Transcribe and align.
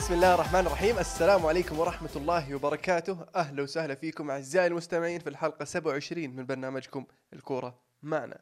بسم 0.00 0.14
الله 0.14 0.34
الرحمن 0.34 0.60
الرحيم. 0.60 0.98
السلام 0.98 1.46
عليكم 1.46 1.78
ورحمة 1.78 2.10
الله 2.16 2.54
وبركاته. 2.54 3.26
أهلا 3.36 3.62
وسهلا 3.62 3.94
فيكم 3.94 4.30
أعزائي 4.30 4.66
المستمعين 4.66 5.20
في 5.20 5.28
الحلقة 5.28 5.64
27 5.64 6.36
من 6.36 6.46
برنامجكم 6.46 7.06
الكورة 7.32 7.80
معنا. 8.02 8.40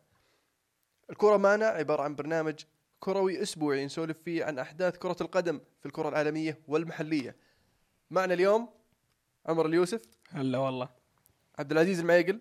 الكورة 1.10 1.37
معنا 1.37 1.66
عبارة 1.66 2.02
عن 2.02 2.15
برنامج 2.15 2.55
كروي 3.01 3.42
أسبوعي 3.42 3.84
نسولف 3.84 4.16
فيه 4.24 4.45
عن 4.45 4.59
أحداث 4.59 4.96
كرة 4.96 5.16
القدم 5.20 5.60
في 5.80 5.87
الكرة 5.87 6.09
العالمية 6.09 6.59
والمحلية. 6.68 7.37
معنا 8.10 8.34
اليوم 8.34 8.68
عمر 9.46 9.66
اليوسف. 9.66 10.02
هلا 10.30 10.59
والله. 10.59 10.88
عبد 11.59 11.73
العزيز 11.73 12.01
المعيقل. 12.01 12.40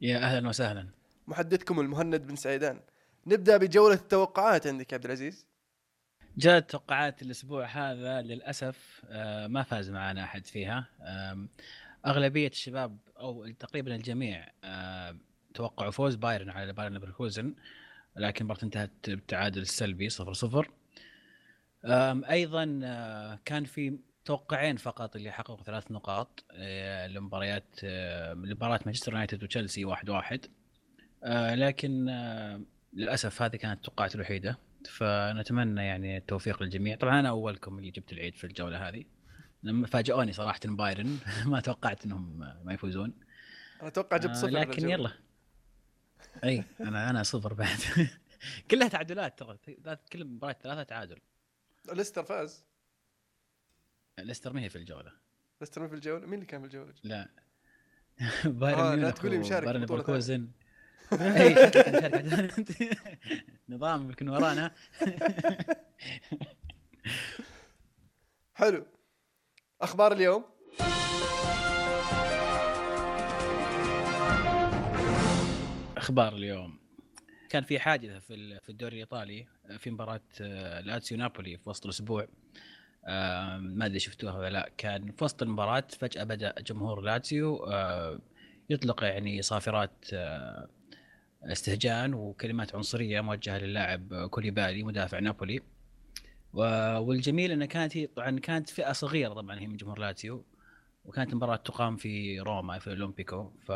يا 0.00 0.18
أهلا 0.18 0.48
وسهلا. 0.48 0.88
محدثكم 1.26 1.80
المهند 1.80 2.26
بن 2.26 2.36
سعيدان. 2.36 2.80
نبدأ 3.26 3.56
بجولة 3.56 3.94
التوقعات 3.94 4.66
عندك 4.66 4.92
يا 4.92 4.96
عبد 4.96 5.04
العزيز. 5.04 5.46
جاءت 6.36 6.70
توقعات 6.70 7.22
الأسبوع 7.22 7.66
هذا 7.66 8.22
للأسف 8.22 9.02
آه، 9.08 9.46
ما 9.46 9.62
فاز 9.62 9.90
معنا 9.90 10.24
أحد 10.24 10.46
فيها. 10.46 10.86
أغلبية 12.06 12.48
الشباب 12.48 12.98
أو 13.18 13.50
تقريبا 13.50 13.94
الجميع 13.94 14.48
توقعوا 15.54 15.90
فوز 15.90 16.14
بايرن 16.14 16.50
على 16.50 16.72
بايرن 16.72 16.94
ليفركوزن 16.94 17.54
لكن 18.16 18.44
المباراة 18.44 18.62
انتهت 18.62 18.90
بالتعادل 19.06 19.62
السلبي 19.62 20.08
0 20.08 20.32
0 20.32 20.70
أيضا 22.30 22.80
آه، 22.84 23.38
كان 23.44 23.64
في 23.64 23.98
توقعين 24.24 24.76
فقط 24.76 25.16
اللي 25.16 25.30
حققوا 25.30 25.62
ثلاث 25.62 25.90
نقاط 25.90 26.44
آه، 26.50 27.06
لمباريات 27.06 27.84
لمباراة 28.34 28.80
مانشستر 28.86 29.12
يونايتد 29.12 29.42
وتشيلسي 29.42 29.84
1 29.84 30.08
1 30.08 30.46
لكن 31.54 32.06
للأسف 32.92 33.42
هذه 33.42 33.56
كانت 33.56 33.76
التوقعات 33.76 34.14
الوحيدة. 34.14 34.58
فنتمنى 34.86 35.86
يعني 35.86 36.16
التوفيق 36.16 36.62
للجميع. 36.62 36.96
طبعا 36.96 37.20
أنا 37.20 37.28
أولكم 37.28 37.78
اللي 37.78 37.90
جبت 37.90 38.12
العيد 38.12 38.34
في 38.36 38.44
الجولة 38.44 38.88
هذه. 38.88 39.04
لما 39.62 39.86
فاجئوني 39.86 40.32
صراحة 40.32 40.60
بايرن. 40.64 41.18
ما 41.46 41.60
توقعت 41.60 42.04
إنهم 42.04 42.38
ما 42.64 42.72
يفوزون. 42.72 43.14
أنا 43.80 43.88
أتوقع 43.88 44.16
جبت 44.16 44.30
آه، 44.30 44.34
صفر 44.34 44.48
لكن 44.48 44.70
بالجولة. 44.70 44.92
يلا. 44.94 45.12
إي 46.44 46.64
أنا 46.80 47.10
أنا 47.10 47.22
صفر 47.22 47.54
بعد. 47.54 47.78
كلها 48.70 48.88
تعادلات 48.88 49.38
ترى. 49.38 49.58
كل 50.12 50.24
مباراة 50.24 50.56
ثلاثة 50.62 50.82
تعادل. 50.82 51.18
ليستر 51.92 52.24
فاز. 52.24 52.64
ليستر 54.18 54.52
ما 54.52 54.60
هي 54.60 54.68
في 54.68 54.76
الجولة. 54.76 55.12
ليستر 55.60 55.80
مين 55.80 55.90
في 55.90 55.94
الجولة؟ 55.94 56.26
مين 56.26 56.34
اللي 56.34 56.46
كان 56.46 56.60
في 56.60 56.66
الجولة؟ 56.66 56.94
لا. 57.02 57.28
آه، 58.20 58.48
بايرن 58.48 58.80
لا 58.80 58.96
ميونخ 58.96 59.14
تقولي 59.14 59.38
مشارك 59.38 59.62
وبايرن 59.62 59.84
بطولة 59.84 60.00
ليفركوزن. 60.00 60.50
إي 61.12 61.54
مشارك. 61.54 62.66
نظام 63.72 64.10
يكون 64.10 64.28
ورانا. 64.28 64.70
حلو. 68.54 68.86
أخبار 69.80 70.12
اليوم؟ 70.12 70.44
أخبار 75.96 76.36
اليوم. 76.36 76.78
كان 77.50 77.62
في 77.62 77.78
حادثة 77.78 78.18
في 78.18 78.34
ال- 78.34 78.60
في 78.60 78.68
الدوري 78.68 78.94
الإيطالي 78.94 79.46
في 79.78 79.90
مباراة 79.90 80.20
آه، 80.40 80.80
لاتسيو 80.80 81.18
نابولي 81.18 81.56
في 81.58 81.70
وسط 81.70 81.84
الأسبوع. 81.84 82.26
آه، 83.04 83.56
ما 83.58 83.86
أدري 83.86 83.98
شفتوها 83.98 84.38
ولا 84.38 84.50
لا. 84.50 84.70
كان 84.78 85.12
في 85.12 85.24
وسط 85.24 85.42
المباراة 85.42 85.84
فجأة 85.98 86.24
بدأ 86.24 86.54
جمهور 86.60 87.00
لاتسيو 87.00 87.56
آه، 87.56 88.18
يطلق 88.70 89.04
يعني 89.04 89.42
صافرات 89.42 90.04
استهجان 91.44 92.14
وكلمات 92.14 92.74
عنصرية 92.74 93.20
موجهة 93.20 93.58
للاعب 93.58 94.28
كوليبالي 94.30 94.82
مدافع 94.82 95.18
نابولي. 95.18 95.60
والجميل 96.52 97.52
انها 97.52 97.66
كانت 97.66 97.96
هي 97.96 98.06
طبعا 98.06 98.38
كانت 98.38 98.70
فئة 98.70 98.92
صغيرة 98.92 99.34
طبعا 99.34 99.60
هي 99.60 99.66
من 99.66 99.76
جمهور 99.76 99.98
لاتسيو 99.98 100.44
وكانت 101.04 101.30
المباراه 101.30 101.56
تقام 101.56 101.96
في 101.96 102.40
روما 102.40 102.78
في 102.78 102.92
الأولمبيكو. 102.92 103.50
ف 103.66 103.72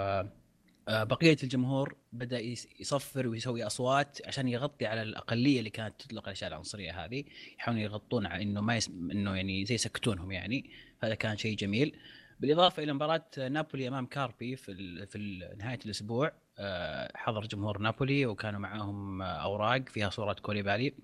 آه، 0.89 1.05
بقية 1.05 1.37
الجمهور 1.43 1.97
بدأ 2.13 2.41
يصفر 2.81 3.29
ويسوي 3.29 3.67
أصوات 3.67 4.19
عشان 4.27 4.49
يغطي 4.49 4.87
على 4.87 5.03
الأقلية 5.03 5.59
اللي 5.59 5.71
كانت 5.71 6.01
تطلق 6.01 6.25
الأشياء 6.25 6.51
العنصرية 6.51 7.05
هذه. 7.05 7.25
يحاولون 7.59 7.83
يغطون 7.83 8.27
على 8.27 8.43
إنه 8.43 8.61
ما 8.61 8.77
يس... 8.77 8.89
إنه 8.89 9.37
يعني 9.37 9.65
زي 9.65 9.75
يسكتونهم 9.75 10.33
يعني. 10.33 10.71
هذا 11.03 11.15
كان 11.15 11.37
شيء 11.37 11.57
جميل. 11.57 11.99
بالإضافة 12.41 12.83
إلى 12.83 12.93
مباراة 12.93 13.25
نابولي 13.39 13.89
أمام 13.89 14.07
كاربي 14.07 14.57
في 14.57 14.73
ال... 14.73 15.07
في 15.07 15.19
نهاية 15.59 15.79
الأسبوع 15.87 16.33
حضر 17.15 17.41
جمهور 17.47 17.79
نابولي 17.79 18.27
وكانوا 18.27 18.61
معاهم 18.61 19.23
آه، 19.23 19.27
أوراق 19.27 19.89
فيها 19.89 20.11
صورة 20.11 20.33
كوليبالي 20.33 20.95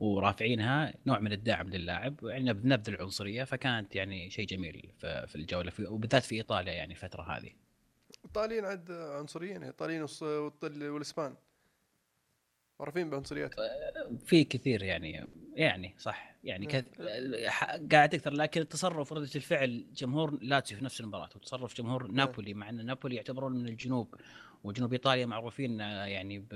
ورافعينها 0.00 0.94
نوع 1.06 1.18
من 1.18 1.32
الدعم 1.32 1.68
للاعب 1.68 2.14
يعني 2.22 2.52
بنبذ 2.52 2.88
العنصرية 2.90 3.44
فكانت 3.44 3.96
يعني 3.96 4.30
شيء 4.30 4.46
جميل 4.46 4.92
في 5.00 5.34
الجولة 5.36 5.70
في 5.70 5.86
وبالذات 5.86 6.22
في 6.22 6.34
إيطاليا 6.34 6.72
يعني 6.72 6.92
الفترة 6.92 7.22
هذه. 7.22 7.50
الايطاليين 8.24 8.64
عاد 8.64 8.90
عنصريين 8.90 9.62
والطل- 10.22 10.82
والإسبان. 10.82 11.34
معروفين 12.80 13.10
بعنصرياتهم. 13.10 13.66
في 14.26 14.44
كثير 14.44 14.82
يعني 14.82 15.26
يعني 15.54 15.94
صح 15.98 16.34
يعني 16.44 16.66
كث... 16.66 17.00
قاعد 17.92 18.14
أكثر 18.14 18.32
لكن 18.32 18.60
التصرف 18.60 19.12
ورده 19.12 19.28
الفعل 19.36 19.86
جمهور 19.92 20.38
لاتسيو 20.42 20.78
في 20.78 20.84
نفس 20.84 21.00
المباراة 21.00 21.28
وتصرف 21.36 21.74
جمهور 21.76 22.06
نابولي 22.06 22.54
مع 22.54 22.68
أن 22.68 22.86
نابولي 22.86 23.16
يعتبرون 23.16 23.52
من 23.52 23.68
الجنوب 23.68 24.14
وجنوب 24.64 24.92
إيطاليا 24.92 25.26
معروفين 25.26 25.80
آه، 25.80 26.04
يعني 26.04 26.46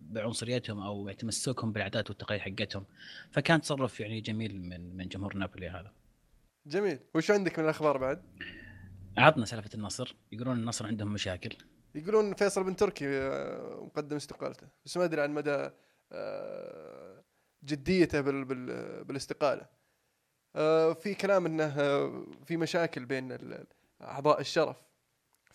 بعنصريتهم 0.00 0.80
أو 0.80 1.10
تمسكهم 1.10 1.72
بالعادات 1.72 2.10
والتقاليد 2.10 2.42
حقتهم. 2.42 2.84
فكان 3.30 3.60
تصرف 3.60 4.00
يعني 4.00 4.20
جميل 4.20 4.60
من 4.60 4.96
من 4.96 5.08
جمهور 5.08 5.36
نابولي 5.36 5.68
هذا. 5.68 5.92
جميل. 6.66 6.98
وش 7.14 7.30
عندك 7.30 7.58
من 7.58 7.64
الأخبار 7.64 7.98
بعد؟ 7.98 8.22
عطنا 9.16 9.44
سالفة 9.44 9.70
النصر. 9.74 10.16
يقولون 10.32 10.56
النصر 10.56 10.86
عندهم 10.86 11.12
مشاكل. 11.12 11.56
يقولون 11.94 12.34
فيصل 12.34 12.64
بن 12.64 12.76
تركي 12.76 13.08
آه، 13.08 13.84
مقدم 13.84 14.16
استقالته 14.16 14.66
بس 14.84 14.96
ما 14.96 15.04
أدري 15.04 15.20
عن 15.20 15.30
مدى 15.30 15.70
آه، 16.12 17.24
جديته 17.64 18.20
بال 18.20 18.44
بال 18.44 19.04
بالاستقالة. 19.04 19.80
في 20.94 21.16
كلام 21.20 21.46
إنه 21.46 21.68
في 22.44 22.56
مشاكل 22.56 23.04
بين 23.04 23.38
أعضاء 24.02 24.40
الشرف. 24.40 24.89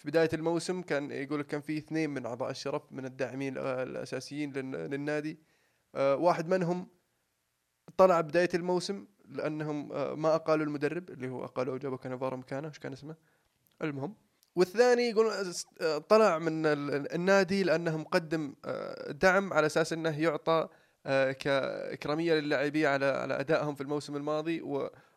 في 0.06 0.12
بداية 0.12 0.30
الموسم 0.34 0.82
كان 0.82 1.12
يقول 1.12 1.40
لك 1.40 1.48
كان 1.48 1.62
في 1.62 1.78
اثنين 1.78 2.10
من 2.10 2.26
أعضاء 2.26 2.52
الشرف 2.52 2.82
من 2.92 3.06
الداعمين 3.06 3.58
الأساسيين 3.58 4.54
للن- 4.54 4.76
للنادي. 4.94 5.40
آه، 5.96 6.16
واحد 6.16 6.48
منهم 6.48 6.88
طلع 7.98 8.22
بداية 8.22 8.50
الموسم 8.54 9.06
لأنهم 9.30 9.92
آه، 9.92 10.14
ما 10.16 10.36
أقالوا 10.36 10.66
المدرب 10.66 11.10
اللي 11.10 11.30
هو 11.30 11.44
اقالوه 11.46 11.78
جابوا 11.78 11.98
كانافارو 11.98 12.38
مكانه 12.38 12.68
إيش 12.68 12.80
كان 12.80 12.94
اسمه؟ 12.94 13.16
المهم. 13.82 14.16
والثاني 14.56 15.02
يقول 15.10 15.32
آه، 15.82 15.98
طلع 15.98 16.40
من 16.40 16.66
ال- 16.66 17.14
النادي 17.14 17.64
لأنه 17.64 17.98
مقدم 17.98 18.56
دعم 19.10 19.54
على 19.54 19.66
أساس 19.66 19.94
إنه 19.94 20.22
يعطى 20.22 20.68
كاكراميه 21.40 22.34
للاعبين 22.34 22.86
على 22.86 23.06
على 23.06 23.40
أدائهم 23.40 23.76
في 23.76 23.82
الموسم 23.82 24.16
الماضي 24.16 24.62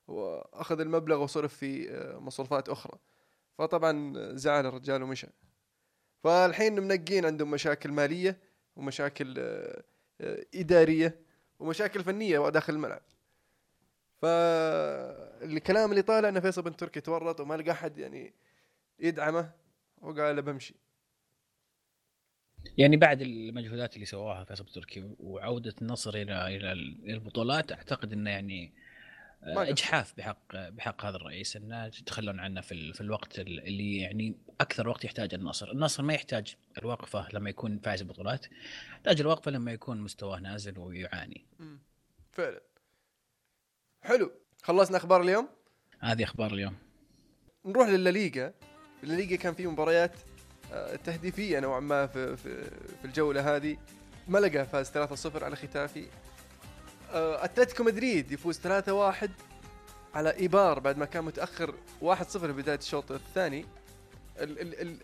وأخذ 0.08 0.80
المبلغ 0.80 1.22
وصرف 1.22 1.54
في 1.54 1.88
مصروفات 2.20 2.68
أخرى. 2.68 2.98
فطبعا 3.58 4.12
زعل 4.36 4.66
الرجال 4.66 5.02
ومشى 5.02 5.26
فالحين 6.24 6.80
منقين 6.80 7.24
عندهم 7.26 7.50
مشاكل 7.50 7.92
مالية 7.92 8.38
ومشاكل 8.76 9.34
آه، 9.38 9.84
إدارية 10.54 11.20
ومشاكل 11.58 12.04
فنية 12.04 12.48
داخل 12.48 12.72
الملعب 12.74 13.02
فالكلام 14.22 15.90
اللي 15.90 16.02
طالع 16.02 16.28
إن 16.28 16.40
فيصل 16.40 16.62
بن 16.62 16.76
تركي 16.76 17.00
تورط 17.00 17.40
وما 17.40 17.54
لقى 17.54 17.70
أحد 17.70 17.98
يعني 17.98 18.34
يدعمه 18.98 19.50
وقال 19.98 20.36
له 20.36 20.42
بمشي 20.42 20.74
يعني 22.78 22.96
بعد 22.96 23.20
المجهودات 23.20 23.94
اللي 23.94 24.06
سواها 24.06 24.44
فيصل 24.44 24.66
تركي 24.66 25.14
وعودة 25.20 25.74
النصر 25.82 26.14
إلى 26.14 26.56
إلى 26.56 26.72
البطولات 27.14 27.72
أعتقد 27.72 28.12
إنه 28.12 28.30
يعني. 28.30 28.72
اجحاف 29.42 30.14
بحق 30.16 30.56
بحق 30.56 31.04
هذا 31.04 31.16
الرئيس 31.16 31.56
إنه 31.56 31.84
يتخلون 31.86 32.40
عنه 32.40 32.60
في 32.60 32.72
ال- 32.72 32.94
في 32.94 33.00
الوقت 33.00 33.38
ال- 33.38 33.60
اللي 33.66 33.98
يعني 33.98 34.36
أكثر 34.60 34.88
وقت 34.88 35.04
يحتاج 35.04 35.34
النصر، 35.34 35.70
النصر 35.70 36.02
ما 36.02 36.14
يحتاج 36.14 36.56
الوقفة 36.78 37.28
لما 37.32 37.50
يكون 37.50 37.78
فايز 37.78 38.02
بطولات، 38.02 38.46
يحتاج 38.92 39.20
الوقفة 39.20 39.50
لما 39.50 39.72
يكون 39.72 40.00
مستواه 40.00 40.38
نازل 40.40 40.78
ويعاني. 40.78 41.46
فعلا. 42.32 42.60
حلو. 44.02 44.32
خلصنا 44.62 44.96
أخبار 44.96 45.22
اليوم؟ 45.22 45.48
هذه 46.00 46.24
أخبار 46.24 46.52
اليوم. 46.54 46.76
نروح 47.64 47.88
للليغا. 47.88 48.52
الليغا 49.02 49.36
كان 49.36 49.54
في 49.54 49.66
مباريات 49.66 50.12
آه، 50.72 50.96
تهديفية 50.96 51.60
نوعا 51.60 51.80
ما 51.80 52.06
في 52.06 52.36
في, 52.36 52.64
في 52.98 53.04
الجولة 53.04 53.56
هذه. 53.56 53.76
ملقا 54.28 54.64
فاز 54.64 54.90
3-0 54.90 55.44
على 55.44 55.56
ختافي. 55.56 56.00
آه، 56.04 56.27
أتلتيكو 57.12 57.82
مدريد 57.84 58.32
يفوز 58.32 58.58
3-1 58.58 59.28
على 60.14 60.30
إيبار 60.36 60.78
بعد 60.78 60.98
ما 60.98 61.04
كان 61.04 61.24
متأخر 61.24 61.74
1-0 62.02 62.22
في 62.24 62.52
بدايه 62.52 62.78
الشوط 62.78 63.12
الثاني. 63.12 63.64
ال- 64.40 64.60
ال- 64.60 64.80
ال- 64.80 64.96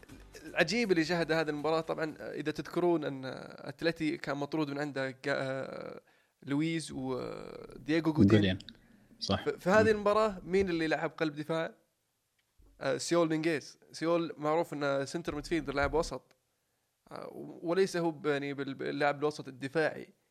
العجيب 0.46 0.90
اللي 0.92 1.04
شهد 1.04 1.32
هذه 1.32 1.48
المباراة 1.50 1.80
طبعا 1.80 2.14
آه، 2.20 2.32
إذا 2.34 2.52
تذكرون 2.52 3.04
أن 3.04 3.24
آه، 3.24 3.68
أتلتي 3.68 4.16
كان 4.16 4.36
مطرود 4.36 4.70
من 4.70 4.78
عنده 4.78 5.16
آه، 5.28 6.00
لويز 6.42 6.92
ودييغو 6.92 8.12
جودين 8.12 8.58
صح. 9.20 9.44
في 9.48 9.70
هذه 9.70 9.90
المباراة 9.90 10.38
مين 10.44 10.68
اللي 10.68 10.86
لعب 10.86 11.10
قلب 11.10 11.34
دفاع؟ 11.34 11.74
آه 12.80 12.96
ساؤول 12.96 13.28
نيجيز 13.28 13.78
ساؤول 13.92 14.34
معروف 14.38 14.72
إنه 14.72 15.04
center 15.04 15.34
midfielder 15.34 15.74
لاعب 15.74 15.94
وسط. 15.94 16.36
آه 17.12 17.30
وليس 17.62 17.96
هو 17.96 18.14
يعني 18.24 18.54
بال- 18.54 18.74
باللاعب 18.74 19.18
الوسط 19.18 19.48
الدفاعي. 19.48 20.02
آه 20.02 20.23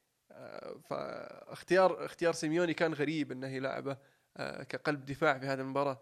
فاختيار 0.89 2.05
اختيار 2.05 2.33
سيميوني 2.33 2.73
كان 2.73 2.93
غريب 2.93 3.31
إنه 3.31 3.47
يلعبه 3.47 3.97
آه 4.37 4.63
كقلب 4.63 5.05
دفاع 5.05 5.39
في 5.39 5.45
هذه 5.45 5.61
المباراة. 5.61 6.01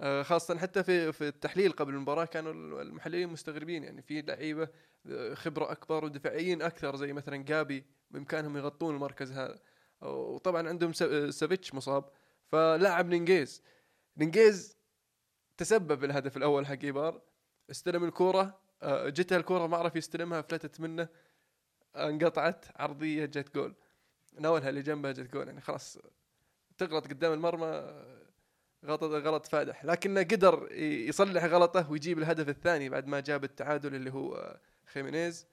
آه 0.00 0.22
خاصة 0.22 0.58
حتى 0.58 0.82
في 0.84 1.12
في 1.12 1.28
التحليل 1.28 1.72
قبل 1.72 1.94
المباراة 1.94 2.24
كانوا 2.24 2.52
المحللين 2.82 3.28
مستغربين 3.28 3.84
يعني 3.84 4.02
في 4.02 4.22
لعيبة 4.22 4.68
آه، 5.06 5.34
خبرة 5.34 5.72
أكبر 5.72 6.04
ودفاعيين 6.04 6.62
أكثر 6.62 6.96
زي 6.96 7.12
مثلا 7.12 7.36
غابي 7.36 7.84
بإمكانهم 8.10 8.56
يغطون 8.56 8.94
المركز 8.94 9.32
هذا. 9.32 9.58
وطبعا 10.02 10.68
عندهم 10.68 10.92
سا- 10.92 11.30
سافيتش 11.30 11.74
مصاب 11.74 12.04
فلاعب 12.46 13.08
نيجيز. 13.08 13.62
نيجيز 14.16 14.76
تسبب 15.56 16.00
بالهدف 16.00 16.36
الأول 16.36 16.66
حق 16.66 16.78
ايبار 16.84 17.22
استلم 17.70 18.04
الكورة 18.04 18.60
آه، 18.82 19.08
جتها 19.08 19.38
الكورة 19.38 19.66
ما 19.66 19.76
عرف 19.76 19.96
يستلمها 19.96 20.40
فلتت 20.42 20.80
منه. 20.80 21.08
انقطعت 21.96 22.64
عرضية 22.76 23.24
جت 23.24 23.54
جول. 23.54 23.74
ناولها 24.38 24.68
اللي 24.68 24.82
جنبها 24.82 25.12
جت 25.12 25.32
جول 25.32 25.46
يعني 25.46 25.60
خلاص 25.60 25.98
تغلط 26.78 27.06
قدام 27.06 27.32
المرمى 27.32 28.02
غلط 28.84 29.02
غلط 29.02 29.46
فادح. 29.46 29.84
لكنه 29.84 30.20
قدر 30.22 30.68
يصلح 30.72 31.44
غلطه 31.44 31.90
ويجيب 31.90 32.18
الهدف 32.18 32.48
الثاني 32.48 32.88
بعد 32.88 33.06
ما 33.06 33.20
جاب 33.20 33.44
التعادل 33.44 33.94
اللي 33.94 34.12
هو 34.12 34.60
خيمينيز. 34.86 35.46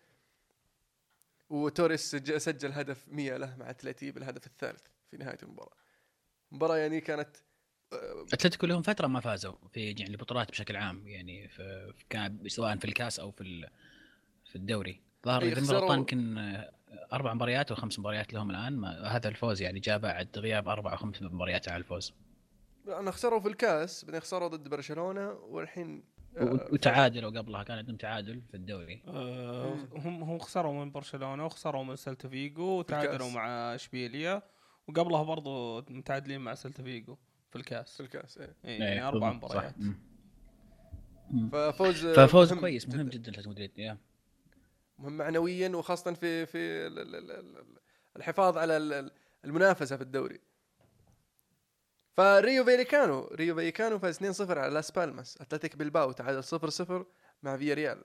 وتوريس 1.49 2.11
سج- 2.15 2.37
سجل 2.37 2.71
هدف 2.71 3.05
100 3.07 3.37
له 3.37 3.55
مع 3.55 3.69
اتلتي 3.69 4.11
بالهدف 4.11 4.47
الثالث 4.47 4.81
في 5.11 5.17
نهاية 5.17 5.37
المباراة. 5.43 5.75
المباراه 6.51 6.77
يعني 6.77 7.01
كانت 7.01 7.37
آه، 7.93 8.25
أتلتيكو 8.33 8.65
لهم 8.65 8.81
فترة 8.81 9.07
ما 9.07 9.19
فازوا 9.19 9.55
في 9.73 9.85
يعني 9.85 10.07
البطولات 10.11 10.49
بشكل 10.51 10.75
عام 10.75 11.07
يعني 11.07 11.47
في 11.47 11.93
كان 12.09 12.39
سواء 12.47 12.77
في 12.77 12.85
الكاس 12.85 13.19
أو 13.19 13.31
في 13.31 13.69
في 14.45 14.55
الدوري. 14.55 15.01
ظهر 15.27 15.41
إي 15.41 15.51
إذا 15.51 15.73
ما 15.73 15.79
غلطان 15.79 15.99
يمكن 15.99 16.37
آه، 16.37 16.71
أربع 17.13 17.33
مباريات 17.33 17.71
أو 17.71 17.77
خمس 17.77 17.99
مباريات 17.99 18.33
لهم 18.33 18.49
الآن 18.49 18.77
ما 18.77 19.07
هذا 19.07 19.29
الفوز 19.29 19.61
يعني 19.61 19.79
جاء 19.79 19.97
بعد 19.97 20.27
غياب 20.37 20.67
أربع 20.67 20.91
أو 20.91 20.97
خمس 20.97 21.21
مباريات 21.21 21.69
على 21.69 21.77
الفوز 21.77 22.13
أنا 22.87 23.11
خسروا 23.11 23.39
في 23.39 23.47
الكاس 23.47 24.05
بعدين 24.05 24.19
خسروا 24.19 24.47
ضد 24.47 24.67
برشلونة 24.67 25.31
والحين 25.31 26.03
آه، 26.37 26.67
وتعادلوا 26.71 27.29
قبلها 27.29 27.63
كان 27.63 27.77
عندهم 27.77 27.95
تعادل 27.95 28.41
في 28.41 28.57
الدوري 28.57 29.01
آه، 29.07 29.73
مم. 29.73 29.87
هم 29.95 30.23
هم 30.23 30.39
خسروا 30.39 30.85
من 30.85 30.91
برشلونة 30.91 31.45
وخسروا 31.45 31.83
من 31.83 31.95
سلتا 31.95 32.29
فيجو 32.29 32.63
وتعادلوا. 32.63 33.29
مع 33.31 33.75
اشبيليا 33.75 34.41
وقبلها 34.87 35.23
برضو 35.23 35.81
متعادلين 35.89 36.41
مع 36.41 36.53
سلتا 36.53 36.83
فيجو 36.83 37.17
في 37.49 37.55
الكاس 37.55 37.97
في 37.97 38.03
الكاس 38.03 38.37
إيه. 38.37 38.55
إيه، 38.65 38.79
يعني 38.79 39.07
أربع. 39.07 39.33
مباريات. 39.33 39.75
ففوز 41.51 42.05
آه، 42.05 42.25
ففوز 42.25 42.53
كويس 42.53 42.89
مهم 42.89 43.09
جدا 43.09 43.31
لاتلتيكو 43.31 43.49
مدريد. 43.49 43.97
مهم 44.97 45.17
معنويا 45.17 45.69
وخاصة 45.75 46.13
في 46.13 46.45
في 46.45 46.57
ال- 46.57 46.99
ال- 46.99 47.15
ال- 47.15 47.31
ال- 47.31 47.77
الحفاظ 48.15 48.57
على 48.57 48.77
ال- 48.77 48.93
ال- 48.93 49.11
المنافسة 49.45 49.95
في 49.97 50.03
الدوري. 50.03 50.39
فرايو 52.17 52.65
فاليكانو 52.65 53.27
رايو 53.31 53.55
فاليكانو 53.55 53.99
فاز 53.99 54.15
2-0 54.17 54.57
على 54.57 54.73
لاس 54.73 54.91
بالماس. 54.91 55.37
أتلتيك 55.41 55.75
بلباو 55.75 56.11
تعادل 56.11 56.43
0-0 56.43 57.05
مع 57.43 57.57
فيا 57.57 57.73
ريال 57.73 58.03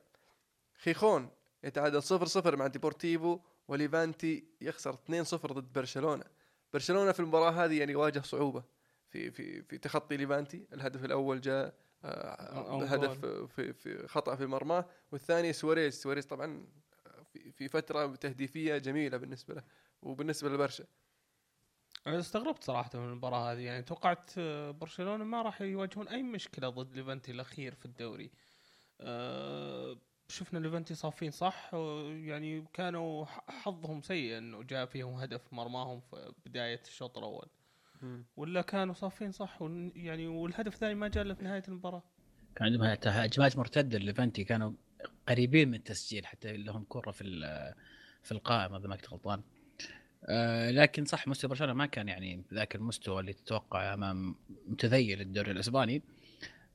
خيخون 0.82 1.30
يتعادل 1.64 2.02
0-0 2.02 2.56
مع 2.56 2.66
ديبورتيفو 2.66 3.40
وليفانتي 3.68 4.44
يخسر 4.60 4.94
2-0 4.94 5.52
ضد 5.52 5.72
برشلونة. 5.72 6.24
برشلونة 6.72 7.12
في 7.12 7.20
المباراة 7.20 7.50
هذه 7.50 7.78
يعني 7.78 7.94
واجه 7.94 8.20
صعوبة 8.20 8.64
في 9.10 9.30
في 9.30 9.62
في 9.62 9.78
تخطي 9.78 10.16
ليفانتي. 10.16 10.66
الهدف 10.72 11.04
الأول 11.04 11.40
جاء 11.40 11.74
هدف 12.04 13.26
في 13.26 13.72
في 13.72 14.08
خطأ 14.08 14.36
في 14.36 14.46
مرماه. 14.46 14.86
والثاني 15.12 15.52
سواريز. 15.52 16.02
سواريز 16.02 16.26
طبعا 16.26 16.66
في 17.52 17.68
فترة 17.68 18.14
تهديفية 18.14 18.78
جميلة 18.78 19.16
بالنسبة 19.16 19.54
له 19.54 19.62
وبالنسبة 20.02 20.48
لبرشا. 20.48 20.84
أنا 22.06 22.18
استغربت 22.18 22.64
صراحة 22.64 22.90
من 22.94 23.08
المباراة 23.08 23.52
هذه. 23.52 23.60
يعني 23.60 23.82
توقعت 23.82 24.30
آه، 24.38 24.70
برشلونة 24.70 25.24
ما 25.24 25.42
راح 25.42 25.60
يواجهون 25.62 26.08
أي 26.08 26.22
مشكلة 26.22 26.68
ضد 26.68 26.96
ليفانتي 26.96 27.32
الأخير 27.32 27.74
في 27.74 27.86
الدوري. 27.86 28.30
آه، 29.00 29.96
شفنا 30.28 30.58
ليفانتي 30.58 30.94
صافين 30.94 31.30
صح؟ 31.30 31.70
يعني 32.08 32.64
كانوا 32.72 33.24
حظهم 33.48 34.02
سيء 34.02 34.38
إنه 34.38 34.62
جاء 34.62 34.86
فيهم 34.86 35.14
هدف 35.14 35.52
مرماهم 35.52 36.00
في 36.00 36.32
بداية 36.46 36.80
الشوط 36.86 37.18
الأول. 37.18 37.48
ولا 38.36 38.62
كانوا 38.62 38.94
صافين 38.94 39.32
صح؟ 39.32 39.62
ون- 39.62 39.92
يعني 39.96 40.26
والهدف 40.26 40.74
الثاني 40.74 40.94
ما 40.94 41.08
جاء 41.08 41.22
إلا 41.24 41.34
في 41.34 41.44
نهاية 41.44 41.62
المباراة. 41.68 42.02
كان 42.56 42.66
عندهم 42.66 42.96
هجمات 43.04 43.56
مرتدة 43.56 43.98
ليفانتي 43.98 44.44
كانوا 44.44 44.72
قريبين 45.28 45.68
من 45.68 45.74
التسجيل 45.74 46.26
حتى 46.26 46.56
لهم 46.56 46.84
كرة 46.88 47.10
في 47.10 47.24
ال- 47.24 47.74
في 48.22 48.32
القائمة 48.32 48.76
إذا 48.78 48.88
ما 48.88 48.96
كنت 48.96 49.10
غلطان. 49.10 49.42
آه 50.24 50.70
لكن 50.70 51.04
صح 51.04 51.28
مستوى 51.28 51.48
برشلونة 51.48 51.72
ما 51.72 51.86
كان 51.86 52.08
يعني 52.08 52.42
ذاك 52.54 52.74
المستوى 52.74 53.20
اللي 53.20 53.32
تتوقع 53.32 53.94
أمام 53.94 54.34
متذيل 54.68 55.20
الدوري 55.20 55.50
الأسباني. 55.50 56.02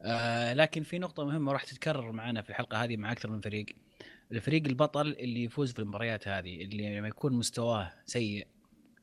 آه 0.01 0.53
لكن 0.53 0.83
في 0.83 0.99
نقطة 0.99 1.25
مهمة 1.25 1.51
راح 1.51 1.63
تتكرر 1.63 2.11
معنا 2.11 2.41
في 2.41 2.49
الحلقة 2.49 2.83
هذه 2.83 2.97
مع 2.97 3.11
أكثر 3.11 3.29
من 3.29 3.41
فريق. 3.41 3.65
الفريق 4.31 4.67
البطل 4.67 5.07
اللي 5.07 5.43
يفوز 5.43 5.71
في 5.73 5.79
المباريات 5.79 6.27
هذه 6.27 6.61
اللي 6.61 6.97
لما 6.99 7.07
يكون 7.07 7.33
مستواه 7.33 7.91
سيء 8.05 8.47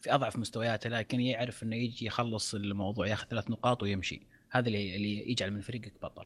في 0.04 0.14
أضعف 0.14 0.36
مستوياته 0.38 0.90
لكن 0.90 1.20
يعرف 1.20 1.62
إنه 1.62 1.76
يجي 1.76 2.06
يخلص 2.06 2.54
الموضوع 2.54 3.06
ياخذ 3.06 3.26
ثلاث 3.28 3.50
نقاط 3.50 3.82
ويمشي. 3.82 4.22
هذا 4.50 4.66
اللي 4.66 4.96
اللي 4.96 5.30
يجعل 5.30 5.50
من 5.50 5.60
فريقك 5.60 5.92
بطل. 6.02 6.24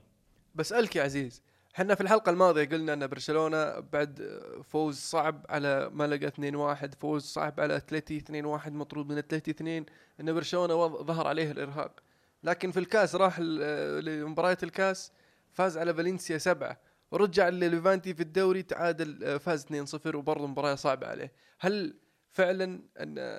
بسألك 0.55 0.97
يا 0.97 1.03
عزيز 1.03 1.43
إحنا 1.75 1.95
في 1.95 2.01
الحلقة 2.01 2.31
الماضية 2.31 2.65
قلنا 2.65 2.93
إن 2.93 3.07
برشلونة 3.07 3.81
بعد 3.81 4.41
فوز 4.65 4.97
صعب 4.97 5.47
على 5.49 5.91
ملقا 5.93 6.29
2-1 6.29 6.95
فوز 7.01 7.23
صعب 7.25 7.61
على 7.61 7.77
أتلتي 7.77 8.21
2-1 8.21 8.69
مطرود 8.69 9.07
من 9.13 9.19
أتلتي 9.19 9.51
2 9.51 9.87
إن 10.21 10.33
برشلونة 10.35 10.75
وض- 10.75 11.03
ظهر 11.07 11.27
عليه 11.27 11.51
الإرهاق. 11.51 12.01
لكن 12.45 12.71
في 12.71 12.81
الكاس 12.81 13.15
راح 13.15 13.41
ل- 13.41 14.05
لمباريات 14.05 14.63
الكاس 14.65 15.13
فاز 15.53 15.79
على 15.79 15.95
فالنسيا 15.95 16.39
سبعة. 16.39 16.81
ورجع 17.11 17.49
لليفانتي 17.49 18.15
في 18.15 18.21
الدوري 18.21 18.63
تعادل 18.63 19.25
آه، 19.25 19.37
فاز 19.37 19.65
2-0 19.65 20.17
وبرضه 20.17 20.47
مباراة 20.47 20.75
صعبة 20.75 21.07
عليه. 21.07 21.33
هل 21.61 21.95
فعلا 22.31 22.81
إن 23.01 23.39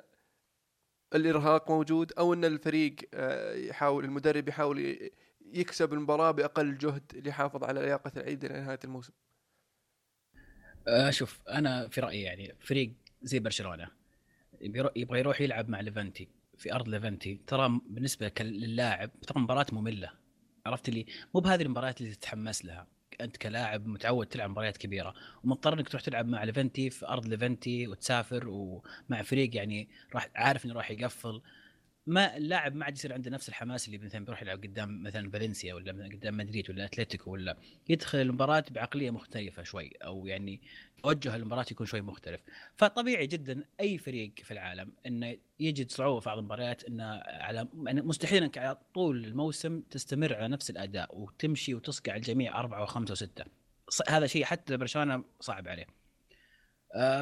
الإرهاق 1.14 1.70
موجود 1.70 2.12
أو 2.18 2.34
إن 2.34 2.44
الفريق 2.44 2.96
آه، 3.14 3.54
يحاول 3.54 4.04
المدرب 4.04 4.48
يحاول 4.48 5.10
يكسب 5.52 5.92
المباراة 5.92 6.30
بأقل 6.30 6.78
جهد 6.78 7.02
ليحافظ 7.14 7.64
على 7.64 7.80
لياقة 7.80 8.12
اللعيبة 8.16 8.46
إلى 8.46 8.60
نهاية 8.60 8.78
الموسم. 8.84 9.12
آه 10.88 11.10
شوف 11.10 11.40
أنا 11.48 11.88
في 11.88 12.00
رأيي 12.00 12.22
يعني 12.22 12.54
فريق 12.60 12.92
زي 13.22 13.38
برشلونة 13.38 13.88
يبغى 14.96 15.18
يروح 15.20 15.40
يلعب 15.40 15.68
مع 15.68 15.80
ليفانتي 15.80 16.28
في 16.58 16.74
أرض 16.74 16.88
ليفانتي 16.88 17.40
ترى 17.46 17.80
بالنسبة 17.86 18.32
للاعب 18.40 19.10
ترى 19.20 19.40
مباراة 19.42 19.66
مملة 19.72 20.10
عرفت 20.66 20.88
اللي؟ 20.88 21.06
مو 21.34 21.40
بهذه 21.40 21.62
المباريات 21.62 22.00
اللي 22.00 22.14
تتحمس 22.14 22.64
لها. 22.64 22.86
أنت 23.20 23.36
كلاعب 23.36 23.86
متعود 23.86 24.26
تلعب 24.26 24.50
مباريات 24.50 24.76
كبيرة 24.76 25.14
ومضطر 25.44 25.74
إنك 25.74 25.88
تروح 25.88 26.02
تلعب 26.02 26.26
مع 26.28 26.44
ليفنتي 26.44 26.90
في 26.90 27.08
أرض 27.08 27.26
ليفنتي 27.26 27.88
وتسافر 27.88 28.48
ومع 28.48 29.22
فريق 29.24 29.56
يعني 29.56 29.88
راح 30.14 30.28
عارف 30.34 30.64
إنه 30.64 30.74
راح 30.74 30.90
يقفل. 30.90 31.42
ما 32.10 32.36
اللاعب 32.36 32.74
ما 32.74 32.84
عاد 32.84 32.96
يصير 32.96 33.12
عنده 33.12 33.30
نفس 33.30 33.48
الحماس 33.48 33.86
اللي 33.86 33.98
مثلا 33.98 34.24
بيروح 34.24 34.42
يلعب 34.42 34.62
قدام 34.62 35.02
مثلا 35.02 35.30
فالنسيا 35.30 35.74
ولا 35.74 35.92
قدام 35.92 36.36
مدريد 36.36 36.70
ولا 36.70 36.84
أتلتيكو 36.84 37.30
ولا 37.30 37.56
يدخل 37.88 38.18
المباراة 38.18 38.64
بعقلية 38.70 39.10
مختلفة 39.10 39.62
شوي 39.62 39.90
أو 40.04 40.26
يعني 40.26 40.60
توجه 41.02 41.36
المباراة 41.36 41.66
يكون 41.70 41.86
شوي 41.86 42.00
مختلف. 42.00 42.40
فطبيعي 42.76 43.26
جدا 43.26 43.64
أي 43.80 43.98
فريق 43.98 44.32
في 44.42 44.50
العالم 44.50 44.92
إنه 45.06 45.36
يجد 45.60 45.90
صعوبة 45.90 46.20
في 46.20 46.26
بعض 46.26 46.38
المباريات 46.38 46.84
إنه 46.84 47.04
على 47.26 47.68
يعني 47.84 48.02
مستحيل 48.02 48.42
انك 48.42 48.58
على 48.58 48.78
طول 48.94 49.24
الموسم 49.24 49.80
تستمر 49.80 50.34
على 50.34 50.48
نفس 50.48 50.70
الأداء 50.70 51.18
وتمشي 51.18 51.74
وتصقع 51.74 52.16
الجميع 52.16 52.60
أربعة 52.60 52.82
وخمسة 52.82 53.12
وستة. 53.12 53.44
هذا 54.08 54.26
شيء 54.26 54.44
حتى 54.44 54.76
برشلونة 54.76 55.24
صعب 55.40 55.68
عليه. 55.68 55.99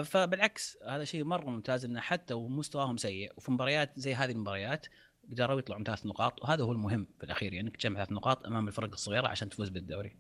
فبالعكس 0.05 0.79
هذا 0.89 1.05
شيء 1.05 1.25
مرة 1.25 1.51
ممتاز 1.51 1.85
إنه 1.85 2.01
حتى 2.01 2.35
ومستواهم 2.35 2.97
سيء 2.97 3.33
وفي 3.37 3.53
مباريات 3.53 3.93
زي 4.01 4.15
هذه 4.15 4.31
المباريات 4.31 4.87
قدروا 5.31 5.59
يطلعوا 5.59 5.79
من 5.79 5.85
ثلاث 5.85 6.07
نقاط 6.07 6.43
وهذا 6.43 6.65
هو 6.65 6.73
المهم 6.73 7.07
في 7.19 7.25
الأخير 7.25 7.53
يعني 7.53 7.69
إنك 7.69 7.77
تجمع 7.77 7.97
ثلاث 7.97 8.13
نقاط 8.13 8.47
أمام 8.47 8.69
الفرق 8.69 8.93
الصغيرة 8.93 9.29
عشان 9.29 9.49
تفوز 9.49 9.69
بالدوري. 9.69 10.17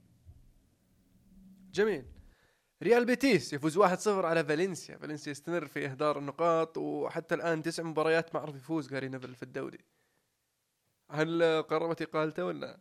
جميل. 1.72 2.04
ريال 2.82 3.04
بيتيس 3.04 3.52
يفوز 3.52 3.78
1-0 3.78 4.08
على 4.08 4.44
فالنسيا. 4.44 4.98
فالنسيا 4.98 5.32
يستمر 5.32 5.66
في 5.66 5.86
إهدار 5.86 6.18
النقاط 6.18 6.78
وحتى 6.78 7.34
الآن 7.34 7.62
تسع 7.62 7.82
مباريات 7.82 8.34
ما 8.34 8.40
عرف 8.40 8.56
يفوز 8.56 8.88
جاري 8.88 9.08
نيفل 9.08 9.34
في 9.34 9.42
الدوري. 9.42 9.78
هل 11.10 11.62
قربت 11.62 12.02
إقالته 12.02 12.44
ولا؟ 12.44 12.80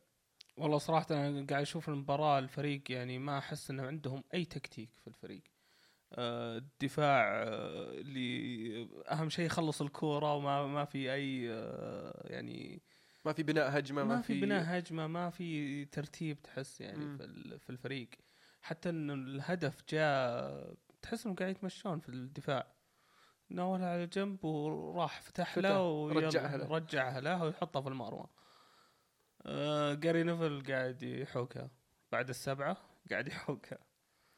والله 0.57 0.77
صراحة 0.77 1.07
أنا 1.11 1.45
قاعد 1.49 1.61
أشوف 1.61 1.89
المباراة 1.89 2.39
الفريق 2.39 2.91
يعني 2.91 3.19
ما 3.19 3.37
أحس 3.37 3.69
إنه 3.71 3.83
عندهم 3.83 4.23
أي 4.33 4.45
تكتيك 4.45 4.89
في 5.03 5.07
الفريق. 5.07 5.43
آه، 5.43 5.56
الدفاع 6.13 7.43
آه، 7.43 7.91
اللي 7.91 8.87
أهم 9.11 9.29
شيء 9.29 9.45
يخلص 9.45 9.81
الكورة 9.81 10.33
وما 10.35 10.67
ما 10.67 10.85
في 10.85 11.13
أي 11.13 11.51
آه، 11.51 12.21
يعني 12.29 12.81
ما 13.25 13.33
في 13.33 13.43
بناء 13.43 13.77
هجمة 13.79 14.03
ما, 14.03 14.21
في 14.21 14.41
بناء 14.41 14.63
هجمة 14.77 15.07
ما 15.07 15.29
في 15.29 15.85
ترتيب 15.85 16.41
تحس 16.41 16.81
يعني 16.81 17.05
مم. 17.05 17.17
في 17.17 17.23
ال- 17.23 17.59
في 17.59 17.69
الفريق. 17.69 18.09
حتى 18.61 18.89
إنه 18.89 19.13
الهدف 19.13 19.83
جاء 19.89 20.73
تحس 21.01 21.25
إنهم 21.25 21.35
قاعد 21.35 21.51
يتمشون 21.51 21.99
في 21.99 22.09
الدفاع. 22.09 22.67
ناولها 23.49 23.89
على 23.89 24.07
جنب 24.07 24.45
وراح 24.45 25.21
فتح 25.21 25.57
له 25.57 25.81
ويلا 25.83 26.27
رجعها 26.27 26.57
له. 26.57 26.67
رجعها 26.67 27.21
له 27.21 27.43
ويحطها 27.43 27.81
في 27.81 27.89
المرمى 27.89 28.25
آه 29.45 29.93
جاري 29.93 30.23
نيفل 30.23 30.63
قاعد 30.67 31.03
يحوكها. 31.03 31.69
بعد 32.11 32.29
السبعة 32.29 32.77
قاعد 33.11 33.27
يحوكها. 33.27 33.77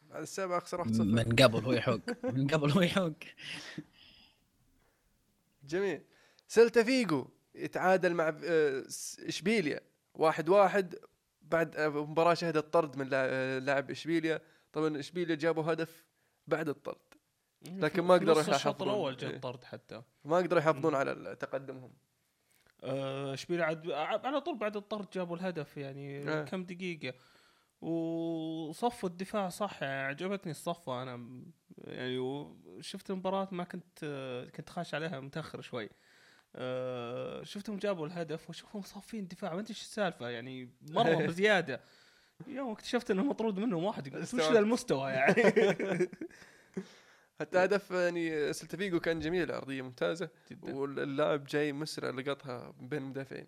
بعد 0.09 0.21
السابع 0.21 0.57
اخسر 0.57 0.83
1-0 0.83 0.87
من 0.87 1.35
قبل 1.35 1.59
هو 1.65 1.71
يحوق. 1.73 1.99
من 2.23 2.47
قبل 2.47 2.71
هو 2.71 2.81
يحوق. 2.81 3.13
جميل. 5.63 6.01
سلتا 6.47 6.83
فيجو 6.83 7.27
يتعادل 7.55 8.13
مع 8.13 8.35
آه، 8.43 8.83
إشبيليا. 9.27 9.81
واحد 10.13 10.49
واحد. 10.49 10.95
بعد 11.41 11.75
آه، 11.75 11.87
مباراة 11.89 12.33
شهدت 12.33 12.73
طرد 12.73 12.97
من 12.97 13.09
آه، 13.13 13.59
لاعب 13.59 13.91
إشبيليا. 13.91 14.41
طبعا 14.73 14.99
إشبيليا 14.99 15.35
جابوا 15.35 15.73
هدف 15.73 16.05
بعد 16.47 16.69
الطرد. 16.69 16.97
لكن 17.61 18.01
ما 18.01 18.13
قدروا 18.13 18.31
نص 18.31 18.49
الشوط 18.49 18.55
يحافظون. 18.55 18.87
الأول 18.87 19.11
إيه. 19.11 19.19
جاء 19.19 19.39
طرد 19.39 19.63
حتى. 19.63 20.01
ما 20.25 20.37
قدروا 20.37 20.59
يحافظون 20.61 20.95
على 20.95 21.35
تقدمهم. 21.39 21.91
إشبيليا 23.33 23.65
عاد 23.65 23.91
على 24.25 24.41
طول 24.41 24.57
بعد 24.57 24.77
الطرد 24.77 25.07
جابوا 25.13 25.35
الهدف 25.35 25.77
يعني 25.77 26.29
آه. 26.29 26.43
كم 26.43 26.63
دقيقة. 26.63 27.13
وصفوا 27.81 29.09
الدفاع 29.09 29.49
صح 29.49 29.83
يعني 29.83 30.01
عجبتني 30.07 30.51
الصفة 30.51 31.01
أنا 31.03 31.15
م- 31.17 31.51
يعني 31.77 32.17
وشفت 32.17 33.09
المباراة 33.09 33.47
ما 33.51 33.63
كنت 33.63 33.99
كنت 34.55 34.69
خاش 34.69 34.93
عليها 34.93 35.19
متأخر 35.19 35.61
شوي. 35.61 35.89
آه، 36.55 37.43
شفتهم 37.43 37.77
جابوا 37.77 38.07
الهدف 38.07 38.49
وشوفهم 38.49 38.81
صافين 38.81 39.27
دفاع. 39.27 39.53
ما 39.53 39.59
أدري 39.59 39.69
إيش 39.69 39.81
السالفة 39.81 40.29
يعني 40.29 40.69
مرة 40.89 41.15
بزيادة. 41.27 41.81
يوم 42.47 42.71
اكتشفت 42.71 43.11
إنه 43.11 43.23
مطرود 43.23 43.59
منهم 43.59 43.83
واحد. 43.83 44.15
وش. 44.15 44.35
ذا 44.35 44.59
المستوى 44.59 45.11
يعني؟ 45.11 45.43
حتى 47.39 47.57
هدف 47.57 47.91
يعني 47.91 48.53
سلتا 48.53 48.77
فيجو 48.77 48.99
كان 48.99 49.19
جميل 49.19 49.51
عرضية 49.51 49.81
ممتازة. 49.81 50.29
جدا. 50.51 50.75
واللاعب 50.75 51.43
جاي 51.45 51.73
مسرع 51.73 52.09
لقطها 52.09 52.73
بين 52.79 53.01
المدافعين. 53.01 53.47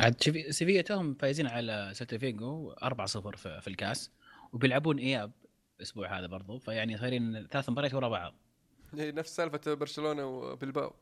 عاد 0.00 0.22
سيفيا 0.50 0.82
توهم 0.82 1.14
فايزين 1.14 1.46
على 1.46 1.90
سيلتا 1.94 2.18
فيجو 2.18 2.72
4-0 2.72 2.76
في, 3.04 3.60
في 3.60 3.68
الكاس 3.68 4.10
وبيلعبون 4.52 4.98
إياب 4.98 5.32
الأسبوع 5.76 6.18
هذا 6.18 6.26
برضو 6.26 6.58
فيعني 6.58 6.98
صايرين 6.98 7.46
ثلاث 7.46 7.68
مباريات 7.68 7.94
ورا 7.94 8.08
بعض. 8.08 8.34
هي 8.94 9.12
نفس 9.12 9.36
سالفة 9.36 9.74
برشلونة 9.74 10.26
وبلباو. 10.26 10.94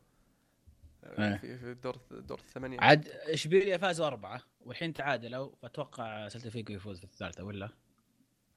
إيه. 1.05 1.37
في 1.37 1.57
في 1.57 1.73
دور 1.73 1.97
دور 2.11 2.39
الثمانية. 2.39 2.77
عاد 2.81 3.07
إشبيليا 3.07 3.77
فازوا 3.77 4.07
أربعة 4.07 4.41
والحين 4.61 4.93
تعادلوا 4.93 5.49
فأتوقع 5.61 6.27
سيلتا 6.27 6.49
فيجو 6.49 6.73
يفوز 6.73 6.97
في 6.97 7.03
الثالثة 7.03 7.43
ولا؟ 7.43 7.69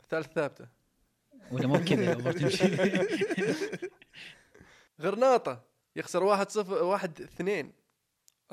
الثالث 0.00 0.33
ثابتة. 0.33 0.68
ولا 1.52 1.66
مو 1.66 1.75
بكذا 1.75 2.12
الأمور 2.12 2.33
تمشي؟ 2.33 2.64
غرناطة 5.00 5.64
يخسر 5.97 6.23
واحد 6.23 6.50
صفر 6.50 6.83
واحد 6.83 7.21
اثنين. 7.21 7.73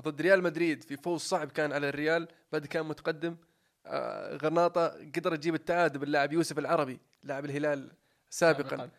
ضد 0.02 0.22
ريال 0.22 0.44
مدريد 0.44 0.84
في 0.84 0.98
فوز 0.98 1.22
صعب 1.22 1.52
كان 1.52 1.74
على 1.74 1.90
الريال 1.90 2.28
بعد 2.52 2.66
كان 2.66 2.86
متقدم 2.86 3.36
آه، 3.86 4.38
غرناطة 4.38 4.88
قدر 4.88 5.34
يجيب 5.34 5.56
التعادل 5.56 6.00
باللاعب 6.00 6.34
يوسف 6.34 6.60
العربي 6.60 7.00
لاعب 7.24 7.46
الهلال 7.46 7.92
سابقا. 8.30 8.90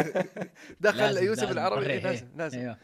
دخل 0.80 1.16
يوسف 1.16 1.50
العربي. 1.50 2.00
لازم 2.00 2.28
لازم 2.36 2.58
أيوه. 2.58 2.76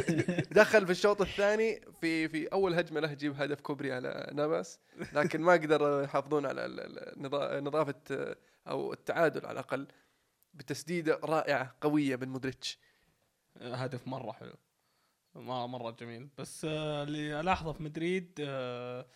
دخل 0.60 0.86
في 0.86 0.92
الشوط 0.92 1.20
الثاني 1.20 1.80
في 2.00 2.28
في 2.28 2.46
أول 2.46 2.74
هجمة 2.74 3.00
له 3.00 3.12
يجيب 3.12 3.42
هدف 3.42 3.60
كوبري 3.60 3.92
على 3.92 4.30
نافاس 4.32 4.78
لكن 5.12 5.40
ما 5.40 5.52
قدر 5.52 6.02
يحافظون 6.04 6.46
على 6.46 6.68
نظافة 7.60 7.94
آه، 8.10 8.36
أو 8.68 8.92
التعادل 8.92 9.46
على 9.46 9.52
الأقل 9.52 9.86
بتسديدة 10.54 11.20
رائعة 11.24 11.76
قوية 11.80 12.16
من 12.16 12.28
مودريتش. 12.28 12.78
هدف 13.60 14.06
مرة 14.08 14.32
حلو. 14.32 14.54
ما 15.34 15.66
مرة 15.66 15.90
جميل. 15.90 16.28
بس 16.38 16.64
آه، 16.64 17.02
اللي 17.02 17.40
ألاحظه 17.40 17.72
في 17.72 17.82
مدريد 17.82 18.38
آه، 18.40 19.06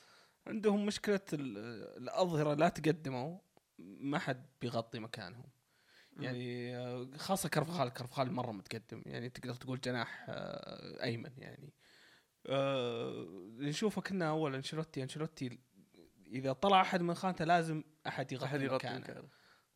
عندهم 0.46 0.86
مشكلة 0.86 1.20
ال- 1.32 1.58
الأظهرة 2.02 2.54
لا 2.54 2.68
تقدموا 2.68 3.38
ما 3.78 4.18
حد 4.18 4.46
بيغطي 4.60 4.98
مكانهم. 4.98 5.44
يعني 6.20 6.76
آه، 6.76 7.08
خاصة 7.16 7.48
كرفخال 7.48 7.88
كرفخال 7.88 8.32
مرة 8.32 8.52
متقدم. 8.52 9.02
يعني 9.06 9.28
تقدر 9.28 9.54
تقول 9.54 9.80
جناح 9.80 10.26
أيمن 11.02 11.32
يعني. 11.38 11.72
نشوفه 13.68 14.00
كنا 14.02 14.28
أول 14.28 14.54
أنشيلوتي. 14.54 15.02
أنشيلوتي 15.02 15.58
إذا 16.26 16.52
طلع 16.52 16.80
أحد 16.80 17.00
من 17.00 17.14
خانته 17.14 17.44
لازم 17.44 17.84
أحد 18.06 18.32
يغطي, 18.32 18.68
مكانه. 18.68 19.28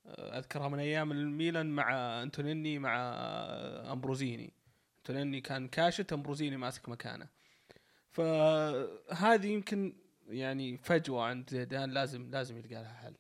أذكرها 0.06 0.68
من 0.68 0.78
أيام 0.78 1.12
الميلان 1.12 1.66
مع 1.70 1.92
أنتونيني 2.22 2.78
مع 2.78 2.96
أمبروزيني. 3.92 4.52
انتونيني 5.00 5.40
كان 5.40 5.68
كاشت 5.68 6.12
أمبروزيني 6.12 6.56
ماسك 6.56 6.88
مكانه. 6.88 7.28
فهذه 8.10 9.46
يمكن 9.46 9.92
يعني 10.28 10.76
فجوة 10.76 11.24
عند 11.24 11.50
زيدان 11.50 11.90
لازم 11.90 12.30
لازم 12.30 12.56
يلقى 12.58 12.74
لها 12.74 12.94
حل. 12.94 13.14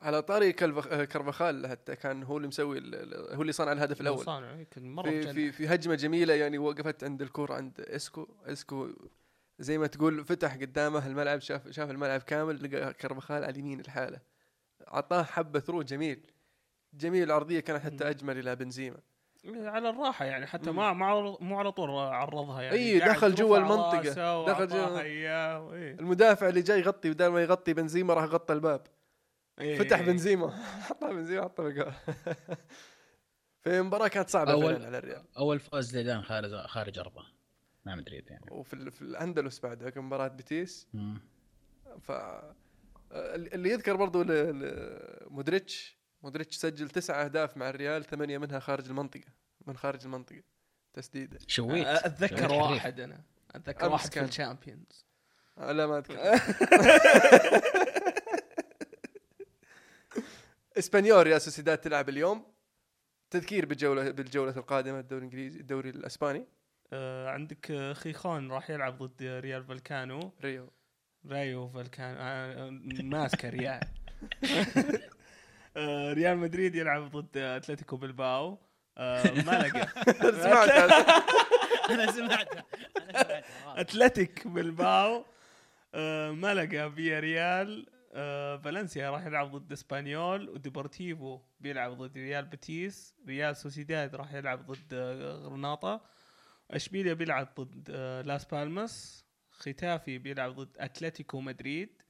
على 0.00 0.22
طاري 0.22 0.52
كارفخال 0.52 1.66
حتى 1.66 1.96
كان 1.96 2.22
هو 2.22 2.36
اللي 2.36 2.48
مسوي 2.48 2.78
هو 3.32 3.42
اللي 3.42 3.52
صنع 3.52 3.72
الهدف 3.72 4.00
الأول. 4.00 4.24
صانع 4.24 4.52
يمكن 4.52 4.94
مرة 4.94 5.10
في. 5.10 5.32
في 5.32 5.52
في 5.52 5.68
هجمة 5.68 5.94
جميلة 5.94 6.34
يعني 6.34 6.58
وقفت 6.58 7.04
عند 7.04 7.22
الكورة 7.22 7.54
عند 7.54 7.80
إسكو. 7.80 8.28
إسكو 8.44 8.90
زي 9.58 9.78
ما 9.78 9.86
تقول 9.86 10.24
فتح 10.24 10.56
قدامه 10.56 11.06
الملعب 11.06 11.40
شاف 11.40 11.68
شاف 11.70 11.90
الملعب 11.90 12.20
كامل 12.20 12.64
لقى 12.64 12.94
كارفخال 12.94 13.44
على 13.44 13.52
اليمين 13.52 13.80
لحاله 13.80 14.20
أعطاه 14.88 15.22
حبة 15.22 15.60
through 15.60 15.82
جميل. 15.82 16.26
جميل 16.94 17.22
العرضية 17.22 17.60
كانت 17.60 17.82
حتى. 17.82 18.10
أجمل 18.10 18.38
إلى 18.38 18.56
بنزيما. 18.56 18.98
على 19.46 19.88
الراحة 19.90 20.24
يعني 20.24 20.46
حتى. 20.46 20.70
ما 20.70 20.92
ما 20.92 21.36
مو 21.40 21.58
على 21.58 21.72
طول 21.72 21.90
عرضها 21.90 22.62
يعني 22.62 22.76
إي، 22.76 23.00
قاعد 23.00 23.10
دخل 23.10 23.34
جوا. 23.34 23.58
راسه 23.58 24.46
دخل 24.46 24.68
جوا- 24.68 24.78
وأعطاها 24.78 25.02
إياه، 25.02 25.72
إي. 25.74 25.90
المدافع 25.90 26.48
اللي 26.48 26.62
جاي 26.62 26.78
يغطي 26.80 27.10
بدل 27.10 27.26
ما 27.26 27.42
يغطي 27.42 27.72
بنزيما 27.74 28.14
راح 28.14 28.24
غطى 28.24 28.52
الباب 28.54 28.86
إي، 29.60 29.76
فتح. 29.76 30.00
بنزيما 30.02 30.50
حطها 30.88 31.12
بنزيما 31.12 31.42
حطها 31.42 31.62
بالجول 31.64 31.92
في 33.64 33.82
مباراة 33.82 34.08
كانت 34.08 34.28
صعبة 34.30 34.52
أول- 34.52 34.64
فعلا 34.64 34.86
على 34.86 34.98
الريال 34.98 35.24
أول 35.38 35.60
فوز 35.60 35.90
زيدان 35.90 36.22
خارج 36.22 36.54
خارج 36.54 36.98
أرضه 36.98 37.22
مع 37.86 37.94
مدريد 37.94 38.30
يعني 38.30 38.46
وفي 38.50 38.74
ال- 38.74 38.92
في 38.92 39.02
الأندلس 39.02 39.60
بعدها 39.60 39.90
كان 39.90 40.04
مباراة 40.04 40.28
بيتيس. 40.28 40.88
ف 42.00 42.12
اللي 43.12 43.70
يذكر 43.70 43.96
برضو 43.96 44.24
مودريتش 45.30 45.98
مودريتش 46.24 46.56
سجل 46.56 46.90
تسعة 46.90 47.24
أهداف 47.24 47.56
مع 47.56 47.68
الريال 47.68 48.04
ثمانية 48.04 48.38
منها 48.38 48.58
خارج 48.58 48.86
المنطقة 48.88 49.32
من 49.66 49.76
خارج 49.76 50.04
المنطقة 50.04 50.42
تسديدة 50.92 51.38
شويت. 51.46 51.86
أتذكر 51.86 52.36
شويت 52.36 52.50
حريف. 52.50 52.72
واحد 52.72 53.00
أنا. 53.00 53.20
أتذكر 53.54 53.88
واحد 53.88 54.04
في 54.04 54.10
كان. 54.10 54.24
ال 54.24 54.32
Champions. 54.32 55.06
آه، 55.58 55.72
لا 55.72 55.86
ما 55.86 55.98
اذكر 55.98 56.18
إسبانيول 60.78 61.22
ريال 61.26 61.40
سوسيداد 61.42 61.78
تلعب 61.78 62.08
اليوم. 62.08 62.46
تذكير 63.30 63.66
بالجولة 63.66 64.10
بالجولة 64.10 64.56
القادمة 64.56 64.98
الدوري 65.00 65.18
الإنجليزي 65.26 65.60
الدوري 65.60 65.90
الإسباني. 65.90 66.46
آه، 66.92 67.28
عندك 67.30 67.92
خيخون 67.92 68.52
راح 68.52 68.70
يلعب 68.70 69.02
ضد 69.02 69.22
ريال 69.22 69.64
فاليكانو. 69.64 70.32
ريو. 70.44 70.70
رايو 71.26 71.68
فاليكانو. 71.68 72.18
آه، 72.20 72.70
ماسكه 73.02 73.48
ريال 73.48 73.80
ريال 76.12 76.38
مدريد 76.38 76.74
يلعب 76.74 77.10
ضد 77.16 77.36
أتلتيكو 77.36 77.96
بلباو. 77.96 78.58
آه، 78.98 79.22
هذا. 79.22 79.66
أنا 80.24 80.42
سمعتها. 80.42 81.04
أنا 81.90 82.12
سمعتها 82.12 82.64
أتلتيك 83.80 84.46
بلباو. 84.48 85.24
آه، 85.94 86.30
ملقا 86.30 86.88
فيا 86.88 87.20
ريال. 87.20 87.86
آه، 88.12 88.56
فالنسيا 88.56 89.10
راح 89.10 89.26
يلعب 89.26 89.56
ضد 89.56 89.72
إسبانيول. 89.72 90.48
وديبورتيفو 90.50 91.40
بيلعب 91.60 91.92
ضد 92.02 92.16
ريال 92.18 92.44
بيتيس. 92.44 93.14
ريال 93.28 93.56
سوسيداد 93.56 94.14
راح 94.14 94.34
يلعب 94.34 94.66
ضد 94.66 94.92
آه، 94.94 95.32
غرناطة. 95.32 96.00
إشبيليا 96.70 97.14
بيلعب 97.14 97.48
ضد 97.60 97.88
آه، 97.90 98.22
لاس 98.22 98.44
بالماس. 98.44 99.24
ختافي 99.50 100.18
بيلعب 100.18 100.60
ضد 100.60 100.76
أتلتيكو 100.78 101.40
مدريد. 101.40 102.02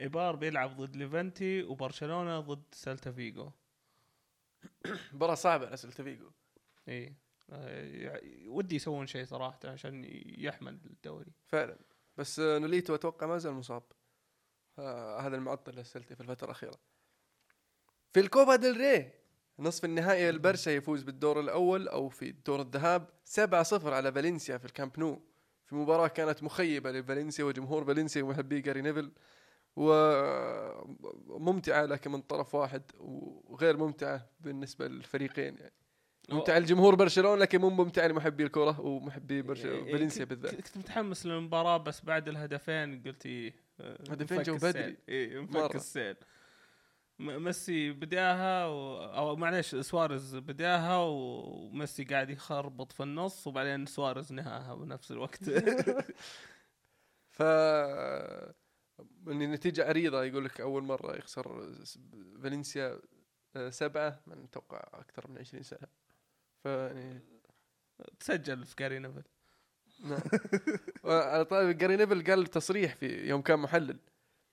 إيبار 0.00 0.36
بيلعب 0.36 0.76
ضد 0.80 0.96
ليفنتي 0.96 1.62
وبرشلونة 1.62 2.40
ضد 2.40 2.62
سيلتا 2.72 3.12
فيجو. 3.12 3.50
مباراة 5.12 5.34
صعبة 5.34 5.66
على 5.66 5.76
سيلتا 5.76 6.02
فيجو. 6.02 6.30
إي. 6.88 7.14
آه، 7.50 7.84
يع- 7.86 8.50
ودي 8.50 8.76
يسوون 8.76 9.06
شيء 9.06 9.24
صراحة 9.24 9.58
عشان 9.64 10.04
يحمل 10.38 10.78
الدوري. 10.86 11.32
فعلا. 11.46 11.76
بس 12.16 12.40
نوليتو 12.40 12.94
أتوقع 12.94 13.26
ما 13.26 13.38
زال 13.38 13.52
مصاب. 13.52 13.82
آه 14.78 15.20
هذا 15.20 15.36
المعطل 15.36 15.72
للسيلتا 15.72 16.14
في 16.14 16.20
الفترة 16.20 16.44
الأخيرة. 16.46 16.78
في 18.12 18.20
الكوبا 18.20 18.56
ديل 18.56 18.76
ري 18.76 19.12
نصف 19.58 19.84
النهائي 19.84 20.30
البرشا 20.30 20.70
يفوز 20.70 21.02
بالدور 21.02 21.40
الأول 21.40 21.88
أو 21.88 22.08
في 22.08 22.32
دور 22.32 22.60
الذهاب 22.60 23.08
7-0 23.24 23.92
على 23.94 24.12
فالنسيا 24.12 24.58
في 24.58 24.64
الكامب 24.64 24.98
نو. 25.00 25.22
في 25.66 25.74
مباراة 25.74 26.08
كانت 26.08 26.42
مخيبة 26.42 26.92
لفالنسيا 26.92 27.44
وجمهور 27.44 27.84
فالنسيا 27.84 28.22
ومحبي 28.22 28.60
جاري 28.60 28.82
نيفل. 28.82 29.12
وممتعة 31.28 31.84
لكن 31.84 32.10
من 32.10 32.20
طرف 32.20 32.54
واحد 32.54 32.82
وغير 32.98 33.76
ممتعة 33.76 34.30
بالنسبة 34.40 34.88
للفريقين 34.88 35.56
يعني 35.58 35.72
ممتعة 36.30 36.58
لجمهور 36.58 36.94
برشلونة 36.94 37.40
لكن 37.40 37.60
مو 37.60 37.70
ممتعة 37.70 38.06
لمحبي 38.06 38.42
الكرة 38.44 38.80
ومحبي 38.80 39.42
برشلونة 39.42 39.86
إيه، 39.86 39.92
فالنسيا 39.92 40.24
بالذات 40.24 40.54
كنت 40.54 40.76
متحمس 40.78 41.26
للمباراة 41.26 41.76
بس 41.76 42.04
بعد 42.04 42.28
الهدفين 42.28 43.02
قلت 43.02 43.26
إيه 43.26 43.54
هدفين 44.10 44.42
جو 44.42 44.54
السيل. 44.56 44.70
بدري. 44.72 44.96
اي 45.08 45.38
مرة. 45.40 45.64
مفك 45.64 45.74
السيل 45.76 46.16
م- 47.18 47.42
ميسي 47.44 47.90
بداها 47.90 48.66
و... 48.66 48.98
أو 49.04 49.36
معليش 49.36 49.74
سواريز 49.76 50.36
بداها 50.36 50.96
وميسي 50.96 52.04
قاعد 52.04 52.30
يخربط 52.30 52.92
في 52.92 53.02
النص 53.02 53.46
وبعدين 53.46 53.86
سواريز 53.86 54.32
نهاها 54.32 54.74
بنفس 54.74 55.12
الوقت 55.12 55.44
ف 57.36 57.42
من 59.26 59.50
نتيجة 59.52 59.88
عريضة 59.88 60.24
يقول 60.24 60.44
لك 60.44 60.60
أول 60.60 60.82
مرة 60.82 61.16
يخسر 61.16 61.72
فالنسيا 62.42 63.00
آه، 63.56 63.70
سبعة 63.70 64.20
من 64.26 64.44
أتوقع 64.44 64.82
أكثر 64.94 65.30
من 65.30 65.38
20 65.38 65.62
سنة. 65.62 65.88
فيعني 66.62 67.20
تسجل 68.20 68.64
في 68.64 68.74
جاري 68.78 68.98
نيفل 68.98 69.22
نعم. 70.04 70.20
وعلى 71.04 71.44
طيب 71.44 71.78
جاري 71.78 71.96
نيفل 71.96 72.24
قال 72.24 72.46
تصريح 72.46 72.94
في 72.94 73.28
يوم 73.28 73.42
كان 73.42 73.58
محلل. 73.58 73.98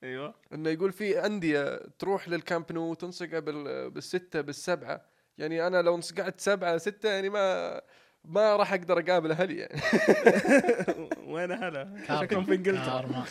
أيوه. 0.02 0.34
إنه 0.52 0.70
يقول 0.70 0.92
في 0.92 1.26
أندية 1.26 1.76
تروح 1.98 2.28
للكامب 2.28 2.72
نو 2.72 2.90
وتنصقع 2.90 3.38
بال- 3.38 3.90
بالستة 3.90 4.40
بالسبعة. 4.40 5.06
يعني 5.38 5.66
أنا 5.66 5.82
لو 5.82 5.94
انصقعت 5.94 6.40
سبعة 6.40 6.78
ستة 6.78 7.08
يعني 7.08 7.28
ما 7.28 7.80
ما 8.24 8.56
راح 8.56 8.72
أقدر 8.72 8.98
أقابل 8.98 9.30
أهلي 9.32 9.56
يعني. 9.56 9.80
وين 11.36 11.52
هلا 11.52 12.02
شكلهم 12.20 12.44
في 12.44 12.54
إنجلترا. 12.54 13.24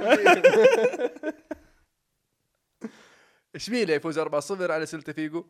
اشبيليا 3.55 3.95
يفوز 3.99 4.19
4-0 4.19 4.25
على 4.71 4.85
سلتا 4.85 5.11
فيجو؟ 5.13 5.45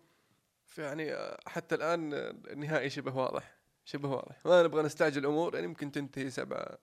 فيعني 0.66 1.14
آه، 1.14 1.40
حتى 1.48 1.76
الآن 1.76 2.14
آه، 2.14 2.30
النهائي 2.52 2.90
شبه 2.90 3.16
واضح. 3.18 3.56
شبه 3.86 4.10
واضح. 4.10 4.36
ما 4.46 4.64
نبغى 4.64 4.84
نستعجل 4.84 5.22
الأمور 5.22 5.56
يعني 5.56 5.68
ممكن 5.68 5.92
تنتهي 5.92 6.30
7 6.30 6.78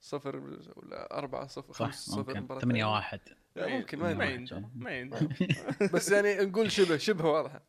صفر 0.00 0.36
ولا 0.76 1.18
4 1.18 1.46
صفر 1.46 1.72
5 1.72 1.84
صح 1.90 1.92
صفر 1.92 2.18
ممكن. 2.18 2.40
مباراة 2.40 2.60
8 2.60 2.82
ثانية. 2.84 2.92
1 2.94 3.20
لا، 3.56 3.66
ممكن 3.68 3.98
ما 3.98 4.10
يندرى. 4.10 4.32
يندرى 4.34 4.64
ما 4.74 4.90
يندرى 4.98 5.28
بس 5.92 6.10
يعني 6.10 6.34
نقول 6.36 6.72
شبه 6.72 6.96
شبه 6.96 7.24
واضحه 7.30 7.62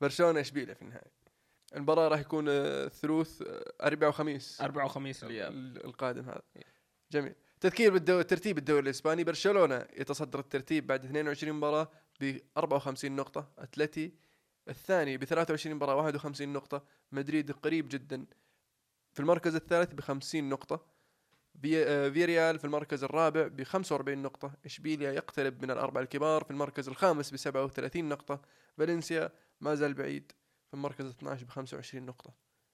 برشلونة 0.00 0.40
اشبيليا 0.40 0.74
في 0.74 0.82
النهائي؟ 0.82 1.10
المباراة 1.76 2.08
راح 2.08 2.20
يكون 2.20 2.46
آه، 2.48 2.88
ثلوث 2.88 3.42
آه، 3.42 3.72
اربعاء 3.86 4.10
وخميس. 4.10 4.60
اربعاء 4.60 4.86
وخميس 4.86 5.24
القادم 5.24 6.24
هذا. 6.24 6.42
جميل. 7.12 7.34
تذكير 7.60 7.92
بالدوري 7.92 8.24
ترتيب 8.24 8.58
الدوري 8.58 8.80
الإسباني. 8.80 9.24
برشلونة 9.24 9.86
يتصدر 9.96 10.38
الترتيب 10.38 10.86
بعد 10.86 11.04
22 11.04 11.52
مباراة 11.52 11.88
ب 12.20 12.38
54 12.56 13.16
نقطة. 13.16 13.52
أتلتي 13.58 14.14
الثاني 14.68 15.16
ب 15.16 15.24
23 15.24 15.76
مباراة 15.76 15.96
51 15.96 16.52
نقطة. 16.52 16.84
مدريد 17.12 17.52
قريب 17.52 17.88
جدا 17.88 18.26
في 19.12 19.20
المركز 19.20 19.54
الثالث 19.54 19.94
ب 19.94 20.00
50 20.00 20.48
نقطة. 20.48 20.92
في 21.62 21.84
آه، 21.84 22.08
فيريال 22.08 22.58
في 22.58 22.64
المركز 22.64 23.04
الرابع 23.04 23.46
ب 23.46 23.62
45 23.62 24.22
نقطة، 24.22 24.52
إشبيليا 24.66 25.12
يقترب 25.12 25.62
من 25.62 25.70
الأربعة 25.70 26.02
الكبار 26.02 26.44
في 26.44 26.50
المركز 26.50 26.88
الخامس 26.88 27.30
ب 27.30 27.36
37 27.36 28.08
نقطة، 28.08 28.40
فالنسيا 28.78 29.30
ما 29.60 29.74
زال 29.74 29.94
بعيد. 29.94 30.32
في 30.72 30.76
المركز 30.76 31.04
12 31.06 31.44
ب 31.44 31.48
25 31.50 32.06
نقطة. 32.06 32.32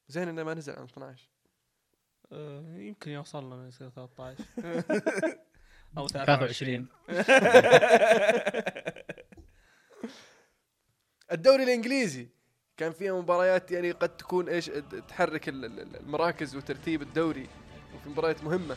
زين 0.08 0.28
إنه 0.28 0.42
ما 0.42 0.54
نزل 0.54 0.72
عن 0.76 0.84
12 0.84 1.28
آه، 2.32 2.74
يمكن 2.76 3.10
يوصل 3.10 3.44
لنا 3.52 3.68
يصير 3.68 3.90
13 3.90 4.44
أو 5.98 6.08
23 6.08 6.86
الدوري 11.32 11.62
الإنجليزي. 11.64 12.28
كان 12.76 12.92
فيها 12.92 13.12
مباريات 13.20 13.70
يعني 13.70 13.90
قد 13.90 14.16
تكون 14.16 14.48
إيش 14.48 14.70
تحرك 15.08 15.48
ال- 15.48 15.64
ال- 15.64 15.96
المراكز 15.96 16.56
وترتيب 16.56 17.02
الدوري 17.02 17.48
وفي 17.94 18.08
مباريات 18.08 18.44
مهمة. 18.44 18.76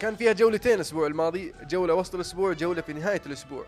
كان 0.00 0.16
فيها 0.16 0.32
جولتين 0.32 0.74
الأسبوع 0.74 1.06
الماضي 1.06 1.54
جولة 1.62 1.94
وسط 1.94 2.14
الأسبوع 2.14 2.52
جولة 2.52 2.82
في 2.82 2.92
نهاية 2.92 3.22
الأسبوع. 3.26 3.66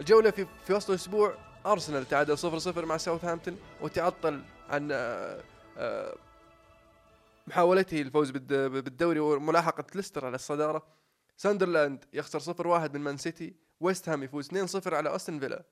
الجولة 0.00 0.30
في 0.30 0.46
في 0.66 0.72
وسط 0.72 0.90
الأسبوع 0.90 1.38
أرسنال 1.66 2.08
تعادل 2.08 2.38
0 2.38 2.58
0 2.58 2.84
مع 2.86 2.96
ساوثهامبتون 2.96 3.58
وتعطل 3.80 4.42
عن 4.68 4.88
آه، 4.92 5.40
آه، 5.78 6.16
محاولته 7.46 8.02
الفوز 8.02 8.30
بالد- 8.30 8.52
بالدوري 8.84 9.20
وملاحقة 9.20 9.84
ليستر 9.94 10.26
على 10.26 10.34
الصدارة. 10.34 10.86
ساندرلاند 11.36 12.04
يخسر 12.12 12.38
0 12.38 12.66
1 12.66 12.94
من 12.94 13.00
مان 13.00 13.16
سيتي 13.16 13.54
ويست 13.80 14.08
هام 14.08 14.22
يفوز 14.22 14.46
2 14.46 14.66
0 14.66 14.94
على 14.94 15.16
أستون 15.16 15.40
فيلا. 15.40 15.64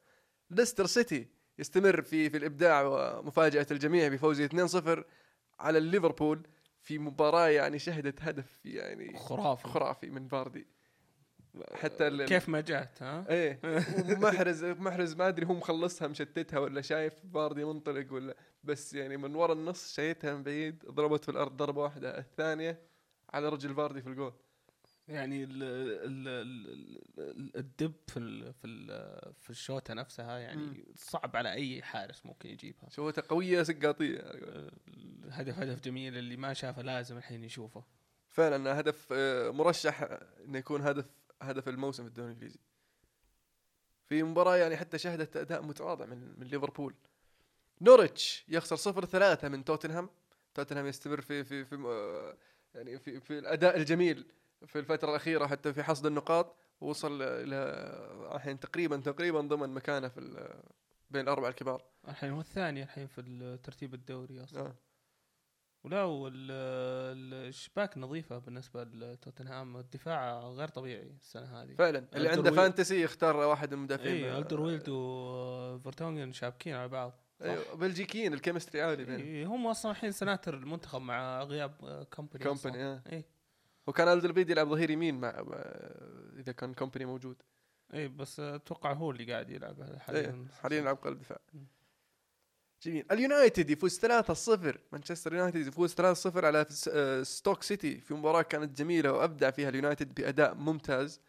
ليستر 0.50 0.86
سيتي 0.86 1.28
يستمر 1.58 2.02
في 2.02 2.30
في 2.30 2.36
الإبداع 2.36 2.82
ومفاجأة 2.82 3.66
الجميع 3.70 4.08
بفوزه 4.08 4.44
2-0 4.44 5.04
على 5.60 5.80
ليفربول 5.80 6.46
في 6.80 6.98
مباراة 6.98 7.48
يعني 7.48 7.78
شهدت 7.78 8.22
هدف 8.22 8.60
يعني 8.64 9.18
خرافي. 9.18 9.68
خرافي 9.68 10.10
من 10.10 10.28
فاردي. 10.28 10.66
حتى 11.74 12.26
كيف 12.26 12.48
ما 12.48 12.60
جات 12.60 13.02
ها؟ 13.02 13.24
إيه. 13.30 13.60
ومحرز 14.10 14.64
محرز 14.64 15.14
ما 15.14 15.28
أدري 15.28 15.46
هو 15.46 15.54
مخلصها 15.54 16.08
مشتتها 16.08 16.58
ولا 16.58 16.80
شايف 16.80 17.14
فاردي 17.34 17.64
منطلق 17.64 18.12
ولا 18.12 18.34
بس 18.64 18.94
يعني 18.94 19.16
من 19.16 19.34
ورا 19.34 19.52
النص 19.52 19.94
شايتها 19.94 20.34
من 20.34 20.42
بعيد 20.42 20.84
ضربت 20.84 21.24
في 21.24 21.30
الأرض 21.30 21.56
ضربة 21.56 21.82
واحدة 21.82 22.18
الثانية 22.18 22.80
على 23.34 23.48
رجل 23.48 23.74
فاردي 23.74 24.02
في 24.02 24.08
الجول. 24.08 24.32
يعني 25.08 25.44
ال 25.44 25.62
ال 25.62 26.28
ال 26.28 27.00
ال- 27.18 27.56
الدب 27.56 27.92
في 28.08 28.16
ال 28.18 28.52
في 28.54 28.66
ال 28.66 28.86
في 29.40 29.50
الشوطه 29.50 29.94
نفسها 29.94 30.38
يعني 30.38 30.84
صعب 30.96 31.36
على 31.36 31.52
أي 31.52 31.82
حارس 31.82 32.26
ممكن 32.26 32.48
يجيبها. 32.48 32.88
شوتها 32.90 33.22
قوية 33.22 33.62
سقاطية. 33.62 34.18
الهدف 35.24 35.58
هدف 35.58 35.80
جميل 35.80 36.16
اللي 36.18 36.36
ما 36.36 36.52
شافه 36.52 36.82
لازم 36.82 37.16
الحين 37.16 37.44
يشوفه. 37.44 37.84
فعلا 38.28 38.80
هدف 38.80 39.08
آه، 39.12 39.50
مرشح 39.50 40.02
إنه 40.44 40.58
يكون 40.58 40.82
هدف 40.82 41.06
هدف 41.50 41.68
الموسم 41.68 42.02
في 42.02 42.08
الدوري 42.08 42.28
الإنجليزي. 42.28 42.58
في 44.08 44.22
مباراة 44.22 44.56
يعني 44.56 44.76
حتى 44.76 44.98
شهدت 44.98 45.36
أداء 45.36 45.62
متواضع 45.62 46.06
من 46.06 46.40
من 46.40 46.46
ليفربول. 46.46 46.94
نورتش 47.80 48.44
يخسر 48.48 48.76
0 48.76 49.04
3 49.04 49.48
من 49.48 49.64
توتنهام. 49.64 50.10
توتنهام 50.54 50.86
يستمر 50.86 51.20
في 51.20 51.44
في 51.44 51.64
في 51.64 51.74
آه، 51.74 52.36
يعني 52.74 52.98
في 52.98 53.20
في 53.20 53.38
الأداء 53.38 53.76
الجميل 53.76 54.26
في 54.66 54.78
الفترة 54.78 55.10
الأخيرة 55.10 55.46
حتى 55.46 55.72
في 55.72 55.82
حصد 55.82 56.06
النقاط. 56.06 56.56
وصل 56.80 57.22
إلى 57.22 57.56
الحين 58.34 58.60
تقريبا 58.60 58.96
تقريبا 58.96 59.40
ضمن 59.40 59.68
مكانه 59.68 60.08
في 60.08 60.48
بين 61.10 61.22
الأربعة 61.22 61.48
الكبار. 61.48 61.84
الحين 62.08 62.30
هو 62.30 62.40
الثاني 62.40 62.82
الحين 62.82 63.06
في 63.06 63.20
الترتيب 63.20 63.94
الدوري 63.94 64.44
أصلا. 64.44 64.60
آه. 64.60 64.74
ولا 65.84 66.62
الشباك 67.48 67.98
نظيفة 67.98 68.38
بالنسبة 68.38 68.84
لتوتنهام 68.84 69.76
الدفاع 69.76 70.40
غير 70.40 70.68
طبيعي 70.68 71.02
السنة 71.20 71.62
هذه 71.62 71.74
فعلا 71.74 72.06
اللي 72.14 72.28
عنده 72.28 72.50
fantasy 72.50 73.02
يختار 73.02 73.36
واحد 73.36 73.68
من 73.74 73.78
المدافعين 73.78 74.24
اي 74.24 74.30
آه، 74.30 74.38
الدرويلد 74.38 74.88
وفرتونجن 74.88 76.32
شابكين 76.32 76.74
على 76.74 76.88
بعض؟ 76.88 77.12
أيوة، 77.42 77.74
بلجيكيين 77.74 78.34
ال 78.34 78.39
chemistry 78.39 78.82
عالي 78.82 79.04
بينهم 79.04 79.20
إيه 79.20 79.46
هم 79.46 79.66
أصلا 79.66 79.90
الحين 79.90 80.12
سناتر 80.12 80.54
المنتخب 80.54 81.00
مع 81.00 81.42
غياب 81.42 81.74
آه، 81.84 82.02
كومباني 82.02 82.44
كومباني 82.44 82.76
أصلاً. 82.76 83.02
آه. 83.06 83.12
اي 83.12 83.24
وكان 83.86 84.08
ألدرويلد 84.08 84.50
يلعب 84.50 84.68
ظهير 84.68 84.90
يمين 84.90 85.20
مع 85.20 85.42
مع- 85.42 85.56
إذا 86.38 86.52
كان 86.52 86.74
كومباني 86.74 87.04
موجود 87.04 87.42
اي 87.94 88.08
بس 88.08 88.40
أتوقع 88.40 88.92
هو 88.92 89.10
اللي 89.10 89.32
قاعد 89.32 89.50
يلعب 89.50 89.80
إيه 89.80 89.98
حاليا 89.98 90.46
حاليا 90.62 90.78
يلعب 90.78 90.96
قلب 90.96 91.18
دفاع. 91.18 91.38
جميل. 92.82 93.04
اليونايتد 93.12 93.70
يفوز 93.70 93.98
3-0 93.98 94.78
مانشستر 94.92 95.34
يونايتد 95.34 95.66
يفوز 95.66 95.94
3-0 95.94 96.44
على 96.44 96.66
آه، 96.88 97.22
ستوك 97.22 97.62
سيتي. 97.62 98.00
في 98.00 98.14
مباراة 98.14 98.42
كانت 98.42 98.78
جميلة 98.78 99.12
وأبدع 99.12 99.50
فيها 99.50 99.68
اليونايتد 99.68 100.14
بأداء 100.14 100.54
ممتاز. 100.54 101.20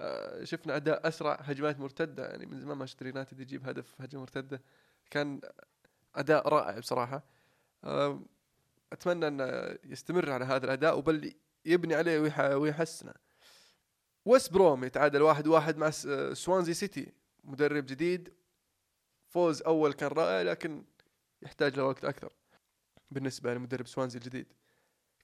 آه، 0.00 0.44
شفنا 0.44 0.76
أداء 0.76 1.08
أسرع 1.08 1.34
هجمات 1.34 1.80
مرتدة. 1.80 2.26
يعني 2.26 2.46
من 2.46 2.60
زمان 2.60 2.76
مانشستر 2.76 3.06
يونايتد 3.06 3.40
يجيب 3.40 3.68
هدف 3.68 3.94
هجمة 4.00 4.20
مرتدة. 4.20 4.62
كان 5.10 5.40
أداء 6.14 6.48
رائع 6.48 6.78
بصراحة. 6.78 7.22
آه، 7.84 8.20
أتمنى 8.92 9.28
انه 9.28 9.76
يستمر 9.84 10.30
على 10.30 10.44
هذا 10.44 10.64
الأداء 10.64 10.98
وبل 10.98 11.34
يبني 11.64 11.94
عليه 11.94 12.20
ويح- 12.20 12.40
ويحسنه. 12.54 13.14
ويست 14.24 14.52
بروم 14.52 14.84
يتعادل 14.84 15.22
واحد 15.22 15.46
واحد 15.46 15.76
مع 15.78 15.90
آه، 16.08 16.32
سوانزي 16.32 16.74
سيتي. 16.74 17.12
مدرب 17.44 17.86
جديد. 17.86 18.32
فوز 19.28 19.62
أول 19.62 19.92
كان 19.92 20.08
رائع 20.10 20.42
لكن 20.42 20.84
يحتاج 21.42 21.76
له 21.76 21.84
وقت 21.84 22.04
أكثر. 22.04 22.30
بالنسبة 23.10 23.54
لمدرب 23.54 23.86
سوانزي 23.86 24.18
الجديد. 24.18 24.46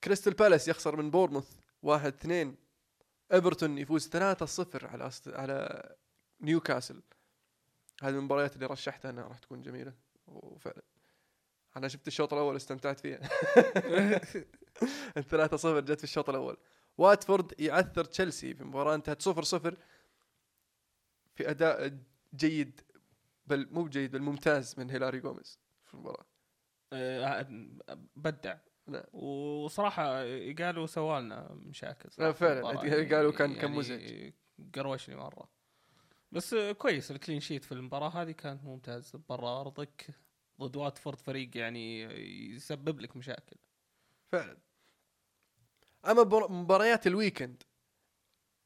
كريستال 0.05 0.35
بالاس 0.35 0.69
يخسر 0.69 0.97
من 0.97 1.11
بورنموث 1.11 1.57
واحد 1.83 2.15
اثنين. 2.15 2.57
إيفرتون 3.33 3.79
يفوز 3.79 4.09
3-0 4.09 4.15
على 4.85 5.07
أست... 5.07 5.29
على 5.29 5.91
نيوكاسل. 6.41 7.03
هذه 8.03 8.15
المباريات 8.15 8.55
اللي 8.55 8.67
رشحتها 8.67 9.11
إنها 9.11 9.25
راح 9.25 9.39
تكون 9.39 9.63
جميلة. 9.63 9.93
وفعلا. 10.27 10.83
أنا 11.77 11.89
شفت 11.89 12.09
الشوط 12.09 12.33
الأول 12.33 12.57
استمتعت 12.57 13.01
فيها. 13.01 13.21
الثلاثة 15.17 15.57
صفر 15.57 15.81
جت 15.81 15.99
في 15.99 16.05
الشوط 16.05 16.29
الأول. 16.29 16.57
واتفورد 16.99 17.61
يعثر 17.61 18.05
تشيلسي 18.05 18.55
في 18.55 18.65
مباراة 18.65 18.95
انتهت 18.95 19.23
0 19.23 19.43
0 19.43 19.77
في 21.35 21.51
أداء 21.51 21.99
جيد 22.35 22.81
بل 23.47 23.69
مو 23.71 23.89
جيد 23.89 24.13
بل 24.13 24.23
ممتاز 24.23 24.75
من 24.79 24.91
هيوريلو 24.91 25.21
جوميز 25.21 25.59
المباراة. 25.97 26.27
آه، 26.93 27.47
بدع. 28.17 28.57
نعم. 28.89 29.03
وصراحة 29.13 30.23
إيغالو 30.59 30.87
سوا 30.87 31.18
لنا 31.18 31.49
مشاكل 31.53 32.11
صراحة 32.11 32.29
لا، 32.29 32.33
فعلاً. 32.33 33.17
إيغالو 33.17 33.33
كان- 33.33 33.55
كان 33.55 33.71
مزعج. 33.71 34.33
قروشني 34.75 35.17
مرة. 35.17 35.51
بس 36.33 36.55
آه، 36.55 36.73
كويس 36.73 37.11
ال 37.11 37.16
clean 37.16 37.41
sheet 37.41 37.65
في 37.65 37.73
المباراة 37.73 38.09
هذه 38.09 38.31
كان 38.31 38.61
ممتاز. 38.65 39.17
برا 39.29 39.61
أرضك 39.61 40.07
ضد 40.61 40.77
واتفورد 40.77 41.19
فريق 41.21 41.57
يعني 41.57 42.03
يسبب 42.55 43.01
لك 43.01 43.17
مشاكل. 43.17 43.57
فعلا. 44.33 44.59
أما 46.07 46.47
مباريات 46.49 47.07
ال 47.07 47.14
weekend 47.14 47.63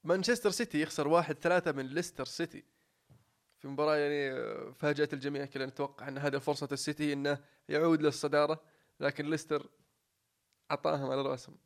مانشستر 0.05 0.51
سيتي 0.51 0.81
يخسر 0.81 1.09
واحد 1.09 1.35
ثلاثة 1.35 1.73
من 1.73 1.87
ليستر 1.87 2.25
سيتي. 2.25 2.64
في 3.61 3.68
مباراة 3.68 3.96
يعني 3.96 4.31
آه، 4.33 4.73
فاجأت 4.79 5.14
الجميع 5.14 5.44
كلنا 5.44 5.66
نتوقع 5.66 6.09
إن 6.09 6.18
هذا 6.18 6.38
فرصة 6.38 6.68
السيتي 6.73 7.12
إنه 7.12 7.38
يعود 7.68 8.03
للصدارة 8.03 8.61
لكن 9.01 9.31
ليستر 9.31 9.68
أعطاهم 10.70 11.11
على 11.11 11.23
رأسهم 11.23 11.57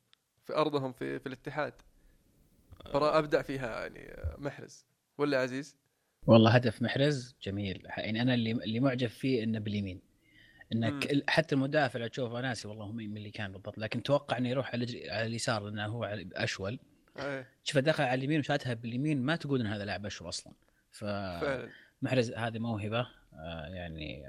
في 0.44 0.56
أرضهم 0.56 0.92
في 0.92 1.18
في 1.18 1.26
الاتحاد. 1.26 1.72
مباراة 2.86 3.18
أبدع 3.18 3.42
فيها 3.42 3.80
يعني 3.80 3.98
آه، 4.12 4.36
محرز. 4.38 4.86
ولا 5.18 5.40
عزيز؟ 5.40 5.76
والله 6.26 6.50
هدف 6.50 6.82
محرز 6.82 7.36
جميل. 7.42 7.82
يعني 7.96 8.22
أنا 8.22 8.34
اللي 8.34 8.50
اللي 8.52 8.80
معجب 8.80 9.06
فيه 9.08 9.42
إنه 9.44 9.58
باليمين. 9.58 10.00
مم. 10.72 10.84
انك 10.84 11.10
ال- 11.10 11.24
حتى 11.30 11.54
المدافع 11.54 12.06
تشوفه 12.06 12.40
ناسي 12.40 12.68
والله 12.68 12.84
هم 12.84 12.96
من 12.96 13.16
اللي 13.16 13.30
كان 13.30 13.52
بالضبط 13.52 13.78
لكن 13.78 14.02
توقع 14.02 14.38
إنه 14.38 14.48
يروح 14.48 14.72
على, 14.72 15.10
على 15.10 15.26
اليسار 15.26 15.62
لأنه 15.64 15.86
هو 15.86 16.04
أشول. 16.34 16.78
إيه. 17.18 17.48
شوفه 17.64 17.80
دخل 17.80 18.04
على 18.04 18.14
اليمين 18.18 18.38
وشاتها 18.40 18.74
باليمين 18.74 19.22
ما 19.22 19.36
تقول 19.36 19.60
إن 19.60 19.66
هذا 19.66 19.84
لاعب 19.84 20.06
أشول 20.06 20.28
أصلا. 20.28 20.52
فعلا. 20.90 21.70
فمحرز 22.04 22.32
هذه 22.32 22.58
موهبة 22.58 23.06
آه، 23.34 23.66
يعني 23.66 24.24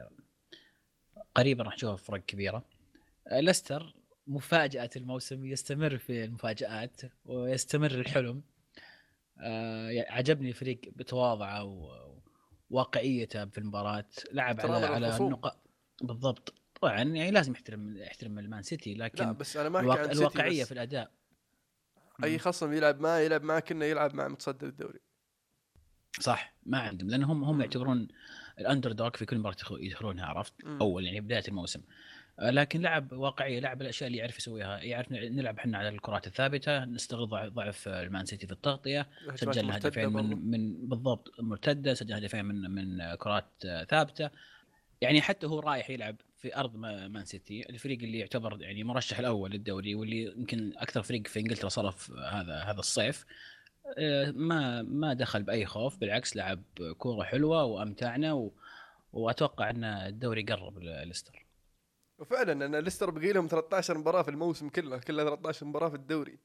قريبا 1.35 1.63
راح 1.63 1.73
نشوفها 1.73 1.95
فرق 1.95 2.25
كبيرة. 2.25 2.65
آه، 3.27 3.39
ليستر 3.39 3.95
مفاجأة 4.27 4.89
الموسم 4.95 5.45
يستمر 5.45 5.97
في 5.97 6.23
المفاجآت 6.23 7.01
ويستمر 7.25 7.91
الحلم. 7.91 8.43
آه، 9.39 9.89
يعني 9.89 10.09
عجبني 10.09 10.49
الفريق 10.49 10.81
بتواضعه 10.95 11.63
وواقعيته 12.71 13.45
في 13.45 13.57
المباراة. 13.57 14.05
لعب 14.31 14.59
على 14.59 14.85
على 14.85 15.07
للخصوم. 15.07 15.31
نقاط 15.31 15.57
بالضبط. 16.01 16.53
طبعا 16.81 17.01
يعني 17.01 17.31
لازم 17.31 17.51
يحترم 17.51 17.97
يحترم 17.97 18.39
المان 18.39 18.61
سيتي 18.61 18.93
لا 18.93 19.03
لكن 19.03 19.33
بس 19.33 19.57
أنا 19.57 19.69
ما 19.69 19.79
الواقع 19.79 20.11
الواقعية 20.11 20.61
بس 20.61 20.67
في 20.67 20.73
الأداء. 20.73 21.11
أي 22.23 22.39
خصم 22.39 22.73
يلعب 22.73 22.99
معه 22.99 23.17
يلعب 23.17 23.43
معه 23.43 23.59
كأنه 23.59 23.85
يلعب 23.85 24.13
مع 24.13 24.27
متصدر 24.27 24.67
الدوري. 24.67 24.99
صح 26.19 26.53
ما 26.65 26.79
عندهم 26.79 27.09
لأن 27.09 27.23
هم 27.23 27.43
هم 27.43 27.61
يعتبرون 27.61 28.07
ال 28.59 28.91
underdog 28.91 29.09
في 29.09 29.25
كل 29.25 29.37
مباراه 29.37 29.55
يدخل- 29.55 29.83
يدخلونها 29.83 30.25
عرفت. 30.25 30.53
أول 30.81 31.05
يعني 31.05 31.21
بداية 31.21 31.43
الموسم. 31.47 31.81
آه، 32.39 32.49
لكن 32.49 32.81
لعب 32.81 33.13
واقعية 33.13 33.59
لعب 33.59 33.81
الأشياء 33.81 34.07
اللي 34.07 34.17
يعرف 34.17 34.37
يسويها. 34.37 34.77
يعرف 34.79 35.11
نلع- 35.11 35.27
نلعب 35.29 35.57
إحنا 35.59 35.77
على 35.77 35.89
الكرات 35.89 36.27
الثابتة 36.27 36.85
نستغل 36.85 37.27
ضع- 37.27 37.47
ضعف 37.47 37.87
آه، 37.87 38.03
المان 38.03 38.25
سيتي 38.25 38.47
في 38.47 38.53
التغطية 38.53 39.07
هجمات 39.21 39.39
سجل 39.39 39.65
مرتدة 39.65 39.87
هدفين 39.87 40.09
من. 40.09 40.51
من 40.51 40.87
بالضبط 40.89 41.31
مرتدة 41.39 41.93
سجل 41.93 42.13
هدفين 42.13 42.45
من 42.45 42.71
من 42.71 43.01
آه، 43.01 43.15
كرات 43.15 43.45
آه، 43.65 43.83
ثابتة. 43.83 44.29
يعني 45.01 45.21
حتى 45.21 45.47
هو 45.47 45.59
رايح 45.59 45.89
يلعب 45.89 46.15
في 46.37 46.55
أرض 46.57 46.75
ما- 46.75 47.07
مان 47.07 47.25
سيتي 47.25 47.69
الفريق 47.69 47.99
اللي 48.03 48.19
يعتبر 48.19 48.61
يعني 48.61 48.83
مرشح 48.83 49.19
الأول 49.19 49.51
للدوري 49.51 49.95
واللي 49.95 50.23
يمكن 50.37 50.73
أكثر 50.77 51.01
فريق 51.03 51.27
في 51.27 51.39
إنجلترا 51.39 51.69
صرف 51.69 52.11
هذا 52.11 52.53
هذا 52.63 52.79
الصيف. 52.79 53.25
آه، 53.25 53.25
ما 54.33 54.81
ما 54.81 55.13
دخل 55.13 55.43
بأي 55.43 55.65
خوف 55.65 55.97
بالعكس 55.97 56.35
لعب 56.35 56.63
كورة 56.97 57.23
حلوة 57.23 57.63
وأمتعنا 57.63 58.33
و... 58.33 58.51
وأتوقع 59.13 59.69
إن 59.69 59.83
الدوري 59.83 60.43
قرب 60.43 60.79
لليستر 60.79 61.45
وفعلا 62.19 62.65
ان 62.65 62.75
ليستر 62.75 63.09
بقي 63.09 63.33
لهم 63.33 63.47
13 63.47 63.97
مباراة 63.97 64.21
في 64.21 64.31
الموسم 64.31 64.69
كله 64.69 64.97
كلها 64.97 65.25
13 65.25 65.65
مباراة 65.65 65.89
في 65.89 65.95
الدوري. 65.95 66.37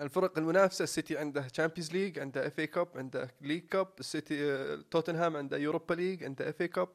الفرق 0.00 0.38
المنافسة 0.38 0.82
السيتي 0.82 1.18
عنده 1.18 1.48
Champions 1.48 1.92
League 1.92 2.18
عنده 2.18 2.46
FA 2.46 2.58
Cup 2.58 2.88
عنده 2.94 3.30
League 3.40 3.66
Cup 3.66 3.88
السيتي 4.00 4.52
آه، 4.52 4.84
توتنهام 4.90 5.36
عنده 5.36 5.56
Europa 5.56 5.94
League 5.94 6.24
عنده 6.24 6.48
FA 6.48 6.60
Cup 6.60 6.88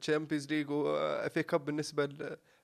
Champions 0.00 0.52
League 0.52 0.70
و 0.70 0.92
FA 0.92 1.36
Cup 1.36 1.64
بالنسبة 1.64 2.08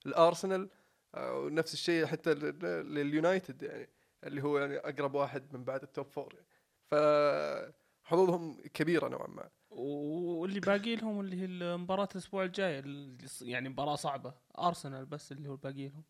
للارسنال 0.07 0.69
آه، 1.15 1.39
ونفس 1.39 1.75
الشيء 1.75 2.07
حتى 2.07 2.35
لل- 2.35 2.95
لليونايتد 2.95 3.63
يعني. 3.63 3.89
اللي 4.27 4.43
هو 4.43 4.59
يعني 4.59 4.77
أقرب 4.79 5.15
واحد 5.15 5.57
من 5.57 5.65
بعد 5.65 5.83
ال 5.83 5.89
top 5.89 6.07
four 6.07 6.35
يعني. 6.35 6.47
فحظوظهم 8.05 8.61
كبيرة 8.75 9.09
نوعا 9.09 9.27
ما 9.29 9.51
واللي 9.71 10.61
باقي 10.61 10.97
لهم 10.97 11.21
اللي 11.21 11.41
هي 11.41 11.45
المباراة 11.45 12.09
الأسبوع 12.13 12.45
الجاي 12.45 12.83
يعني 13.43 13.69
مباراة 13.69 13.95
صعبة 13.95 14.35
ارسنال 14.59 15.07
بس 15.07 15.33
اللي 15.33 15.49
هو 15.49 15.57
باقي 15.57 15.89
لهم 15.89 16.05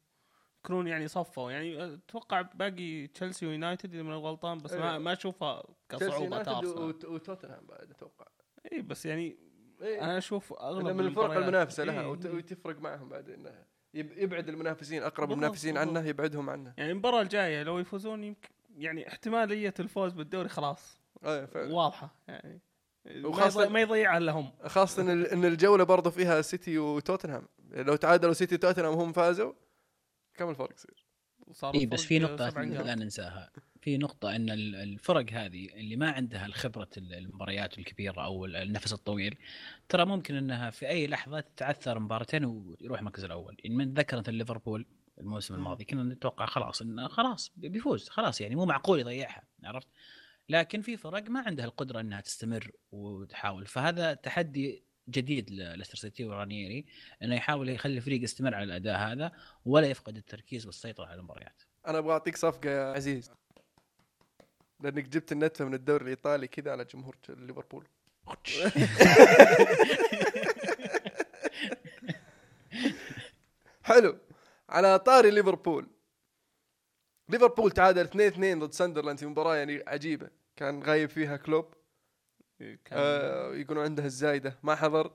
يكونون 0.65 0.87
يعني 0.87 1.09
صفوا 1.09 1.51
يعني 1.53 1.95
أتوقع 1.95 2.41
باقي 2.43 3.07
تشيلسي 3.07 3.47
ويونايتد 3.47 3.95
إذا 3.95 4.03
مني 4.03 4.13
غلطان 4.13 4.59
بس 4.59 4.73
ما 4.73 4.93
إيه. 4.93 4.99
ما 4.99 5.13
أشوفها 5.13 5.63
يونايتد 5.93 6.49
ارسنال 6.49 6.83
وت- 6.83 7.05
وتوتنهام 7.05 7.67
بعد 7.67 7.91
أتوقع 7.91 8.27
اي 8.73 8.83
بس 8.83 9.07
يعني 9.07 9.37
إيه. 9.83 10.05
أنا 10.05 10.19
أشوف 10.19 10.53
أغلب 10.53 10.87
من 10.87 11.07
الفرق 11.07 11.31
المنافسة 11.31 11.85
لها 11.85 12.01
إيه، 12.01 12.15
إيه. 12.25 12.31
وتفرق 12.35 12.79
معهم 12.79 13.09
بعد 13.09 13.31
إنها 13.31 13.67
يبعد 13.95 14.49
المنافسين 14.49 15.03
أقرب 15.03 15.29
بالضبط، 15.29 15.33
المنافسين 15.45 15.75
بالضبط. 15.75 15.97
عنه 15.97 16.09
يبعدهم 16.09 16.51
عنه 16.51 16.75
يعني 16.77 16.91
المباراة 16.93 17.23
الجاية 17.23 17.63
لو 17.63 17.79
يفوزون 17.79 18.25
يمكن 18.25 18.49
يعني 18.77 19.09
احتمالية 19.09 19.75
الفوز 19.81 20.13
بالدوري 20.13 20.49
خلاص 20.49 21.01
إيه 21.25 21.45
فعلا 21.47 21.75
واضحة 21.75 22.15
يعني 22.29 22.61
ما 23.07 23.33
وخاصة- 23.33 23.57
يضيع- 23.57 23.69
ما 23.69 23.81
يضيعها 23.81 24.19
الا 24.19 24.33
هم 24.33 24.51
خاصة 24.67 25.03
إن 25.03 25.11
ال- 25.11 25.27
إن 25.27 25.45
الجولة 25.45 25.85
برضو 25.85 26.11
فيها 26.11 26.43
سيتي 26.43 26.79
وتوتنهام 26.79 27.49
لو 27.71 27.97
تعادلوا 27.97 28.33
سيتي 28.33 28.55
وتوتنهام 28.55 28.95
وهم 28.95 29.13
فازوا 29.13 29.53
كم 30.35 30.51
الفرق 30.51 30.73
يصير؟ 30.75 31.05
إي 31.75 31.87
بس 31.87 32.05
في 32.05 32.19
نقطة. 32.19 32.49
لا 32.61 32.95
ننساها 32.95 33.51
في 33.85 33.99
نقطة 33.99 34.37
إن 34.37 34.51
ال- 34.51 34.75
الفرق 34.77 35.33
هذه 35.33 35.69
اللي 35.75 35.97
ما 35.97 36.11
عندها 36.11 36.47
الخبرة 36.47 36.89
ال- 36.97 37.15
المباريات 37.15 37.79
الكبيرة 37.79 38.25
أو 38.25 38.45
ال- 38.45 38.57
النفس 38.57 38.93
الطويل 38.93 39.39
ترى 39.89 40.05
ممكن 40.05 40.35
إنها 40.35 40.71
في 40.71 40.89
أي 40.89 41.07
لحظة 41.07 41.41
تتعثر 41.41 41.99
مباراتين 41.99 42.45
ويروح 42.45 42.99
المركز 42.99 43.25
الأول. 43.25 43.57
يعني 43.65 43.77
من 43.77 43.95
ذكر 43.95 44.19
مثلا 44.19 44.35
ليفربول 44.37 44.87
الموسم 45.21 45.55
الماضي 45.55 45.85
كنا 45.85 46.03
نتوقع 46.03 46.47
خلاص 46.47 46.83
انه 46.83 47.09
خلاص 47.09 47.53
بيفوز 47.57 48.09
خلاص 48.09 48.41
يعني 48.41 48.55
مو 48.57 48.65
معقول 48.65 49.01
يضيعها 49.01 49.43
عرفت؟ 49.65 49.89
لكن 50.49 50.81
في 50.81 50.97
فرق 50.97 51.31
ما 51.31 51.41
عندها 51.41 51.65
القدرة 51.65 52.01
إنها 52.01 52.21
تستمر 52.21 52.71
وتحاول. 52.93 53.67
فهذا 53.67 54.15
تحدي 54.15 54.85
جديد 55.09 55.51
لليستر 55.51 55.97
سيتي 55.97 56.25
ورانييري 56.25 56.85
إنه 57.23 57.35
يحاول 57.35 57.69
يخلي 57.69 57.97
الفريق 57.97 58.23
يستمر 58.23 58.55
على 58.55 58.65
الأداء 58.65 58.99
هذا 59.13 59.33
ولا 59.65 59.87
يفقد 59.87 60.17
التركيز 60.17 60.67
والسيطرة 60.67 61.07
على 61.07 61.19
المباريات. 61.19 61.63
أنا 61.87 61.99
أبغى 61.99 62.13
أعطيك 62.13 62.37
صفقة 62.37 62.71
يا 62.71 62.93
عزيز. 62.93 63.31
لأنك 64.85 65.09
جبت 65.09 65.33
النتفة 65.33 65.65
من 65.65 65.75
الدوري 65.75 66.03
الإيطالي 66.03 66.47
كذا 66.49 66.73
على 66.73 66.85
جمهور 66.85 67.17
ليفربول. 67.29 67.87
حلو. 73.83 74.19
على 74.69 74.99
طاري 74.99 75.31
ليفربول. 75.31 75.87
ليفربول 77.29 77.71
تعادل 77.71 78.09
2-2 78.09 78.59
ضد 78.65 78.73
ساندرلاند 78.73 79.19
في 79.19 79.27
مباراة 79.27 79.57
يعني 79.57 79.85
عجيبة. 79.87 80.31
كان 80.57 80.83
غايب 80.83 81.09
فيها 81.09 81.37
كلوب. 81.37 81.75
آه 82.93 83.55
يقولون 83.55 83.85
عنده 83.85 84.05
الزايدة. 84.05 84.59
ما 84.63 84.75
حضر. 84.75 85.15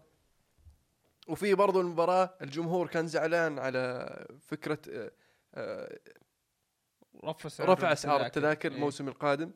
وفي 1.27 1.55
برضو 1.55 1.81
المباراة 1.81 2.35
الجمهور 2.41 2.87
كان 2.87 3.07
زعلان 3.07 3.59
على 3.59 4.25
فكرة 4.41 4.79
آه 4.89 5.11
آه 5.55 5.99
رفع 7.23 7.47
اسعار 7.47 7.69
رفع 7.69 7.91
اسعار 7.91 8.25
التذاكر 8.25 8.69
إيه. 8.71 8.75
الموسم 8.75 9.07
القادم 9.07 9.51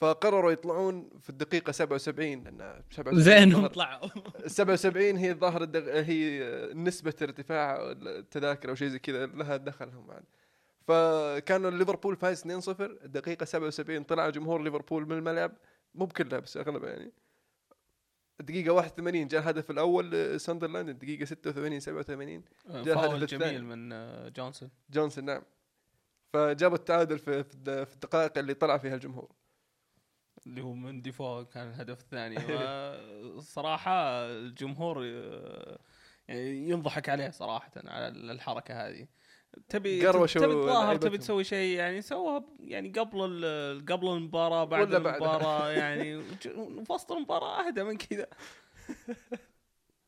فقرروا 0.00 0.52
يطلعون 0.52 1.10
في 1.20 1.30
الدقيقة 1.30 1.72
77 1.72 2.44
لأن 2.44 2.82
77 2.90 3.20
زين 3.20 3.52
ظهر- 3.52 3.66
طلعوا 3.66 4.08
77 4.46 5.16
هي 5.16 5.30
الظاهر 5.30 5.62
الدق... 5.62 5.94
هي 5.96 6.40
نسبة 6.74 7.14
ارتفاع 7.22 7.90
التذاكر 7.92 8.70
أو 8.70 8.74
شيء 8.74 8.88
زي 8.88 8.98
كذا 8.98 9.26
لها 9.26 9.56
دخلهم 9.56 10.10
يعني. 10.10 10.24
فكانوا 10.86 11.70
ليفربول 11.70 12.16
فايز 12.16 12.42
2-0 12.42 12.48
الدقيقة 12.80 13.44
77 13.44 14.02
طلع 14.04 14.28
جمهور 14.30 14.62
ليفربول 14.62 15.06
من 15.06 15.12
الملعب 15.18 15.52
مو 15.94 16.04
بكلها 16.06 16.38
بس 16.38 16.56
اغلبها 16.56 16.90
يعني 16.90 17.12
الدقيقة 18.40 18.72
81 18.72 19.28
جاء 19.28 19.40
الهدف 19.42 19.70
الأول 19.70 20.10
لساندرلاند 20.10 20.88
الدقيقة 20.88 21.24
86 21.24 21.80
87 21.80 22.42
آه، 22.68 22.82
جاء 22.82 22.94
الهدف 23.04 23.22
الثاني. 23.22 23.44
جميل 23.44 23.64
من 23.64 23.92
آه، 23.92 24.28
جونسون 24.28 24.70
جونسون 24.90 25.24
نعم 25.24 25.42
فجابوا 26.36 26.76
التعادل 26.76 27.18
في 27.18 27.44
في 27.44 27.54
الد- 27.54 27.84
في 27.84 27.94
الدقائق 27.94 28.38
اللي 28.38 28.54
طلع 28.54 28.78
فيها 28.78 28.94
الجمهور. 28.94 29.32
اللي 30.46 30.60
هو 30.62 30.72
من 30.74 31.02
ديفو 31.02 31.44
كان 31.44 31.68
الهدف 31.68 32.00
الثاني. 32.00 32.36
صراحة 33.40 33.92
الجمهور 34.26 35.04
يعني 36.28 36.68
ينضحك 36.70 37.08
عليه 37.08 37.30
صراحة 37.30 37.70
على 37.84 38.08
الحركة 38.08 38.88
هذه. 38.88 39.06
تبي 39.68 40.00
تبي 40.12 40.26
تظاهر. 40.26 40.96
تبي 40.96 41.18
تسوي 41.18 41.44
شيء 41.44 41.78
يعني 41.78 42.02
سوها 42.02 42.44
يعني 42.60 42.88
قبل 42.88 43.20
قبل 43.88 44.08
المباراة 44.08 44.64
بعد. 44.64 44.94
المباراة 44.94 45.68
يعني. 45.80 46.22
في 46.22 46.84
وسط 46.90 47.12
المباراة 47.12 47.66
أهدى 47.66 47.82
من 47.84 47.96
كذا. 47.96 48.26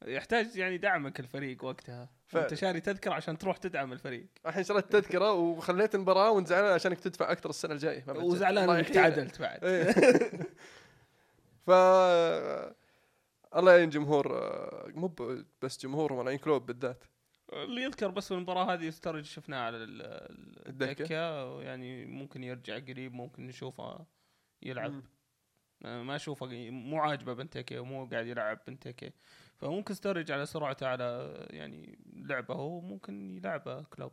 يحتاج 0.06 0.56
يعني 0.56 0.78
دعمك 0.78 1.20
الفريق 1.20 1.64
وقتها 1.64 2.10
فعلا. 2.26 2.44
انت 2.44 2.54
شاري 2.54 2.80
تذكرة 2.80 3.12
عشان 3.12 3.38
تروح 3.38 3.56
تدعم 3.56 3.92
الفريق 3.92 4.26
الحين 4.46 4.64
شريت 4.64 4.92
تذكرة 4.92 5.32
وخليت 5.32 5.94
المباراة 5.94 6.30
وانت 6.30 6.48
زعلان 6.48 6.72
عشانك 6.72 7.00
تدفع 7.00 7.32
أكثر 7.32 7.50
السنة 7.50 7.72
الجاية 7.72 8.04
وزعلان 8.08 8.70
إنك. 8.70 8.88
تعادلت 8.88 9.40
بعد 9.40 9.64
إيه. 9.64 9.92
ف 11.66 11.70
الله 13.56 13.72
يعين 13.72 13.90
جمهور 13.90 14.28
مو 14.94 15.14
بس 15.62 15.82
جمهور 15.82 16.12
ملايين 16.12 16.38
كلوب 16.38 16.66
بالذات 16.66 17.04
اللي 17.52 17.82
يذكر 17.82 18.08
بس 18.08 18.32
المباراة 18.32 18.74
هذه 18.74 18.90
ستورج 18.90 19.24
شفناه 19.24 19.58
على. 19.58 19.76
الدكة 20.66 21.60
يعني 21.62 22.06
ممكن 22.06 22.44
يرجع 22.44 22.78
قريب 22.78 23.14
ممكن 23.14 23.46
نشوفه 23.46 24.06
يلعب. 24.62 25.02
أنا 25.84 26.02
ما 26.02 26.16
أشوفه 26.16 26.46
مو 26.70 27.00
عاجبه 27.00 27.32
بنتيكي 27.32 27.78
ومو 27.78 28.06
قاعد 28.06 28.26
يلعب 28.26 28.58
بنتيكي 28.66 29.12
فممكن 29.58 29.94
ستورج 29.94 30.32
على 30.32 30.46
سرعته 30.46 30.86
على 30.86 31.34
يعني 31.50 31.98
لعبه 32.06 32.54
هو 32.54 32.80
ممكن 32.80 33.36
يلعبه 33.36 33.82
كلوب. 33.82 34.12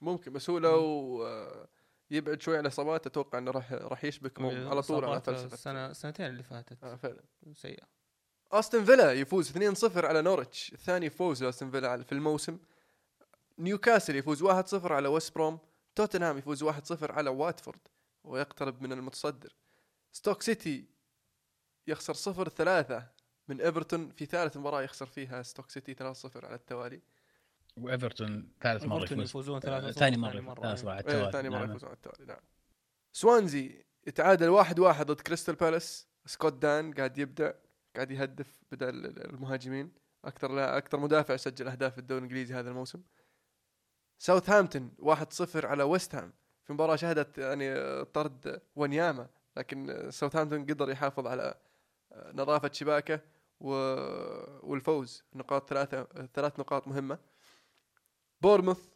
ممكن 0.00 0.32
بس 0.32 0.50
هو 0.50 0.58
لو 0.58 1.26
آه، 1.26 1.68
يبعد 2.10 2.42
شوي 2.42 2.56
عن 2.56 2.62
الإصابات 2.62 3.06
أتوقع 3.06 3.38
إنه 3.38 3.50
راح 3.50 3.72
راح 3.72 4.04
يشبك 4.04 4.40
على 4.40 4.82
طول 4.82 5.04
على 5.04 5.20
فلسفة. 5.20 5.54
السنة 5.54 5.86
السنتين 5.86 6.26
اللي 6.26 6.42
فاتت. 6.42 6.84
آه 6.84 6.94
فعلا. 6.96 7.22
سيئة. 7.52 7.86
أستون 8.52 8.84
فيلا 8.84 9.12
يفوز 9.12 9.50
2-0 9.50 10.04
على 10.04 10.22
نورتش. 10.22 10.74
ثاني 10.78 11.10
فوز 11.10 11.44
لأستون 11.44 11.70
فيلا 11.70 12.02
في 12.02 12.12
الموسم. 12.12 12.58
نيوكاسل 13.58 14.16
يفوز 14.16 14.42
1-0 14.42 14.92
على 14.92 15.08
ويست 15.08 15.34
بروم. 15.34 15.58
توتنهام 15.94 16.38
يفوز 16.38 16.64
1-0 16.64 17.10
على 17.10 17.30
واتفورد 17.30 17.80
ويقترب 18.24 18.82
من 18.82 18.92
المتصدر. 18.92 19.56
ستوك 20.12 20.42
سيتي 20.42 20.88
يخسر 21.86 22.14
0-3 22.14 23.13
من 23.48 23.60
إيفرتون 23.60 24.10
في 24.10 24.26
ثالث 24.26 24.56
مباراة 24.56 24.82
يخسر 24.82 25.06
فيها 25.06 25.42
ستوك 25.42 25.70
سيتي 25.70 25.94
3-0 25.94 26.44
على 26.44 26.54
التوالي. 26.54 27.00
وإيفرتون 27.76 28.48
ثالث 28.60 28.84
مرة 28.84 29.12
يفوزون 29.12 29.56
آه، 29.56 29.90
3-0 29.90 29.90
ثاني 29.90 30.16
مرة 30.16 30.30
ثاني 30.30 30.40
مرة، 30.40 30.60
ثلاث 30.60 30.84
إيه. 30.84 30.90
على 30.90 31.00
التوالي. 31.00 31.32
ثاني 31.32 31.48
مرة 31.48 31.58
نعم. 31.58 31.70
يفوزون 31.70 31.88
على 31.88 31.96
التوالي 31.96 32.24
نعم. 32.26 32.40
سوانزي 33.12 33.84
يتعادل 34.06 34.64
1-1 34.64 35.02
ضد 35.02 35.20
كريستال 35.20 35.54
بالاس. 35.54 36.06
سكوت 36.26 36.52
دان 36.52 36.94
قاعد 36.94 37.18
يبدع 37.18 37.52
قاعد 37.96 38.10
يهدف 38.10 38.62
بدل 38.72 39.06
المهاجمين. 39.24 39.92
أكثر 40.24 40.52
لا 40.54 40.76
أكثر 40.76 40.98
مدافع 40.98 41.36
سجل 41.36 41.68
أهداف 41.68 41.92
في 41.92 41.98
الدوري 41.98 42.18
الإنجليزي 42.18 42.54
هذا 42.54 42.70
الموسم. 42.70 43.02
ساوثهامبتون 44.18 44.90
1-0 44.98 45.64
على 45.64 45.82
ويست 45.82 46.14
هام. 46.14 46.32
في 46.64 46.72
مباراة 46.72 46.96
شهدت 46.96 47.38
يعني 47.38 48.04
طرد 48.04 48.60
وانياما 48.76 49.28
لكن 49.56 50.10
ساوثهامبتون 50.10 50.64
قدر 50.64 50.90
يحافظ 50.90 51.26
على 51.26 51.54
نظافة 52.32 52.70
شباكه. 52.72 53.20
والفوز. 53.64 55.24
نقاط 55.34 55.68
ثلاثة 55.68 56.04
ثلاث 56.34 56.60
نقاط 56.60 56.88
مهمة. 56.88 57.18
بورموث 58.40 58.88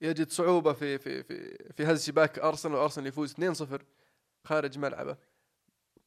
يجد 0.00 0.30
صعوبة 0.30 0.72
في 0.72 0.98
في 0.98 1.22
في 1.22 1.58
في 1.72 1.84
هز 1.86 2.06
شباك 2.06 2.38
أرسنال 2.38 2.74
وأرسنال 2.74 3.06
يفوز 3.06 3.34
2-0 3.34 3.82
خارج 4.44 4.78
ملعبه. 4.78 5.16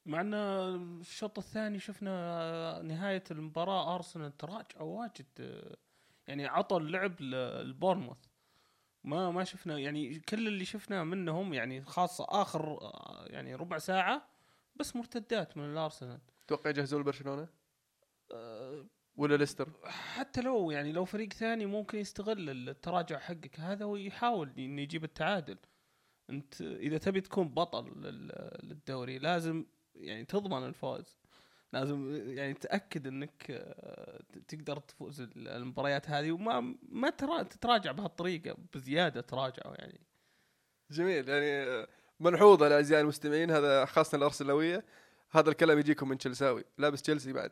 مع 0.05 0.21
إن 0.21 0.33
الشوط 0.33 1.37
الثاني 1.37 1.79
شفنا 1.79 2.81
نهاية 2.83 3.23
المباراة 3.31 3.95
أرسنال 3.95 4.37
تراجع 4.37 4.81
واجد 4.81 5.25
يعني 6.27 6.47
عطوا 6.47 6.79
اللعب 6.79 7.21
لبورنموث 7.21 8.17
ما 9.03 9.31
ما 9.31 9.43
شفنا 9.43 9.79
يعني 9.79 10.19
كل 10.19 10.47
اللي 10.47 10.65
شفناه 10.65 11.03
منهم 11.03 11.53
يعني 11.53 11.83
خاصة 11.83 12.25
آخر 12.29 12.91
يعني 13.27 13.55
ربع 13.55 13.77
ساعة 13.77 14.27
بس 14.75 14.95
مرتدات 14.95 15.57
من 15.57 15.63
الأرسنال. 15.63 16.19
توقع 16.47 16.69
يجهزون 16.69 17.01
لبرشلونة؟ 17.01 17.41
أه، 17.41 17.60
ولا 19.15 19.35
ليستر؟ 19.37 19.69
حتى 19.85 20.41
لو 20.41 20.71
يعني 20.71 20.91
لو 20.91 21.05
فريق 21.05 21.33
ثاني 21.33 21.65
ممكن 21.65 21.97
يستغل 21.97 22.69
التراجع 22.69 23.19
حقك 23.19 23.59
هذا 23.59 23.85
ويحاول 23.85 24.53
انه 24.57 24.81
يجيب 24.81 25.03
التعادل. 25.03 25.57
أنت 26.29 26.61
إذا 26.61 26.97
تبي 26.97 27.21
تكون 27.21 27.49
بطل 27.49 27.85
لل- 27.85 28.59
للدوري 28.63 29.19
لازم 29.19 29.65
يعني 29.95 30.25
تضمن 30.25 30.67
الفوز. 30.67 31.17
لازم 31.73 32.15
يعني 32.15 32.53
تأكد 32.53 33.07
إنك 33.07 33.65
تقدر 34.47 34.77
تفوز 34.79 35.21
المباريات 35.35 36.09
هذه. 36.09 36.31
وما 36.31 36.75
ما 36.89 37.09
ترا- 37.09 37.43
تتراجع 37.43 37.91
بهالطريقة 37.91 38.57
بزيادة 38.73 39.21
تراجعوا 39.21 39.75
يعني. 39.75 39.99
جميل. 40.91 41.29
يعني 41.29 41.87
ملحوظه 42.19 42.67
لاعزائي 42.67 43.01
المستمعين 43.01 43.51
هذا 43.51 43.85
خاصة 43.85 44.15
الأرسنالوية. 44.15 44.85
هذا 45.31 45.49
الكلام 45.49 45.79
يجيكم 45.79 46.09
من 46.09 46.17
تشيلساوي. 46.17 46.63
لابس 46.77 47.01
تشيلسي 47.01 47.33
بعد. 47.33 47.51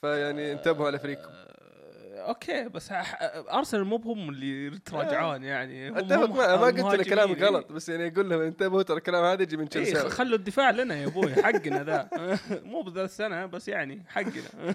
فيعني 0.00 0.52
انتبهوا 0.52 0.86
على 0.86 0.98
فريقكم. 0.98 1.30
آه، 1.32 2.28
أوكي 2.28 2.68
بس 2.68 2.88
أرسنال 2.92 3.84
مو 3.84 3.96
بهم 3.96 4.28
اللي 4.28 4.66
يتراجعون 4.66 5.42
يعني. 5.44 5.90
هم- 5.90 5.96
أتفق 5.98 6.28
معه. 6.30 6.56
ما 6.56 6.66
قلت 6.66 6.78
له 6.78 7.04
كلام 7.04 7.30
المهاجمين. 7.30 7.44
غلط 7.54 7.72
بس 7.72 7.88
يعني 7.88 8.06
أقول 8.08 8.30
لهم 8.30 8.40
انتبهوا 8.40 8.82
ترى 8.82 8.96
الكلام 8.96 9.24
هذا 9.24 9.42
يجي 9.42 9.56
من 9.56 9.62
إيه 9.62 9.68
تشيلساوي 9.68 10.10
خلوا 10.10 10.38
الدفاع 10.38 10.70
لنا 10.70 10.94
يا 10.96 11.06
أبوي 11.06 11.34
حقنا 11.34 11.84
ذا. 11.84 12.08
مو 12.70 12.82
بذا 12.82 13.04
السنة 13.04 13.46
بس 13.46 13.68
يعني 13.68 14.04
حقنا. 14.08 14.74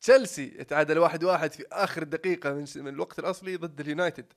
تشيلسي 0.00 0.54
يتعادل 0.58 0.98
واحد 0.98 1.24
واحد 1.24 1.52
في 1.52 1.64
آخر 1.72 2.02
دقيقة 2.02 2.52
من, 2.52 2.64
من 2.76 2.88
الوقت 2.88 3.18
الأصلي 3.18 3.56
ضد 3.56 3.80
اليونايتد. 3.80 4.32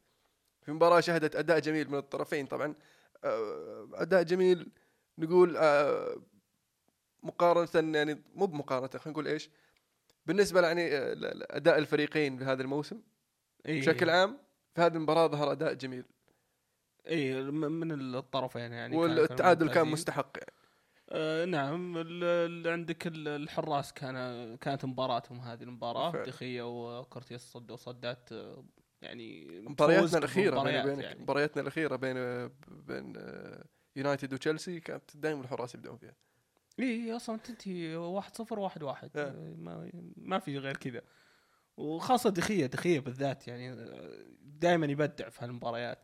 في 0.61 0.71
مباراة 0.71 0.99
شهدت 0.99 1.35
أداء 1.35 1.59
جميل 1.59 1.91
من 1.91 1.97
الطرفين 1.97 2.45
طبعا. 2.45 2.75
آه، 3.23 3.87
أداء 3.93 4.23
جميل 4.23 4.71
نقول 5.17 5.57
آه، 5.57 6.15
مقارنة 7.25 7.97
يعني 7.97 8.21
مو 8.35 8.45
بمقارنة 8.45 8.87
خلينا 8.87 9.11
نقول 9.11 9.27
إيش 9.27 9.49
بالنسبة 10.25 10.61
يعني 10.67 10.97
آه، 10.97 11.13
لاداء 11.13 11.77
الفريقين 11.77 12.37
في 12.37 12.43
هذا 12.43 12.61
الموسم 12.61 13.01
إيه 13.65 13.79
بشكل 13.79 14.09
عام 14.09 14.37
في 14.75 14.81
هذه 14.81 14.93
المباراة 14.95 15.27
ظهر 15.27 15.51
أداء 15.51 15.73
جميل 15.73 16.05
اي 17.07 17.41
من 17.51 18.15
الطرفين 18.15 18.71
يعني 18.73 18.97
والتعادل 18.97 19.59
كان 19.67 19.67
ممتازين. 19.67 19.91
مستحق 19.93 20.37
يعني. 20.37 20.51
آه 21.09 21.45
نعم 21.45 21.97
عندك 22.67 23.07
ال- 23.07 23.27
الحراس 23.27 23.93
كان 23.93 24.15
كانت 24.57 24.85
مباراتهم 24.85 25.39
هذه 25.39 25.63
المباراة. 25.63 26.23
دخية 26.23 26.61
وكورتيس 26.99 27.41
صدوا 27.41 27.75
صدات 27.75 28.31
آه، 28.31 28.65
يعني 29.01 29.45
مبارياتنا 29.61 30.17
الأخيرة 30.17 30.63
بيني 30.63 30.63
بمباريات 30.63 30.85
وبينك 30.85 31.03
يعني. 31.03 31.21
مبارياتنا 31.21 31.61
الأخيرة 31.61 31.95
بين 31.95 32.15
بين 32.67 33.13
آه، 33.17 33.65
يونايتد 33.95 34.33
وتشيلسي 34.33 34.79
كانت 34.79 35.17
دائما 35.17 35.41
الحراس 35.41 35.75
يبدون 35.75 35.97
فيها 35.97 36.15
اي 36.79 37.15
أصلا 37.15 37.37
تنتهي 37.37 37.95
1 37.95 38.35
0 38.35 38.59
1 38.59 38.83
1 38.83 39.09
آه. 39.17 39.53
ما 39.57 39.89
ما 40.17 40.39
في 40.39 40.57
غير 40.57 40.77
كذا. 40.77 41.01
وخاصة 41.77 42.29
دي 42.29 42.44
خيا 42.44 42.65
دي 42.65 42.79
خيا 42.79 42.99
بالذات 42.99 43.47
يعني 43.47 43.75
دائما 44.41 44.85
يبدع 44.85 45.29
في 45.29 45.45
هالمباريات. 45.45 45.99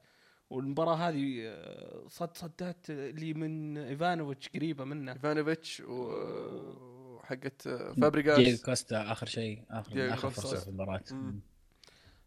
والمباراة 0.50 0.96
هذه 0.96 1.42
آه، 1.46 2.04
صد 2.08 2.38
صدات 2.38 2.90
اللي 2.90 3.34
من 3.34 3.78
إيفانوفيتش 3.78 4.50
قريبة 4.50 4.84
منه. 4.84 5.14
إيفانوفيتش 5.14 5.80
و- 5.80 7.16
وحقت 7.16 7.68
آه، 7.68 7.78
دييغو 7.78 7.94
فابريجاس 8.02 8.62
كوستا 8.66 9.12
آخر 9.12 9.26
شيء 9.26 9.64
اخر 9.70 9.94
دييغو 9.94 10.14
آخر. 10.14 10.30
فرصة 10.30 10.60
في 10.60 10.68
المباراة. 10.68 11.02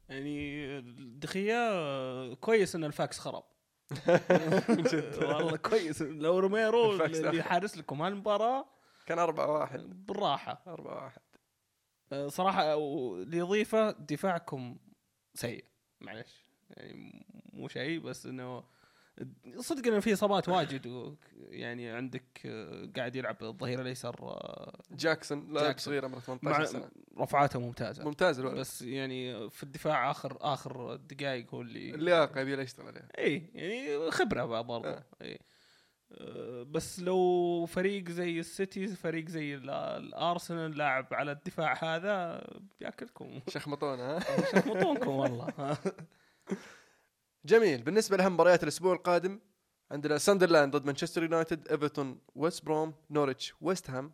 يعني 0.08 0.80
دي 1.18 1.64
خيا 1.64 2.34
كويس 2.34 2.74
إن 2.74 2.84
الفاكس 2.84 3.18
خرب. 3.18 3.44
والله 5.22 5.56
كويس. 5.56 6.02
لو 6.02 6.38
روميرو 6.38 6.92
اللي. 7.04 7.42
حارس 7.42 7.76
لكم 7.78 8.02
هالمباراة 8.02 8.66
كان 9.06 9.18
4 9.18 9.50
1 9.52 10.06
بالراحة. 10.06 10.62
4 10.66 11.04
1 11.04 11.20
آه، 12.12 12.28
صراحة 12.28 12.76
و- 12.76 13.16
لإضافة 13.16 13.90
دفاعكم 13.90 14.78
سيء. 15.34 15.64
معلش 16.00 16.44
يعني 16.70 17.26
مو 17.52 17.68
شيء 17.68 18.00
بس 18.00 18.26
إنه 18.26 18.64
صدق 19.58 19.86
إنه 19.86 20.00
في 20.00 20.12
إصابات 20.12 20.48
واجد 20.48 20.86
و- 20.86 21.14
يعني 21.50 21.90
عندك 21.90 22.24
قاعد 22.96 23.16
يلعب 23.16 23.36
الظهير 23.42 23.80
الأيسر 23.80 24.16
آه، 24.22 24.80
جاكسون 24.90 25.52
لاعب. 25.52 25.78
صغير 25.78 26.04
عمره 26.04 26.18
18 26.20 26.58
مع 26.58 26.64
سنة. 26.64 26.88
رفعاته 27.18 27.60
ممتازة. 27.60 28.04
ممتاز 28.04 28.38
الولد. 28.40 28.58
بس 28.58 28.82
يعني 28.82 29.50
في 29.50 29.62
الدفاع 29.62 30.10
آخر 30.10 30.36
آخر 30.40 30.96
دقائق 30.96 31.54
هو 31.54 31.60
اللي 31.62 31.94
اللياقة 31.94 32.40
يبي 32.40 32.62
يشتغل 32.62 32.86
عليها. 32.86 33.08
اي 33.18 33.50
يعني 33.54 34.10
خبرة 34.10 34.44
بقى 34.44 34.64
برضه 34.64 34.88
آه. 34.88 35.04
اي 35.22 35.38
آه، 36.12 36.62
بس 36.62 37.00
لو 37.00 37.66
فريق 37.68 38.08
زي 38.10 38.38
السيتي 38.40 38.86
فريق 38.86 39.28
زي 39.28 39.54
ال- 39.54 39.70
الأرسنال 39.70 40.76
لاعب 40.78 41.06
على 41.12 41.32
الدفاع 41.32 41.84
هذا 41.84 42.44
بيأكلكم. 42.80 43.40
شخمطونا 43.48 44.16
ها؟ 44.16 44.20
شخمطونكم 44.52 45.10
والله. 45.10 45.48
جميل. 47.46 47.82
بالنسبة 47.82 48.16
لأهم 48.16 48.34
مباريات 48.34 48.62
الأسبوع 48.62 48.92
القادم 48.94 49.40
عندنا 49.90 50.18
ساندرلاند 50.18 50.76
ضد 50.76 50.86
مانشستر 50.86 51.22
يونايتد 51.22 51.68
إيفرتون 51.68 52.20
ويست 52.34 52.64
بروم 52.64 52.94
نوريتش 53.10 53.54
ويست 53.60 53.90
هام 53.90 54.12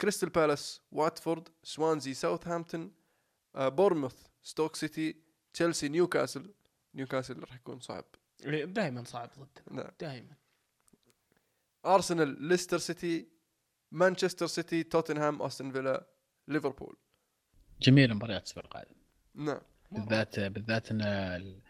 كريستال 0.00 0.28
بالاس 0.28 0.80
واتفورد 0.92 1.48
سوانزي 1.62 2.14
ساوثهامبتون 2.14 2.92
آه، 3.54 3.68
بورنموث 3.68 4.22
ستوك 4.42 4.76
سيتي 4.76 5.16
تشيلسي 5.52 5.88
نيوكاسل. 5.88 6.54
نيوكاسل 6.94 7.40
راح 7.40 7.54
يكون 7.54 7.80
صعب. 7.80 8.04
دائما 8.64 9.04
صعب 9.04 9.30
ضدنا 9.38 9.82
نعم. 9.82 9.90
دائما 10.00 10.34
أرسنال 11.86 12.42
ليستر 12.42 12.78
سيتي 12.78 13.28
مانشستر 13.92 14.46
سيتي 14.46 14.82
توتنهام 14.82 15.42
أستون 15.42 15.72
فيلا 15.72 16.06
ليفربول. 16.48 16.96
جميل 17.80 18.14
مباريات 18.14 18.40
الأسبوع 18.40 18.64
القادم. 18.64 18.94
نعم. 19.34 19.60
بالذات 19.92 20.40
بالذات 20.40 20.90
إن 20.90 21.00
ال- 21.02 21.62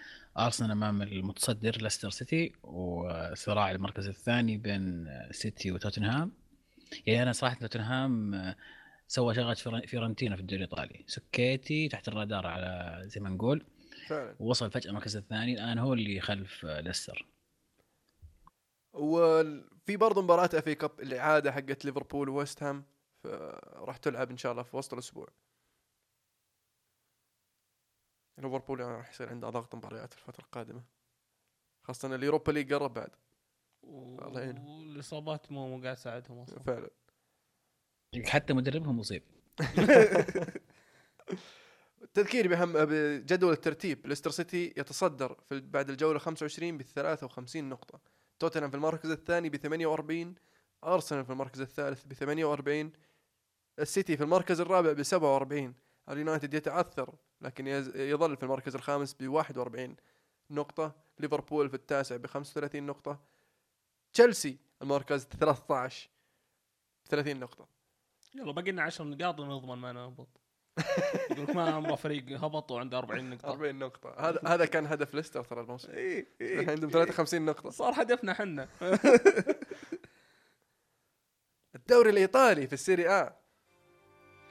أرسنال 0.47 0.71
أمام 0.71 1.03
المتصدر 1.03 1.77
ليستر 1.83 2.11
سيتي 2.11 2.53
وصراع 2.63 3.71
المركز 3.71 4.09
الثاني 4.09 4.57
بين 4.57 5.09
سيتي 5.31 5.73
وتوتنهام. 5.73 6.33
يعني 7.07 7.23
أنا 7.23 7.33
صراحة 7.33 7.55
توتنهام 7.55 8.35
آه، 8.35 8.57
سوى 9.09 9.35
شغلة 9.35 9.55
فيرن- 9.55 9.87
فيورنتينا 9.87 10.37
في 10.37 10.43
الدوري 10.43 10.65
الإيطالي. 10.65 11.05
سكيتي 11.07 11.89
تحت 11.89 12.09
الرادار 12.09 12.47
على 12.47 13.01
زي 13.05 13.21
ما 13.21 13.29
نقول 13.31 13.65
فعلا. 14.09 14.37
ووصل 14.39 14.71
فجأة 14.71 14.91
المركز 14.91 15.17
الثاني 15.17 15.55
الآن 15.55 15.79
هو 15.79 15.93
اللي 15.95 16.21
خلف 16.21 16.65
آه، 16.67 16.81
ليستر. 16.81 17.27
وفي 18.93 19.97
برضه 19.97 20.23
مباراة 20.23 20.51
FA 20.55 20.75
Cup 20.75 21.01
الإعادة 21.01 21.53
حقت 21.53 21.85
ليفربول 21.85 22.29
وويست 22.29 22.63
هام 22.63 22.85
راح 23.77 23.97
تلعب 23.97 24.31
إن 24.31 24.37
شاء 24.37 24.53
الله 24.53 24.63
في 24.63 24.77
وسط 24.77 24.93
الأسبوع. 24.93 25.29
ليفربول 28.41 28.81
يعني 28.81 28.93
راح 28.93 29.11
يصير 29.11 29.29
عنده 29.29 29.51
ضغط 29.51 29.75
مباريات 29.75 30.13
في 30.13 30.19
الفترة 30.19 30.45
القادمة. 30.45 30.83
خاصة 31.83 32.09
إن 32.09 32.15
اليوروبا 32.15 32.53
ليج 32.53 32.75
قرب 32.75 32.95
بعد. 32.95 33.11
الله. 33.85 34.65
والإصابات 34.67 35.53
مو 35.53 35.77
مو 35.77 35.83
قاعد 35.83 35.97
تساعدهم 35.97 36.39
أصلا. 36.39 36.63
فعلا. 36.63 36.91
حتى 38.27 38.53
مدربهم 38.53 38.99
مصيب. 38.99 39.23
التذكير 42.03 42.49
بهم 42.49 42.73
بجدول 42.73 43.53
الترتيب. 43.53 44.07
ليستر 44.07 44.31
سيتي 44.31 44.75
يتصدر 44.77 45.37
في 45.49 45.61
بعد 45.61 45.91
الجولة 45.91 46.19
25 46.19 46.79
ب 46.79 46.83
53 46.83 47.69
نقطة. 47.69 48.01
توتنهام 48.39 48.71
في 48.71 48.77
المركز 48.77 49.11
الثاني 49.11 49.49
ب 49.49 49.57
48 49.57 50.35
أرسنال 50.85 51.25
في 51.25 51.31
المركز 51.33 51.61
الثالث 51.61 52.05
ب 52.05 52.13
48 52.13 52.93
السيتي 53.79 54.17
في 54.17 54.23
المركز 54.23 54.61
الرابع 54.61 54.93
ب 54.93 55.03
47 55.03 55.75
اليونايتد 56.09 56.55
يتعثر 56.55 57.15
لكن 57.41 57.67
يظل 57.95 58.37
في 58.37 58.43
المركز 58.43 58.75
الخامس 58.75 59.15
ب 59.15 59.29
41 59.29 59.97
نقطة 60.51 60.93
ليفربول 61.19 61.69
في 61.69 61.75
التاسع 61.75 62.17
ب 62.17 62.27
35 62.27 62.83
نقطة 62.83 63.21
تشيلسي 64.13 64.59
المركز 64.83 65.25
13 65.25 66.11
ب 67.05 67.09
30 67.09 67.41
نقطة. 67.41 67.69
يلا 68.35 68.53
باقي 68.53 68.71
لنا 68.71 68.83
10 68.83 69.05
نقاط 69.05 69.41
ونضمن 69.41 69.79
ما 69.79 69.93
نهبط 69.93 70.29
يقول 71.31 71.43
لك 71.43 71.51
ما 71.51 71.71
عمره 71.71 71.95
فريق 71.95 72.45
هبط 72.45 72.71
وعنده 72.71 72.99
40 72.99 73.31
نقطة. 73.31 73.51
40 73.51 73.79
نقطة. 73.79 74.15
هذا 74.19 74.41
هذا 74.47 74.65
كان 74.65 74.87
هدف 74.87 75.15
ليستر 75.15 75.45
ترى 75.45 75.61
الموسم. 75.61 75.93
إي 75.93 76.27
عندهم 76.41 76.91
53 76.91 77.45
نقطة. 77.45 77.71
صار 77.71 78.03
هدفنا 78.03 78.35
حنا 78.35 78.69
الدوري 81.75 82.11
الإيطالي 82.11 82.67
في 82.67 82.73
ال 82.73 82.82
Serie 82.82 83.25
A 83.25 83.33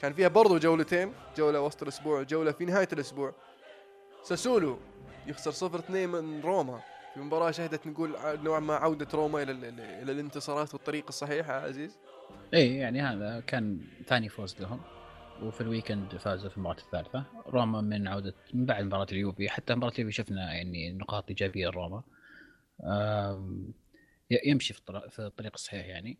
كان 0.00 0.12
فيها 0.12 0.28
برضو 0.28 0.58
جولتين 0.58 1.12
جولة 1.36 1.60
وسط 1.60 1.82
الأسبوع 1.82 2.20
وجولة 2.20 2.52
في 2.52 2.64
نهاية 2.64 2.88
الأسبوع. 2.92 3.34
ساسولو 4.22 4.78
يخسر 5.26 5.50
0 5.50 5.78
2 5.78 6.08
من 6.08 6.40
روما. 6.40 6.80
في 7.14 7.20
مباراة 7.20 7.50
شهدت 7.50 7.86
نقول 7.86 8.16
نوعا 8.26 8.60
ما 8.60 8.74
عودة 8.74 9.06
روما 9.14 9.42
ال- 9.42 9.64
إلى 9.80 10.12
الانتصارات 10.12 10.74
والطريق 10.74 11.04
الصحيح 11.08 11.48
يا 11.48 11.54
عزيز. 11.54 11.98
اي 12.54 12.76
يعني 12.76 13.00
هذا 13.00 13.40
كان 13.40 13.80
ثاني 14.06 14.28
فوز 14.28 14.56
لهم. 14.60 14.80
وفي 15.42 15.60
ال 15.60 15.67
weekend 15.67 16.16
فازوا 16.16 16.50
في 16.50 16.56
المباراة 16.56 16.78
الثالثة. 16.78 17.24
روما 17.46 17.80
من 17.80 18.08
عودة 18.08 18.34
من 18.54 18.66
بعد 18.66 18.84
مباراة 18.84 19.06
اليوفي. 19.12 19.48
حتى 19.48 19.74
مباراة 19.74 19.92
اليوفي 19.94 20.12
شفنا 20.12 20.54
يعني 20.54 20.92
نقاط 20.92 21.28
إيجابية 21.28 21.68
لروما. 21.68 22.02
يمشي 24.46 24.74
في 24.74 24.80
الطريق 25.18 25.52
الصحيح 25.54 25.86
يعني. 25.86 26.18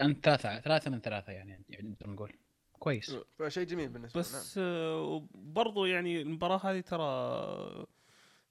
آم، 0.00 0.06
أنت 0.06 0.24
ثلاثة 0.24 0.60
ثلاثة 0.60 0.90
من 0.90 1.00
ثلاثة 1.00 1.32
يعني 1.32 1.64
يعني 1.68 1.88
نقدر 1.88 2.10
نقول. 2.10 2.32
كويس. 2.78 3.16
فشيء 3.38 3.64
جميل 3.64 3.88
بالنسبة 3.88 4.20
لنا. 4.20 4.28
بس 4.28 4.58
آه، 4.58 5.28
برضو 5.34 5.84
يعني 5.84 6.22
المباراة 6.22 6.60
هذه 6.66 6.80
ترى 6.80 7.86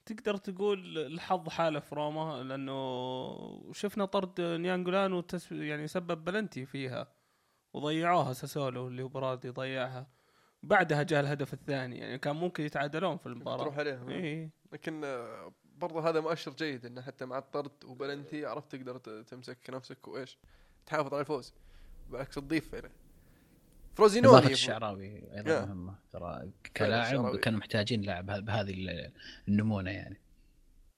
تقدر 0.05 0.37
تقول 0.37 0.97
الحظ 0.97 1.49
حالة 1.49 1.79
في 1.79 1.95
روما 1.95 2.43
لأنه 2.43 3.73
شفنا 3.73 4.05
طرد 4.05 4.41
نيانجولان 4.41 5.13
وتس 5.13 5.51
يعني 5.51 5.87
سبب 5.87 6.23
بلنتي 6.23 6.65
فيها 6.65 7.07
وضيعوها 7.73 8.33
ساسولو 8.33 8.87
اللي 8.87 9.03
هو 9.03 9.07
برادي 9.07 9.49
ضيعها. 9.49 10.07
بعدها 10.63 11.03
جاء 11.03 11.19
الهدف 11.19 11.53
الثاني 11.53 11.97
يعني 11.97 12.17
كان 12.17 12.35
ممكن 12.35 12.63
يتعادلون 12.63 13.17
في 13.17 13.23
تروح 13.23 13.35
المباراة 13.35 13.73
عليهم. 13.79 14.09
اي 14.09 14.49
لكن 14.71 15.03
آه، 15.03 15.53
برضو 15.63 15.99
هذا 15.99 16.19
مؤشر 16.19 16.51
جيد 16.51 16.85
إنه 16.85 17.01
حتى 17.01 17.25
مع 17.25 17.37
الطرد 17.37 17.83
وبلنتي 17.85 18.45
عرفت 18.45 18.75
تقدر 18.75 18.97
تمسك 19.23 19.69
نفسك 19.69 20.07
وإيش. 20.07 20.37
تحافظ 20.85 21.13
على 21.13 21.21
الفوز. 21.21 21.53
بالعكس 22.09 22.35
تضيف 22.35 22.75
إليه 22.75 22.91
فروزينوني 23.95 24.37
يفوز. 24.37 24.51
الشعراوي 24.51 25.37
أيضا 25.37 25.51
يا. 25.51 25.65
مهمة 25.65 25.95
ترى. 26.13 26.51
كلاعب 26.77 27.35
كانوا 27.35 27.59
محتاجين 27.59 28.01
لاعب 28.01 28.25
بهذه 28.25 28.73
ال- 28.73 29.11
النمونة 29.47 29.91
يعني. 29.91 30.21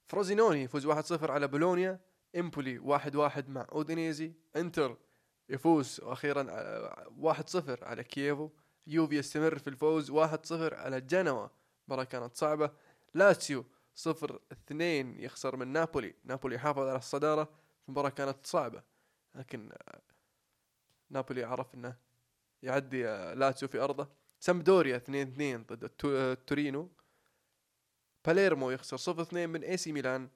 فروزينوني 0.07 0.63
يفوز 0.63 0.85
1-0 0.85 1.31
على 1.31 1.47
بولونيا. 1.47 1.99
إمبولي 2.35 2.79
1-1 2.79 3.49
مع 3.49 3.67
أودينيزي. 3.71 4.33
إنتر 4.55 4.97
يفوز 5.49 5.99
وأخيرا 6.03 6.43
على- 6.43 7.09
1-0 7.17 7.83
على 7.83 8.03
كييفو. 8.03 8.49
يوفي 8.87 9.15
يستمر 9.15 9.57
في 9.59 9.67
الفوز 9.69 10.11
1-0 10.11 10.73
على 10.73 11.01
جنوا. 11.01 11.47
مباراة 11.87 12.03
كانت 12.03 12.35
صعبة. 12.35 12.71
لاتسيو 13.13 13.65
0-2 13.95 15.19
يخسر 15.19 15.55
من 15.55 15.67
نابولي. 15.67 16.13
نابولي 16.23 16.57
حافظ 16.59 16.87
على 16.87 16.97
الصدارة. 16.97 17.49
المباراة 17.87 18.09
كانت 18.09 18.37
صعبة. 18.47 18.83
لكن 19.35 19.71
نابولي 21.09 21.43
عرف 21.43 21.75
إنه 21.75 21.95
يعدي 22.63 23.03
لاتسيو 23.33 23.67
في 23.69 23.79
أرضه. 23.79 24.07
سامبدوريا 24.39 24.97
2-2 24.97 25.63
ضد 25.73 25.85
التو- 25.85 26.05
آه، 26.05 26.33
تورينو. 26.33 26.91
باليرمو 28.25 28.71
يخسر 28.71 28.97
0-2 28.97 29.33
من 29.49 29.63
AC 29.63 29.91
ميلان. 29.91 30.29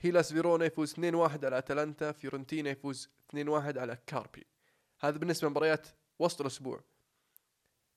هيلاس 0.00 0.32
فيرونا 0.32 0.64
يفوز 0.64 0.92
2-1 0.92 1.44
على 1.44 1.58
أتلانتا. 1.58 2.12
فيورنتينا 2.12 2.70
يفوز 2.70 3.08
2-1 3.28 3.78
على 3.78 3.98
كاربي. 4.06 4.46
هذا 5.00 5.18
بالنسبة 5.18 5.48
لمباريات 5.48 5.86
وسط 6.18 6.40
الأسبوع. 6.40 6.80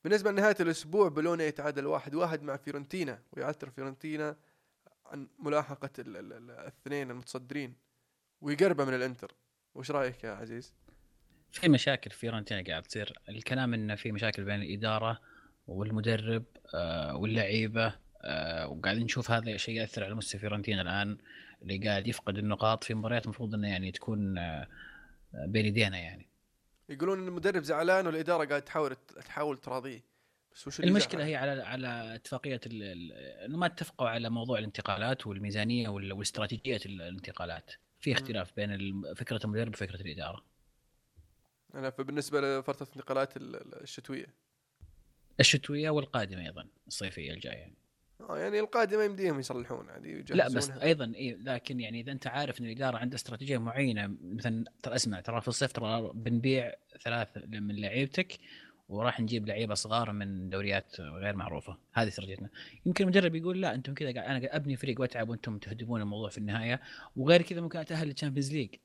بالنسبة 0.04 0.32
لنهاية 0.32 0.56
الأسبوع 0.60 1.08
بولونيا 1.08 1.45
يتعادل 1.45 1.86
1-1 1.88 2.43
مع 2.43 2.58
فيورنتينا 2.58 3.21
ويعثر 3.32 3.69
فيورنتينا 3.69 4.38
عن 5.06 5.28
ملاحقة 5.39 5.89
ال- 5.99 6.17
ال- 6.17 6.34
ال- 6.34 6.52
الاثنين 6.52 7.12
المتصدرين 7.12 7.76
ويقربه 8.41 8.86
من 8.86 8.93
الإنتر. 8.93 9.34
وش 9.75 9.91
رأيك 9.91 10.23
يا 10.23 10.31
عزيز؟ 10.31 10.73
في 11.51 11.69
مشاكل 11.69 12.12
في 12.12 12.17
فيورنتينا 12.17 12.63
قاعد 12.67 12.83
تصير 12.83 13.19
الكلام 13.29 13.73
انه 13.73 13.95
في 13.95 14.12
مشاكل 14.12 14.43
بين 14.43 14.62
الإدارة 14.62 15.19
والمدرب 15.67 16.43
آه، 16.75 17.15
واللعيبة 17.15 17.95
آه، 18.21 18.67
وقاعدين 18.67 19.03
نشوف 19.03 19.31
هذا 19.31 19.57
شيء 19.57 19.75
يأثر 19.75 20.03
على 20.03 20.15
مستوى 20.15 20.39
فيورنتينا 20.41 20.81
الآن 20.81 21.17
اللي 21.62 21.78
قاعد 21.88 22.07
يفقد 22.07 22.38
النقاط 22.38 22.84
في 22.84 22.93
مباريات 22.93 23.24
المفروض 23.26 23.53
إنه 23.53 23.67
يعني 23.67 23.91
تكون 23.91 24.38
آه، 24.38 24.67
بين 25.47 25.65
يدينا 25.65 25.97
يعني 25.97 26.28
يقولون 26.89 27.19
إن 27.19 27.28
المدرب 27.28 27.63
زعلان 27.63 28.07
والإدارة 28.07 28.45
قاعد 28.45 28.61
تحاول 28.61 28.95
تحاول 29.26 29.57
تراضيه 29.57 30.03
بس 30.55 30.67
وش 30.67 30.80
المشكلة؟ 30.80 31.26
هي 31.26 31.36
على 31.36 31.61
على 31.63 32.15
اتفاقية 32.15 32.61
ال- 32.65 32.84
ال- 32.84 33.11
إنه 33.45 33.57
ما 33.57 33.65
اتفقوا 33.65 34.09
على 34.09 34.30
موضوع 34.30 34.59
الانتقالات 34.59 35.28
والميزانية 35.28 35.89
وال- 35.89 36.13
واستراتيجيه 36.13 36.80
الانتقالات 36.86 37.71
في 38.04 38.12
اختلاف 38.12 38.56
بين 38.56 39.01
فكرة 39.16 39.39
المدرب 39.45 39.74
وفكرة 39.74 40.01
الإدارة 40.01 40.45
أنا 41.76 41.89
فبالنسبه 41.89 42.41
لفتره 42.41 42.88
الانتقالات 42.88 43.38
ال- 43.38 43.56
ال- 43.56 43.82
الشتوية 43.82 44.26
الشتوية 45.39 45.89
والقادمة 45.89 46.45
أيضا 46.45 46.68
الصيفية 46.88 47.32
الجاية 47.34 47.58
يعني. 47.58 47.76
آه 48.22 48.38
يعني 48.38 48.60
القادمة 48.60 49.04
يمديهم 49.04 49.39
يصلحون 49.39 49.89
عادي 49.89 50.22
لا 50.22 50.47
بس. 50.47 50.70
أيضا 50.70 51.14
إيه 51.16 51.36
لكن 51.36 51.80
يعني 51.80 51.99
إذا 52.01 52.12
أنت 52.12 52.28
عارف 52.28 52.62
إن 52.62 52.66
الإدارة 52.66 52.97
عندها 52.97 53.16
استراتيجية 53.16 53.58
معينة 53.58 54.16
مثلا 54.22 54.66
ترى 54.84 54.95
اسمع 54.95 55.22
ترى 55.22 55.41
في 55.41 55.47
الصيف 55.47 55.72
ترى 55.72 56.12
بنبيع 56.14 56.74
ثلاث 57.01 57.28
من 57.47 57.76
لعيبتك 57.76 58.39
وراح 58.93 59.19
نجيب 59.19 59.47
لعيبة 59.47 59.73
صغار 59.73 60.11
من 60.11 60.49
دوريات 60.49 61.01
غير 61.01 61.35
معروفة. 61.35 61.77
هذه 61.93 62.07
استراتيجيتنا 62.07 62.49
يمكن 62.85 63.03
المدرب 63.03 63.35
يقول 63.35 63.61
لا 63.61 63.75
أنتم 63.75 63.93
كذا 63.93 64.13
قاعد 64.13 64.43
أنا 64.43 64.55
أبني 64.55 64.75
فريق 64.75 65.01
وأتعب 65.01 65.29
وأنتم 65.29 65.57
تهدمون 65.57 66.01
الموضوع 66.01 66.29
في 66.29 66.37
النهاية. 66.37 66.81
وغير 67.15 67.41
كذا 67.41 67.61
ممكن 67.61 67.79
أتأهل 67.79 68.07
لل 68.07 68.16
Champions 68.16 68.53
League. 68.53 68.76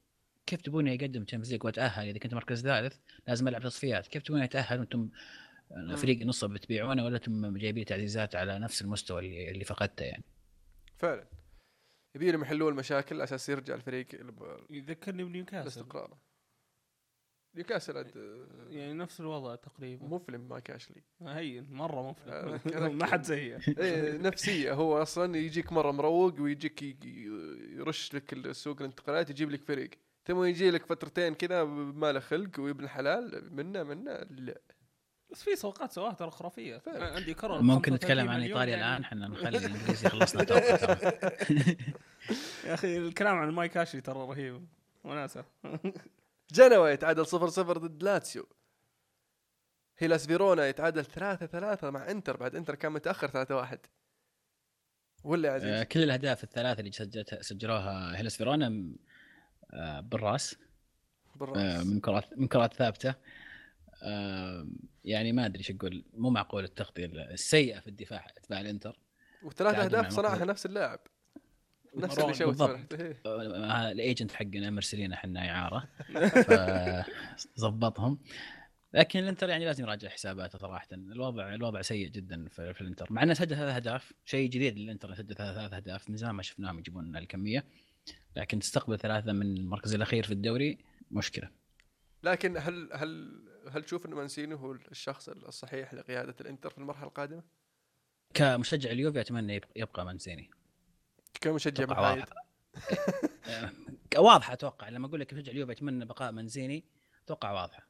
كيف 0.47 0.61
تبوني 0.61 0.95
اقدم 0.95 1.25
Champions 1.25 1.53
League 1.53 1.65
وأتأهل؟ 1.65 2.09
إذا 2.09 2.19
كنت 2.19 2.35
مركز 2.35 2.63
ثالث 2.63 2.97
لازم 3.29 3.49
ألعب 3.49 3.63
تصفيات. 3.63 4.07
كيف 4.07 4.23
تبوني 4.23 4.45
أتأهل 4.45 4.79
وأنتم 4.79 5.09
فريق 5.97 6.27
نصه 6.27 6.49
بتبيعونه 6.49 7.05
ولا 7.05 7.17
أنتم 7.17 7.57
جايبين 7.57 7.85
تعزيزات 7.85 8.37
على 8.37 8.59
نفس 8.59 8.83
المستوى 8.83 9.21
اللي, 9.21 9.51
اللي 9.51 9.65
فقدته 9.65 10.05
يعني؟ 10.05 10.25
فعلا. 10.97 11.25
يبي 12.17 12.33
لهم 12.33 12.43
يحلون 12.43 12.73
المشاكل 12.73 13.15
على 13.15 13.25
أساس 13.25 13.49
يرجع 13.49 13.75
الفريق 13.75 14.07
ال- 14.15 14.67
يذكرني 14.71 15.25
بنيوكاسل. 15.25 15.85
نيوكاسل 17.55 18.07
يعني 18.71 18.95
نفس 18.95 19.21
الوضع 19.21 19.55
تقريبا. 19.55 20.07
مفلم 20.07 20.49
ما 20.49 20.59
كاشلي 20.59 21.03
هين 21.23 21.67
مرة 21.71 22.11
مفلم. 22.11 22.61
ما 22.99 23.07
حد 23.07 23.23
زيه 23.23 23.59
إيه 23.79 24.19
نفسية. 24.19 24.73
هو 24.73 25.03
أصلا 25.03 25.37
يجيك 25.37 25.73
مرة 25.73 25.91
مروق 25.91 26.41
ويجيك 26.41 26.83
يرش 27.77 28.15
لك 28.15 28.33
السوق 28.33 28.77
الانتقالات 28.81 29.31
يجيب 29.31 29.51
لك 29.51 29.63
فريق. 29.63 29.91
ثم 30.27 30.45
يجي 30.45 30.71
لك 30.71 30.87
فترتين 30.87 31.35
كذا 31.35 31.65
ما 31.65 32.13
له 32.13 32.21
خلق 32.21 32.51
وابن 32.61 32.85
الحلال 32.85 33.55
منا 33.57 33.83
منا 33.85 34.27
لا. 34.31 34.61
بس 35.31 35.43
في 35.43 35.57
صفقات 35.57 35.93
سواها 35.93 36.13
ترى 36.13 36.31
خرافية. 36.31 36.83
عندي 36.87 37.35
كرر 37.35 37.63
ممكن 37.63 37.93
35 37.93 37.95
نتكلم 37.95 38.29
عن 38.29 38.41
إيطاليا 38.43 38.77
يعني. 38.77 38.91
الآن؟ 38.93 39.03
إحنا 39.03 39.29
نخلي 39.29 39.59
الانجليزي 39.67 40.09
ترى. 40.09 40.61
يا 42.65 42.75
أخي 42.75 42.99
الكلام 42.99 43.37
عن 43.37 43.51
مايك 43.51 43.77
أشلي 43.77 44.01
ترى 44.01 44.19
رهيب. 44.19 44.67
وناسة. 45.05 45.45
جنوا 46.53 46.89
يتعادل 46.89 47.27
0 47.27 47.49
0 47.49 47.79
ضد 47.79 48.03
لاتسيو. 48.03 48.49
هيلاس 49.99 50.27
فيرونا 50.27 50.67
يتعادل 50.67 51.05
3 51.05 51.47
3 51.47 51.91
مع 51.91 52.11
انتر 52.11 52.37
بعد 52.37 52.55
انتر 52.55 52.75
كان 52.75 52.93
متأخر 52.93 53.29
3 53.29 53.57
1 53.57 53.79
ولا 55.25 55.49
يا 55.49 55.53
آه، 55.53 55.57
عزيز 55.57 55.83
كل 55.83 56.03
الأهداف 56.03 56.45
الثلاثة 56.45 56.81
اللي 56.81 56.93
سجلتها 56.93 57.43
سجلوها 57.43 58.19
هيلاس 58.19 58.37
فيرونا 58.37 58.95
آه، 59.73 60.01
بالراس. 60.01 60.55
آه، 60.55 61.39
بالراس 61.39 61.87
من 61.87 62.01
كرات 62.01 62.39
من 62.39 62.49
كرات 62.49 62.75
ثابتة. 62.75 63.15
آه، 64.03 64.69
يعني 65.05 65.33
ما 65.33 65.47
أدري 65.47 65.59
إيش 65.59 65.71
أقول. 65.71 66.05
مو 66.13 66.31
معقول 66.31 66.65
التغطية 66.65 67.07
السيئة 67.07 67.81
في 67.81 67.89
الدفاع 67.89 68.27
دفاع 68.43 68.61
الإنتر. 68.61 68.99
وثلاث 69.43 69.75
أهداف 69.75 70.13
صنعها. 70.13 70.45
نفس 70.45 70.67
اللاعب. 70.67 71.01
نفس. 71.97 72.19
اللي 72.19 72.35
shoot. 72.35 72.61
إيه. 72.93 73.21
ال 73.91 73.98
agent 73.98 74.33
حقنا 74.33 74.71
مرسلين 74.71 75.13
إحنا 75.13 75.51
اعاره 75.51 75.89
فظبطهم 77.57 78.19
لكن 78.95 79.19
الانتر 79.19 79.49
يعني 79.49 79.65
لازم 79.65 79.85
يراجع 79.85 80.09
حساباته 80.09 80.59
صراحة. 80.59 80.89
الوضع 80.93 81.55
الوضع 81.55 81.83
سيء 81.83 82.09
جدا 82.09 82.49
في, 82.49 82.75
في 82.75 82.81
الانتر. 82.81 83.07
مع 83.11 83.23
إنه 83.23 83.35
سجل 83.35 83.57
ثلاث 83.57 83.75
أهداف. 83.75 84.13
شيء 84.25 84.51
جديد 84.51 84.79
للانتر 84.79 85.15
سجل 85.15 85.35
ثلاث 85.35 85.73
أهداف. 85.75 86.11
من 86.11 86.17
زمان 86.17 86.35
ما 86.35 86.43
شفناهم 86.43 86.79
يجيبون 86.79 87.17
الكمية. 87.17 87.65
لكن 88.37 88.59
تستقبل 88.59 88.99
ثلاثة 88.99 89.33
من 89.33 89.57
المركز 89.57 89.95
الأخير 89.95 90.25
في 90.25 90.33
الدوري 90.33 90.79
مشكلة. 91.11 91.51
لكن 92.23 92.57
هل 92.57 92.89
هل 92.93 93.43
هل 93.71 93.85
تشوف 93.85 94.07
إن 94.07 94.15
مانسيني 94.15 94.55
هو 94.55 94.73
الشخص 94.73 95.29
الصحيح 95.29 95.95
لقيادة 95.95 96.35
الانتر 96.41 96.71
في 96.71 96.79
المرحلة 96.79 97.07
القادمة؟ 97.07 97.43
كمشجع 98.35 98.91
اليوفي 98.91 99.21
أتمنى 99.21 99.61
يبقى 99.77 100.05
مانشيني. 100.05 100.51
كمشجع 101.41 101.87
محايد 101.87 102.19
واضح. 102.19 102.33
آه، 103.49 103.73
واضحة. 104.29 104.53
أتوقع. 104.53 104.89
لما 104.89 105.07
أقول 105.07 105.21
لك 105.21 105.35
مشجع 105.35 105.53
اليوفي 105.53 105.73
أتمنى 105.73 106.05
بقاء 106.05 106.33
مانشيني 106.33 106.85
أتوقع 107.25 107.53
واضحة. 107.53 107.89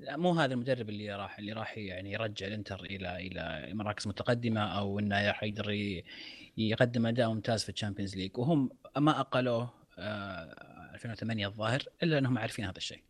لا 0.00 0.16
مو 0.16 0.32
هذا 0.32 0.54
المدرب 0.54 0.88
اللي 0.88 1.16
راح 1.16 1.38
اللي 1.38 1.52
راح 1.52 1.78
يعني 1.78 2.12
يرجع 2.12 2.46
الإنتر 2.46 2.84
إلى 2.84 3.16
إلى 3.16 3.74
مراكز 3.74 4.08
متقدمه 4.08 4.60
أو 4.60 4.98
إنه 4.98 5.26
راح 5.26 5.42
يقدر 5.42 5.70
يقدم 6.56 7.06
أداء 7.06 7.28
ممتاز 7.28 7.62
في 7.62 7.68
ال 7.68 7.73
Champions 7.73 8.16
League. 8.16 8.38
وهم 8.38 8.70
ما 8.96 9.20
أقالوه 9.20 9.70
آه، 9.98 10.94
2008 10.94 11.46
الظاهر 11.46 11.82
إلا 12.02 12.18
أنهم 12.18 12.38
عارفين 12.38 12.64
هذا 12.64 12.76
الشيء. 12.76 13.02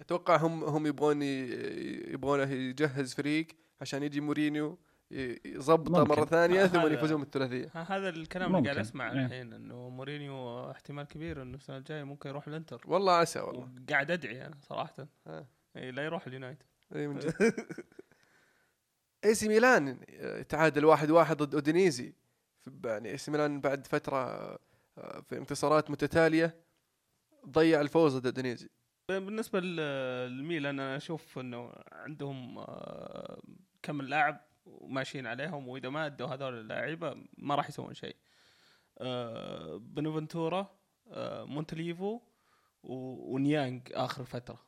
أتوقع 0.00 0.36
هم 0.36 0.64
هم 0.64 0.86
يبغون 0.86 1.22
يبغونه 1.22 2.52
يجهز 2.52 3.14
فريق 3.14 3.46
عشان 3.80 4.02
يجي 4.02 4.20
مورينيو 4.20 4.78
يظبطه. 5.10 6.04
مرة 6.04 6.24
ثانية 6.24 6.66
ثم 6.66 6.78
هذا- 6.78 6.94
يفوزون 6.94 7.20
بالثلاثية 7.20 7.70
ها- 7.74 7.96
هذا 7.96 8.08
الكلام 8.08 8.56
اللي 8.56 8.68
قاعد. 8.70 8.78
اسمع 8.80 9.12
إيه. 9.12 9.26
الحين 9.26 9.52
إنه 9.52 9.88
مورينيو 9.88 10.70
احتمال 10.70 11.04
كبير 11.06 11.42
إنه 11.42 11.56
السنة 11.56 11.76
الجاية 11.76 12.04
ممكن 12.04 12.30
يروح 12.30 12.48
الإنتر 12.48 12.82
والله 12.86 13.12
عسى 13.12 13.40
والله 13.40 13.68
قاعد 13.90 14.10
أدعي 14.10 14.46
أنا 14.46 14.56
صراحة 14.62 15.08
آه. 15.26 15.46
إيه 15.76 15.90
لا 15.90 16.04
يروح 16.04 16.26
اليونايتد 16.26 16.62
اي 16.94 17.06
من 17.08 17.18
جد 17.20 17.34
إي 19.24 19.34
سي 19.34 19.48
ميلان 19.48 20.00
آه، 20.10 20.42
تعادل 20.42 20.84
واحد 20.84 21.10
واحد 21.10 21.36
ضد 21.36 21.54
أودينيزي 21.54 22.12
يعني 22.84 23.10
إي 23.10 23.16
سي 23.18 23.30
ميلان 23.30 23.60
بعد 23.60 23.86
فترة 23.86 24.18
آه، 24.98 25.20
في 25.28 25.38
انتصارات 25.38 25.90
متتالية 25.90 26.56
ضيع 27.48 27.80
الفوز 27.80 28.16
ضد 28.16 28.26
أودينيزي 28.26 28.68
بالنسبة 29.08 29.60
ل- 29.60 29.76
للميلان 30.30 30.80
أنا 30.80 30.96
أشوف 30.96 31.38
إنه 31.38 31.72
عندهم 31.92 32.58
آه، 32.58 33.40
كم 33.82 34.02
لاعب 34.02 34.40
وماشيين 34.66 35.26
عليهم 35.26 35.68
وإذا 35.68 35.88
ما 35.88 36.06
أدوا 36.06 36.26
هذول 36.26 36.60
اللعيبة 36.60 37.16
ما 37.38 37.54
راح 37.54 37.68
يسوون 37.68 37.94
شيء. 37.94 38.16
آه، 38.98 39.76
بونافنتورا 39.76 40.76
آه، 41.10 41.44
مونتوليفو 41.44 42.20
ونيانج 42.82 43.82
آخر 43.92 44.24
فترة. 44.24 44.58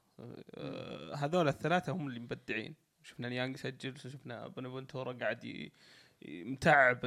آه، 0.54 1.14
هذول 1.14 1.48
الثلاثة 1.48 1.92
هم 1.92 2.06
اللي 2.08 2.20
مبدعين. 2.20 2.74
شفنا 3.02 3.28
نيانج 3.28 3.54
يسجل 3.54 3.98
شفنا 3.98 4.48
بونافنتورا 4.48 5.12
قاعد 5.12 5.70
متعب 6.26 6.98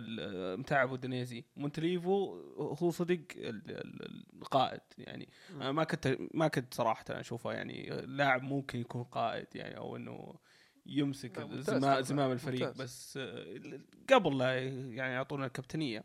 متعب 0.60 0.89
اودينيزي 0.89 1.44
مونتوليفو 1.55 2.39
هو 2.82 2.92
صدق 2.92 3.20
ال- 3.36 3.72
ال- 3.72 4.26
القائد 4.42 4.82
يعني. 4.98 5.30
أنا 5.56 5.72
ما 5.72 5.84
كنت 5.84 6.18
ما 6.34 6.48
كنت 6.48 6.74
صراحة 6.74 7.06
أشوفه 7.10 7.52
يعني 7.54 7.89
لاعب 7.89 8.44
ممكن 8.44 8.80
يكون 8.80 9.04
قائد 9.04 9.48
يعني 9.56 9.78
أو 9.78 9.96
إنه 9.96 10.34
يمسك 11.00 11.38
لا، 11.38 11.46
ممتاز 11.46 11.70
زما- 11.70 11.80
طبعاً، 11.80 12.02
زمام 12.02 12.32
الفريق 12.32 12.68
ممتاز. 12.68 12.82
بس 12.82 13.18
آه، 13.18 13.80
قبل 14.14 14.38
لا 14.38 14.60
يعني 14.60 15.14
يعطونا 15.14 15.46
الكابتنية 15.46 16.04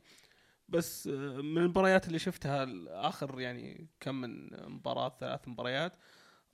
بس 0.69 1.07
آه، 1.07 1.13
من 1.41 1.59
المباريات 1.63 2.07
اللي 2.07 2.19
شفتها 2.19 2.69
آخر 2.89 3.41
يعني 3.41 3.87
كم 4.01 4.15
من 4.15 4.49
مباراة 4.69 5.17
ثلاث 5.21 5.49
مباريات 5.49 5.93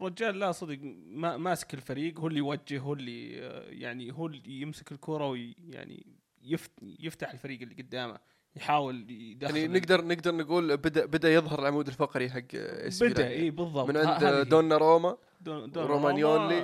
رجال 0.00 0.38
لا 0.38 0.52
صدق 0.52 0.78
ما 1.06 1.36
ماسك 1.36 1.74
الفريق 1.74 2.20
هو 2.20 2.26
اللي 2.26 2.38
يوجه 2.38 2.78
هو 2.78 2.92
اللي 2.92 3.40
آه، 3.46 3.62
يعني 3.70 4.12
هو 4.12 4.26
اللي 4.26 4.60
يمسك 4.60 4.92
الكرة 4.92 5.28
ويعني 5.28 6.06
يفت 6.42 6.70
يفتح 6.82 7.30
الفريق 7.32 7.62
اللي 7.62 7.74
قدامه 7.74 8.18
يحاول 8.56 9.10
يدخل 9.10 9.56
يعني 9.56 9.78
نقدر 9.78 10.04
نقدر 10.04 10.34
نقول 10.34 10.76
بدا 10.76 11.06
بدا 11.06 11.34
يظهر 11.34 11.58
العمود 11.58 11.86
الفقري 11.88 12.30
حق 12.30 12.42
اي 12.54 12.90
سي 12.90 13.08
بدا 13.08 13.28
إي 13.28 13.50
بالضبط 13.50 13.88
من 13.88 13.96
عند 13.96 14.24
هذه 14.24 14.38
هي. 14.38 14.44
دوناروما 14.44 15.16
دون 15.40 15.70
دون 15.70 15.84
رومانيولي. 15.86 16.62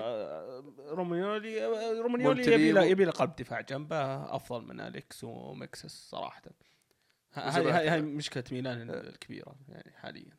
روما، 0.90 1.16
آه، 1.16 1.28
رومانيولي 1.28 1.64
آه، 1.64 2.00
رومانيولي. 2.02 2.52
يبي 2.52 2.72
له 2.72 2.84
يبي 2.84 3.04
له 3.04 3.12
قلب 3.12 3.36
دفاع 3.36 3.60
جنبه 3.60 3.96
أفضل 4.36 4.64
من 4.66 4.80
أليكس 4.80 5.24
وميكسيس 5.24 6.08
صراحة. 6.10 6.42
ه- 7.34 7.78
هاي 7.92 8.02
مشكلة 8.02 8.44
ميلان 8.52 8.90
الكبيرة 8.90 9.56
يعني 9.68 9.92
حاليا. 9.96 10.36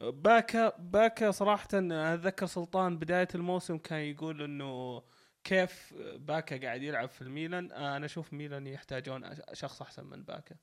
باكا 0.00 0.72
باكا 0.78 1.30
صراحة 1.30 1.68
أتذكر 1.74 2.46
سلطان 2.46 2.98
بداية 2.98 3.28
الموسم 3.34 3.78
كان 3.78 4.00
يقول 4.00 4.42
إنه 4.42 5.02
كيف 5.44 5.94
باكا 6.16 6.56
قاعد 6.66 6.82
يلعب 6.82 7.08
في 7.08 7.22
الميلان. 7.22 7.72
أنا 7.72 8.06
أشوف 8.06 8.32
ميلان 8.32 8.66
يحتاجون 8.66 9.30
شخص 9.52 9.82
أحسن 9.82 10.04
من 10.06 10.22
باكا. 10.22 10.56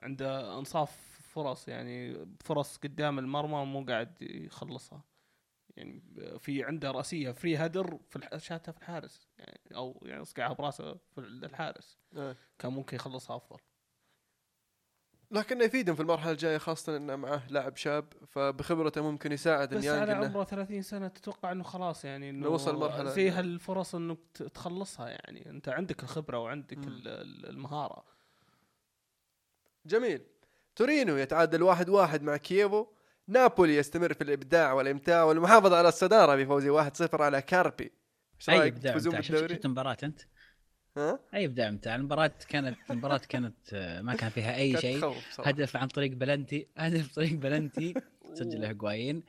عنده 0.00 0.58
إنصاف 0.58 0.96
فرص 1.34 1.68
يعني 1.68 2.26
فرص 2.44 2.76
قدام 2.76 3.18
المرمى 3.18 3.64
مو 3.64 3.84
قاعد 3.84 4.22
يخلصها. 4.22 5.04
يعني 5.76 6.02
في 6.38 6.64
عنده 6.64 6.90
رأسية 6.90 7.30
فري 7.32 7.56
هدر 7.56 7.98
في 8.10 8.28
شاتها 8.36 8.72
في 8.72 8.78
الحارس 8.78 9.28
يعني 9.38 9.60
أو 9.76 10.00
يعني 10.06 10.24
صقعها 10.24 10.52
براسه 10.52 10.94
في 10.94 11.18
الحارس. 11.20 11.98
آه. 12.16 12.36
كان 12.58 12.72
ممكن 12.72 12.96
يخلصها 12.96 13.36
أفضل. 13.36 13.58
لكنه 15.30 15.64
يفيدهم 15.64 15.94
في 15.96 16.02
المرحلة 16.02 16.32
الجاية 16.32 16.58
خاصة 16.58 16.96
إنه 16.96 17.16
معه 17.16 17.46
لاعب 17.50 17.76
شاب 17.76 18.12
فبخبرته 18.26 19.02
ممكن 19.10 19.32
يساعد 19.32 19.74
بس 19.74 19.86
على 19.86 20.12
عمره 20.12 20.44
30 20.44 20.82
سنة 20.82 21.08
تتوقع 21.08 21.52
إنه 21.52 21.62
خلاص 21.64 22.04
يعني 22.04 22.30
إنه 22.30 22.48
وصل 22.48 22.90
مرحلة- 22.90 23.06
زي 23.06 23.30
هالفرص 23.30 23.94
إنك 23.94 24.18
تخلصها 24.54 25.08
يعني. 25.08 25.50
أنت 25.50 25.68
عندك 25.68 26.02
الخبرة 26.02 26.38
وعندك 26.38 26.78
ال- 26.78 27.46
المهارة. 27.50 28.04
جميل. 29.86 30.20
تورينو 30.76 31.16
يتعادل 31.16 31.62
واحد 31.62 31.88
واحد 31.88 32.22
مع 32.22 32.36
كييفو. 32.36 32.86
نابولي 33.28 33.76
يستمر 33.76 34.14
في 34.14 34.24
الإبداع 34.24 34.72
والإمتاع 34.72 35.24
والمحافظة 35.24 35.76
على 35.76 35.88
الصدارة 35.88 36.36
بفوزه 36.36 36.90
1-0 36.90 37.20
على 37.20 37.42
كاربي. 37.42 37.92
أي 38.48 38.68
إبداع 38.68 38.94
ممتع 38.94 39.20
شفت 39.20 39.64
المباراة 39.64 39.96
أنت؟ 40.02 40.20
ها؟ 40.96 41.20
أي 41.34 41.44
إبداع 41.44 41.70
ممتع 41.70 41.94
المباراة 41.94 42.32
كانت 42.48 42.78
المباراة 42.90 43.20
كانت 43.28 43.56
آه، 43.72 44.02
ما 44.02 44.14
كان 44.14 44.30
فيها 44.30 44.56
أي 44.56 44.76
شيء. 44.80 45.14
هدف 45.38 45.76
عن 45.76 45.88
طريق 45.88 46.12
بلنتي 46.12 46.68
هدف 46.76 47.14
طريق 47.14 47.32
بلنتي. 47.32 47.94
سجله 48.34 48.68
هيغوايين 48.68 49.22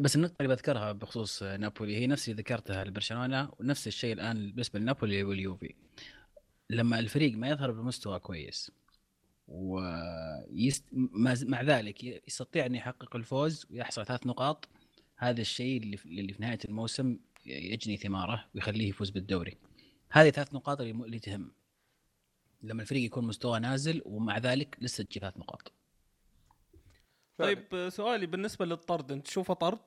بس 0.00 0.16
النقطة 0.16 0.34
اللي 0.40 0.54
بذكرها 0.54 0.92
بخصوص 0.92 1.42
نابولي 1.42 1.96
هي 1.96 2.06
نفس 2.06 2.28
اللي 2.28 2.42
ذكرتها 2.42 2.84
لبرشلونة 2.84 3.50
ونفس 3.58 3.86
الشيء 3.86 4.12
الآن 4.12 4.50
بالنسبة 4.50 4.78
لنابولي 4.78 5.22
واليوفي. 5.22 5.74
لما 6.70 6.98
الفريق 6.98 7.38
ما 7.38 7.48
يظهر 7.48 7.70
بمستوى 7.70 8.18
كويس 8.18 8.70
ويست... 9.48 10.84
مع 11.42 11.62
ذلك 11.62 12.04
يستطيع 12.28 12.66
أن 12.66 12.74
يحقق 12.74 13.16
الفوز 13.16 13.66
ويحصل 13.70 14.06
ثلاث 14.06 14.26
نقاط. 14.26 14.68
هذا 15.16 15.40
الشيء 15.40 15.82
اللي 15.82 15.96
في, 15.96 16.06
اللي 16.06 16.32
في 16.32 16.42
نهاية 16.42 16.58
الموسم 16.64 17.18
يجني 17.46 17.96
ثماره 17.96 18.44
ويخليه 18.54 18.88
يفوز 18.88 19.10
بالدوري. 19.10 19.56
هذه 20.10 20.30
ثلاث 20.30 20.54
نقاط 20.54 20.80
اللي, 20.80 20.92
اللي 20.92 21.18
تهم. 21.18 21.52
لما 22.62 22.82
الفريق 22.82 23.04
يكون 23.04 23.24
مستوى 23.26 23.60
نازل 23.60 24.02
ومع 24.04 24.38
ذلك 24.38 24.76
لسه 24.80 25.04
تجي 25.04 25.20
ثلاث 25.20 25.36
نقاط. 25.36 25.72
فعلا. 27.38 27.54
طيب 27.54 27.88
سؤالي 27.88 28.26
بالنسبة 28.26 28.64
للطرد 28.64 29.12
أنت 29.12 29.26
تشوفه 29.26 29.54
طرد؟ 29.54 29.78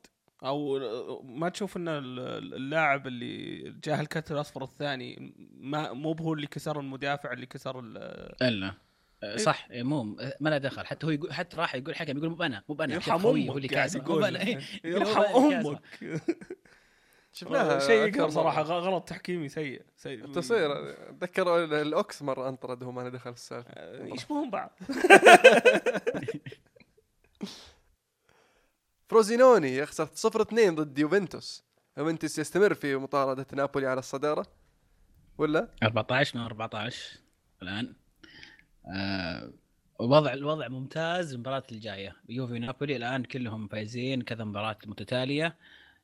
أو 0.43 0.79
ما 1.23 1.49
تشوف 1.49 1.77
إن 1.77 1.87
ال- 1.87 2.53
اللاعب 2.53 3.07
اللي 3.07 3.61
جاه 3.83 4.01
الكرت 4.01 4.31
الأصفر 4.31 4.63
الثاني 4.63 5.33
ما 5.53 5.93
مو 5.93 6.11
هو 6.11 6.33
اللي 6.33 6.47
كسر 6.47 6.79
المدافع 6.79 7.33
اللي 7.33 7.45
كسر 7.45 7.79
ال- 7.79 7.97
إلا. 8.43 8.73
صح 9.35 9.67
إيه، 9.71 9.83
مو 9.83 10.03
ما 10.39 10.49
له 10.49 10.57
دخل. 10.57 10.85
حتى 10.85 11.05
هو 11.05 11.09
يقول 11.11 11.33
حتى 11.33 11.57
راح 11.57 11.75
يقول 11.75 11.95
حكم 11.95 12.17
يقول 12.17 12.29
مو 12.29 12.43
أنا 12.43 12.63
مو 12.69 12.75
أنا 12.83 12.93
يرحم 12.93 13.17
خوي 13.17 13.49
هو 13.49 13.57
اللي 13.57 13.67
أمك 13.67 13.73
كاسر 13.73 13.99
يقول. 13.99 14.37
إيه. 14.37 14.59
يقول 14.83 15.01
يرحم 15.01 15.21
هو. 15.21 15.51
أمك. 15.51 15.79
شفناها 17.33 17.79
شيء 17.79 18.21
مرة. 18.21 18.29
صراحة 18.29 18.61
غ- 18.61 18.71
غلط 18.71 19.09
تحكيمي 19.09 19.49
سيء 19.49 19.81
سيء. 19.97 20.31
تصير 20.31 20.89
أتذكر 21.09 21.63
ال- 21.63 21.73
الأوكس 21.73 22.21
مرة 22.21 22.49
أنطرد 22.49 22.81
وهو 22.83 22.91
ما 22.91 23.01
له 23.01 23.09
دخل 23.09 23.31
في 23.33 23.39
السالفة. 23.39 23.71
آه، 23.73 24.05
يشبهون 24.05 24.49
بعض. 24.49 24.79
فروزينوني 29.09 29.77
يخسر 29.77 30.07
0 30.13 30.41
2 30.41 30.75
ضد 30.75 30.99
يوفنتوس. 30.99 31.63
يوفنتوس 31.97 32.39
يستمر 32.39 32.73
في 32.73 32.95
مطاردة 32.95 33.45
نابولي 33.53 33.87
على 33.87 33.99
الصدارة 33.99 34.45
ولا؟ 35.37 35.67
14 35.83 36.37
من 36.39 36.45
14 36.45 37.17
الآن. 37.61 37.93
آه 38.87 39.53
الوضع 40.01 40.33
الوضع 40.33 40.67
ممتاز 40.67 41.33
المباراة 41.33 41.63
الجاية. 41.71 42.15
يوفي 42.29 42.53
ونابولي 42.53 42.95
الآن 42.95 43.23
كلهم 43.23 43.67
فايزين 43.67 44.21
كذا 44.21 44.43
مباراة 44.43 44.77
متتالية. 44.85 45.57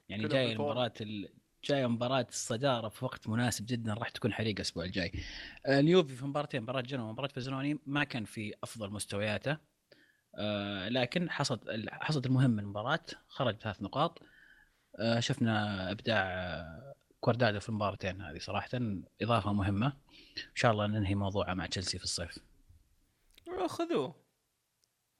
يعني 0.09 0.23
كلهم 0.23 0.33
جاي 0.33 0.47
بال 0.47 0.54
form. 0.54 0.69
المباراة 0.69 0.93
ال... 1.01 1.29
جاية 1.63 1.87
مباراة 1.87 2.27
الصدارة 2.29 2.89
في 2.89 3.05
وقت 3.05 3.27
مناسب 3.27 3.65
جدا 3.65 3.93
راح 3.93 4.09
تكون 4.09 4.33
حريقة 4.33 4.55
الأسبوع 4.55 4.85
الجاي. 4.85 5.11
آه 5.65 5.79
اليوفي 5.79 6.15
في 6.15 6.25
مباراتين 6.25 6.61
مباراة 6.61 6.81
جنوا 6.81 7.09
ومباراة 7.09 7.27
فروزينوني 7.27 7.79
ما 7.85 8.03
كان 8.03 8.25
في 8.25 8.53
أفضل 8.63 8.89
مستوياته. 8.89 9.57
آه 10.35 10.89
لكن 10.89 11.29
حصد 11.29 11.89
حصد 11.91 12.25
المهم 12.25 12.49
من 12.49 12.59
المباراة 12.59 13.05
خرج 13.27 13.57
ثلاث 13.57 13.81
نقاط. 13.81 14.21
آه 14.95 15.19
شفنا 15.19 15.91
إبداع 15.91 16.65
كوردادو 17.19 17.59
في 17.59 17.69
المباراتين 17.69 18.21
هذه 18.21 18.37
صراحة 18.37 18.69
إضافة 19.21 19.53
مهمة. 19.53 19.87
إن 20.37 20.55
شاء 20.55 20.71
الله 20.71 20.87
ننهي 20.87 21.15
موضوعه 21.15 21.53
مع 21.53 21.65
تشيلسي 21.65 21.97
في 21.97 22.03
الصيف. 22.03 22.39
خذوه. 23.67 24.15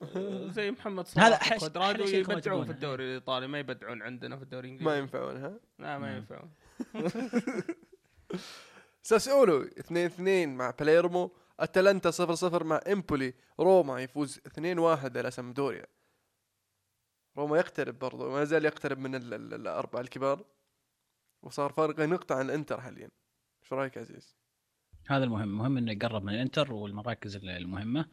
زي 0.58 0.72
محمد 0.72 1.08
صلاح 1.08 1.54
هذا 1.54 1.92
إنكم 2.18 2.32
يبدعون. 2.32 2.66
في 2.66 2.72
الدوري 2.72 3.04
الإيطالي 3.04 3.48
ما 3.48 3.60
يبدعون 3.60 4.02
عندنا 4.02 4.38
في 4.38 4.44
الدوري 4.44 4.68
الإنجليزي. 4.68 4.92
ما 4.92 4.98
ينفعون 4.98 5.38
ها؟ 5.38 5.60
لا 5.80 5.98
ما 5.98 6.12
مم. 6.12 6.18
ينفعون. 6.18 6.52
ساسولو 9.04 9.62
2 9.64 10.06
2 10.06 10.56
مع 10.58 10.70
باليرمو 10.72 11.32
أتلانتا 11.60 12.12
0 12.12 12.36
0 12.36 12.64
مع 12.64 12.80
إمبولي. 12.92 13.34
روما 13.60 14.02
يفوز 14.02 14.40
2 14.48 14.80
1 14.80 15.18
على 15.18 15.32
سامبدوريا. 15.32 15.86
روما 17.38 17.58
يقترب 17.58 18.00
برضو 18.00 18.32
ما 18.32 18.44
زال 18.44 18.66
يقترب 18.66 18.98
من 19.00 19.16
ال- 19.16 19.34
ال- 19.34 19.54
الأربعة 19.54 20.02
الكبار. 20.02 20.46
وصار 21.44 21.72
فرق 21.72 22.00
نقطة 22.00 22.36
عن 22.36 22.46
الإنتر 22.46 22.82
حاليا. 22.82 23.10
إيش 23.64 23.74
رأيك 23.74 23.96
يا 23.96 24.02
عزيز؟ 24.02 24.38
هذا 25.08 25.24
المهم. 25.24 25.58
مهم 25.58 25.78
إنه 25.78 25.92
يقرب 25.92 26.24
من 26.24 26.34
الإنتر 26.34 26.74
والمراكز 26.74 27.36
المهمة. 27.36 28.06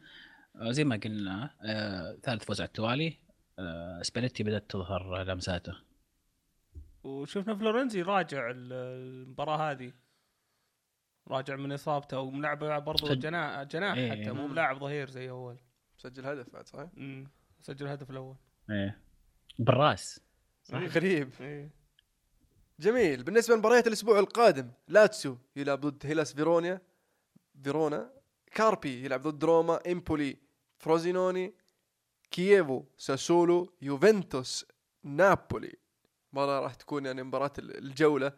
آه، 0.55 0.71
زي 0.71 0.83
ما 0.83 0.95
قلنا 1.03 1.49
آه، 1.61 2.17
ثالث 2.23 2.43
فوز 2.43 2.61
على 2.61 2.67
التوالي. 2.67 3.17
آه، 3.59 4.01
سباليتي 4.01 4.43
بدأت 4.43 4.69
تظهر 4.71 5.23
لمساته 5.23 5.75
وشفنا 7.03 7.55
فلورنزي 7.55 8.01
راجع 8.01 8.49
ال- 8.51 8.73
المباراة 8.73 9.71
هذه. 9.71 9.93
راجع 11.27 11.55
من 11.55 11.71
إصابته 11.71 12.19
وملعبه 12.19 12.79
برضو 12.79 13.05
سج- 13.07 13.19
جناح 13.19 13.63
جناح 13.63 13.97
إيه. 13.97 14.11
حتى 14.11 14.31
مو 14.31 14.47
بلاعب 14.47 14.79
ظهير 14.79 15.09
زي 15.09 15.29
أول. 15.29 15.57
سجل 15.97 16.25
هدف 16.25 16.49
بعد 16.53 16.67
صحيح؟ 16.67 16.89
أمم، 16.97 17.27
سجل 17.61 17.85
الهدف 17.85 18.11
الأول. 18.11 18.35
إيه. 18.69 18.99
بالرأس. 19.59 20.19
صح؟ 20.63 20.77
غريب. 20.77 21.29
إيه. 21.41 21.69
جميل. 22.79 23.23
بالنسبة 23.23 23.55
لمباريات 23.55 23.87
الأسبوع 23.87 24.19
القادم 24.19 24.71
لاتسيو 24.87 25.37
يلعب 25.55 25.81
ضد 25.81 26.05
هيلاس 26.05 26.33
فيرونيا 26.33 26.81
فيرونا 27.63 28.11
كاربي 28.51 29.05
يلعب 29.05 29.21
ضد 29.21 29.43
روما 29.43 29.79
إمبولي 29.91 30.37
فروزينوني 30.77 31.53
كييفو 32.31 32.83
ساسولو 32.97 33.73
يوفنتوس 33.81 34.65
نابولي. 35.03 35.73
مباراة 36.33 36.59
راح 36.59 36.73
تكون 36.73 37.05
يعني 37.05 37.23
مباراة 37.23 37.53
ال- 37.59 37.77
الجولة 37.77 38.31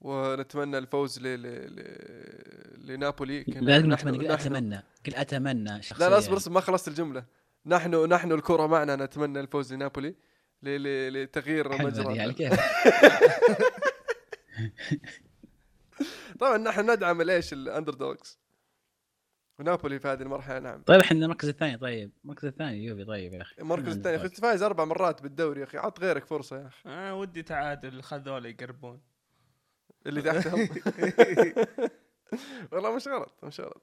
ونتمنى 0.00 0.78
الفوز 0.78 1.18
ل... 1.18 1.22
ل... 1.22 1.46
ل... 1.76 2.92
لنابولي. 2.92 3.42
لا 3.42 3.78
نحن- 3.78 4.08
اتمنى 4.08 4.18
قل 4.18 4.32
أتمنى 4.32 4.82
قل 5.06 5.14
أتمنى 5.14 5.82
شخصيا 5.82 6.04
لا 6.06 6.10
لا 6.10 6.18
اصبر 6.18 6.36
اصبر 6.36 6.54
ما 6.54 6.60
خلصت 6.60 6.88
الجملة. 6.88 7.24
نحن 7.66 7.94
نحن 8.04 8.32
الكرة 8.32 8.66
معنا 8.66 8.96
نتمنى 8.96 9.40
الفوز 9.40 9.72
لنابولي. 9.72 10.14
لتغيير 10.62 11.68
مجرى 11.82 12.32
كيف 12.32 12.52
طبعا 16.40 16.58
نحن 16.58 16.90
ندعم 16.90 17.20
الإيش 17.20 17.52
ال 17.52 17.94
underdogs 17.94 18.38
ونابولي 19.58 19.98
في 19.98 20.08
هذه 20.08 20.22
المرحلة 20.22 20.58
نعم. 20.58 20.82
طيب 20.82 21.00
إحنا 21.00 21.24
المركز 21.24 21.48
الثاني 21.48 21.76
طيب. 21.78 22.10
المركز 22.24 22.44
الثاني 22.44 22.84
يوفي 22.84 23.04
طيب 23.04 23.32
يا 23.32 23.42
أخي. 23.42 23.54
المركز 23.58 23.96
الثاني 23.96 24.16
يا 24.16 24.26
أخي 24.26 24.34
فايز 24.34 24.62
أربع 24.62 24.84
مرات 24.84 25.22
بالدوري 25.22 25.60
يا 25.60 25.64
أخي. 25.64 25.78
عط 25.78 26.00
غيرك 26.00 26.24
فرصة 26.24 26.56
يا 26.62 26.66
أخي. 26.66 26.80
آه 26.86 27.14
ودي 27.14 27.42
تعادل 27.42 28.02
خذوله 28.02 28.48
يقربون. 28.48 29.00
اللي 30.06 30.22
تحتهم. 30.32 30.68
والله 32.72 32.96
مش 32.96 33.08
غلط 33.08 33.34
مش 33.42 33.60
غلط. 33.60 33.82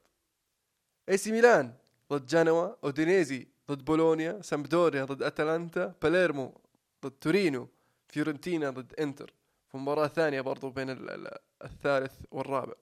اي 1.10 1.18
سي 1.18 1.32
ميلان 1.32 1.74
ضد 2.14 2.26
جنوا 2.26 2.76
أودينيزي 2.84 3.48
ضد 3.72 3.86
بولونيا 3.86 4.42
سامبدوريا 4.42 5.06
ضد 5.06 5.24
أتلانتا 5.24 5.96
باليرمو 6.02 6.62
ضد 7.06 7.12
تورينو 7.12 7.70
فيورنتينا 8.08 8.70
ضد 8.70 8.94
انتر 9.00 9.34
في 9.72 9.78
مباراة 9.78 10.08
ثانية 10.08 10.42
برضو 10.42 10.70
بين 10.70 10.90
ال- 10.90 11.10
ال- 11.10 11.38
الثالث 11.64 12.14
والرابع. 12.32 12.74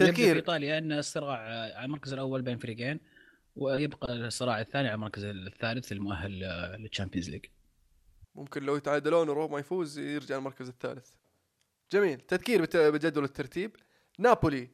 يبدو 0.00 0.06
في 0.06 0.12
تذكير. 0.12 0.36
إيطاليا 0.36 0.78
أن 0.78 0.92
الصراع 0.92 1.38
على 1.38 1.84
المركز 1.84 2.12
الأول 2.12 2.42
بين 2.42 2.58
فريقين 2.58 3.00
ويبقى 3.56 4.12
الصراع 4.12 4.60
الثاني 4.60 4.88
على 4.88 4.94
المركز 4.94 5.24
الثالث 5.24 5.92
المؤهل 5.92 6.30
لل 6.78 6.88
Champions 6.88 7.30
League. 7.30 7.44
ممكن 8.34 8.62
لو 8.62 8.76
يتعادلون 8.76 9.28
وروما 9.28 9.58
يفوز 9.58 9.98
يرجع 9.98 10.36
المركز 10.38 10.68
الثالث. 10.68 11.10
جميل. 11.92 12.20
تذكير 12.20 12.60
بجدول 12.74 13.24
الترتيب. 13.24 13.76
نابولي 14.18 14.70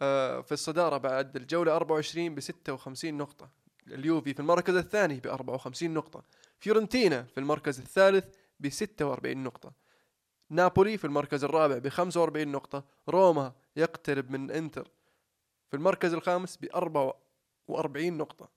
آه، 0.00 0.40
في 0.40 0.52
الصدارة 0.52 0.96
بعد 0.96 1.36
الجولة 1.36 1.76
24 1.76 2.34
ب 2.34 2.40
56 2.40 3.14
نقطة. 3.18 3.50
اليوفي 3.86 4.34
في 4.34 4.40
المركز 4.40 4.74
الثاني 4.74 5.20
ب 5.20 5.26
54 5.26 5.94
نقطة. 5.94 6.24
فيورنتينا 6.60 7.22
في 7.22 7.40
المركز 7.40 7.80
الثالث 7.80 8.36
ب 8.60 8.68
46 8.68 9.42
نقطة. 9.42 9.72
نابولي 10.50 10.98
في 10.98 11.04
المركز 11.04 11.44
الرابع 11.44 11.78
ب 11.78 11.88
45 11.88 12.48
نقطة. 12.48 12.84
روما 13.08 13.52
يقترب 13.76 14.30
من 14.30 14.50
إنتر 14.50 14.90
في 15.70 15.76
المركز 15.76 16.14
الخامس 16.14 16.56
ب 16.56 16.64
44 16.74 18.18
نقطة. 18.18 18.48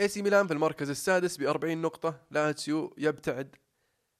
إي 0.00 0.08
سي 0.08 0.22
ميلان 0.22 0.46
في 0.46 0.52
المركز 0.52 0.90
السادس 0.90 1.36
ب 1.36 1.42
40 1.42 1.82
نقطة. 1.82 2.20
لاتسيو 2.30 2.94
يبتعد 2.98 3.56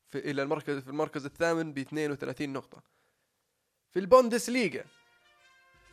في 0.08 0.18
إلى 0.18 0.42
المركز 0.42 0.78
في 0.78 0.88
المركز 0.88 1.24
الثامن 1.24 1.72
ب 1.72 1.78
32 1.78 2.52
نقطة. 2.52 2.82
في 3.90 3.98
البوندسليغا 3.98 4.84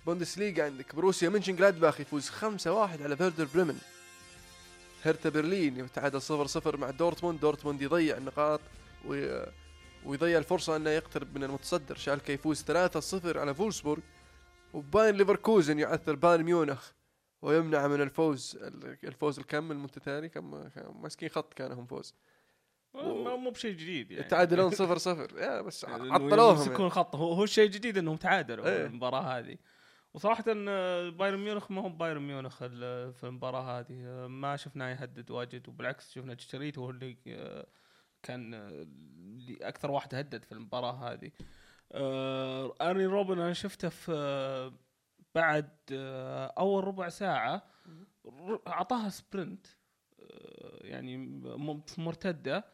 بوندسليغا 0.06 0.64
عندك 0.64 0.96
بوروسيا 0.96 1.30
منشن 1.30 1.56
جلادباخ 1.56 2.00
يفوز 2.00 2.30
5-1 2.30 2.68
على 3.02 3.18
فيردر 3.18 3.48
بريمن. 3.54 3.80
هرتا 5.08 5.30
برلين 5.30 5.78
يتعادل 5.80 6.22
0-0 6.22 6.76
مع 6.76 6.90
دورتموند. 6.90 7.40
دورتموند 7.40 7.82
يضيع 7.82 8.18
النقاط 8.18 8.60
وي... 9.06 9.46
ويضيع 10.06 10.38
الفرصة 10.38 10.76
أنه 10.76 10.90
يقترب 10.90 11.36
من 11.36 11.44
المتصدر. 11.44 11.96
شالكة 11.96 12.32
يفوز 12.32 12.64
3-0 12.64 12.68
على 13.38 13.54
فولسبورغ 13.54 14.02
وباير 14.74 15.16
ليفركوزن 15.16 15.80
يعثر 15.80 16.16
بايرن 16.16 16.44
ميونخ 16.44 16.92
ويمنع 17.42 17.88
من 17.88 18.02
الفوز. 18.02 18.58
الفوز 19.04 19.40
الكم 19.40 19.72
المتتالي؟ 19.72 20.30
كم 20.30 20.70
ماسكين 21.02 21.30
خط 21.30 21.54
كان 21.54 21.72
هم 21.72 21.86
فوز. 21.86 22.14
ما- 22.94 23.36
مو 23.36 23.50
بشيء 23.50 23.72
جديد 23.72 24.12
يعني. 24.12 24.26
يتعادلون 24.26 24.72
صفر 24.82 24.98
صفر. 24.98 25.38
يا 25.38 25.62
بس 25.62 25.86
إنه 25.86 26.14
عطلوهم 26.14 26.58
يمسكون 26.58 26.76
يعني. 26.80 26.90
خط. 26.90 27.16
هو 27.16 27.34
هو 27.34 27.44
الشيء 27.44 27.66
الجديد 27.66 27.98
إنهم 27.98 28.16
تعادلوا 28.18 28.66
إيه. 28.66 28.86
المباراة 28.86 29.22
هذه. 29.22 29.58
وصراحة 30.14 30.44
آه، 30.48 31.10
بايرن 31.10 31.40
ميونخ 31.40 31.72
ما 31.72 31.82
هو 31.82 31.90
بايرن 31.90 32.22
ميونخ 32.22 32.60
ال- 32.64 33.14
في 33.14 33.24
المباراة 33.24 33.80
هذه. 33.80 34.04
آه، 34.06 34.28
ما 34.28 34.56
شفناه 34.56 34.90
يهدد 34.90 35.32
واجد 35.32 35.70
وبالعكس 35.70 36.12
شفنا 36.12 36.34
تشيتشاريتو 36.34 36.78
هو 36.78 36.90
اللي 36.90 37.18
آه، 37.28 37.68
كان 38.24 38.54
آه، 38.54 38.70
اللي 38.70 39.58
أكثر 39.62 39.92
واحد 39.92 40.16
هدد 40.16 40.44
في 40.46 40.52
المباراة 40.52 41.12
هذه. 41.14 41.32
آه، 41.92 42.74
أرني 42.82 43.06
روبن 43.06 43.40
أنا 43.40 43.54
شفته 43.54 43.90
في 43.90 44.12
آه، 44.16 44.74
بعد 45.36 45.70
آه، 45.92 46.54
أول 46.58 46.84
ربع 46.84 47.10
ساعة 47.10 47.64
أعطاها 48.68 49.10
sprint 49.10 49.68
آه، 50.20 50.80
يعني 50.88 51.18
م- 51.18 51.82
في 51.82 52.02
مرتدة 52.02 52.66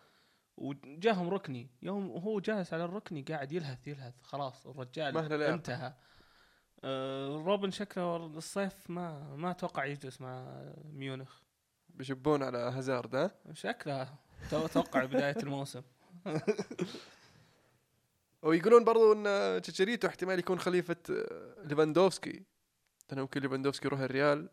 وجاهم 0.57 1.29
ركني. 1.29 1.69
يوم 1.81 2.09
هو 2.11 2.39
جالس 2.39 2.73
على 2.73 2.85
الركني 2.85 3.21
قاعد 3.21 3.51
يلهث 3.51 3.87
يلهث 3.87 4.21
خلاص 4.21 4.67
الرجال. 4.67 5.13
انتهى. 5.53 5.87
آه 5.87 5.95
روبن 7.45 7.71
شكله 7.71 8.15
الصيف 8.15 8.89
ما 8.89 9.35
ما 9.35 9.51
أتوقع 9.51 9.85
يجلس 9.85 10.21
مع 10.21 10.63
ميونخ. 10.93 11.39
بيشبون 11.89 12.43
على 12.43 12.57
هازارد 12.57 13.15
ها؟ 13.15 13.31
شكله 13.53 14.09
تو- 14.51 14.67
توقع 14.67 15.05
بداية 15.05 15.35
الموسم. 15.43 15.81
ويقولون 18.41 18.83
برضو 18.83 19.13
إن 19.13 19.61
تشيتشاريتو 19.61 20.07
احتمال 20.07 20.39
يكون 20.39 20.59
خليفة 20.59 20.95
آه، 21.09 21.55
ليفاندوفسكي. 21.63 22.43
لأنه 23.09 23.21
ممكن 23.21 23.41
ليفاندوفسكي 23.41 23.87
يروح 23.87 23.99
الريال. 23.99 24.49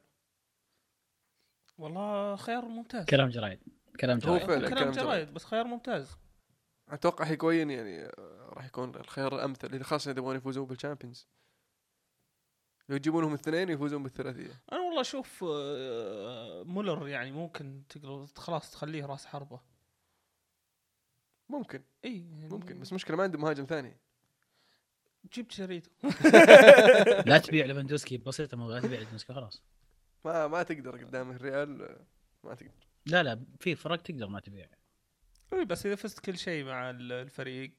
والله 1.79 2.37
خيار 2.37 2.65
ممتاز. 2.65 3.05
كلام 3.05 3.29
جرايد 3.29 3.59
كلام 4.01 4.17
هو 4.17 4.21
جرايد 4.37 4.47
فعلا 4.47 4.69
كلام 4.69 4.93
كلام 4.93 5.07
جرايد 5.07 5.35
بس 5.35 5.45
خيار 5.45 5.65
ممتاز. 5.67 6.17
أتوقع 6.89 7.25
هيكوين 7.25 7.71
يعني 7.71 8.05
آه، 8.05 8.49
راح 8.53 8.65
يكون 8.67 8.95
الخيار 8.95 9.35
الأمثل 9.35 9.75
إذا 9.75 9.83
خاصه 9.85 10.11
إذا 10.11 10.19
يبغون 10.19 10.37
يفوزون 10.37 10.67
بال 10.67 10.78
Champions 10.78 11.27
يجيبونهم 12.91 13.33
اثنين 13.35 13.69
يفوزون 13.69 14.03
بالثلاثية. 14.03 14.63
أنا 14.73 14.81
والله 14.81 15.01
أشوف 15.01 15.45
آه، 15.49 16.63
مولر 16.63 17.09
يعني 17.09 17.33
ممكن 17.33 17.83
تقدر 17.89 18.27
خلاص 18.37 18.71
تخليه 18.71 19.07
رأس 19.07 19.27
حربة. 19.27 19.61
ممكن. 21.49 21.83
إي 22.05 22.19
يعني 22.31 22.49
ممكن 22.49 22.81
بس 22.81 22.93
مشكلة 22.93 23.17
ما 23.17 23.23
عنده 23.23 23.39
مهاجم 23.39 23.65
ثاني. 23.65 23.97
جيب 25.33 25.51
تشيتشاريتو. 25.51 25.91
لا 27.31 27.39
تبيع 27.39 27.67
ليفاندوسكي 27.67 28.19
بسيطه 28.19 28.57
لا 28.57 28.81
تبيع 28.81 28.99
ليفاندوسكي 28.99 29.33
خلاص. 29.33 29.63
ما 30.25 30.47
ما 30.47 30.63
تقدر 30.63 31.05
قدام 31.05 31.31
الريال 31.31 31.83
آه، 31.83 32.07
ما 32.45 32.55
تقدر. 32.55 32.73
لا 33.07 33.23
لا 33.23 33.45
في 33.61 33.75
فرق 33.77 34.03
تقدر 34.03 34.27
ما 34.27 34.41
تبيع. 34.41 34.69
إي 35.53 35.65
بس 35.65 35.87
إذا 35.87 35.95
فزت 35.95 36.19
كل 36.21 36.39
شيء 36.39 36.65
مع 36.65 36.91
ال- 36.91 37.13
الفريق 37.13 37.73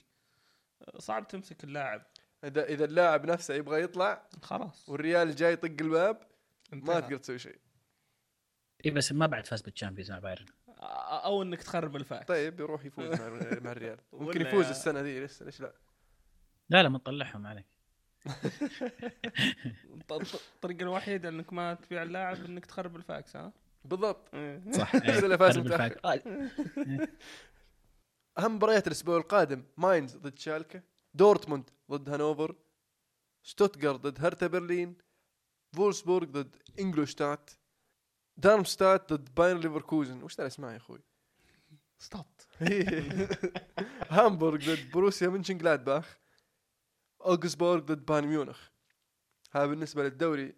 آه، 0.82 0.99
صعب 0.99 1.28
تمسك 1.28 1.64
اللاعب. 1.64 2.05
اذا 2.44 2.64
إذا 2.66 2.86
اللاعب 2.86 3.26
نفسه 3.26 3.54
يبغى 3.54 3.82
يطلع 3.84 4.28
خلاص. 4.42 4.89
والريال 4.89 5.36
جاي 5.36 5.54
يطق 5.54 5.76
الباب 5.82 6.28
ما. 6.72 7.00
تقدر 7.00 7.18
تسوي 7.18 7.39
شيء. 7.39 7.60
اي 8.86 8.92
بس 8.92 9.12
ما 9.12 9.26
بعد 9.26 9.48
فاز 9.48 9.62
بال 9.62 9.71
Champions 9.71 10.12
مع 10.12 10.20
بايرن. 10.20 10.46
أو 10.80 11.42
إنك 11.44 11.64
تخرب 11.64 11.96
الفاكس 11.95 12.28
طيب 12.28 12.60
يروح 12.60 12.86
يفوز 12.86 13.22
مع 13.22 13.28
الريال. 13.72 13.98
ممكن 14.14 14.42
يفوز 14.42 14.66
يا- 14.66 14.72
السنة 14.72 15.02
ذي 15.02 15.20
لسه 15.20 15.46
ليش 15.46 15.62
لا؟ 15.62 15.74
لا 16.70 16.84
لا 16.84 16.89
ما 16.89 16.98
تطلعهم 16.98 17.48
عليك. 17.48 17.66
ط- 20.08 20.14
ط- 20.14 20.42
الطريقة 20.56 20.82
الوحيدة 20.84 21.30
إنك 21.30 21.54
ما 21.54 21.74
تبيع 21.74 22.04
اللاعب 22.04 22.46
إنك 22.46 22.66
تخرب 22.66 22.96
الفاكس 22.96 23.36
ها 23.36 23.54
بالضبط. 23.86 24.36
إيه. 24.36 24.64
صح 24.72 24.96
اللي 24.96 25.38
فاز. 25.38 25.58
آه، 25.58 26.22
أهم 28.39 28.56
مباريات 28.56 28.88
الأسبوع 28.88 29.18
القادم 29.18 29.64
ماينز 29.78 30.18
ضد 30.18 30.38
شالكة 30.39 30.82
دورتموند 31.14 31.70
ضد 31.92 32.10
هانوفر 32.10 32.56
شتوتغارت 33.44 34.00
ضد 34.00 34.26
هرتا 34.26 34.48
برلين 34.48 34.98
فولسبورغ 35.76 36.28
ضد 36.28 36.56
انجلوشتات 36.80 37.52
دارمستات 38.38 39.14
ضد 39.14 39.36
بايرن 39.36 39.60
ليفركوزن. 39.60 40.24
وش 40.24 40.38
ذا 40.38 40.44
الاسماء 40.44 40.72
يا 40.72 40.78
أخوي؟ 40.78 41.00
stop. 41.97 42.26
هامبورغ 44.10 44.58
ضد 44.58 44.92
بروسيا 44.92 45.28
منشن 45.30 45.58
جلادباخ 45.58 46.18
أوغسبورغ 47.26 47.80
ضد 47.80 48.06
بايرن 48.06 48.28
ميونخ. 48.28 48.70
هذا 49.52 49.66
بالنسبة 49.66 50.04
للدوري 50.04 50.56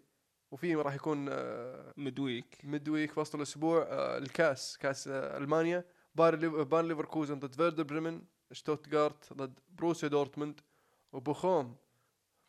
وفي 0.50 0.74
راح 0.74 0.94
يكون 0.94 1.26
آه، 1.28 1.94
midweek 1.96 2.60
mid 2.64 3.06
في 3.06 3.20
وسط 3.20 3.34
الأسبوع 3.34 3.82
آه، 3.82 4.18
الكاس 4.18 4.78
كاس 4.78 5.08
آه، 5.08 5.36
ألمانيا. 5.36 5.84
بايرن 6.14 6.88
ليفركوزن 6.88 7.38
ضد 7.38 7.54
فيردر 7.54 7.82
بريمن 7.82 8.22
شتوتغارت 8.52 9.32
ضد 9.32 9.60
بروسيا 9.68 10.08
دورتموند. 10.08 10.60
وبوخوم 11.14 11.76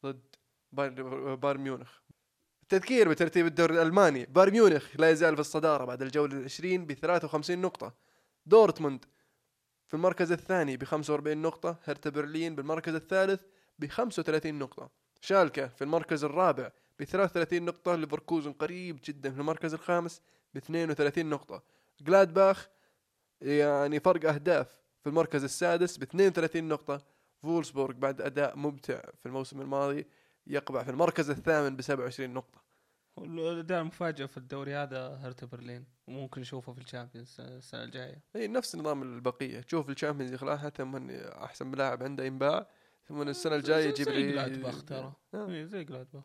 ضد 0.06 0.36
بايرن 0.72 1.62
ميونخ. 1.62 1.92
التذكير 2.64 3.10
بترتيب 3.10 3.46
الدوري 3.46 3.76
الألماني. 3.76 4.26
بايرن 4.26 4.52
ميونخ 4.52 4.88
لا 5.00 5.10
يزال 5.10 5.34
في 5.36 5.42
الصدارة 5.42 5.86
بعد 5.86 6.02
الجولة 6.02 6.38
العشرين 6.38 6.86
ب 6.86 6.94
53 6.94 7.62
نقطة. 7.62 7.94
دورتموند 8.46 9.06
في 9.88 9.94
المركز 9.94 10.32
الثاني 10.32 10.78
ب 10.78 10.84
45 10.84 11.42
نقطة. 11.42 11.78
هرتا 11.84 12.10
برلين 12.10 12.56
بالمركز 12.56 12.96
الثالث 12.96 13.42
ب 13.80 13.86
35 13.86 14.60
نقطة. 14.60 14.90
شالكة 15.22 15.68
في 15.68 15.84
المركز 15.84 16.24
الرابع 16.24 16.72
ب 17.00 17.04
33 17.04 17.66
نقطة. 17.66 17.96
ليفركوزن 17.96 18.54
قريب 18.54 19.00
جدا 19.04 19.32
في 19.32 19.40
المركز 19.40 19.74
الخامس 19.74 20.22
ب 20.54 20.58
32 20.58 21.30
نقطة. 21.30 21.64
جلادباخ 22.02 22.70
يعني 23.42 24.00
فرق 24.00 24.30
أهداف 24.34 24.80
في 25.04 25.10
المركز 25.10 25.44
السادس 25.44 25.98
ب 25.98 26.04
32 26.04 26.68
نقطة. 26.68 27.15
فولسبورغ 27.46 27.94
بعد 27.94 28.22
أداء 28.22 28.58
ممتع 28.58 29.02
في 29.20 29.26
الموسم 29.26 29.62
الماضي 29.62 30.06
يقبع 30.48 30.84
في 30.84 30.92
المركز 30.92 31.30
الثامن 31.30 31.76
ب 31.76 31.82
27 31.82 32.34
نقطة. 32.34 32.62
الاداء 33.18 33.82
المفاجئ 33.82 34.28
في 34.28 34.38
الدوري 34.38 34.76
هذا 34.76 35.08
هرتا 35.08 35.46
برلين 35.46 35.86
وممكن 36.08 36.42
نشوفه 36.42 36.74
في 36.74 36.82
ال 36.82 36.87
Champions 36.87 37.36
السنة 37.40 37.84
الجاية. 37.84 38.24
إي 38.36 38.48
نفس 38.48 38.76
نظام 38.76 39.02
البقية. 39.02 39.62
تشوف 39.62 39.90
ال 39.90 39.94
Champions 39.94 40.34
يخلعها 40.34 40.70
ثم 40.70 41.10
أحسن 41.20 41.72
لاعب 41.72 42.04
عنده 42.04 42.24
ينباع 42.24 42.68
ثم 43.08 43.22
السنة 43.22 43.56
الجاية 43.56 43.90
يجيب 43.90 44.06
زي 44.06 44.14
لي 44.14 44.32
جلادباخ 44.32 44.84
ترى. 44.86 45.14
إيه، 45.36 45.66
زي 45.66 45.84
جلادباخ. 45.84 46.24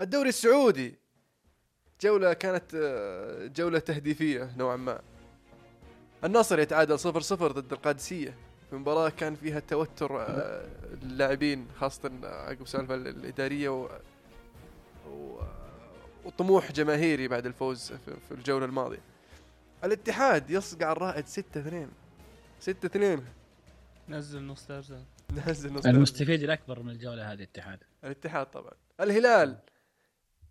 الدوري 0.00 0.28
السعودي 0.28 0.98
جولة 2.00 2.32
كانت 2.32 2.74
آه، 2.74 3.46
جولة 3.46 3.78
تهديفية 3.78 4.56
نوعا 4.56 4.76
ما. 4.76 5.02
النصر 6.24 6.58
يتعادل 6.58 6.98
صفر 6.98 7.20
صفر 7.20 7.52
ضد 7.52 7.72
القادسية. 7.72 8.51
في 8.72 8.78
مباراة 8.78 9.08
كان 9.08 9.34
فيها 9.34 9.60
توتر 9.60 10.20
آه، 10.20 10.66
اللاعبين 11.02 11.66
خاصة 11.76 12.10
عقب 12.22 12.66
سالفة 12.66 12.94
الإدارية 12.94 13.68
و... 13.68 13.88
و... 15.08 15.40
وطموح 16.24 16.72
جماهيري 16.72 17.28
بعد 17.28 17.46
الفوز 17.46 17.92
في 17.92 18.16
في 18.28 18.34
الجولة 18.34 18.64
الماضية. 18.64 18.98
الاتحاد 19.84 20.50
يصقع 20.50 20.92
الرائد 20.92 21.26
6 21.26 21.60
2 21.60 21.88
6 22.60 22.86
2 22.86 23.24
نزل 24.08 24.42
نص 24.42 24.66
درجه 24.66 24.98
نازل 25.46 25.72
نص 25.72 25.86
المستفيد 25.86 26.42
الأكبر 26.42 26.82
من 26.82 26.90
الجولة 26.90 27.32
هذه 27.32 27.34
الاتحاد. 27.34 27.78
الاتحاد 28.04 28.46
طبعا. 28.46 28.72
الهلال 29.00 29.58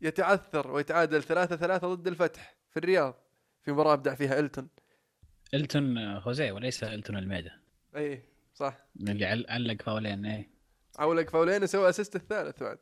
يتعثر 0.02 0.72
ويتعادل 0.72 1.24
ثلاثة 1.24 1.56
ثلاثة 1.56 1.94
ضد 1.96 2.08
الفتح 2.08 2.56
في 2.72 2.78
الرياض 2.78 3.16
في 3.64 3.72
مباراة 3.72 3.94
أبدع 3.94 4.16
فيها 4.16 4.40
إلتون. 4.40 4.68
إلتون 5.54 5.98
آه، 5.98 6.20
خوزيه 6.20 6.52
وليس 6.52 6.84
إلتون 6.84 7.18
الميدا 7.18 7.61
اي 7.96 8.24
صح. 8.56 8.78
اللي 9.00 9.26
عل- 9.26 9.46
علق 9.50 9.82
فاولين 9.82 10.26
إيه. 10.26 10.50
عولق 11.00 11.30
فاولين 11.30 11.64
وسوى 11.64 11.90
assist 11.90 12.16
الثالث 12.16 12.64
بعد. 12.64 12.78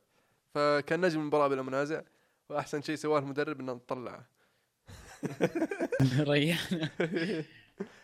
فكان 0.54 1.02
نجم 1.06 1.20
المباراة 1.20 1.48
بلا 1.48 1.62
منازع 1.62 2.02
وأحسن 2.50 2.82
شيء 2.82 2.96
سواه 2.96 3.20
المدرب 3.20 3.60
إنه 3.60 3.82
طلعه. 3.88 4.30
ريان 6.20 6.58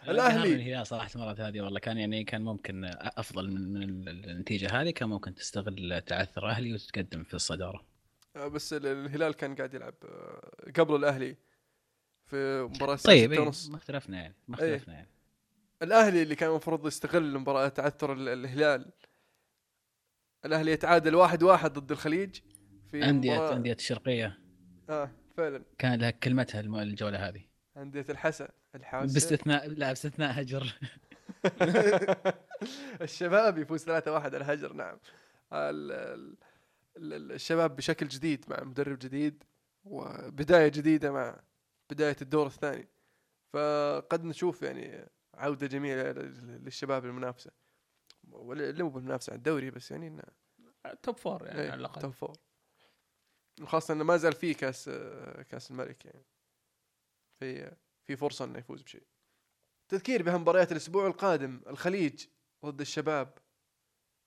الأهلي. 0.08 0.54
الهلال 0.56 0.88
صراحة 0.88 1.10
المرات 1.16 1.40
هذه 1.40 1.62
والله 1.62 1.80
كان 1.80 1.98
يعني 1.98 2.24
كان 2.24 2.42
ممكن 2.42 2.86
أفضل 3.00 3.52
من, 3.52 3.74
من 3.74 4.08
النتيجة 4.08 4.82
هذه 4.82 4.90
كان 4.90 5.10
ممكن 5.10 5.36
تستغل 5.36 6.02
تعثر 6.02 6.50
أهلي 6.50 6.74
وتتقدم 6.74 7.24
في 7.24 7.34
الصدارة. 7.34 7.86
آه، 8.36 8.48
بس 8.48 8.74
ال- 8.74 8.86
الهلال 8.86 9.34
كان 9.34 9.56
قاعد 9.56 9.74
يلعب 9.74 9.94
آه، 10.06 10.72
قبل 10.80 10.96
الأهلي 10.96 11.36
في 12.26 12.36
الساعة 12.82 12.96
طيب 13.04 13.32
إيه 13.34 13.40
ما 13.40 13.50
اختلفنا 13.76 14.22
يعني 14.22 14.36
ما 14.48 14.60
إيه. 14.62 14.76
اختلفنا 14.76 14.94
يعني. 14.94 15.10
الأهلي 15.82 16.24
اللي 16.24 16.36
كان 16.36 16.50
المفروض 16.50 16.88
يستغل 16.88 17.38
مباراة 17.40 17.68
تعثر 17.68 18.14
ال- 18.14 18.28
الهلال. 18.30 18.92
الأهلي 20.46 20.72
يتعادل 20.72 21.16
واحد 21.16 21.44
واحد 21.44 21.74
ضد 21.74 21.92
الخليج 21.92 22.40
في 22.92 23.04
انديه 23.10 23.38
مباراة- 23.38 23.52
أندية 23.52 23.74
الشرقيه 23.74 24.40
آه 24.90 25.12
فعلا. 25.38 25.64
كان 25.78 26.00
لها 26.00 26.10
كلمتها 26.10 26.62
الجولة 26.62 27.28
هذه. 27.28 27.42
أندية 27.78 28.06
الحسا 28.10 28.50
الحاسة 28.76 29.14
باستثناء 29.14 29.68
لا 29.68 29.88
باستثناء 29.88 30.42
هجر. 30.42 30.80
الشباب 33.02 33.58
يفوز 33.58 33.84
3-1 33.86 34.08
على 34.08 34.38
الهجر 34.38 34.74
نعم. 34.74 34.98
ال- 35.54 35.92
ال- 35.92 36.38
ال- 37.14 37.32
الشباب 37.32 37.76
بشكل 37.76 38.08
جديد 38.08 38.46
مع 38.48 38.64
مدرب 38.64 39.00
جديد 39.00 39.44
وبداية 39.84 40.68
جديدة 40.68 41.12
مع 41.12 41.40
بداية 41.90 42.16
الدور 42.22 42.48
الثاني. 42.48 42.88
فقد 43.54 44.24
نشوف 44.24 44.62
يعني 44.62 45.10
عودة 45.38 45.68
جميلة 45.68 46.12
لل- 46.12 46.64
للشباب 46.64 47.06
المنافسة. 47.06 47.52
ولا 48.32 48.84
مو 48.84 48.90
بالمنافسة 48.90 49.32
على 49.32 49.38
الدوري 49.38 49.72
بس 49.72 49.92
يعني 49.92 50.08
إنه 50.08 50.24
top 51.04 51.18
four 51.18 51.46
يعني 51.48 51.62
إيه، 51.62 51.72
على 51.72 51.80
الأقل. 51.80 52.02
top 52.02 52.12
four 52.12 52.38
وخاصة 53.62 53.94
إنه 53.94 54.04
ما 54.04 54.18
زال 54.18 54.34
في 54.34 54.54
كأس 54.54 54.90
كأس 55.50 55.72
الملك 55.72 56.06
يعني. 56.06 56.26
في 57.40 57.76
في 58.04 58.16
فرصة 58.16 58.46
إنه 58.46 58.60
يفوز 58.60 58.82
بشيء. 58.82 59.04
تذكير 59.90 60.24
بها 60.24 60.38
مباريات 60.38 60.72
الأسبوع 60.72 61.08
القادم 61.08 61.62
الخليج 61.68 62.26
ضد 62.66 62.82
الشباب 62.82 63.38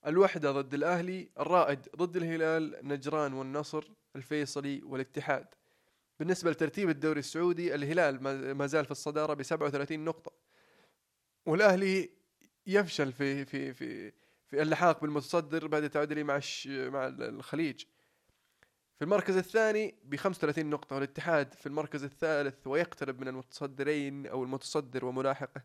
الوحدة 0.06 0.52
ضد 0.52 0.74
الأهلي 0.74 1.30
الرائد 1.38 1.88
ضد 1.96 2.16
الهلال 2.16 2.88
نجران 2.88 3.32
والنصر 3.32 3.84
الفيصلي 4.16 4.82
والاتحاد. 4.84 5.46
بالنسبة 6.18 6.50
لترتيب 6.50 6.88
الدوري 6.88 7.18
السعودي 7.18 7.74
الهلال 7.74 8.22
ما 8.22 8.54
ما 8.54 8.66
زال 8.66 8.84
في 8.84 8.90
الصدارة 8.90 9.34
ب 9.34 9.42
37 9.42 10.04
نقطة. 10.04 10.32
والأهلي 11.48 12.10
يفشل 12.66 13.12
في 13.12 13.44
في 13.44 13.74
في 13.74 14.12
في 14.46 14.62
اللحاق 14.62 15.00
بالمتصدر 15.00 15.66
بعد 15.66 15.90
تعادله 15.90 16.22
مع 16.22 16.36
الش... 16.36 16.66
مع 16.66 17.06
الخليج. 17.06 17.84
في 18.98 19.04
المركز 19.04 19.36
الثاني 19.36 19.94
ب 20.04 20.16
35 20.16 20.66
نقطة 20.66 20.96
والاتحاد 20.96 21.54
في 21.54 21.66
المركز 21.66 22.04
الثالث 22.04 22.66
ويقترب 22.66 23.20
من 23.20 23.28
المتصدرين 23.28 24.26
أو 24.26 24.44
المتصدر 24.44 25.04
وملاحقه. 25.04 25.62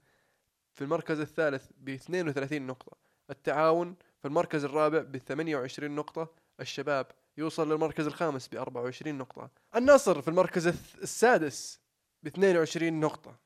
في 0.74 0.82
المركز 0.82 1.20
الثالث 1.20 1.70
ب 1.78 1.90
32 1.90 2.62
نقطة 2.62 2.98
التعاون. 3.30 3.96
في 4.20 4.28
المركز 4.28 4.64
الرابع 4.64 5.00
ب 5.00 5.18
28 5.18 5.92
نقطة 5.96 6.32
الشباب. 6.60 7.08
يوصل 7.38 7.72
للمركز 7.72 8.08
الخامس 8.08 8.48
ب 8.48 8.56
24 8.56 9.18
نقطة. 9.18 9.50
النصر 9.76 10.22
في 10.22 10.28
المركز 10.28 10.68
السادس 11.02 11.80
ب 12.24 12.28
22 12.28 13.00
نقطة. 13.00 13.43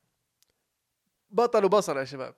بطل 1.30 1.66
وبصل 1.66 1.98
يا 1.98 2.04
شباب. 2.06 2.36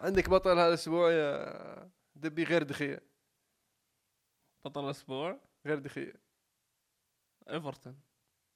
عندك 0.00 0.30
بطل 0.30 0.50
هذا 0.50 0.68
الأسبوع 0.68 1.12
يا 1.12 1.90
دبي 2.14 2.44
غير 2.44 2.62
دخية. 2.62 3.02
بطل 4.64 4.84
الأسبوع؟ 4.84 5.40
غير 5.66 5.78
دخية. 5.78 6.12
إيفرتون. 7.50 8.00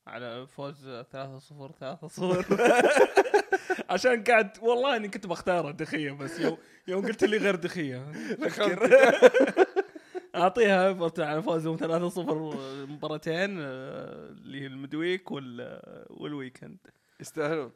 على 0.07 0.47
فوز 0.47 0.84
3 0.84 1.39
0 1.39 1.72
3 1.72 2.09
0 2.09 2.45
عشان 3.91 4.24
قاعد 4.24 4.59
والله 4.62 4.97
إني 4.97 5.09
كنت 5.09 5.26
بختاره 5.26 5.70
دخية 5.70 6.12
بس 6.12 6.41
يوم 6.41 6.59
يوم 6.89 7.07
قلت 7.07 7.24
لي 7.24 7.36
غير 7.36 7.55
دخية. 7.55 8.12
أعطيها 10.34 10.89
إيفرتون 10.89 11.24
على 11.24 11.43
فوزهم 11.43 11.76
3 11.76 12.09
0 12.09 12.86
مباراتين 12.86 13.61
آه، 13.61 14.28
اللي 14.30 14.61
هي 14.61 14.66
المدويك 14.66 15.30
وال 15.30 15.80
وال 16.11 16.24
weekend. 16.24 16.78
يستاهلون. 17.20 17.72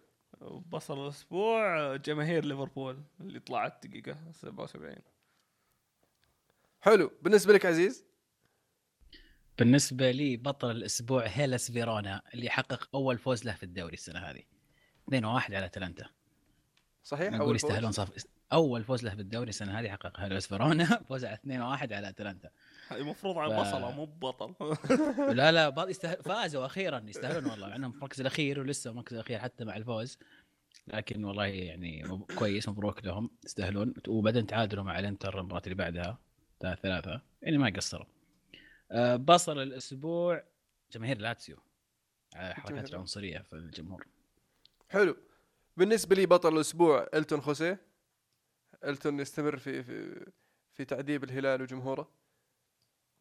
بصل 0.51 1.05
الأسبوع 1.05 1.97
جماهير 1.97 2.45
ليفربول 2.45 3.03
اللي 3.21 3.41
طلعت 3.41 3.87
دقيقة 3.87 4.19
77 4.33 4.97
حلو. 6.81 7.11
بالنسبة 7.23 7.53
لك 7.53 7.67
عزيز؟ 7.67 8.05
بالنسبة 9.59 10.11
لي 10.11 10.37
بطل 10.37 10.71
الأسبوع 10.71 11.27
هيلاس 11.27 11.71
فيرونا 11.71 12.23
اللي 12.35 12.51
حقق 12.51 12.89
أول 12.95 13.19
فوز 13.19 13.45
له 13.45 13.55
في 13.55 13.63
الدوري 13.63 13.95
السنة 13.95 14.21
هذه. 14.21 14.43
2-1 15.11 15.15
على 15.25 15.65
اتلانتا 15.65 16.07
صحيح 17.03 17.37
فوز؟ 17.37 17.55
يستاهلون 17.55 17.93
صف 17.93 18.27
أول 18.53 18.85
فوز 18.85 19.05
له 19.05 19.15
في 19.15 19.21
الدوري 19.21 19.49
السنة 19.49 19.81
هذه 19.81 19.91
حقق 19.91 20.21
هيلاس 20.21 20.47
فيرونا 20.47 20.85
فوز 21.09 21.25
على 21.25 21.37
2-1 21.37 21.49
على 21.93 22.09
اتلانتا 22.09 22.51
المفروض 22.97 23.39
على 23.39 23.57
ف- 23.57 23.61
بصله 23.61 23.91
مو 23.91 24.05
ببطل. 24.05 24.55
لا 25.37 25.53
لا 25.53 25.69
بعض 25.69 25.89
يستاهل 25.89 26.23
فازوا 26.23 26.67
أخيرا 26.67 27.05
يستاهلون 27.09 27.51
والله 27.51 27.69
مع 27.69 27.77
إنهم 27.77 27.91
في 27.91 27.97
المركز 27.97 28.21
الأخير 28.21 28.61
ولسه 28.61 28.91
المركز 28.91 29.15
الأخير 29.15 29.39
حتى 29.39 29.65
مع 29.65 29.77
الفوز. 29.77 30.19
لكن 30.87 31.25
والله 31.25 31.47
يعني 31.47 32.03
مب- 32.05 32.33
كويس 32.39 32.69
مبروك 32.69 33.05
لهم 33.05 33.31
يستاهلون. 33.45 33.95
وبعدين 34.09 34.47
تعادلوا 34.47 34.85
مع 34.85 34.99
الإنتر 34.99 35.39
المباراة 35.41 35.63
اللي 35.65 35.75
بعدها 35.75 36.19
ثلاثة 36.61 36.81
ثلاثة 36.83 37.21
يعني 37.43 37.59
ما 37.59 37.73
قصروا. 37.77 38.07
أه 38.91 39.17
بصل 39.17 39.59
الأسبوع 39.63 40.45
جماهير 40.93 41.19
لاتسيو 41.19 41.57
على 42.35 42.55
حركات. 42.55 42.91
العنصرية 42.91 43.39
في 43.39 43.53
الجمهور. 43.53 44.07
حلو. 44.89 45.17
بالنسبة 45.77 46.17
لي 46.17 46.27
بطل 46.27 46.55
الأسبوع 46.57 47.09
إلتون 47.15 47.41
خوسيه. 47.41 47.81
إلتون 48.85 49.21
يستمر 49.21 49.57
في 49.59 49.83
في 49.83 50.27
في 50.75 50.85
تعذيب 50.85 51.25
الهلال 51.25 51.63
وجمهوره. 51.63 52.09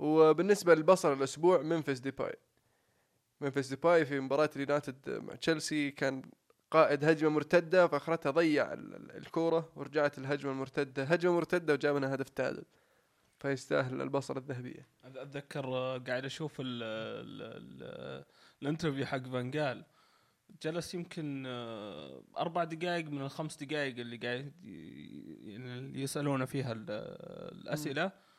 وبالنسبة 0.01 0.75
للبصل 0.75 1.13
الأسبوع 1.13 1.61
ممفيس 1.61 1.99
ديباي. 1.99 2.35
ممفيس 3.41 3.67
ديباي 3.67 4.05
في 4.05 4.19
مباراة 4.19 4.49
اليونايتد 4.55 5.09
مع 5.09 5.35
تشيلسي 5.35 5.91
كان 5.91 6.21
قائد 6.71 7.05
هجمة 7.05 7.29
مرتدة 7.29 7.87
فأخرتها 7.87 8.31
ضيع 8.31 8.73
ال- 8.73 8.95
ال- 8.95 9.17
الكورة 9.17 9.69
ورجعت 9.75 10.17
الهجمة 10.17 10.51
المرتدة. 10.51 11.03
هجمة 11.03 11.33
مرتدة 11.35 11.73
وجاب 11.73 11.95
منها 11.95 12.15
هدف 12.15 12.29
تعادل. 12.29 12.63
فيستاهل 13.39 14.01
البصل 14.01 14.37
الذهبية. 14.37 14.87
أتذكر 15.03 15.65
آه، 15.65 15.97
قاعد 15.97 16.25
أشوف 16.25 16.59
ال 16.61 16.83
ال 16.83 17.41
ال 17.41 18.25
ال 18.61 18.66
interview 18.66 19.05
حق 19.05 19.17
فانجال 19.27 19.83
جلس 20.63 20.93
يمكن 20.95 21.43
آه، 21.47 22.23
أربع 22.37 22.63
دقائق 22.63 23.05
من 23.05 23.21
الخمس 23.21 23.63
دقائق 23.63 23.99
اللي 23.99 24.17
قاعد 24.17 24.51
يعني 25.45 26.01
يسألونه 26.01 26.45
فيها 26.45 26.71
ال- 26.71 26.85
الأسئلة. 27.61 28.30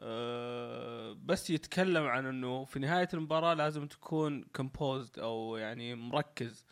آه، 0.00 1.12
بس 1.24 1.50
يتكلم 1.50 2.06
عن 2.06 2.26
إنه 2.26 2.64
في 2.64 2.78
نهاية 2.78 3.08
المباراة 3.14 3.54
لازم 3.54 3.86
تكون 3.86 4.42
كومبوزد 4.42 5.18
أو 5.18 5.56
يعني 5.56 5.94
مركز 5.94 6.66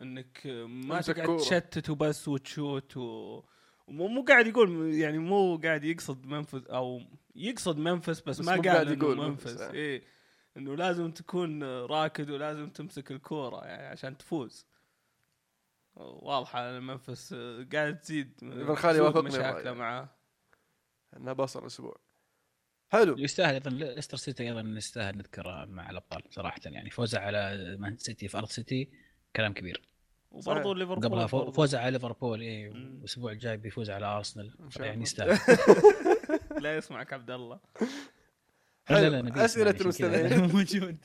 إنك 0.00 0.46
ما 0.66 1.00
تقعد. 1.00 1.36
تشتت 1.36 1.90
وبس 1.90 2.28
وتشوت 2.28 2.96
و 2.96 3.42
ومو 3.86 4.08
مو 4.08 4.22
قاعد 4.22 4.46
يقول 4.46 4.94
يعني 4.94 5.18
مو 5.18 5.56
قاعد 5.64 5.84
يقصد 5.84 6.26
منفذ 6.26 6.64
أو 6.70 7.00
يقصد 7.36 7.78
منفس 7.78 8.20
بس, 8.20 8.40
بس 8.40 8.40
ما 8.40 8.62
قاعد 8.62 8.90
يقول 8.90 9.16
منفس 9.16 9.46
منفس، 9.46 9.60
آه. 9.60 9.72
إيه 9.72 10.02
إنه 10.56 10.74
لازم 10.76 11.10
تكون 11.10 11.62
راكد 11.62 12.30
ولازم 12.30 12.70
تمسك 12.70 13.10
الكورة 13.12 13.64
يعني 13.64 13.86
عشان 13.86 14.16
تفوز 14.16 14.66
واضحة 15.96 16.70
المنفس 16.70 17.34
قاعد 17.72 18.00
تزيد 18.00 18.38
ابن 18.42 18.74
خالي 18.74 19.00
وافقني 19.00 19.28
مشاكله. 19.28 19.72
معاه 19.72 20.08
انه 21.16 21.32
بصل 21.32 21.60
الأسبوع 21.60 21.96
حلو 22.88 23.18
يستاهل 23.18 23.54
أيضا 23.54 23.70
ليستر 23.70 24.16
سيتي 24.16 24.42
أيضا 24.48 24.60
يستاهل 24.60 25.16
نذكره 25.18 25.64
مع 25.64 25.90
الأبطال 25.90 26.22
صراحة 26.30 26.60
يعني 26.64 26.90
فوزه 26.90 27.18
على 27.18 27.76
مان 27.78 27.96
سيتي 27.96 28.28
في 28.28 28.38
أرض 28.38 28.48
سيتي 28.48 28.88
كلام 29.36 29.52
كبير 29.52 29.82
وبرضه. 30.30 30.74
ليفربول 30.74 31.08
قبلها 31.08 31.26
فو-. 31.26 31.50
فوزه 31.50 31.78
على 31.78 31.90
ليفربول 31.90 32.40
اي. 32.40 32.68
والأسبوع 32.68 33.32
الجاي 33.32 33.56
بيفوز 33.56 33.90
على 33.90 34.06
أرسنال 34.06 34.54
يعني. 34.80 35.02
يستاهل 35.02 35.38
لا 36.62 36.76
يسمعك 36.76 37.12
عبد 37.12 37.30
الله 37.30 37.60
حلو. 38.86 38.98
لا، 38.98 39.22
لا، 39.22 39.30
كذا 39.46 39.70
المستمعين. 39.70 40.40
موجود 40.54 40.96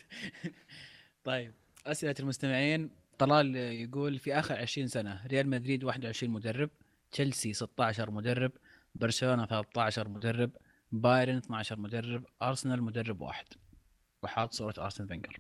طيب 1.24 1.54
أسئلة 1.88 2.16
المستمعين 2.20 2.90
طلال 3.20 3.56
يقول 3.56 4.20
في 4.20 4.40
آخر 4.40 4.56
20 4.56 4.88
سنة 4.88 5.28
ريال 5.28 5.50
مدريد 5.50 5.84
21 5.84 6.34
مدرب 6.34 6.70
تشيلسي 7.12 7.54
16 7.54 8.12
مدرب 8.12 8.52
برشلونة 8.96 9.46
13 9.46 10.08
مدرب 10.08 10.52
بايرن 10.94 11.38
12 11.38 11.80
مدرب 11.80 12.24
أرسنال 12.42 12.84
مدرب 12.84 13.22
واحد. 13.22 13.46
وحاط 14.24 14.54
صورة 14.54 14.74
أرسن 14.78 15.08
فينجر. 15.08 15.38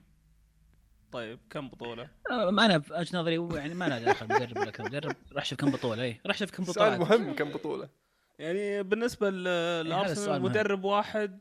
طيب 1.11 1.39
كم 1.49 1.69
بطولة؟ 1.69 2.09
آه، 2.31 2.49
ما 2.51 2.65
أنا 2.65 2.79
في 2.79 2.93
وجهة 2.93 3.17
نظري 3.19 3.57
يعني 3.57 3.73
ما 3.73 3.85
له 3.89 3.99
دخل 4.11 4.25
مدرب 4.25 4.57
ولا 4.57 4.71
كم 4.71 4.83
مدرب. 4.83 5.15
راح 5.33 5.45
شوف 5.45 5.59
كم 5.59 5.71
بطولة 5.71 6.03
اي 6.03 6.21
راح 6.25 6.37
شوف 6.37 6.51
كم 6.51 6.63
سؤال 6.63 6.99
بطوله 6.99 7.17
مهم 7.17 7.35
كم 7.35 7.49
بطولة؟ 7.51 7.89
يعني 8.39 8.83
بالنسبة 8.83 9.29
ل- 9.29 9.43
لأرسنال. 9.89 10.41
مدرب 10.41 10.83
واحد 10.83 11.39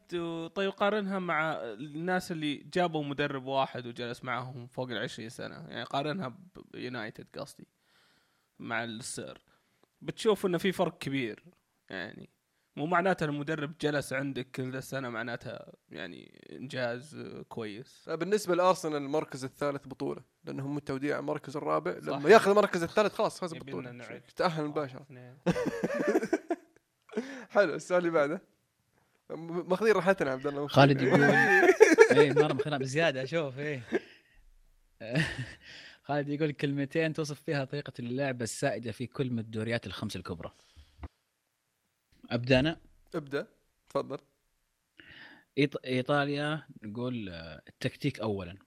طيب 0.54 0.70
قارنها 0.70 1.18
مع 1.18 1.52
الناس 1.62 2.32
اللي 2.32 2.54
جابوا 2.56 3.04
مدرب 3.04 3.44
واحد 3.46 3.86
وجلس 3.86 4.24
معهم 4.24 4.66
فوق 4.66 4.90
ال 4.90 4.98
20 4.98 5.28
سنة. 5.28 5.54
يعني 5.54 5.84
قارنها 5.84 6.38
بيونايتد 6.72 7.26
قصدي 7.38 7.66
مع 8.58 8.84
السير. 8.84 9.38
بتشوف 10.00 10.46
إنه 10.46 10.58
في 10.58 10.72
فرق 10.72 10.98
كبير 10.98 11.44
يعني. 11.90 12.30
مو 12.76 12.86
معناته 12.86 13.24
المدرب 13.24 13.74
جلس 13.80 14.12
عندك 14.12 14.50
كل 14.50 14.76
السنة 14.76 15.08
معناتها 15.08 15.72
يعني 15.90 16.46
إنجاز 16.52 17.14
آه، 17.14 17.42
كويس 17.42 18.08
بالنسبة 18.08 18.54
لأرسنال 18.54 18.96
المركز 18.96 19.44
الثالث 19.44 19.86
بطولة 19.86 20.22
لأنهم 20.44 20.74
متوديع 20.74 21.18
المركز 21.18 21.56
الرابع. 21.56 22.00
صح. 22.00 22.08
لما 22.08 22.30
ياخذ 22.30 22.50
المركز 22.50 22.82
الثالث 22.82 23.14
خلاص 23.14 23.40
فاز 23.40 23.54
بطولة. 23.54 24.20
تأهل 24.36 24.64
مباشرة. 24.64 25.02
اثنين. 25.02 25.38
حلو 27.50 27.74
السؤال 27.74 27.98
اللي 27.98 28.10
بعده. 28.10 28.42
ماخذين 29.30 29.92
راحتنا 29.92 30.30
عبد 30.30 30.46
الله. 30.46 30.66
خالد 30.66 31.02
يقول 31.02 31.22
اي 32.12 32.32
مرة 32.32 32.52
مخنا 32.52 32.78
بزيادة 32.78 33.24
شوف 33.24 33.58
إيه. 33.58 33.82
خالد 36.06 36.28
يقول 36.28 36.52
كلمتين 36.52 37.12
توصف 37.12 37.40
فيها 37.40 37.64
طريقة 37.64 37.92
اللعب 37.98 38.42
السائدة 38.42 38.92
في 38.92 39.06
كل 39.06 39.30
من 39.30 39.38
الدوريات 39.38 39.86
الخمس 39.86 40.16
الكبرى. 40.16 40.52
أبدأ 42.32 42.60
أنا؟ 42.60 42.80
ابدأ 43.14 43.46
تفضل. 43.88 44.18
إيط... 45.58 45.86
إيطاليا 45.86 46.66
نقول 46.82 47.28
آه، 47.28 47.62
التكتيك 47.68 48.20
اولا. 48.20 48.58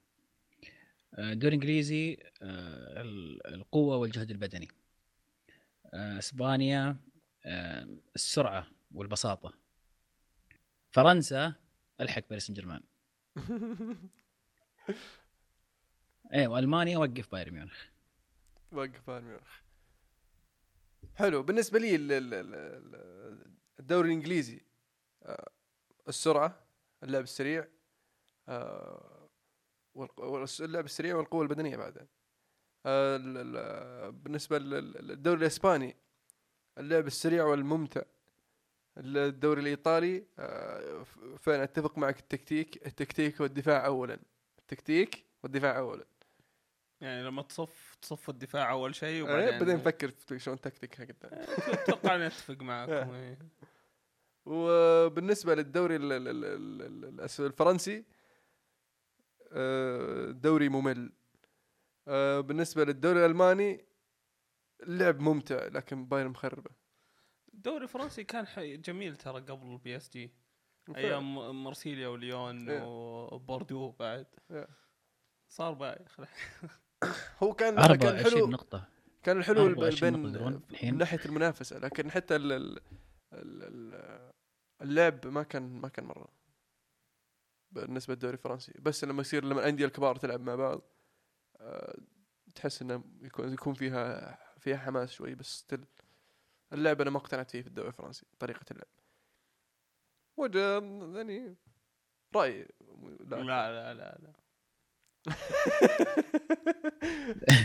آه، 1.14 1.32
الدوري 1.32 1.56
الانجليزي 1.56 2.18
آه، 2.42 3.02
ال- 3.02 3.48
القوة 3.56 3.98
والجهد 3.98 4.32
البدني. 4.32 4.68
آه، 5.94 6.20
إسبانيا 6.20 6.98
آه، 7.46 7.88
السرعة 8.16 8.68
والبساطة. 8.92 9.54
فرنسا 10.92 11.54
ألحق 12.02 12.24
باريس 12.30 12.46
سان 12.48 12.54
جيرمان 12.56 12.82
إيه 16.34 16.48
وألمانيا 16.48 16.98
وقف 16.98 17.32
بايرن 17.32 17.54
ميونخ. 17.54 17.86
وقف 18.72 19.08
بايرن 19.08 19.26
ميونخ. 19.26 19.60
حلو. 21.16 21.44
بالنسبة 21.44 21.80
لي 21.80 21.96
الدوري 23.80 24.08
الإنجليزي 24.08 24.62
آه، 25.24 25.50
السرعة 26.08 26.60
اللعب 27.04 27.24
السريع 27.24 27.68
آه، 28.50 29.30
والق- 29.98 30.20
والس- 30.20 30.62
اللعب 30.62 30.86
السريع 30.86 31.16
والقوة 31.16 31.42
البدنية 31.42 31.78
بعدين. 31.78 32.08
آه، 32.86 33.18
لل- 33.18 35.08
للدوري 35.08 35.40
الإسباني 35.42 35.96
اللعب 36.78 37.08
السريع 37.08 37.44
والممتع. 37.44 38.02
الدوري 38.98 39.62
الإيطالي 39.62 40.26
فعلا 41.40 41.64
أتفق 41.64 41.98
معك؟ 41.98 42.20
التكتيك 42.20 42.88
التكتيك 42.88 43.40
والدفاع 43.40 43.86
اولا. 43.86 44.20
التكتيك 44.60 45.26
والدفاع 45.44 45.78
اولا. 45.78 46.06
يعني 47.02 47.24
لما 47.24 47.42
تصف 47.42 47.98
تصف 48.02 48.30
الدفاع 48.30 48.72
أول 48.72 48.96
شيء 48.96 49.10
إيه، 49.10 49.24
وبعدين 49.24 49.60
بعدين 49.60 49.76
نفكر 49.76 50.12
شلون 50.38 50.62
تكتيك 50.62 51.02
قدام. 51.02 51.40
أتوقع 51.74 52.16
إني 52.16 52.28
أتفق 52.28 52.62
معاكم 52.62 52.92
إيه. 53.14 53.38
وبالنسبة 54.46 55.56
للدوري 55.56 55.96
ال- 55.96 56.12
ال- 56.12 56.28
ال- 56.28 56.46
ال- 56.46 57.06
ال- 57.06 57.30
الأس- 57.30 57.40
الفرنسي 57.40 58.06
آه، 59.52 60.32
دوري 60.32 60.70
ممل 60.70 61.12
آه، 62.08 62.40
بالنسبة 62.40 62.84
للدوري 62.86 63.20
الألماني 63.26 63.86
اللعب 64.84 65.20
ممتع 65.20 65.66
لكن 65.68 66.06
بايرن 66.06 66.30
مخربة 66.30 66.72
الدوري 67.54 67.84
الفرنسي 67.84 68.24
كان 68.24 68.48
حي- 68.48 68.78
جميل 68.78 69.16
ترى 69.16 69.42
قبل 69.42 69.68
ال 69.74 69.96
PSG. 69.98 70.34
أيام 70.96 71.36
مرسيليا 71.64 72.08
وليون 72.08 72.70
إيه. 72.70 72.84
وبوردو 73.34 73.92
بعد 73.92 74.28
إيه. 74.52 74.68
صار 75.50 75.74
بايخ 75.74 76.20
هو 77.44 77.54
كان 77.54 77.76
كان 77.76 77.80
24 77.80 78.24
حلو 78.24 78.48
نقطة 78.48 78.88
كان 79.24 79.38
الحلو 79.38 79.68
الب- 79.68 79.80
24 79.80 80.12
بين 80.14 80.24
من 80.24 80.62
الحين. 80.70 80.98
ناحية 80.98 81.20
المنافسة 81.26 81.78
لكن 81.80 82.12
حتى 82.12 82.36
ال- 82.36 82.52
ال- 82.52 82.80
ال- 83.34 83.64
ال- 83.64 84.34
اللعب 84.82 85.28
ما 85.28 85.44
كان 85.44 85.82
ما 85.82 85.88
كان 85.88 86.06
مرة. 86.06 86.28
بالنسبة 87.72 88.14
للدوري 88.14 88.34
الفرنسي. 88.34 88.74
بس 88.80 89.04
لما 89.04 89.22
يصير 89.22 89.46
لما 89.46 89.60
الأندية 89.62 89.86
الكبار 89.86 90.16
تلعب 90.16 90.42
مع 90.42 90.56
بعض 90.56 90.82
آه، 91.62 91.98
تحس 92.56 92.82
إنه 92.82 93.04
يكون 93.22 93.54
يكون 93.54 93.74
فيها 93.74 94.38
فيها 94.60 94.78
حماس 94.78 95.12
شوي 95.12 95.36
بس 95.36 95.46
ستيل 95.60 95.86
اللعب 96.74 97.02
أنا 97.02 97.10
ما 97.10 97.18
اقتنعت 97.18 97.52
فيه 97.52 97.62
في 97.62 97.68
الدوري 97.68 97.88
الفرنسي 97.88 98.26
طريقة 98.40 98.66
اللعب. 98.72 98.88
وجه 100.38 100.60
يعني 101.18 101.56
رأي. 102.36 102.68
لا 103.20 103.44
لا 103.44 103.94
لا 103.94 103.94
لا. 103.94 104.34
عزيز. 105.28 105.36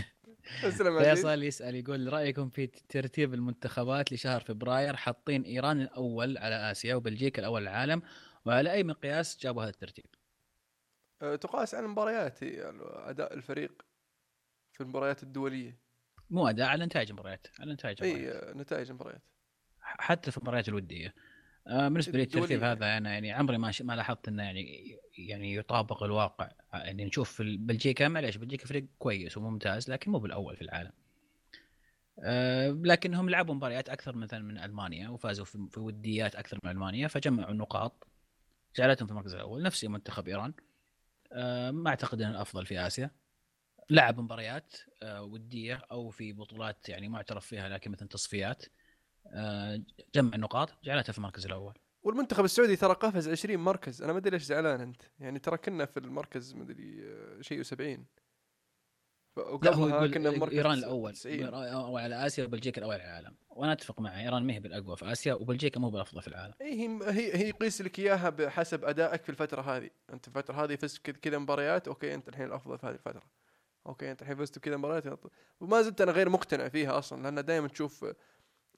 فيصل 1.03 1.43
يسأل 1.43 1.75
يقول 1.75 2.13
رأيكم 2.13 2.49
في 2.49 2.67
ترتيب 2.67 3.33
المنتخبات 3.33 4.13
لشهر 4.13 4.41
فبراير 4.41 4.95
حاطين 4.95 5.43
إيران 5.43 5.81
الأول 5.81 6.37
على 6.37 6.71
آسيا 6.71 6.95
وبلجيكا 6.95 7.39
الأول 7.39 7.67
على 7.67 7.83
العالم 7.83 8.01
وعلى 8.45 8.71
أي 8.71 8.83
مقياس 8.83 9.37
جابوا 9.41 9.63
هذا 9.63 9.69
الترتيب؟ 9.69 10.05
آه، 11.21 11.35
تقاس 11.35 11.75
على 11.75 11.85
المباريات 11.85 12.43
هي 12.43 12.73
أداء 12.83 13.33
الفريق 13.33 13.81
في 14.73 14.81
المباريات 14.81 15.23
الدولية 15.23 15.77
مو 16.29 16.47
أداء 16.47 16.67
على 16.67 16.85
نتائج 16.85 17.09
المباريات 17.09 17.47
على 17.59 17.73
نتائج 17.73 18.03
إي 18.03 18.11
المباريات. 18.11 18.43
آه، 18.43 18.53
نتائج 18.53 18.89
المباريات 18.89 19.21
حتى 19.81 20.31
في 20.31 20.37
المباريات 20.37 20.69
الودية 20.69 21.13
آه، 21.67 21.87
بالنسبة 21.87 22.17
لي 22.17 22.23
الترتيب 22.23 22.43
الدولية. 22.43 22.71
هذا 22.71 22.97
أنا 22.97 23.13
يعني 23.13 23.31
عمري 23.31 23.57
ما 23.57 23.71
ش- 23.71 23.81
ما 23.81 23.93
لاحظت 23.93 24.27
إنه 24.27 24.43
يعني 24.43 24.97
يعني 25.17 25.55
يطابق 25.55 26.03
الواقع 26.03 26.51
يعني 26.73 27.05
نشوف 27.05 27.31
في 27.31 27.57
بلجيكا 27.57 28.07
معليش 28.07 28.37
بلجيكا 28.37 28.65
فريق 28.65 28.85
كويس 28.99 29.37
وممتاز 29.37 29.89
لكن 29.91 30.11
مو 30.11 30.19
بالأول 30.19 30.55
في 30.55 30.61
العالم. 30.61 30.91
آه، 32.23 32.69
لكنهم 32.69 33.29
لعبوا 33.29 33.55
مباريات 33.55 33.89
أكثر 33.89 34.15
مثلا 34.15 34.39
من 34.39 34.57
ألمانيا 34.57 35.09
وفازوا 35.09 35.45
في 35.45 35.67
في 35.71 35.79
وديات 35.79 36.35
أكثر 36.35 36.59
من 36.63 36.71
ألمانيا 36.71 37.07
فجمعوا 37.07 37.51
النقاط 37.51 38.07
جعلتهم 38.75 39.05
في 39.07 39.11
المركز 39.11 39.33
الأول 39.33 39.61
نفس 39.61 39.85
منتخب 39.85 40.27
إيران 40.27 40.53
آه، 41.33 41.71
ما 41.71 41.89
أعتقد 41.89 42.21
إنه 42.21 42.31
الأفضل 42.31 42.65
في 42.65 42.79
آسيا 42.87 43.11
لعب 43.89 44.19
مباريات 44.19 44.75
آه، 45.03 45.21
ودية 45.23 45.81
أو 45.91 46.09
في 46.09 46.33
بطولات 46.33 46.89
يعني 46.89 47.09
معترف 47.09 47.45
فيها 47.45 47.69
لكن 47.69 47.91
مثلا 47.91 48.07
تصفيات 48.07 48.65
آه، 48.65 48.69
جمع 50.15 50.35
النقاط 50.35 50.69
جعلته 50.83 51.11
في 51.13 51.17
المركز 51.17 51.45
الأول. 51.45 51.73
والمنتخب 52.03 52.45
السعودي 52.45 52.75
ترى 52.75 52.93
قفز 52.93 53.29
20 53.29 53.57
مركز. 53.59 54.01
أنا 54.01 54.11
ما 54.13 54.19
أدري 54.19 54.31
ليش 54.31 54.43
زعلان 54.43 54.81
أنت. 54.81 55.01
يعني 55.19 55.39
ترى 55.39 55.57
كنا 55.57 55.85
في 55.85 55.97
المركز 55.97 56.53
ما 56.53 56.63
أدري 56.63 57.01
آه، 57.03 57.41
شيء 57.41 57.63
و70 57.63 57.99
لا 59.63 59.73
هو 59.75 59.87
يقول 59.87 60.13
كنا 60.13 60.29
بمركز 60.29 60.53
إيران 60.55 60.77
الأول 60.77 61.13
90 61.13 61.43
أو 61.53 61.97
على 61.97 62.25
آسيا 62.25 62.43
وبلجيكا 62.45 62.79
الأول 62.79 62.93
على 62.95 63.03
العالم. 63.03 63.35
وأنا 63.49 63.71
أتفق 63.73 63.99
معه 64.01 64.19
إيران 64.19 64.43
ما 64.47 64.53
هي 64.53 64.59
بالأقوى 64.59 64.97
في 64.97 65.11
آسيا 65.11 65.33
وبلجيكا 65.33 65.79
مو 65.79 65.89
بالأفضل 65.89 66.21
في 66.21 66.27
العالم. 66.27 66.53
اي 66.61 66.73
هي 66.81 66.99
هي 67.11 67.35
هي 67.35 67.49
يقيس 67.49 67.81
لك 67.81 67.99
إياها 67.99 68.29
بحسب 68.29 68.85
أدائك 68.85 69.23
في 69.23 69.29
الفترة 69.29 69.61
هذه. 69.61 69.89
أنت 70.13 70.29
في 70.29 70.37
الفترة 70.37 70.63
هذه 70.63 70.75
فزت 70.75 70.97
كذا- 70.97 71.17
كذا 71.17 71.37
مباريات 71.37 71.87
okay 71.87 72.13
أنت 72.13 72.29
الحين 72.29 72.45
الأفضل 72.45 72.77
في 72.77 72.87
هذه 72.87 72.93
الفترة. 72.93 73.21
okay 73.87 74.11
أنت 74.11 74.21
الحين 74.21 74.35
فزت 74.35 74.57
بكذا 74.59 74.77
مباريات. 74.77 75.19
وما 75.61 75.81
زلت 75.81 76.01
أنا 76.01 76.11
غير 76.11 76.29
مقتنع 76.29 76.69
فيها 76.69 76.97
أصلا 76.97 77.23
لأن 77.23 77.45
دائما 77.45 77.67
تشوف 77.67 78.03
آه، 78.03 78.15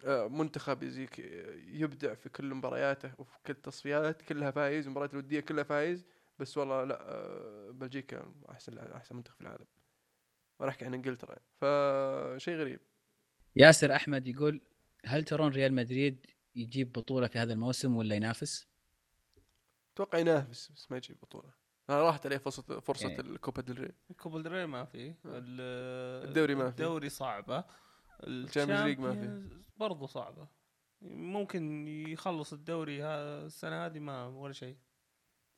منتخب 0.07 0.83
يزيك 0.83 1.19
آه، 1.19 1.55
يبدع 1.67 2.13
في 2.13 2.29
كل 2.29 2.53
مبارياته 2.53 3.11
وفي 3.17 3.37
كل 3.45 3.53
التصفيات 3.53 4.21
كلها 4.21 4.51
فايز 4.51 4.85
المباريات 4.85 5.13
الودية 5.13 5.39
كلها 5.39 5.63
فايز 5.63 6.05
بس 6.39 6.57
والله 6.57 6.83
لا 6.83 7.01
آه، 7.01 7.71
بلجيكا 7.71 8.33
أحسن 8.49 8.77
أحسن 8.77 9.15
منتخب 9.15 9.35
في 9.35 9.41
العالم. 9.41 9.65
وأنا 10.59 10.71
أحكي 10.71 10.85
عن 10.85 10.93
إنجلترا. 10.93 11.35
فشيء 11.61 12.55
غريب. 12.55 12.79
ياسر 13.55 13.95
أحمد 13.95 14.27
يقول 14.27 14.61
هل 15.05 15.23
ترون 15.23 15.51
ريال 15.51 15.73
مدريد 15.73 16.25
يجيب 16.55 16.91
بطولة 16.91 17.27
في 17.27 17.39
هذا 17.39 17.53
الموسم 17.53 17.95
ولا 17.95 18.15
ينافس؟ 18.15 18.67
أتوقع 19.93 20.17
ينافس 20.19 20.71
بس 20.71 20.91
ما 20.91 20.97
يجيب 20.97 21.17
بطولة. 21.21 21.53
أنا 21.89 22.01
راحت 22.01 22.25
عليه 22.25 22.37
فرصة 22.37 22.79
فرصة 22.79 23.09
إيه. 23.09 23.19
ال 23.19 23.28
Copa 23.28 23.61
del 23.61 23.79
Rey. 23.79 23.91
Copa 24.17 24.43
del 24.43 24.54
Rey 24.54 24.65
ما 24.65 24.85
في. 24.85 25.07
ال- 25.25 26.27
الدوري 26.29 26.55
ما 26.55 26.63
في. 26.63 26.69
الدوري 26.69 27.09
صعبة. 27.09 27.63
ال 28.27 28.33
Champions 28.33 28.81
League 28.81 28.99
ما 28.99 29.13
في. 29.13 29.49
برضو 29.77 30.05
صعبة 30.05 30.47
ممكن 31.01 31.87
يخلص 31.87 32.53
الدوري 32.53 33.01
ها- 33.01 33.45
السنة 33.45 33.85
هذه 33.85 33.99
ما 33.99 34.25
ولا 34.25 34.53
شيء 34.53 34.77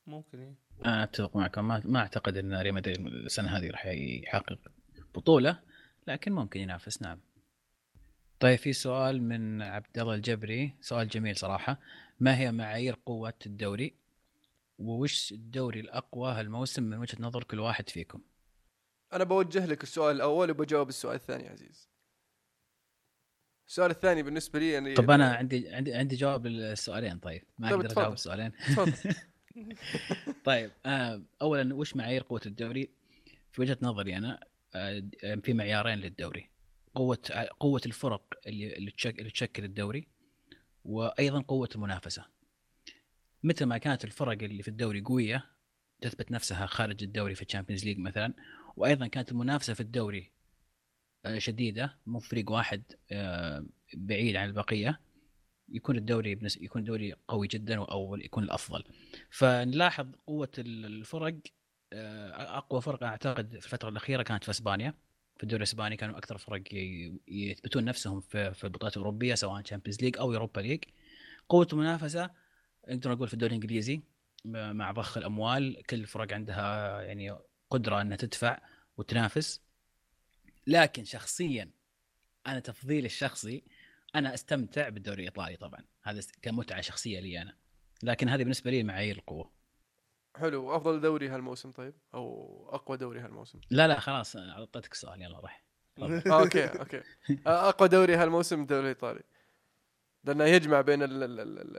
ممكن 0.06 0.40
إيه. 0.40 0.54
أنا 0.84 1.02
أتفق 1.04 1.36
معكم 1.36 1.68
ما, 1.68 1.82
ما 1.84 1.98
أعتقد 1.98 2.36
إن 2.36 2.54
ريال 2.54 2.74
مدريد 2.74 3.06
السنة 3.06 3.48
هذه 3.48 3.70
راح 3.70 3.86
يحقق 3.86 4.58
بطولة 5.14 5.60
لكن 6.06 6.32
ممكن 6.32 6.60
ينافس 6.60 7.02
نعم. 7.02 7.20
طيب 8.40 8.58
في 8.58 8.72
سؤال 8.72 9.22
من 9.22 9.62
عبد 9.62 9.98
الله 9.98 10.14
الجبري 10.14 10.74
سؤال 10.80 11.08
جميل 11.08 11.36
صراحة 11.36 11.80
ما 12.20 12.38
هي 12.38 12.52
معايير 12.52 12.98
قوة 13.06 13.34
الدوري؟ 13.46 13.94
ووش 14.78 15.32
الدوري 15.32 15.80
الأقوى 15.80 16.32
هالموسم 16.32 16.82
من 16.82 16.98
وجهة 16.98 17.16
نظر 17.20 17.44
كل 17.44 17.60
واحد 17.60 17.88
فيكم؟ 17.88 18.20
أنا 19.12 19.24
بوجه 19.24 19.66
لك 19.66 19.82
السؤال 19.82 20.16
الأول 20.16 20.50
وبجاوب 20.50 20.88
السؤال 20.88 21.14
الثاني 21.16 21.44
يا 21.44 21.50
عزيز 21.50 21.88
السؤال 23.68 23.90
الثاني 23.90 24.22
بالنسبة 24.22 24.58
لي 24.58 24.70
يعني 24.70 24.94
طب 24.94 25.10
أنا 25.10 25.34
عندي 25.34 25.68
عندي 25.68 25.94
عندي 25.94 26.16
جواب 26.16 26.46
للسؤالين 26.46 27.18
طيب. 27.18 27.42
ما 27.58 27.70
طيب 27.70 27.80
أقدر. 27.80 27.92
أجاوب 28.00 28.12
السؤالين. 28.12 28.52
طيب 30.44 30.70
آه 30.86 31.22
اولا 31.42 31.74
وش 31.74 31.96
معايير 31.96 32.22
قوة 32.22 32.40
الدوري؟ 32.46 32.90
في 33.52 33.60
وجهة 33.62 33.78
نظري 33.82 34.16
أنا 34.16 34.40
آه 34.74 35.02
في 35.42 35.52
معيارين 35.52 35.98
للدوري. 35.98 36.48
قوة 36.94 37.18
قوة 37.60 37.80
الفرق 37.86 38.22
اللي 38.46 38.76
اللي 38.76 38.90
تشك- 38.90 39.18
اللي 39.18 39.30
تشكل 39.30 39.64
الدوري 39.64 40.06
وأيضا 40.84 41.40
قوة 41.40 41.68
المنافسة. 41.74 42.24
متى 43.42 43.64
ما 43.64 43.78
كانت 43.78 44.04
الفرق 44.04 44.42
اللي 44.42 44.62
في 44.62 44.68
الدوري 44.68 45.00
قوية 45.00 45.44
تثبت 46.00 46.30
نفسها 46.30 46.66
خارج 46.66 47.02
الدوري 47.02 47.34
في 47.34 47.42
ال 47.42 47.46
Champions 47.46 47.84
League 47.84 47.98
مثلا 47.98 48.34
وأيضا 48.76 49.06
كانت 49.06 49.32
المنافسة 49.32 49.74
في 49.74 49.80
الدوري 49.80 50.30
شديدة. 51.38 51.98
مو 52.06 52.18
فريق 52.18 52.50
واحد 52.50 52.82
آه، 53.12 53.66
بعيد 53.94 54.36
عن 54.36 54.48
البقية. 54.48 55.00
يكون 55.68 55.96
الدوري. 55.96 56.38
يكون 56.60 56.80
الدوري 56.82 57.14
قوي 57.28 57.46
جدا 57.48 57.78
أو 57.78 58.16
يكون 58.16 58.44
الأفضل. 58.44 58.84
فنلاحظ 59.30 60.06
قوة 60.26 60.50
ال- 60.58 60.84
الفرق 60.86 61.34
آه، 61.92 62.58
أقوى 62.58 62.80
فرق 62.82 63.04
أعتقد 63.04 63.48
في 63.50 63.66
الفترة 63.66 63.88
الأخيرة 63.88 64.22
كانت 64.22 64.44
في 64.44 64.50
إسبانيا. 64.50 64.94
في 65.36 65.42
الدوري 65.42 65.58
الإسباني 65.62 65.96
كانوا 65.96 66.18
أكثر 66.18 66.38
فرق 66.38 66.62
يثبتون 67.28 67.84
نفسهم 67.84 68.20
في 68.20 68.64
البطولات 68.64 68.96
الأوروبية 68.96 69.34
سواء 69.34 69.62
Champions 69.62 70.02
League 70.02 70.18
أو 70.18 70.32
Europa 70.32 70.60
League 70.60 70.84
قوة 71.48 71.68
المنافسة 71.72 72.30
نقدر 72.88 73.10
نقول 73.12 73.28
في 73.28 73.34
الدوري 73.34 73.56
الإنجليزي 73.56 74.00
مع 74.44 74.92
ضخ 74.92 75.16
الأموال 75.18 75.82
كل 75.90 75.96
الفرق 76.00 76.32
عندها 76.32 77.00
يعني 77.02 77.36
قدرة 77.70 78.00
إنها 78.00 78.16
تدفع 78.16 78.58
وتنافس. 78.96 79.60
لكن 80.66 81.04
شخصيا 81.04 81.70
أنا 82.46 82.60
تفضيلي 82.60 83.06
الشخصي 83.06 83.64
أنا 84.14 84.34
أستمتع 84.34 84.88
بالدوري 84.88 85.18
الإيطالي 85.22 85.56
طبعا. 85.56 85.80
هذا 86.02 86.20
كمتعة 86.42 86.80
شخصية 86.80 87.20
لي 87.20 87.42
أنا. 87.42 87.56
لكن 88.02 88.28
هذه 88.28 88.38
بالنسبة 88.42 88.70
لي 88.70 88.82
معايير 88.82 89.16
القوة. 89.16 89.50
حلو. 90.36 90.76
افضل 90.76 91.00
دوري 91.00 91.28
هالموسم 91.28 91.70
طيب؟ 91.70 91.94
أو 92.14 92.68
أقوى 92.72 92.96
دوري 92.96 93.20
هالموسم؟ 93.20 93.60
لا 93.70 93.88
لا 93.88 94.00
خلاص 94.00 94.36
أعطيتك 94.36 94.92
السؤال 94.92 95.22
يلا 95.22 95.38
روح. 95.40 95.62
okay 96.26 96.64
okay. 96.66 97.02
أقوى 97.46 97.88
دوري 97.88 98.14
هالموسم 98.14 98.60
الدوري 98.62 98.80
الإيطالي. 98.82 99.22
لأنه 100.24 100.44
يجمع 100.44 100.80
بين 100.80 101.02
ال- 101.02 101.22
ال- 101.22 101.40
ال- 101.40 101.58
ال- 101.58 101.78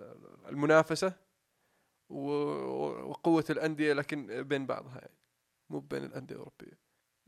ال- 0.00 0.46
المنافسة 0.48 1.12
وقوة 2.08 3.44
الأندية 3.50 3.92
لكن 3.92 4.42
بين 4.42 4.66
بعضها 4.66 4.98
يعني. 4.98 5.18
مو 5.70 5.80
بين 5.80 6.04
الأندية 6.04 6.34
الأوروبية. 6.34 6.78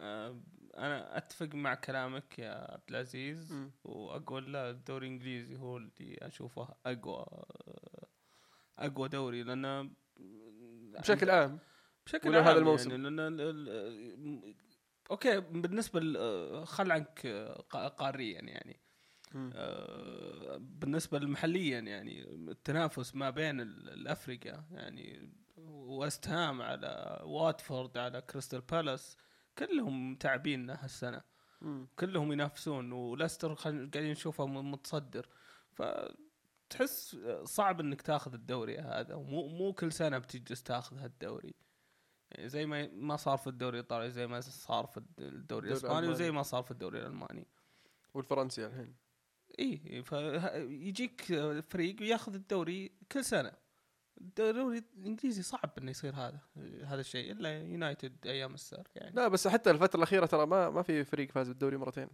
آه، 0.01 0.41
أنا 0.77 1.17
أتفق 1.17 1.55
مع 1.55 1.75
كلامك 1.75 2.39
يا 2.39 2.73
عبد 2.73 2.83
العزيز. 2.91 3.53
وأقول 3.85 4.53
لا 4.53 4.71
الدوري 4.71 5.07
الإنجليزي 5.07 5.57
هو 5.57 5.77
اللي 5.77 6.19
أشوفه 6.23 6.69
أقوى 6.87 7.27
أقوى 8.79 9.09
دوري 9.09 9.43
لأنه 9.43 9.91
بشكل 11.01 11.31
عام 11.31 11.59
بشكل 12.07 12.29
عام 12.37 12.45
هذا 12.45 12.59
الموسم؟ 12.59 12.91
يعني 12.91 13.03
لأن 13.11 14.55
okay 15.11 15.41
بالنسبة 15.41 16.01
خل 16.65 16.93
عنك 16.93 17.21
قا- 17.73 17.77
قاريا 17.89 18.41
يعني. 18.43 18.81
آه، 19.55 20.57
بالنسبة 20.61 21.19
لمحليا 21.19 21.79
يعني 21.81 22.25
التنافس 22.25 23.15
ما 23.15 23.31
بين 23.31 23.61
ال- 23.61 23.89
الافرقه 23.89 24.65
يعني 24.73 25.33
ويست 25.67 26.29
هام 26.29 26.63
على 26.63 27.21
واتفورد 27.25 27.99
على 27.99 28.21
كريستال 28.21 28.61
بالاس 28.61 29.17
كلهم 29.59 30.15
تعبين 30.15 30.71
هالسنة. 30.71 31.23
مم. 31.61 31.89
كلهم 31.99 32.33
ينافسون 32.33 32.93
وليستر 32.93 33.55
خل- 33.55 33.91
قاعدين 33.95 34.11
نشوفه 34.11 34.47
متصدر. 34.47 35.29
فتحس 35.73 37.17
صعب 37.45 37.81
إنك 37.81 38.03
تاخذ 38.03 38.35
الدوري 38.35 38.79
هذا 38.79 39.15
ومو 39.15 39.49
مو 39.49 39.73
كل 39.73 39.93
سنة 39.93 40.19
بتجلس 40.19 40.63
تاخذ 40.63 40.99
هالدوري. 40.99 41.55
يعني 42.31 42.49
زي 42.49 42.67
ما 42.67 42.89
ما 42.89 43.17
صار 43.17 43.39
في 43.39 43.47
الدوري 43.47 43.79
الإيطالي 43.79 44.11
زي 44.11 44.27
ما 44.27 44.41
صار 44.41 44.87
في 44.87 45.03
الدوري 45.19 45.69
الإسباني. 45.69 46.09
وزي 46.09 46.31
ما 46.31 46.43
صار 46.43 46.63
في 46.63 46.71
الدوري 46.71 46.99
الألماني. 46.99 47.47
والفرنسي 48.15 48.67
الحين. 48.67 48.97
اي 49.59 50.03
فيجيك 50.03 51.23
فريق 51.69 51.97
وياخذ 52.01 52.35
الدوري 52.35 52.93
كل 53.13 53.25
سنة. 53.25 53.53
الدوري 54.21 54.83
الإنجليزي 54.99 55.43
صعب 55.43 55.71
إنه 55.79 55.91
يصير 55.91 56.15
هذا 56.15 56.41
هذا 56.85 57.01
الشيء 57.01 57.33
إلا 57.33 57.59
يونايتد 57.63 58.17
أيام 58.27 58.55
ال 58.55 58.63
Sir 58.63 58.89
يعني. 58.97 59.17
لا 59.17 59.29
بس 59.29 59.49
حتى 59.49 59.71
الفترة 59.71 59.97
الأخيرة 59.99 60.27
ترى 60.27 60.47
ما 60.47 60.71
ما 60.71 60.83
في 60.83 61.05
فريق 61.05 61.31
فاز 61.31 61.49
بالدوري 61.49 61.77
مرتين. 61.77 62.09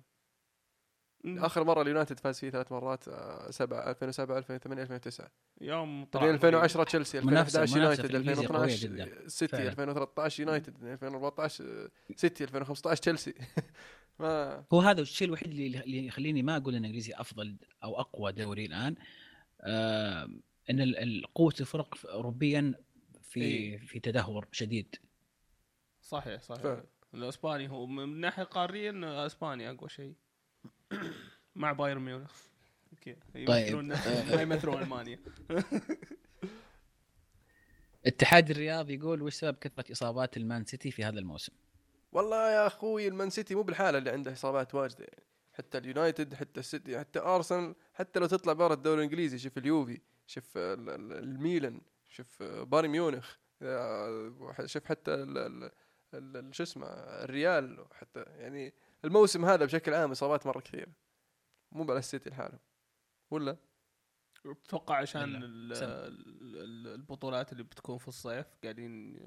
م. 1.24 1.38
آخر 1.44 1.64
مرة 1.64 1.82
اليونايتد 1.82 2.20
فاز 2.20 2.40
فيه 2.40 2.50
ثلاث 2.50 2.72
مرات 2.72 3.08
آه، 3.08 3.50
سبعة 3.50 3.90
2007 3.90 4.38
2008 4.38 4.82
2009 4.82 5.30
يوم 5.60 6.04
طلع 6.04 6.20
بعدين 6.22 6.34
2010 6.34 6.84
تشيلسي 6.84 7.20
منافسة- 7.20 7.22
2011 7.24 7.58
منافسة 7.58 7.78
يونايتد 7.78 8.02
في 8.06 8.10
الإنجليزي 8.10 8.46
قوية 8.46 8.64
2012 8.64 8.88
جداً. 8.88 9.28
سيتي 9.28 9.56
فعلاً. 9.56 9.68
2013 9.70 10.40
يونايتد 10.42 10.84
2014 10.84 11.64
آه، 11.64 11.90
سيتي 12.16 12.44
2015 12.44 12.96
تشيلسي. 13.02 13.34
ما 14.20 14.64
هو 14.72 14.80
هذا 14.80 15.00
الشيء 15.00 15.28
الوحيد 15.28 15.48
اللي 15.48 15.66
اللي 15.80 16.06
يخليني 16.06 16.42
ما 16.42 16.56
أقول 16.56 16.74
إن 16.74 16.80
الانجليزي 16.80 17.12
أفضل 17.14 17.56
أو 17.84 18.00
أقوى 18.00 18.32
دوري 18.32 18.66
الآن. 18.66 18.94
آه 19.60 20.28
إن 20.70 21.22
قوة 21.34 21.54
الفرق 21.60 21.94
ف- 21.94 22.06
اوروبيا 22.06 22.74
في 23.22 23.40
إيه. 23.42 23.78
في 23.78 24.00
تدهور 24.00 24.48
شديد 24.52 24.96
صحيح 26.02 26.42
صحيح 26.42 26.62
فعلا. 26.62 26.84
الإسباني 27.14 27.70
هو 27.70 27.86
من 27.86 28.20
ناحية 28.20 28.42
قاريا 28.42 29.26
إسبانيا 29.26 29.70
أقوى 29.70 29.88
شيء 29.88 30.14
مع 31.54 31.72
بايرن 31.72 32.02
ميونخ. 32.02 32.32
يمثلون 33.34 33.88
ما 34.34 34.42
يمثلون 34.42 34.82
ألمانيا 34.82 35.18
اتحاد 38.06 38.50
الرياض 38.50 38.90
يقول 38.90 39.22
وش 39.22 39.34
سبب 39.34 39.56
كثرة 39.56 39.92
إصابات 39.92 40.36
المان 40.36 40.64
سيتي 40.64 40.90
في 40.90 41.04
هذا 41.04 41.18
الموسم؟ 41.18 41.52
والله 42.12 42.50
يا 42.52 42.66
أخوي 42.66 43.08
المان 43.08 43.30
سيتي 43.30 43.54
مو 43.54 43.62
بالحالة 43.62 43.98
اللي 43.98 44.10
عنده 44.10 44.32
إصابات 44.32 44.74
واجدة 44.74 45.04
يعني 45.04 45.22
حتى 45.52 45.78
اليونايتد 45.78 46.34
حتى 46.34 46.60
السيتي 46.60 46.98
حتى 46.98 47.18
أرسنال 47.18 47.74
حتى 47.94 48.20
لو 48.20 48.26
تطلع 48.26 48.52
برا 48.52 48.74
الدوري 48.74 48.98
الإنجليزي 48.98 49.38
شوف 49.38 49.58
اليوفي 49.58 50.00
شوف 50.26 50.56
ال- 50.56 50.90
ال- 50.90 51.12
الميلان 51.12 51.80
شوف 52.08 52.42
بايرن 52.42 52.88
ميونخ 52.88 53.36
آه، 53.62 54.54
شوف 54.64 54.84
حتى 54.84 55.14
ال- 55.14 55.38
ال- 55.38 55.70
ال- 56.14 56.36
ال- 56.36 56.54
شو 56.54 56.62
اسمه 56.62 56.86
الريال 57.24 57.84
حتى 57.92 58.20
يعني 58.22 58.74
الموسم 59.04 59.44
هذا 59.44 59.64
بشكل 59.64 59.94
عام 59.94 60.10
إصابات 60.10 60.46
مرة 60.46 60.60
كثيرة. 60.60 60.92
مو 61.72 61.82
على 61.90 61.98
السيتي 61.98 62.30
لحاله 62.30 62.58
ولا؟ 63.30 63.56
أتوقع 64.46 64.96
عشان 64.96 65.40
البطولات 66.94 67.52
اللي 67.52 67.62
بتكون 67.62 67.98
في 67.98 68.08
الصيف 68.08 68.46
قاعدين 68.62 69.18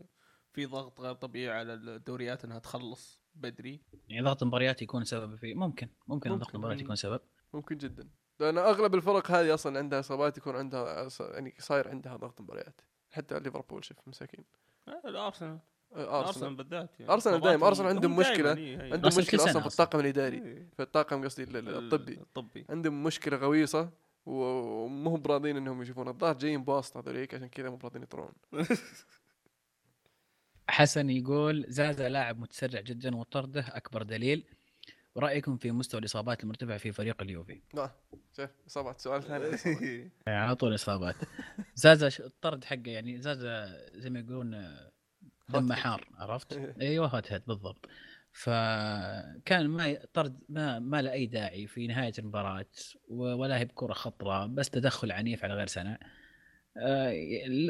في 0.53 0.65
ضغط 0.65 1.01
غير 1.01 1.13
طبيعي 1.13 1.59
على 1.59 1.73
الدوريات 1.73 2.45
إنها 2.45 2.59
تخلص 2.59 3.21
بدري. 3.35 3.81
يعني 4.07 4.21
ضغط 4.25 4.41
المباريات 4.41 4.81
يكون 4.81 5.03
سبب 5.03 5.35
في 5.35 5.53
ممكن 5.53 5.87
ممكن 6.07 6.29
ممكن. 6.29 6.39
ضغط 6.45 6.55
المباريات 6.55 6.81
يكون 6.81 6.95
سبب. 6.95 7.21
ممكن 7.53 7.77
جدا. 7.77 8.09
لأن 8.39 8.57
أغلب 8.57 8.95
الفرق 8.95 9.31
هذه 9.31 9.53
أصلا 9.53 9.77
عندها 9.79 9.99
إصابات 9.99 10.37
يكون 10.37 10.55
عندها 10.55 11.07
يعني 11.19 11.53
صاير 11.59 11.89
عندها 11.89 12.15
ضغط 12.15 12.41
مباريات. 12.41 12.81
حتى 13.11 13.39
ليفربول 13.39 13.85
شوف 13.85 13.97
مساكين. 14.07 14.43
آه، 14.87 15.01
الارسنال 15.05 15.59
آه، 15.95 15.95
أرسنال. 16.19 16.25
أرسنال 16.27 16.55
بالذات 16.55 16.99
يعني. 16.99 17.11
أرسنال 17.13 17.35
إصاباتهم- 17.35 17.43
دايم- 17.43 17.63
أرسنال 17.63 17.87
عندهم 17.87 18.19
إيه. 18.57 18.93
عندهم 18.93 19.11
مشكلة 19.17 19.43
أصلا 19.43 19.61
في. 19.61 19.67
الطاقم 19.67 19.99
الإداري. 19.99 20.39
في 20.77 20.81
الطاقم 20.83 21.23
قصدي 21.23 21.43
ال- 21.43 21.57
ال- 21.57 21.69
الطبي. 21.83 22.13
الطبي. 22.13 22.65
عندهم 22.69 23.03
مشكلة 23.03 23.37
غويصة 23.37 23.89
ومو 24.25 25.15
براضين 25.15 25.57
إنهم 25.57 25.81
يشوفون. 25.81 26.07
الظاهر 26.07 26.37
جايين 26.37 26.63
بواسطة 26.63 26.99
هذوليك 26.99 27.33
عشان 27.35 27.47
كذا 27.49 27.69
مو 27.69 27.75
براضين 27.75 28.03
يطرون. 28.03 28.31
حسن 30.69 31.09
يقول 31.09 31.65
زازا 31.67 32.09
لاعب 32.09 32.39
متسرع 32.39 32.81
جدا 32.81 33.15
وطرده 33.15 33.65
أكبر 33.67 34.03
دليل. 34.03 34.45
ورأيكم 35.15 35.57
في 35.57 35.71
مستوى 35.71 35.99
الإصابات 35.99 36.43
المرتفع 36.43 36.77
في 36.77 36.91
فريق 36.91 37.21
اليوفي؟ 37.21 37.61
لا 37.73 37.91
شوف 38.37 38.49
إصابات 38.67 38.99
سؤال 38.99 39.23
ثاني. 39.23 40.11
يعني 40.27 40.39
على 40.39 40.55
طول 40.55 40.75
إصابات. 40.75 41.15
زازا 41.75 42.25
الطرد 42.25 42.63
حقه 42.63 42.81
يعني 42.85 43.21
زازا 43.21 43.77
زي 43.93 44.09
ما 44.09 44.19
يقولون 44.19 44.53
آه، 44.53 44.91
دمه 45.49 45.75
حار 45.75 46.07
عرفت؟ 46.17 46.53
إيوه 46.81 47.07
هوت 47.07 47.31
هيد 47.33 47.41
بالضبط. 47.47 47.89
فكان 48.31 49.67
ما 49.67 49.97
طرد 50.13 50.39
ما 50.49 50.79
ما 50.79 51.01
له 51.01 51.11
أي 51.11 51.25
داعي 51.25 51.67
في 51.67 51.87
نهاية 51.87 52.13
المباراة 52.19 52.65
ولا 53.09 53.57
هي 53.59 53.65
بكرة 53.65 53.93
خطرة 53.93 54.45
بس 54.45 54.69
تدخل 54.69 55.11
عنيف 55.11 55.43
على 55.43 55.53
غير 55.53 55.67
سنة. 55.67 55.97
آه، 56.77 57.09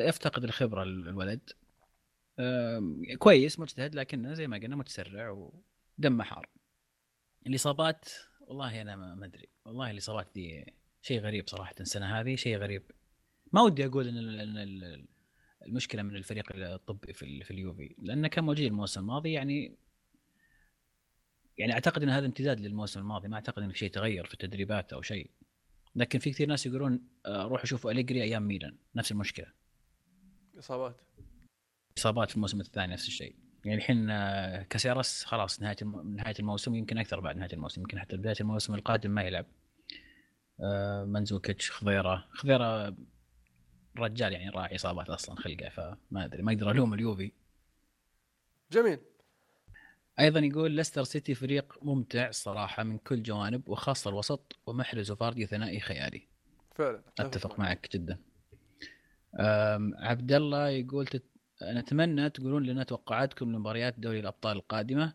يفتقد 0.08 0.44
الخبرة 0.44 0.84
ال- 0.84 1.08
الولد. 1.10 1.50
آه، 2.40 2.84
كويس 3.20 3.60
مجتهد 3.60 3.96
لكنه 3.96 4.34
زي 4.34 4.48
ما 4.48 4.58
قلنا 4.58 4.76
متسرع 4.76 5.30
ودمه 6.00 6.24
حار. 6.24 6.50
الإصابات 7.48 8.10
والله 8.42 8.82
أنا 8.82 8.96
ما 8.96 9.26
أدري. 9.26 9.50
والله 9.66 9.92
الإصابات 9.92 10.28
دي 10.36 10.74
شيء 11.02 11.22
غريب 11.22 11.48
صراحة 11.48 11.76
السنة 11.80 12.20
هذه 12.20 12.36
شيء 12.36 12.58
غريب. 12.58 12.84
ما 13.54 13.62
ودي 13.62 13.86
أقول 13.86 14.08
إن 14.08 15.08
المشكلة 15.66 16.02
من 16.04 16.16
الفريق 16.16 16.56
الطبي 16.56 17.14
في 17.14 17.44
في 17.44 17.52
اليوفي 17.52 17.96
لأنه 17.98 18.28
كان 18.28 18.44
موجود 18.44 18.66
الموسم 18.66 19.02
الماضي 19.02 19.32
يعني 19.32 19.78
يعني 21.58 21.74
أعتقد 21.74 22.04
إن 22.04 22.10
هذا 22.10 22.26
امتداد 22.26 22.60
للموسم 22.60 23.00
الماضي. 23.00 23.28
ما 23.28 23.36
أعتقد 23.36 23.64
إن 23.64 23.72
في 23.72 23.78
شيء 23.78 23.90
تغير 23.90 24.26
في 24.26 24.34
التدريبات 24.34 24.94
أو 24.94 25.02
شيء. 25.02 25.32
لكن 25.96 26.20
في 26.20 26.32
كثير 26.32 26.48
ناس 26.48 26.66
يقولون 26.66 27.08
آه، 27.26 27.44
روحوا 27.44 27.66
شوفوا 27.66 27.92
أليجري 27.92 28.24
أيام 28.24 28.44
ميلان. 28.44 28.78
نفس 28.96 29.12
المشكلة. 29.12 29.54
إصابات. 30.60 31.02
إصابات 31.98 32.30
في 32.30 32.36
الموسم 32.36 32.60
الثاني 32.60 32.94
نفس 32.94 33.08
الشيء. 33.08 33.36
يعني 33.66 33.78
الحين 33.78 34.10
آه، 34.10 34.64
كاسيراس 34.64 35.26
خلاص 35.26 35.62
نهاية. 35.62 35.76
نهاية 36.06 36.36
الموسم 36.40 36.76
يمكن 36.76 36.98
أكثر 36.98 37.20
بعد 37.20 37.38
نهاية 37.38 37.54
الموسم 37.54 37.82
يمكن 37.82 38.00
حتى 38.00 38.18
بداية 38.18 38.36
الموسم 38.42 38.76
القادم 38.76 39.12
ما 39.12 39.24
يلعب. 39.24 39.46
آه، 40.64 41.04
منزوكيتش 41.04 41.72
خضيرة 41.72 42.28
خضيرة 42.32 42.96
رجال 43.98 44.34
يعني 44.34 44.50
راعي 44.50 44.76
إصابات 44.76 45.10
أصلا 45.10 45.36
خلقه 45.36 45.70
فما 45.70 46.26
أدري 46.26 46.42
ما 46.44 46.52
أقدر 46.52 46.72
ألوم 46.72 46.94
اليوفي. 46.94 47.32
جميل. 48.72 49.00
أيضا 50.20 50.40
يقول 50.40 50.72
ليستر 50.72 51.04
سيتي 51.04 51.36
فريق 51.36 51.78
ممتع 51.82 52.32
صراحة 52.32 52.84
من 52.84 52.98
كل 52.98 53.24
جوانب 53.24 53.70
وخاصة 53.70 54.10
الوسط 54.10 54.60
ومحرز 54.66 55.12
وفاردي 55.12 55.46
ثنائي 55.46 55.80
خيالي. 55.80 56.28
فعلا. 56.76 57.04
أتفق 57.20 57.60
معك. 57.60 57.90
جدا. 57.94 58.18
عبد 60.00 60.32
الله 60.32 60.70
يقول 60.70 61.08
تت... 61.08 61.24
نتمنى 61.64 62.30
تقولون 62.30 62.64
لنا 62.64 62.84
توقعاتكم 62.84 63.52
لمباريات 63.52 64.00
دوري 64.00 64.20
الأبطال 64.20 64.58
القادمة. 64.58 65.14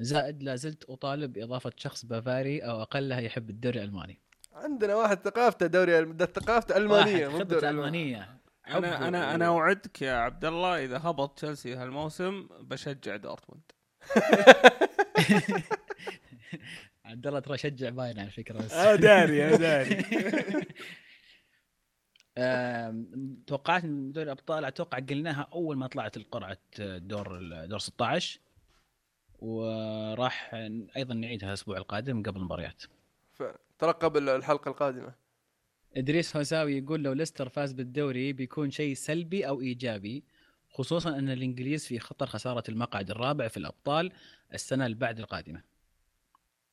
زائد 0.00 0.42
لا 0.42 0.56
زلت 0.56 0.84
أطالب 0.90 1.32
باضافه 1.32 1.72
شخص 1.76 2.04
بافاري 2.04 2.58
أو 2.60 2.82
أقلها 2.82 3.20
يحب 3.20 3.50
الدوري 3.50 3.78
الألماني. 3.78 4.20
عندنا 4.52 4.94
واحد 4.94 5.18
ثقافته 5.24 5.66
دوري 5.66 6.14
ثقافته 6.18 6.76
ألمانية 6.76 7.28
واحد 7.28 7.52
مو. 7.54 7.58
ألمانية. 7.58 8.40
أنا 8.68 9.08
أنا 9.08 9.34
أنا 9.34 9.46
أوعدك 9.46 10.02
يا 10.02 10.12
عبد 10.12 10.44
الله 10.44 10.84
إذا 10.84 10.98
هبط 11.04 11.38
تشيلسي 11.38 11.74
هالموسم 11.74 12.48
بشجع 12.60 13.16
دورتموند. 13.16 13.62
عبد 17.04 17.26
الله 17.26 17.40
ترى 17.40 17.58
شجع 17.58 17.88
باين 17.88 18.18
على 18.18 18.30
فكرة 18.30 18.58
بس. 18.58 18.72
داري 18.74 19.48
أنا 19.48 19.56
داري. 19.56 19.94
أم، 19.94 20.62
توقعات 23.46 23.84
من 23.84 24.12
دوري 24.12 24.24
الأبطال 24.24 24.64
أتوقع 24.64 24.98
قلناها 24.98 25.48
أول 25.52 25.76
ما 25.76 25.86
طلعت 25.86 26.16
القرعة 26.16 26.58
دور 26.98 27.40
دور 27.66 27.78
16 27.78 28.40
وراح 29.38 30.50
أيضا 30.96 31.14
نعيدها 31.14 31.48
الأسبوع 31.48 31.76
القادم 31.76 32.22
قبل 32.22 32.38
المباريات. 32.40 32.82
فعلا 33.32 33.58
ترقب 33.78 34.16
ال- 34.16 34.28
الحلقة 34.28 34.68
القادمة. 34.68 35.14
إدريس 35.96 36.36
هوساوي 36.36 36.78
يقول 36.78 37.02
لو 37.02 37.12
ليستر 37.12 37.48
فاز 37.48 37.72
بالدوري 37.72 38.32
بيكون 38.32 38.70
شيء 38.70 38.94
سلبي 38.94 39.48
أو 39.48 39.60
إيجابي 39.60 40.24
خصوصا 40.68 41.18
أن 41.18 41.28
الإنجليز 41.30 41.86
في 41.86 41.98
خطر 41.98 42.26
خسارة 42.26 42.62
المقعد 42.68 43.10
الرابع 43.10 43.48
في 43.48 43.56
الأبطال 43.56 44.12
السنة 44.54 44.86
اللي 44.86 44.96
بعد 44.96 45.18
القادمة. 45.18 45.62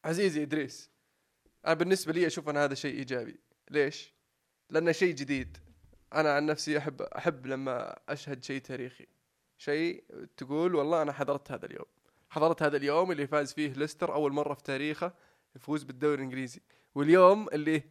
عزيزي 0.03 0.43
إدريس 0.43 0.89
أنا 1.66 1.74
بالنسبة 1.74 2.14
لي 2.14 2.28
أشوف 2.28 2.49
أن 2.49 2.58
هذا 2.58 2.74
شيء 2.76 2.95
إيجابي. 2.99 3.39
ليش؟ 3.72 4.14
لأنه 4.70 4.91
شيء 4.91 5.15
جديد. 5.15 5.57
أنا 6.13 6.34
عن 6.34 6.45
نفسي 6.45 6.78
احب 6.78 7.01
أحب 7.01 7.45
لما 7.45 7.95
أشهد 8.09 8.43
شيء 8.43 8.61
تاريخي. 8.61 9.07
شيء 9.57 10.03
تقول 10.38 10.76
والله 10.76 11.01
أنا 11.01 11.11
حضرت 11.11 11.51
هذا 11.51 11.65
اليوم. 11.65 11.86
حضرت 12.30 12.63
هذا 12.63 12.78
اليوم 12.78 13.11
اللي 13.11 13.28
فاز 13.28 13.53
فيه 13.53 13.74
ليستر 13.74 14.13
أول 14.13 14.34
مرة 14.34 14.53
في 14.53 14.63
تاريخه 14.63 15.13
يفوز 15.55 15.84
بالدوري 15.84 16.15
الإنجليزي. 16.15 16.61
واليوم 16.95 17.49
اللي 17.53 17.84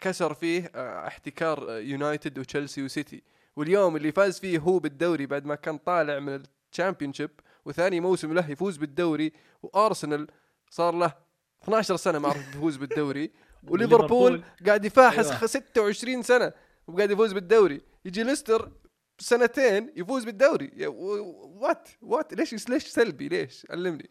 كسر 0.00 0.34
فيه 0.34 0.70
آه، 0.74 1.06
احتكار 1.06 1.70
آه، 1.70 1.78
يونايتد 1.78 2.38
وتشيلسي 2.38 2.82
وسيتي. 2.82 3.22
واليوم 3.56 3.96
اللي 3.96 4.12
فاز 4.12 4.38
فيه 4.38 4.58
هو 4.58 4.78
بالدوري 4.78 5.26
بعد 5.26 5.44
ما 5.44 5.54
كان 5.54 5.78
طالع 5.78 6.18
من 6.18 6.42
ال 6.72 6.76
Championship 6.76 7.30
وثاني 7.64 8.00
موسم 8.00 8.32
له 8.32 8.50
يفوز 8.50 8.76
بالدوري 8.76 9.32
وأرسنال 9.62 10.26
صار 10.70 10.94
له 10.94 11.12
12 11.62 11.96
سنة 11.96 12.18
ما 12.18 12.28
عرف 12.28 12.54
يفوز 12.54 12.76
بالدوري. 12.76 13.30
وليفربول 13.68 14.44
قاعد 14.66 14.84
يفاحص 14.84 15.18
أيوة. 15.26 15.36
أيوة. 15.36 15.46
26 15.46 16.22
سنة 16.22 16.52
وقاعد 16.86 17.10
يفوز 17.10 17.32
بالدوري. 17.32 17.80
يجي 18.04 18.22
ليستر 18.22 18.72
سنتين 19.18 19.92
يفوز 19.96 20.24
بالدوري. 20.24 20.70
what 20.86 21.88
what 22.02 22.34
ليش 22.34 22.68
ليش 22.68 22.86
سلبي؟ 22.86 23.28
ليش؟ 23.28 23.66
علمني. 23.70 24.10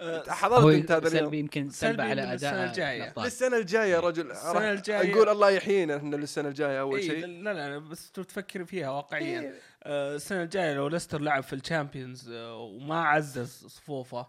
آه، 0.00 0.30
حضرت 0.30 0.74
أنت 0.74 0.92
هذا 0.92 1.08
اليوم. 1.08 1.24
سلبي 1.24 1.38
يمكن 1.38 1.70
سلبي 1.70 2.02
على 2.02 2.32
أداء 2.32 2.64
الجاية. 2.66 3.02
الأبطال. 3.02 3.24
للسنة 3.24 3.56
الجاية 3.56 3.90
يا 3.92 4.00
رجل. 4.00 4.30
السنة 4.30 4.52
راح 4.52 4.62
الجاية- 4.82 5.06
نقول 5.06 5.28
الله 5.28 5.50
يحيينا 5.50 5.96
إحنا 5.96 6.16
للسنة 6.16 6.48
الجاية 6.48 6.80
أول 6.80 6.98
إيه، 6.98 7.08
شيء. 7.08 7.26
لا 7.26 7.52
لا 7.54 7.78
بس 7.78 8.10
تفكر 8.12 8.64
فيها 8.64 8.90
واقعيا. 8.90 9.40
إيه. 9.40 9.54
آه، 9.82 10.14
السنة 10.16 10.42
الجاية 10.42 10.74
لو 10.74 10.88
ليستر 10.88 11.20
لعب 11.20 11.42
في 11.42 11.52
ال 11.52 11.60
Champions 11.60 12.30
آه، 12.30 12.56
وما 12.56 13.04
عزز 13.04 13.66
صفوفه 13.66 14.26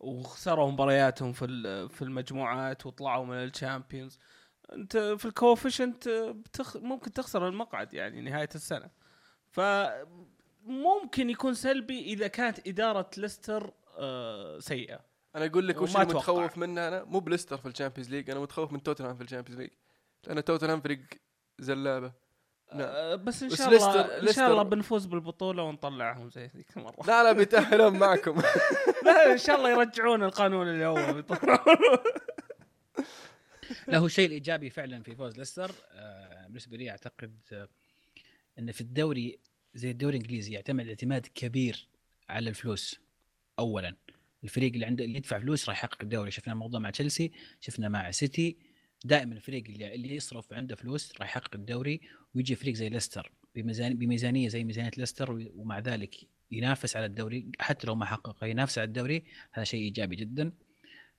وخسروا 0.00 0.70
مبارياتهم 0.70 1.32
في 1.32 1.88
في 1.88 2.02
المجموعات 2.02 2.86
وطلعوا 2.86 3.24
من 3.24 3.34
الشامبيونز. 3.34 4.18
انت 4.72 4.96
في 4.96 5.24
الكوفيشنت 5.24 6.08
بتخ... 6.08 6.76
ممكن 6.76 7.12
تخسر 7.12 7.48
المقعد 7.48 7.94
يعني 7.94 8.20
نهاية 8.20 8.48
السنة. 8.54 8.90
فممكن 9.50 11.30
يكون 11.30 11.54
سلبي 11.54 12.00
إذا 12.00 12.26
كانت 12.26 12.68
إدارة 12.68 13.10
ليستر 13.16 13.72
آه، 13.98 14.58
سيئة. 14.58 15.00
أنا 15.36 15.46
أقول 15.46 15.68
لك 15.68 15.82
وش. 15.82 15.96
متخوف 15.96 16.58
منه 16.58 16.88
أنا؟ 16.88 17.04
مو 17.04 17.20
بليستر 17.20 17.56
في 17.56 17.68
ال 17.68 17.72
Champions 17.72 18.10
League 18.10 18.30
أنا 18.30 18.40
متخوف 18.40 18.72
من 18.72 18.82
توتنهام 18.82 19.16
في 19.16 19.22
ال 19.22 19.26
Champions 19.26 19.60
League. 19.60 19.70
لأن 20.26 20.44
توتنهام 20.44 20.80
فريق 20.80 21.00
زلابة. 21.58 22.12
نعم. 22.72 22.80
آه، 22.82 23.14
بس 23.14 23.42
إن 23.42 23.50
شاء 23.50 23.68
الله 23.68 23.78
ليستر- 23.78 24.28
إن 24.28 24.32
شاء 24.32 24.50
الله 24.50 24.62
بنفوز 24.62 25.06
بالبطولة 25.06 25.62
ونطلعهم 25.62 26.30
زي 26.30 26.50
ذيك 26.56 26.76
المرة. 26.76 27.06
لا 27.06 27.22
لا 27.22 27.32
بيتاهلون 27.32 27.98
معكم. 27.98 28.42
لا 29.06 29.32
إن 29.32 29.38
شاء 29.38 29.56
الله 29.56 29.70
يرجعون 29.70 30.22
القانون 30.22 30.68
اللي 30.68 30.84
هو 30.86 31.22
لا 33.88 33.98
هو 33.98 34.06
الشيء 34.06 34.26
الإيجابي 34.26 34.70
فعلا 34.70 35.02
في 35.02 35.14
فوز 35.14 35.38
ليستر 35.38 35.70
آه، 35.92 36.46
بالنسبة 36.46 36.76
لي 36.76 36.90
أعتقد 36.90 37.36
آه، 37.52 37.68
إن 38.58 38.72
في 38.72 38.80
الدوري 38.80 39.38
زي 39.74 39.90
الدوري 39.90 40.16
الإنجليزي 40.16 40.52
يعتمد 40.52 40.88
اعتماد 40.88 41.26
كبير 41.34 41.88
على 42.28 42.50
الفلوس 42.50 43.00
اولا. 43.58 43.96
الفريق 44.44 44.72
اللي 44.72 44.86
عنده 44.86 45.04
اللي 45.04 45.16
يدفع 45.16 45.38
فلوس 45.38 45.68
راح 45.68 45.78
يحقق 45.78 45.98
الدوري. 46.02 46.30
شفنا 46.30 46.52
الموضوع 46.52 46.80
مع 46.80 46.90
تشيلسي 46.90 47.32
شفنا 47.60 47.88
مع 47.88 48.10
سيتي 48.10 48.56
دائما 49.04 49.34
الفريق 49.34 49.64
اللي 49.68 49.94
اللي 49.94 50.16
يصرف 50.16 50.52
عنده 50.52 50.76
فلوس 50.76 51.12
راح 51.20 51.28
يحقق 51.28 51.54
الدوري 51.54 52.00
ويجي 52.34 52.54
فريق 52.54 52.74
زي 52.74 52.88
ليستر 52.88 53.32
بميزان 53.54 53.94
بميزانية 53.98 54.48
زي 54.48 54.64
ميزانية 54.64 54.90
ليستر 54.98 55.48
ومع 55.54 55.78
ذلك 55.78 56.14
ينافس 56.50 56.96
على 56.96 57.06
الدوري 57.06 57.50
حتى 57.60 57.86
لو 57.86 57.94
ما 57.94 58.04
حقق 58.04 58.44
ينافس 58.44 58.78
على 58.78 58.86
الدوري 58.86 59.24
هذا 59.52 59.64
شيء 59.64 59.80
إيجابي 59.80 60.16
جدا. 60.16 60.52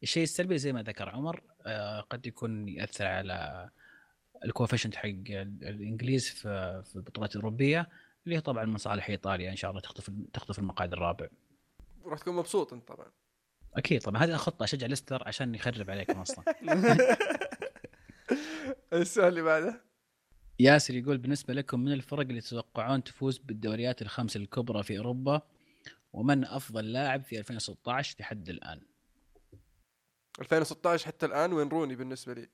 الشيء 0.04 0.24
السلبي 0.24 0.58
زي 0.58 0.74
ما 0.74 0.84
ذكر 0.84 1.10
عمر 1.10 1.42
آه، 1.66 2.00
قد 2.02 2.26
يكون 2.28 2.70
يأثر 2.70 3.06
على 3.06 3.70
الكوفيشنت 4.46 4.96
حق 4.96 5.06
ال- 5.06 5.28
الإنجليز 5.64 6.30
في 6.30 6.82
في 6.86 6.96
البطولات 6.96 7.36
الأوروبية 7.36 7.90
اللي 8.26 8.36
هي 8.36 8.42
طبعا 8.42 8.66
من 8.66 8.78
صالح 8.78 9.10
إيطاليا 9.10 9.52
إن 9.52 9.56
شاء 9.56 9.72
الله 9.72 9.82
تخطف 9.82 10.12
تخطف 10.34 10.60
المقعد 10.60 10.94
الرابع. 10.94 11.28
راح 12.06 12.20
تكون 12.20 12.36
مبسوط 12.36 12.74
أنت 12.74 12.88
طبعا. 12.88 13.12
أكيد 13.76 14.02
طبعا. 14.02 14.24
هذه 14.24 14.36
خطه 14.36 14.64
أشجع 14.64 14.88
ليستر 14.88 15.28
عشان 15.28 15.56
يخرب 15.56 15.90
عليكم 15.90 16.20
أصلا. 16.20 16.46
السؤال 18.94 19.28
اللي 19.28 19.42
بعده. 19.42 19.86
ياسر 20.60 20.96
يقول 20.96 21.18
بالنسبة 21.18 21.54
لكم 21.54 21.80
من 21.80 21.92
الفرق 21.92 22.20
اللي 22.20 22.42
تتوقعون 22.42 23.04
تفوز 23.04 23.38
بالدوريات 23.38 24.02
الخمس 24.02 24.36
الكبرى 24.36 24.84
في 24.84 24.98
أوروبا؟ 24.98 25.42
ومن 26.14 26.46
أفضل 26.46 26.92
لاعب 26.92 27.24
في 27.24 27.40
2016 27.40 28.16
لحد 28.20 28.50
الآن؟ 28.50 28.82
2016 30.40 31.08
حتى 31.08 31.26
الآن؟ 31.26 31.54
وين 31.54 31.68
روني 31.68 31.96
بالنسبة 31.96 32.34
لي؟ 32.34 32.50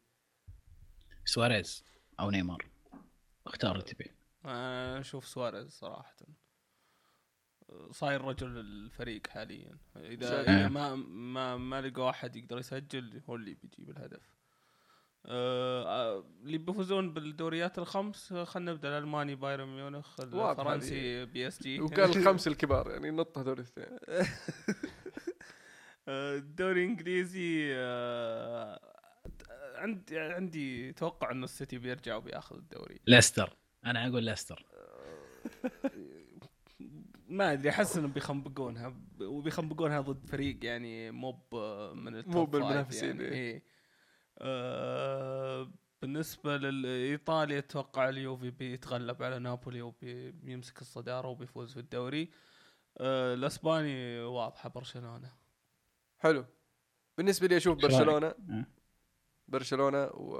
سواريز 1.25 1.83
أو 2.19 2.31
نيمار؟ 2.31 2.65
اختار 3.47 3.71
اللي 3.71 3.83
تبي 3.83 4.11
أنا 4.45 4.99
أشوف 4.99 5.27
سواريز 5.27 5.71
صراحة. 5.71 6.15
صاير 7.91 8.21
رجل 8.21 8.57
الفريق 8.57 9.27
حاليا. 9.27 9.77
إذا. 9.95 10.41
إذا 10.41 10.67
ما 10.67 10.95
ما 10.95 11.57
ما 11.57 11.81
لقوا 11.81 12.09
احد 12.09 12.36
يقدر 12.36 12.57
يسجل 12.57 13.21
هو 13.29 13.36
اللي 13.36 13.53
بيجيب 13.53 13.89
الهدف. 13.89 14.36
اللي 15.28 16.57
بيفوزون 16.57 17.13
بالدوريات 17.13 17.80
الخمس 17.80 18.32
آه، 18.32 18.43
خلينا 18.43 18.71
نبدأ 18.71 18.97
الألماني 18.97 19.36
بايرن 19.36 19.67
ميونخ 19.67 20.19
الفرنسي 20.19 21.26
PSG. 21.26 21.82
وقال 21.82 21.99
الخمس 22.17 22.47
الكبار 22.47 22.91
يعني 22.91 23.11
نط 23.11 23.38
هذول 23.38 23.53
الاثنين. 23.53 23.88
آه، 26.07 26.36
الدوري 26.36 26.84
الإنجليزي 26.86 27.69
آه، 27.76 28.80
عندي 29.76 30.19
عندي 30.19 30.93
توقع 30.93 31.32
إنه 31.32 31.43
السيتي 31.43 31.78
بيرجع 31.78 32.15
وبياخذ 32.15 32.55
الدوري. 32.55 32.99
ليستر. 33.07 33.57
أنا 33.86 34.07
أقول 34.07 34.23
ليستر. 34.23 34.65
ما 37.30 37.53
أدري 37.53 37.69
أحس 37.69 37.97
إنهم 37.97 38.11
بيخنبقونها 38.11 38.95
وبيخنبقونها 39.21 40.01
ضد 40.01 40.26
فريق 40.26 40.65
يعني 40.65 41.11
مو 41.11 41.32
ب- 41.32 41.91
من 41.95 42.15
ال 42.15 42.20
top 42.20 42.36
مو 42.36 42.45
بالمنافسين، 42.45 43.21
يعني. 43.21 43.36
إيه. 43.36 43.63
آه 44.39 45.71
بالنسبة 46.01 46.57
لايطاليا 46.57 47.59
أتوقع 47.59 48.09
اليوفي 48.09 48.49
بيتغلب 48.51 49.23
على 49.23 49.39
نابولي 49.39 49.81
وبيمسك 49.81 50.81
الصدارة 50.81 51.27
وبيفوز 51.27 51.73
في 51.73 51.80
الدوري 51.80 52.31
آه 52.97 53.34
الأسباني 53.34 54.19
واضحة 54.19 54.69
برشلونة 54.69 55.34
حلو 56.19 56.45
بالنسبة 57.18 57.47
لي 57.47 57.57
أشوف؟ 57.57 57.77
برشلونة 57.77 58.27
أه. 58.27 58.65
برشلونة 59.47 60.03
و 60.03 60.38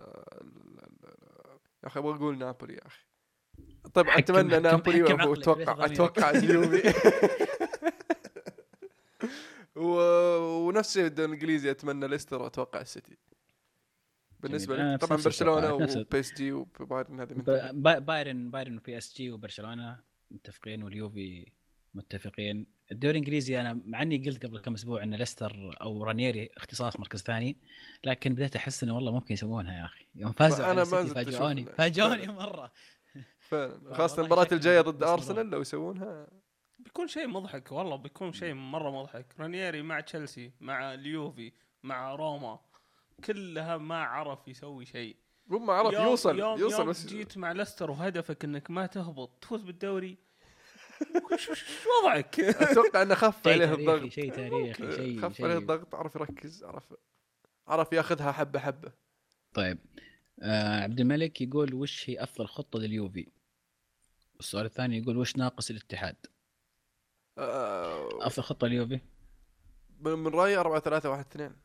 آه، 0.00 0.44
يا 1.82 1.88
أخي 1.88 2.00
أبغى 2.00 2.16
أقول 2.16 2.38
نابولي 2.38 2.74
يا 2.74 2.86
أخي 2.86 3.04
طيب 3.94 4.08
أتمنى 4.08 4.58
نابولي 4.58 5.02
واتوقع؟ 5.02 5.84
أتوقع 5.86 6.30
اليوفي 6.30 6.82
و... 9.76 9.96
ونفس 10.84 10.96
الشيء 10.96 11.06
الدوري 11.06 11.28
الإنجليزي 11.28 11.70
أتمنى 11.70 12.08
ليستر 12.08 12.42
وأتوقع 12.42 12.80
السيتي. 12.80 13.16
بالنسبة 14.40 14.76
لي. 14.76 14.94
نفس 14.94 15.04
طبعا 15.04 15.16
نفس 15.16 15.24
برشلونة 15.24 15.76
نفس 15.78 15.96
ال- 15.96 16.00
و 16.00 16.34
PSG 16.34 16.52
وبايرن 16.52 17.20
هذه 17.20 17.32
بايرن 17.98 18.50
بايرن 18.50 18.76
و 18.76 18.98
PSG 18.98 19.30
وبرشلونة 19.30 20.00
متفقين 20.30 20.82
واليوفي 20.82 21.46
متفقين. 21.94 22.66
الدوري 22.92 23.10
الإنجليزي 23.18 23.60
أنا 23.60 23.80
مع 23.86 24.02
إني 24.02 24.18
قلت 24.26 24.46
قبل 24.46 24.58
كم 24.58 24.74
أسبوع 24.74 25.02
إن 25.02 25.14
ليستر 25.14 25.76
أو 25.80 26.04
رانييري 26.04 26.50
اختصاص 26.56 27.00
مركز 27.00 27.22
ثاني 27.22 27.56
لكن 28.04 28.34
بديت 28.34 28.56
أحس 28.56 28.82
إنه 28.82 28.94
والله 28.96 29.12
ممكن 29.12 29.34
يسوونها 29.34 29.78
يا 29.80 29.84
أخي. 29.84 30.06
يوم 30.14 30.32
فازوا 30.32 30.66
على 30.66 30.80
ما 30.80 30.84
فاجئوني. 31.04 31.64
فاجئوني 31.64 32.26
مرة. 32.26 32.72
فعلا. 33.40 33.94
خاصة 33.98 34.20
المباراة 34.22 34.48
الجاية 34.52 34.80
ضد 34.80 35.02
أرسنال 35.02 35.50
لو 35.50 35.60
يسوونها 35.60 36.26
بيكون 36.94 37.08
شيء 37.08 37.26
مضحك 37.28 37.72
والله 37.72 37.96
بيكون 37.96 38.32
شيء 38.32 38.54
مرة 38.54 38.90
مضحك. 38.90 39.26
رانييري 39.40 39.82
مع 39.82 40.00
تشيلسي 40.00 40.52
مع 40.60 40.94
اليوفي 40.94 41.52
مع 41.82 42.14
روما 42.14 42.58
كلها 43.24 43.76
ما 43.76 44.02
عرف 44.04 44.48
يسوي 44.48 44.86
شيء. 44.86 45.16
مو 45.46 45.58
ما 45.58 45.72
عرف 45.72 45.92
يوم- 45.94 46.04
يوصل 46.06 46.38
يوم 46.38 46.58
يوصل 46.60 46.78
يوم 46.80 46.88
بس 46.90 47.06
جيت 47.06 47.38
مع 47.38 47.52
ليستر 47.52 47.90
وهدفك 47.90 48.44
إنك 48.44 48.70
ما 48.70 48.86
تهبط 48.86 49.30
تفوز 49.40 49.62
بالدوري. 49.62 50.16
وش 51.32 51.50
وضعك؟ 52.02 52.40
أتوقع 52.40 53.02
إنه 53.02 53.14
خف 53.14 53.48
عليه 53.48 53.74
الضغط. 53.74 54.08
شيء 54.12 54.32
تاريخي 54.32 54.92
شيء 54.96 55.20
خف 55.20 55.40
عليه 55.44 55.58
الضغط 55.58 55.94
عرف 55.94 56.14
يركز 56.16 56.64
عرف 56.64 56.94
عرف 57.68 57.92
ياخذها 57.92 58.32
حبة 58.32 58.58
حبة. 58.58 58.92
طيب. 59.54 59.78
آه 60.42 60.80
عبد 60.82 61.00
الملك 61.00 61.40
يقول 61.40 61.74
وش 61.74 62.10
هي 62.10 62.22
أفضل 62.22 62.46
خطة 62.46 62.78
لليوفي؟ 62.78 63.26
السؤال 64.40 64.66
الثاني 64.66 64.98
يقول 64.98 65.16
وش 65.16 65.36
ناقص 65.36 65.70
الاتحاد؟ 65.70 66.16
افضل 67.38 68.42
خطة 68.42 68.66
لليوفي 68.66 69.00
من 70.00 70.12
من 70.12 70.26
رأيي 70.26 70.56
4 70.56 70.80
3 70.80 71.10
1 71.10 71.26
2 71.30 71.56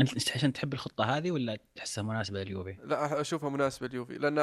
أنت 0.00 0.30
عشان 0.36 0.52
تحب 0.52 0.72
الخطة 0.72 1.04
هذه 1.04 1.30
ولا 1.30 1.58
تحسها 1.76 2.04
مناسبة 2.04 2.42
لليوفي؟ 2.42 2.76
لا 2.84 3.20
أشوفها 3.20 3.50
مناسبة 3.50 3.86
اليوفي 3.86 4.18
لأن 4.18 4.38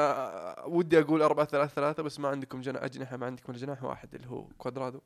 ودي 0.66 0.98
أقول 1.00 1.22
4 1.22 1.46
3 1.46 1.74
3 1.74 2.02
بس 2.02 2.20
ما 2.20 2.28
عندكم 2.28 2.60
جناح 2.60 2.82
أجنحة 2.82 3.16
ما 3.16 3.26
عندكم 3.26 3.52
جناح 3.52 3.82
واحد 3.84 4.14
اللي 4.14 4.26
هو 4.28 4.44
كوادرادو. 4.58 5.00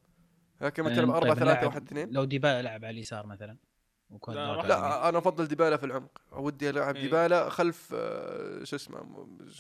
لكن 0.61 0.83
مثلا 0.83 0.97
يعني 0.99 1.11
4 1.11 1.21
طيب 1.21 1.35
3 1.35 1.43
اللاعب- 1.43 1.67
1 1.67 1.83
2 1.83 2.11
لو 2.11 2.25
ديبالا 2.25 2.63
لعب 2.63 2.85
على 2.85 2.91
اليسار 2.95 3.27
مثلا 3.27 3.57
وكوادرادو 4.11 4.61
لا،. 4.63 4.69
لا 4.69 5.09
أنا 5.09 5.19
أفضل 5.19 5.47
ديبالا 5.49 5.77
في 5.77 5.87
العمق. 5.87 6.19
ودي 6.33 6.71
ألعب 6.71 6.97
إيه. 6.97 7.03
ديبالا 7.03 7.49
خلف 7.49 7.91
آه، 7.95 8.65
شو 8.65 8.77
اسمه 8.77 9.03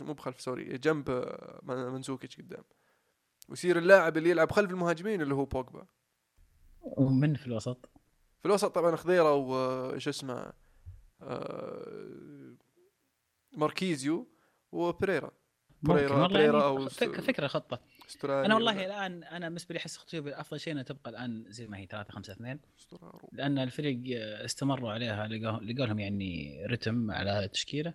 مو 0.01 0.13
بخلف 0.15 0.41
سوري 0.41 0.79
جنب 0.79 1.11
آه، 1.11 1.61
من- 1.63 1.77
منزوكيتش 1.93 2.37
قدام. 2.37 2.65
ويصير 3.49 3.79
اللاعب 3.79 4.17
اللي 4.17 4.31
يلعب 4.31 4.53
خلف 4.53 4.71
المهاجمين 4.71 5.23
اللي 5.23 5.35
هو 5.35 5.45
بوجبا. 5.45 5.87
ومن 6.83 7.35
في 7.35 7.47
الوسط. 7.47 7.91
في 8.41 8.47
الوسط 8.47 8.75
طبعا 8.75 8.97
خضيرة 8.97 9.35
وش 9.35 10.09
اسمه 10.09 10.53
آه، 11.23 12.55
ماركيزيو 13.57 14.29
وبريرا. 14.73 15.31
بريرا 15.83 16.13
والله 16.13 16.29
بريرا 16.29 16.53
يعني 16.61 16.65
أو 16.65 16.89
فك- 16.89 17.21
فكرة 17.21 17.47
خطة. 17.47 17.81
أسترالي 18.09 18.47
أنا 18.47 18.55
والله 18.55 18.73
ولا؟ 18.77 18.87
الآن 18.87 19.25
أنا 19.25 19.47
بالنسبة 19.49 19.73
لي 19.73 19.79
أحس 19.79 19.97
خطوه 19.97 20.41
أفضل 20.41 20.61
شيء 20.61 20.73
انها 20.73 20.83
تبقى 20.83 21.11
الآن 21.11 21.45
زي 21.49 21.67
ما 21.67 21.79
هي 21.79 21.87
3 21.87 22.13
5 22.13 22.33
2 22.33 22.61
أسترالي. 22.79 23.29
لأن 23.33 23.59
الفريق 23.59 24.01
استمروا 24.45 24.93
عليها 24.93 25.27
لقوا 25.29 25.61
لهم 25.87 25.99
يعني 25.99 26.57
رتم 26.67 27.11
على 27.11 27.45
التشكيله 27.45 27.95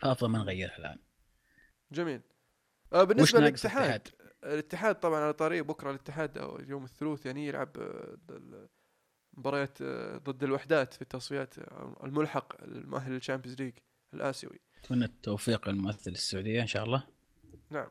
فأفضل 0.00 0.28
ما 0.30 0.38
نغيرها 0.38 0.78
الآن. 0.78 0.98
جميل. 1.92 2.20
آه 2.92 3.04
بالنسبة 3.04 3.40
للاتحاد؟ 3.40 4.08
الاتحاد 4.44 4.94
طبعا 4.94 5.20
على 5.20 5.32
طريق 5.32 5.64
بكرة 5.64 5.90
الاتحاد 5.90 6.38
أو 6.38 6.60
يوم 6.68 6.84
الثلاث 6.84 7.26
يعني 7.26 7.46
يلعب 7.46 7.68
آه، 7.78 8.68
مباريات 9.36 9.78
آه، 9.82 10.16
ضد 10.16 10.44
الوحدات 10.44 10.94
في 10.94 11.02
التصفيات 11.02 11.58
آه، 11.58 11.96
الملحق 12.04 12.62
المؤهل 12.62 13.12
لل 13.12 13.21
Champions 13.21 13.62
League 13.62 13.72
الآسيوي. 14.14 14.60
أتمنى 14.84 15.04
التوفيق 15.04 15.68
للممثل 15.68 16.10
السعودية 16.10 16.62
إن 16.62 16.66
شاء 16.66 16.84
الله. 16.84 17.02
نعم. 17.70 17.88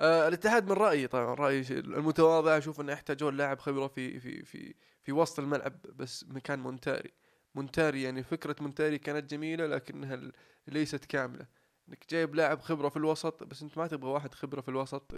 آه 0.00 0.28
الاتحاد 0.28 0.64
من 0.64 0.72
رأيي 0.72 1.06
طبعا 1.06 1.34
رأيي 1.34 1.64
المتواضع 1.70 2.58
أشوف 2.58 2.80
إنه 2.80 2.92
يحتاجون 2.92 3.36
لاعب 3.36 3.58
خبرة 3.58 3.86
في 3.86 4.20
في 4.20 4.44
في 4.44 4.74
في 5.02 5.12
وسط 5.12 5.38
الملعب 5.38 5.82
بس 5.82 6.24
مكان 6.28 6.58
مونتاري. 6.58 7.10
مونتاري 7.54 8.02
يعني 8.02 8.22
فكرة 8.22 8.56
مونتاري 8.60 8.98
كانت 8.98 9.30
جميلة 9.30 9.66
لكنها 9.66 10.20
ليست 10.68 11.04
كاملة. 11.04 11.46
إنك 11.88 12.04
جايب 12.10 12.34
لاعب 12.34 12.60
خبرة 12.60 12.88
في 12.88 12.96
الوسط 12.96 13.42
بس 13.42 13.62
أنت 13.62 13.78
ما 13.78 13.86
تبغى 13.86 14.10
واحد 14.10 14.34
خبرة 14.34 14.60
في 14.60 14.68
الوسط 14.68 15.12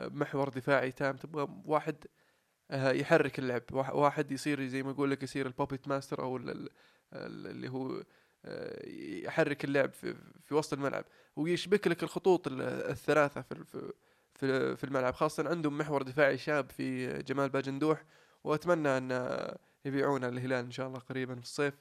محور 0.00 0.48
دفاعي 0.48 0.92
تام 0.92 1.16
تبغى 1.16 1.48
واحد 1.64 1.96
آه، 2.70 2.90
يحرك 2.92 3.38
اللعب 3.38 3.62
واح- 3.72 3.94
واحد 3.94 4.32
يصير 4.32 4.66
زي 4.66 4.82
ما 4.82 4.90
أقول 4.90 5.10
لك 5.10 5.22
يصير 5.22 5.46
ال 5.46 5.52
puppet 5.52 5.88
master 5.88 6.22
أو 6.22 6.36
ال- 6.36 6.50
ال- 6.50 6.70
ال- 7.12 7.46
اللي 7.46 7.68
هو 7.68 8.02
آه، 8.44 8.88
يحرك 9.24 9.64
اللعب 9.64 9.92
في, 9.92 10.14
في 10.44 10.54
وسط 10.54 10.72
الملعب. 10.72 11.04
ويشبك 11.36 11.86
لك 11.88 12.02
الخطوط 12.02 12.46
ال- 12.46 12.62
الثلاثة 12.62 13.42
في 13.42 13.64
في 14.34 14.76
في 14.76 14.84
الملعب. 14.84 15.14
خاصة 15.14 15.48
عندهم 15.48 15.78
محور 15.78 16.02
دفاعي 16.02 16.38
شاب 16.38 16.70
في 16.70 17.18
جمال 17.22 17.48
باجندوح 17.48 18.04
وأتمنى 18.44 18.88
أن 18.88 19.38
يبيعونه 19.84 20.28
للهلال 20.28 20.64
إن 20.64 20.70
شاء 20.70 20.86
الله 20.88 20.98
قريبا 20.98 21.34
في 21.34 21.42
الصيف. 21.42 21.74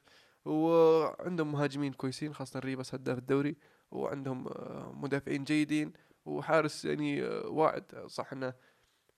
وعندهم 0.46 1.52
مهاجمين 1.52 1.94
كويسين 1.94 2.34
خاصة 2.34 2.60
ريبس 2.60 2.94
هداف 2.96 3.18
الدوري 3.18 3.56
وعندهم 3.92 4.48
آه، 4.48 4.92
مدافعين 4.96 5.44
جيدين. 5.44 5.94
وحارس 6.26 6.86
يعني 6.86 7.24
آه، 7.24 7.48
واعد 7.48 7.96
صح 8.08 8.34
إنه 8.34 8.54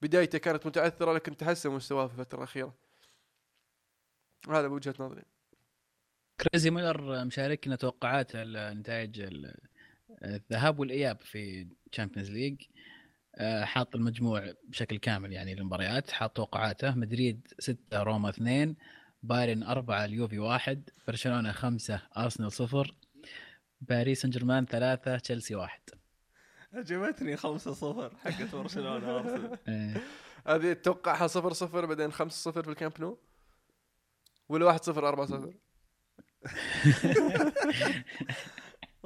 بدايته 0.01 0.37
كانت 0.37 0.65
متعثره 0.65 1.13
لكن 1.13 1.37
تحسن 1.37 1.69
مستواه 1.71 2.07
في 2.07 2.13
الفترة 2.13 2.37
الأخيرة. 2.37 2.75
هذا 4.49 4.67
بوجهة 4.67 4.95
نظري. 4.99 5.23
كريزي 6.41 6.69
ميلر 6.69 7.25
مشاركنا 7.25 7.75
توقعات 7.75 8.31
النتائج 8.35 9.19
ال- 9.21 9.55
الذهاب 10.23 10.79
والإياب 10.79 11.19
في 11.21 11.67
Champions 11.91 12.31
League 12.31 12.61
آه، 13.35 13.63
حاط 13.65 13.95
المجموع 13.95 14.53
بشكل 14.63 14.97
كامل 14.97 15.31
يعني 15.33 15.55
للمباريات. 15.55 16.11
حاط 16.11 16.35
توقعاته. 16.35 16.95
مدريد 16.95 17.47
6 17.59 18.03
روما 18.03 18.29
2 18.29 18.75
بايرن 19.23 19.63
4 19.63 20.05
اليوفي 20.05 20.39
1 20.39 20.89
برشلونة 21.07 21.51
5 21.51 22.01
أرسنال 22.17 22.51
0 22.51 22.95
باريس 23.81 24.21
سان 24.21 24.29
جيرمان 24.31 24.65
3 24.65 25.17
تشيلسي 25.17 25.55
1 25.55 25.81
عجبتني 26.73 27.37
5 27.37 27.73
0 27.73 28.11
حقت 28.17 28.55
برشلونة 28.55 29.17
ارسنال 29.17 29.57
آه، 29.67 30.01
هذه 30.47 30.73
تتوقعها 30.73 31.27
0 31.27 31.53
0 31.53 31.85
بعدين 31.85 32.11
5 32.11 32.51
0 32.51 32.63
في 32.63 32.69
الكامب 32.69 32.93
نو؟ 32.99 33.17
ولا 34.49 34.65
1 34.65 34.83
0 34.83 35.07
4 35.07 35.25
0 35.25 35.53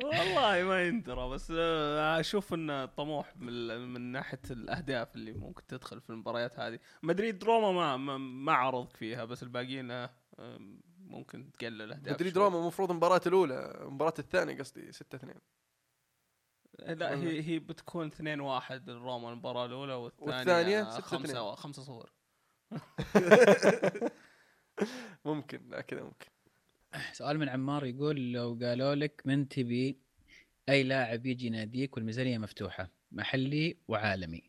والله 0.04 0.64
ما 0.64 0.88
يندرى 0.88 1.30
بس 1.30 1.54
آه، 1.56 2.20
أشوف 2.20 2.54
انه 2.54 2.86
طموح 2.86 3.38
من, 3.38 3.88
من 3.94 4.02
ناحية 4.02 4.40
الأهداف 4.52 5.16
اللي 5.16 5.34
ممكن 5.34 5.68
تدخل 5.68 6.02
في 6.02 6.10
المباريات 6.10 6.60
هذه. 6.60 6.80
مدريد 7.04 7.44
روما 7.44 7.72
ما 7.72 7.98
ما, 7.98 8.18
ما 8.18 8.54
عرضك 8.54 8.96
فيها 8.98 9.26
بس 9.26 9.44
الباقيين 9.44 9.92
آه، 9.92 10.10
ممكن 11.00 11.52
تقلل 11.52 11.94
اهداف 11.94 12.14
مدريد. 12.14 12.38
روما 12.38 12.60
المفروض 12.60 12.92
المباراة 12.92 13.22
الأولى 13.28 13.82
المباراة 13.82 14.14
الثانية 14.20 14.58
قصدي 14.58 14.92
6 14.92 15.16
2 15.16 15.34
لا 16.80 17.16
هي 17.16 17.42
هي 17.44 17.60
بتكون 17.60 18.08
2 18.08 18.40
1 18.40 18.90
لروما 18.90 19.30
المباراة 19.30 19.66
الأولى 19.66 19.94
والثانية 19.94 20.84
والثانية 20.84 20.86
5 21.00 21.54
6-2. 21.54 21.56
5 21.56 21.84
0 21.84 22.10
ممكن 25.26 25.70
لا 25.70 25.82
كذا 25.82 26.04
ممكن. 26.04 26.28
سؤال 27.14 27.40
من 27.40 27.50
عمار 27.50 27.86
يقول 27.86 28.32
لو 28.32 28.58
قالوا 28.62 28.96
لك 28.96 29.22
من 29.26 29.48
تبي 29.50 29.98
أي 30.70 30.84
لاعب 30.84 31.26
يجي 31.26 31.50
ناديك 31.50 31.96
والميزانية 31.98 32.38
مفتوحة 32.38 32.90
محلي 33.12 33.78
وعالمي؟ 33.88 34.44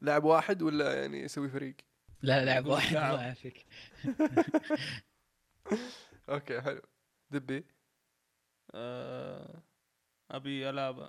لاعب 0.00 0.24
واحد 0.24 0.62
ولا 0.62 1.00
يعني 1.02 1.20
يسوي 1.20 1.48
فريق؟ 1.48 1.74
لا 2.22 2.44
لاعب 2.44 2.66
واحد. 2.66 2.96
الله 2.96 3.22
يعافيك 3.22 3.66
أوكي 6.28 6.60
حلو. 6.60 6.80
دبي؟ 7.30 7.64
آه، 8.74 9.62
أبي 10.30 10.70
ألابا 10.70 11.08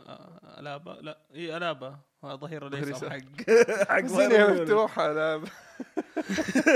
ألابا 0.60 0.90
لا 0.90 1.28
إي 1.36 1.58
ألابا. 1.58 2.00
هذا 2.24 2.36
ظهير 2.36 2.74
يسار. 2.74 3.10
حق. 3.10 3.20
حق 3.92 4.02
ميونخ. 4.02 4.62
مفتوحة 4.62 5.12
لاعب 5.14 5.44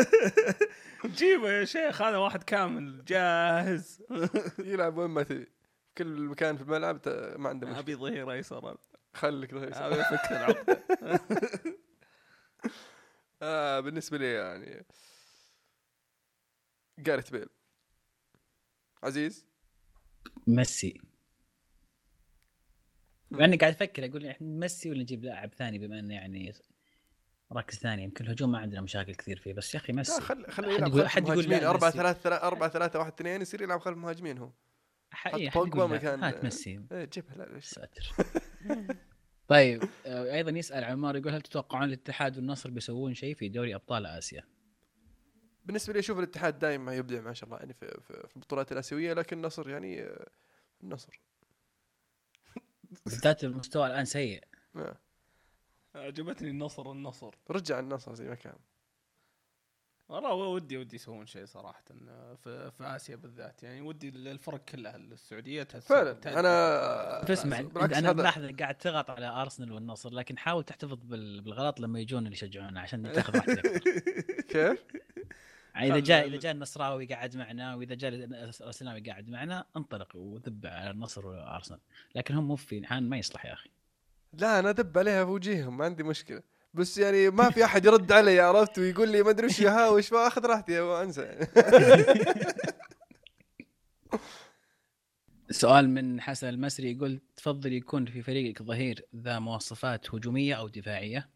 جيبه 1.18 1.52
يا 1.52 1.66
شيخ 1.66 2.02
هذا 2.02 2.18
واحد 2.18 2.44
كامل 2.44 3.06
جاهز. 3.06 4.04
يلعب 4.60 4.98
وين 4.98 5.10
ما 5.10 5.24
تبي. 5.24 5.48
كل 5.98 6.06
مكان 6.22 6.58
في 6.58 6.64
الملعب 6.64 7.02
ما 7.38 7.50
عنده 7.50 7.68
مشكلة. 7.68 7.80
أبي 7.80 7.96
ظهير 7.96 8.32
أيسر. 8.32 8.78
خليك 9.14 9.56
ظهير. 9.56 9.70
يسار. 9.72 9.88
ابي 9.94 10.02
افك 10.02 10.70
آه 13.42 13.80
بالنسبة 13.80 14.18
لي 14.18 14.34
يعني 14.34 14.86
جاريث 17.00 17.30
بيل. 17.30 17.50
عزيز؟ 19.04 19.46
ميسي. 20.48 21.02
مع 23.32 23.46
إني 23.46 23.58
قاعد 23.58 23.74
أفكر 23.74 24.06
أقول 24.06 24.26
إحنا 24.26 24.48
ميسي 24.48 24.90
ولا 24.90 25.02
نجيب 25.02 25.24
لاعب 25.24 25.54
ثاني 25.54 25.80
بما 25.80 26.00
إنه 26.00 26.14
يعني 26.14 26.54
ركز 27.54 27.78
ثاني؟ 27.78 28.04
يمكن 28.04 28.26
الهجوم 28.26 28.52
ما 28.52 28.58
عندنا 28.60 28.82
مشاكل 28.82 29.16
كثير 29.16 29.38
فيه 29.40 29.54
بس 29.54 29.74
يا 29.76 29.80
أخي 29.80 29.94
ميسي. 29.94 30.22
خل 30.22 30.46
خليه 30.52 30.74
يلعب 30.74 30.90
يقول- 30.90 31.10
خلف 31.10 31.18
المهاجمين. 31.18 31.60
لا 31.60 31.70
4 31.70 31.88
ميسي. 31.88 31.98
3 31.98 32.36
4 32.36 32.70
3 32.70 33.00
1 33.00 33.14
2 33.14 33.42
يصير 33.42 33.62
يلعب 33.62 33.80
خلف 33.80 33.96
المهاجمين 33.98 34.38
هو. 34.38 34.52
حط 35.12 35.58
بوجبا. 35.58 35.88
مكان- 35.88 36.24
هات 36.24 36.44
ميسي. 36.44 36.82
إيه 36.92 37.06
جيبها. 37.14 37.36
لا 37.36 37.60
ساتر. 37.60 38.12
طيب 39.48 39.84
آه، 40.06 40.34
أيضا 40.36 40.52
يسأل 40.52 40.84
عمار 40.84 41.16
يقول 41.16 41.34
هل 41.34 41.42
تتوقعون 41.42 41.84
الاتحاد 41.84 42.38
والنصر 42.38 42.70
بيسوون 42.70 43.14
شيء 43.14 43.36
في 43.36 43.50
دوري 43.50 43.76
أبطال 43.76 44.06
آسيا؟ 44.06 44.44
بالنسبة 45.66 45.94
لي 45.94 46.00
أشوف 46.00 46.20
الاتحاد 46.20 46.60
دائما 46.60 46.96
يبدع 46.96 47.22
ما 47.22 47.34
شاء 47.34 47.50
الله 47.50 47.60
يعني 47.60 47.74
في, 47.74 47.88
في, 47.88 48.28
في 48.28 48.36
البطولات 48.36 48.72
الآسيوية 48.72 49.14
لكن 49.14 49.38
النصر 49.38 49.70
يعني 49.70 50.02
آه، 50.02 50.28
النصر. 50.84 51.20
بالذات 53.06 53.44
المستوى 53.44 53.88
الآن 53.88 54.06
سيء 54.06 54.44
آه. 54.76 54.98
عجبتني 55.96 56.50
النصر 56.50 56.92
النصر 56.92 57.36
رجع 57.52 57.80
النصر 57.80 58.14
زي 58.16 58.28
ما 58.30 58.36
كان 58.36 58.56
والله 60.10 60.34
ودي 60.34 60.78
ودي 60.78 60.96
يسوون 60.96 61.26
شيء 61.26 61.46
صراحة 61.46 61.84
في, 62.44 62.72
في 62.72 62.84
آسيا 62.84 63.16
بالذات 63.16 63.64
يعني 63.64 63.82
ودي 63.82 64.10
الفرق 64.10 64.66
كلها 64.66 64.96
السعودية 64.96 65.64
تهز- 65.64 65.84
فعلا 65.88 66.20
أنا 66.40 67.24
تسمع 67.28 67.60
أنا 67.60 68.14
ملاحظ 68.14 68.44
انك 68.44 68.62
قاعد 68.62 68.76
تضغط 68.76 69.10
على 69.10 69.28
أرسنال 69.28 69.72
والنصر 69.72 70.14
لكن 70.14 70.38
حاول 70.38 70.64
تحتفظ 70.64 70.98
بال- 71.04 71.42
بالغلط 71.42 71.80
لما 71.80 72.00
يجون 72.00 72.20
اللي 72.26 72.32
يشجعونا 72.34 72.82
عشان 72.82 73.12
تاخذ 73.14 73.36
راحتك 73.36 73.66
أكثر. 73.66 73.80
كيف؟ 74.50 74.84
يعني 75.84 75.94
إذا 75.94 76.00
جاء 76.00 76.28
إذا 76.28 76.38
جاء 76.38 76.52
النصراوي 76.52 77.06
قاعد 77.06 77.38
معنا 77.38 77.76
وإذا 77.76 77.96
جاء 77.96 78.10
الأرسناوي 78.14 79.02
قاعد 79.02 79.30
معنا 79.30 79.66
انطلق 79.78 80.16
وذب 80.16 80.66
على 80.66 80.90
النصر 80.90 81.28
وأرسنال. 81.28 81.80
لكن 82.16 82.36
هم 82.36 82.48
مو 82.48 82.56
في 82.56 82.88
حان 82.88 83.10
ما 83.10 83.18
يصلح 83.18 83.46
يا 83.46 83.54
أخي. 83.54 83.70
لا 84.34 84.60
أنا 84.60 84.70
ادب 84.70 84.98
عليها 84.98 85.26
في 85.26 85.32
وجيههم 85.32 85.78
ما 85.78 85.86
عندي 85.86 86.04
مشكلة. 86.04 86.42
بس 86.74 86.98
يعني 86.98 87.30
ما 87.30 87.50
في 87.50 87.66
أحد 87.66 87.86
يرد 87.86 88.12
علي 88.12 88.40
عرفت؟ 88.40 88.80
ويقول 88.80 89.10
لي 89.10 89.24
ما 89.24 89.30
أدري 89.30 89.46
وش 89.46 89.60
يهاوش 89.60 90.08
فاخذ 90.08 90.46
راحتي 90.46 90.80
وانسى 90.80 91.40
سؤال 95.52 95.90
من 95.90 96.22
حسن 96.22 96.50
المسري 96.50 96.92
يقول 96.92 97.22
تفضل 97.36 97.74
يكون 97.74 98.06
في 98.06 98.22
فريقك 98.22 98.64
ظهير 98.64 99.06
ذا 99.16 99.40
مواصفات 99.40 100.16
هجومية 100.16 100.56
أو 100.56 100.68
دفاعية؟ 100.68 101.30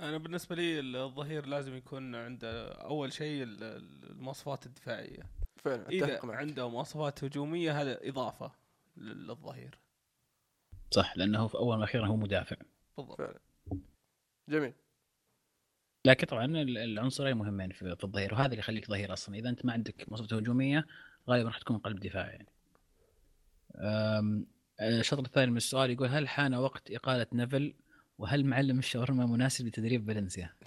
أنا 0.00 0.18
بالنسبة 0.18 0.56
لي 0.56 0.80
الظهير 0.80 1.46
لازم 1.46 1.76
يكون 1.76 2.14
عنده 2.14 2.72
أول 2.72 3.12
شيء 3.12 3.42
ال- 3.42 3.62
ال- 3.62 4.10
المواصفات 4.10 4.66
الدفاعية. 4.66 5.22
فعلا 5.56 5.88
إذا 5.88 6.24
معك. 6.24 6.36
عنده 6.38 6.68
مواصفات 6.68 7.24
هجومية 7.24 7.80
هذا 7.82 8.08
إضافة 8.08 8.52
لل- 8.96 9.26
للظهير. 9.26 9.78
صح 10.90 11.16
لأنه 11.16 11.46
في 11.46 11.54
أول 11.54 11.78
وأخيرا 11.78 12.06
هو 12.06 12.16
مدافع. 12.16 12.56
بالضبط. 12.96 13.18
فعلا. 13.18 13.40
جميل. 14.48 14.72
لكن 16.06 16.26
طبعا 16.26 16.44
ال- 16.44 16.78
العنصرين 16.78 17.36
مهمين 17.36 17.70
في 17.70 17.96
في 17.96 18.04
الظهير 18.04 18.34
وهذا 18.34 18.46
اللي 18.46 18.58
يخليك 18.58 18.88
ظهير 18.88 19.12
أصلا. 19.12 19.34
إذا 19.34 19.48
أنت 19.48 19.64
ما 19.64 19.72
عندك 19.72 20.08
مواصفات 20.08 20.32
هجومية 20.32 20.86
غالبا 21.28 21.48
راح 21.48 21.58
تكون 21.58 21.78
قلب 21.78 22.00
دفاع 22.00 22.26
يعني. 22.26 22.48
الشطر 24.80 25.24
الثاني 25.24 25.50
من 25.50 25.56
السؤال 25.56 25.90
يقول 25.90 26.08
هل 26.08 26.28
حان 26.28 26.54
وقت 26.54 26.90
إقالة 26.90 27.26
نيفل 27.32 27.74
وهل 28.18 28.44
معلم 28.46 28.78
الشاورما 28.78 29.26
مناسب 29.26 29.66
لتدريب 29.66 30.06
فالنسيا؟ 30.06 30.54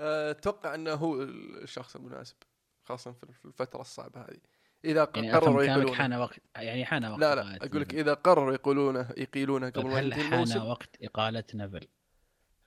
أه، 0.00 0.30
أتوقع 0.30 0.74
أنه 0.74 0.92
هو 0.94 1.22
الشخص 1.22 1.96
المناسب 1.96 2.36
خاصة 2.84 3.12
في 3.12 3.44
الفترة 3.44 3.80
الصعبة 3.80 4.20
هذه 4.20 4.40
إذا 4.84 5.12
يعني 5.16 5.32
قرروا 5.32 5.64
يقيلونه 5.64 5.94
حان 5.94 6.14
وقت 6.14 6.40
يعني 6.56 6.84
حان 6.84 7.04
وقت 7.04 7.20
لا 7.20 7.34
لا 7.34 7.56
أقول 7.56 7.80
لك. 7.80 7.94
إذا 7.94 8.14
قرروا 8.14 8.52
يقولونه 8.52 9.10
يقيلونه 9.16 9.70
قبل 9.70 9.82
طيب 9.82 9.92
ما 9.92 9.98
هل 9.98 10.14
حان 10.14 10.32
الموسم 10.32 10.66
وقت 10.66 10.96
إقالة 11.02 11.44
نيفل؟ 11.54 11.88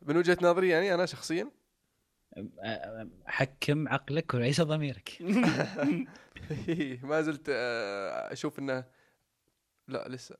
من 0.02 0.18
وجهة 0.18 0.38
نظري 0.42 0.70
يعني 0.70 0.94
أنا 0.94 1.06
شخصيا 1.06 1.52
حكم 3.26 3.88
عقلك 3.88 4.34
وليس 4.34 4.62
ضميرك 4.62 5.18
ما 7.10 7.22
زلت 7.22 7.46
أه، 7.50 8.34
أشوف 8.34 8.60
إنه 8.60 8.86
لا 9.88 10.08
لسه 10.08 10.38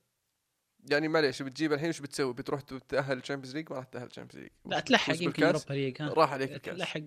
يعني 0.92 1.08
معليش 1.08 1.42
بتجيب 1.42 1.74
الحين 1.74 1.90
وش 1.90 2.00
بتسوي؟ 2.00 2.34
بتروح 2.34 2.62
تتاهل 2.62 3.18
ال 3.18 3.22
Champions 3.22 3.56
League 3.56 3.70
ما 3.70 3.76
راح 3.76 3.86
تتاهل 3.86 4.08
ال 4.08 4.11
Champions 4.11 4.44
League 4.44 4.52
لا 4.66 4.80
تلحق 4.80 5.24
يمكن 5.24 5.44
Europa 5.44 5.74
League 5.74 6.02
ها. 6.02 6.10
راح 6.14 6.34
عليك 6.34 6.52
الكاس. 6.52 6.78
تلحق 6.78 7.02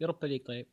Europa 0.00 0.26
League 0.26 0.46
طيب. 0.46 0.66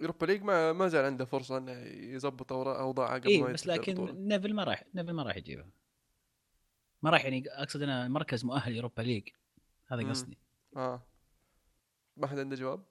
Europa 0.00 0.26
League 0.26 0.42
ما 0.42 0.72
ما 0.72 0.88
زال 0.88 1.04
عنده 1.04 1.24
فرصة 1.24 1.58
إنه 1.58 1.72
يظبط 2.14 2.52
أوضاعه 2.52 3.18
قبل 3.18 3.28
اي 3.28 3.42
ما 3.42 3.52
بس. 3.52 3.66
لكن 3.66 4.26
نيفل 4.28 4.54
ما 4.54 4.64
راح 4.64 4.84
نيفل 4.94 5.12
ما 5.12 5.22
راح 5.22 5.36
يجيبه. 5.36 5.64
ما 7.02 7.10
راح 7.10 7.24
يعني 7.24 7.44
أقصد 7.48 7.82
أنا 7.82 8.08
مركز 8.08 8.44
مؤهل 8.44 8.76
Europa 8.76 9.02
League 9.02 9.28
هذا. 9.86 10.08
قصدي. 10.08 10.38
آه. 10.76 11.06
ما 12.16 12.26
حد 12.26 12.38
عنده 12.38 12.56
جواب؟ 12.56 12.84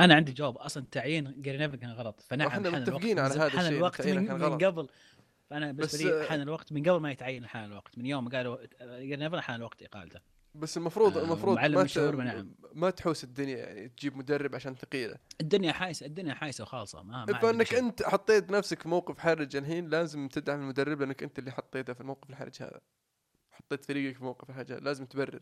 أنا 0.00 0.14
عندي 0.14 0.32
جواب. 0.32 0.56
أصلا 0.56 0.86
تعيين 0.90 1.42
جاري 1.42 1.58
نيفل 1.58 1.76
كان 1.76 1.90
غلط. 1.90 2.20
فنعم 2.20 2.48
إحنا 2.48 2.70
متفقين 2.70 3.18
على 3.18 3.34
هذا 3.34 3.46
الشيء، 3.46 3.68
الوقت 3.68 4.06
من, 4.06 4.22
من. 4.22 4.58
قبل. 4.58 4.88
فأنا 5.52 5.72
بس، 5.72 5.96
بالنسبة 5.96 6.20
لي 6.20 6.26
حان 6.26 6.40
الوقت 6.40 6.72
من 6.72 6.82
قبل 6.82 7.00
ما 7.00 7.10
يتعين 7.10 7.46
حان 7.46 7.64
الوقت 7.64 7.98
من 7.98 8.06
يوم 8.06 8.28
قالوا 8.28 8.58
نيفل 9.16 9.40
حان 9.40 9.56
الوقت 9.56 9.82
إقالته. 9.82 10.20
بس 10.54 10.76
المفروض 10.76 11.18
آه، 11.18 11.22
المفروض 11.22 11.58
ما 11.58 12.24
نعم. 12.24 12.54
ما 12.72 12.90
تحوس 12.90 13.24
الدنيا 13.24 13.56
يعني 13.56 13.88
تجيب 13.88 14.16
مدرب 14.16 14.54
عشان 14.54 14.74
ثقيلة. 14.74 15.18
الدنيا 15.40 15.72
حايسه 15.72 16.06
الدنيا 16.06 16.34
حايسة 16.34 16.62
وخالصة 16.62 17.02
ما, 17.02 17.24
ما 17.24 17.38
فانك. 17.38 17.74
أنت 17.74 18.02
حطيت 18.02 18.50
نفسك 18.50 18.82
في 18.82 18.88
موقف 18.88 19.18
حرج 19.18 19.56
الحين 19.56 19.88
لازم 19.88 20.28
تدعم 20.28 20.60
المدرب 20.60 21.00
لأنك 21.00 21.22
أنت 21.22 21.38
اللي 21.38 21.50
حطيته 21.50 21.92
في 21.92 22.00
الموقف 22.00 22.30
الحرج 22.30 22.62
هذا. 22.62 22.80
حطيت 23.50 23.84
فريقك 23.84 24.16
في 24.16 24.24
موقف 24.24 24.50
الحرج 24.50 24.72
هذا 24.72 24.80
لازم 24.80 25.06
تبرر. 25.06 25.40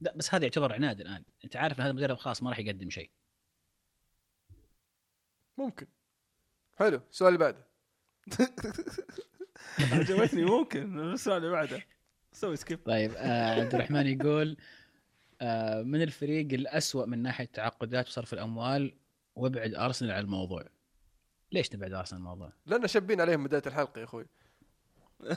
لا 0.00 0.16
بس 0.16 0.34
هذا 0.34 0.44
يعتبر 0.44 0.72
عناد 0.72 1.00
الآن. 1.00 1.24
أنت 1.44 1.56
عارف 1.56 1.78
إن 1.78 1.82
هذا 1.82 1.90
المدرب 1.90 2.16
خلاص 2.16 2.42
ما 2.42 2.50
راح 2.50 2.58
يقدم 2.58 2.90
شيء. 2.90 3.10
ممكن. 5.58 5.86
حلو 6.76 7.00
السؤال 7.10 7.28
اللي 7.28 7.38
بعده. 7.38 7.73
عجبتني 9.92 10.44
ممكن. 10.44 11.00
السؤال 11.12 11.36
اللي 11.36 11.50
بعده. 11.50 11.82
سوي 12.32 12.56
skip 12.56 12.78
طيب 12.84 13.12
آه 13.16 13.60
عبد 13.60 13.74
الرحمن 13.74 14.06
يقول 14.06 14.56
آه 15.40 15.82
من 15.82 16.02
الفريق 16.02 16.52
الأسوأ 16.52 17.06
من 17.06 17.22
ناحية 17.22 17.44
تعاقدات 17.44 18.08
وصرف 18.08 18.34
الأموال؟ 18.34 18.94
وابعد 19.36 19.74
أرسنال 19.74 20.10
عن 20.10 20.24
الموضوع. 20.24 20.64
ليش 21.52 21.74
نبعد 21.74 21.92
أرسنال 21.92 22.20
عن 22.20 22.26
الموضوع؟ 22.26 22.52
لأن 22.66 22.86
شابين 22.86 23.20
عليهم 23.20 23.40
من 23.40 23.46
بداية 23.46 23.62
الحلقة 23.66 23.98
يا 23.98 24.04
أخوي. 24.04 24.26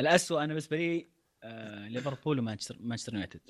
الأسوأ 0.00 0.38
أنا 0.38 0.46
بالنسبة 0.46 0.76
لي 0.76 1.08
آه 1.42 1.88
ليفربول 1.88 2.38
ومانشستر 2.38 2.76
مانشستر 2.80 3.12
يونايتد. 3.12 3.40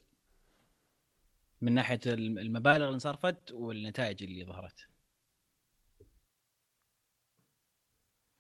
من 1.61 1.73
ناحية 1.73 2.01
الم- 2.07 2.39
المبالغ 2.39 2.77
اللي 2.85 2.95
انصرفت 2.95 3.53
والنتائج 3.53 4.23
اللي 4.23 4.45
ظهرت. 4.45 4.89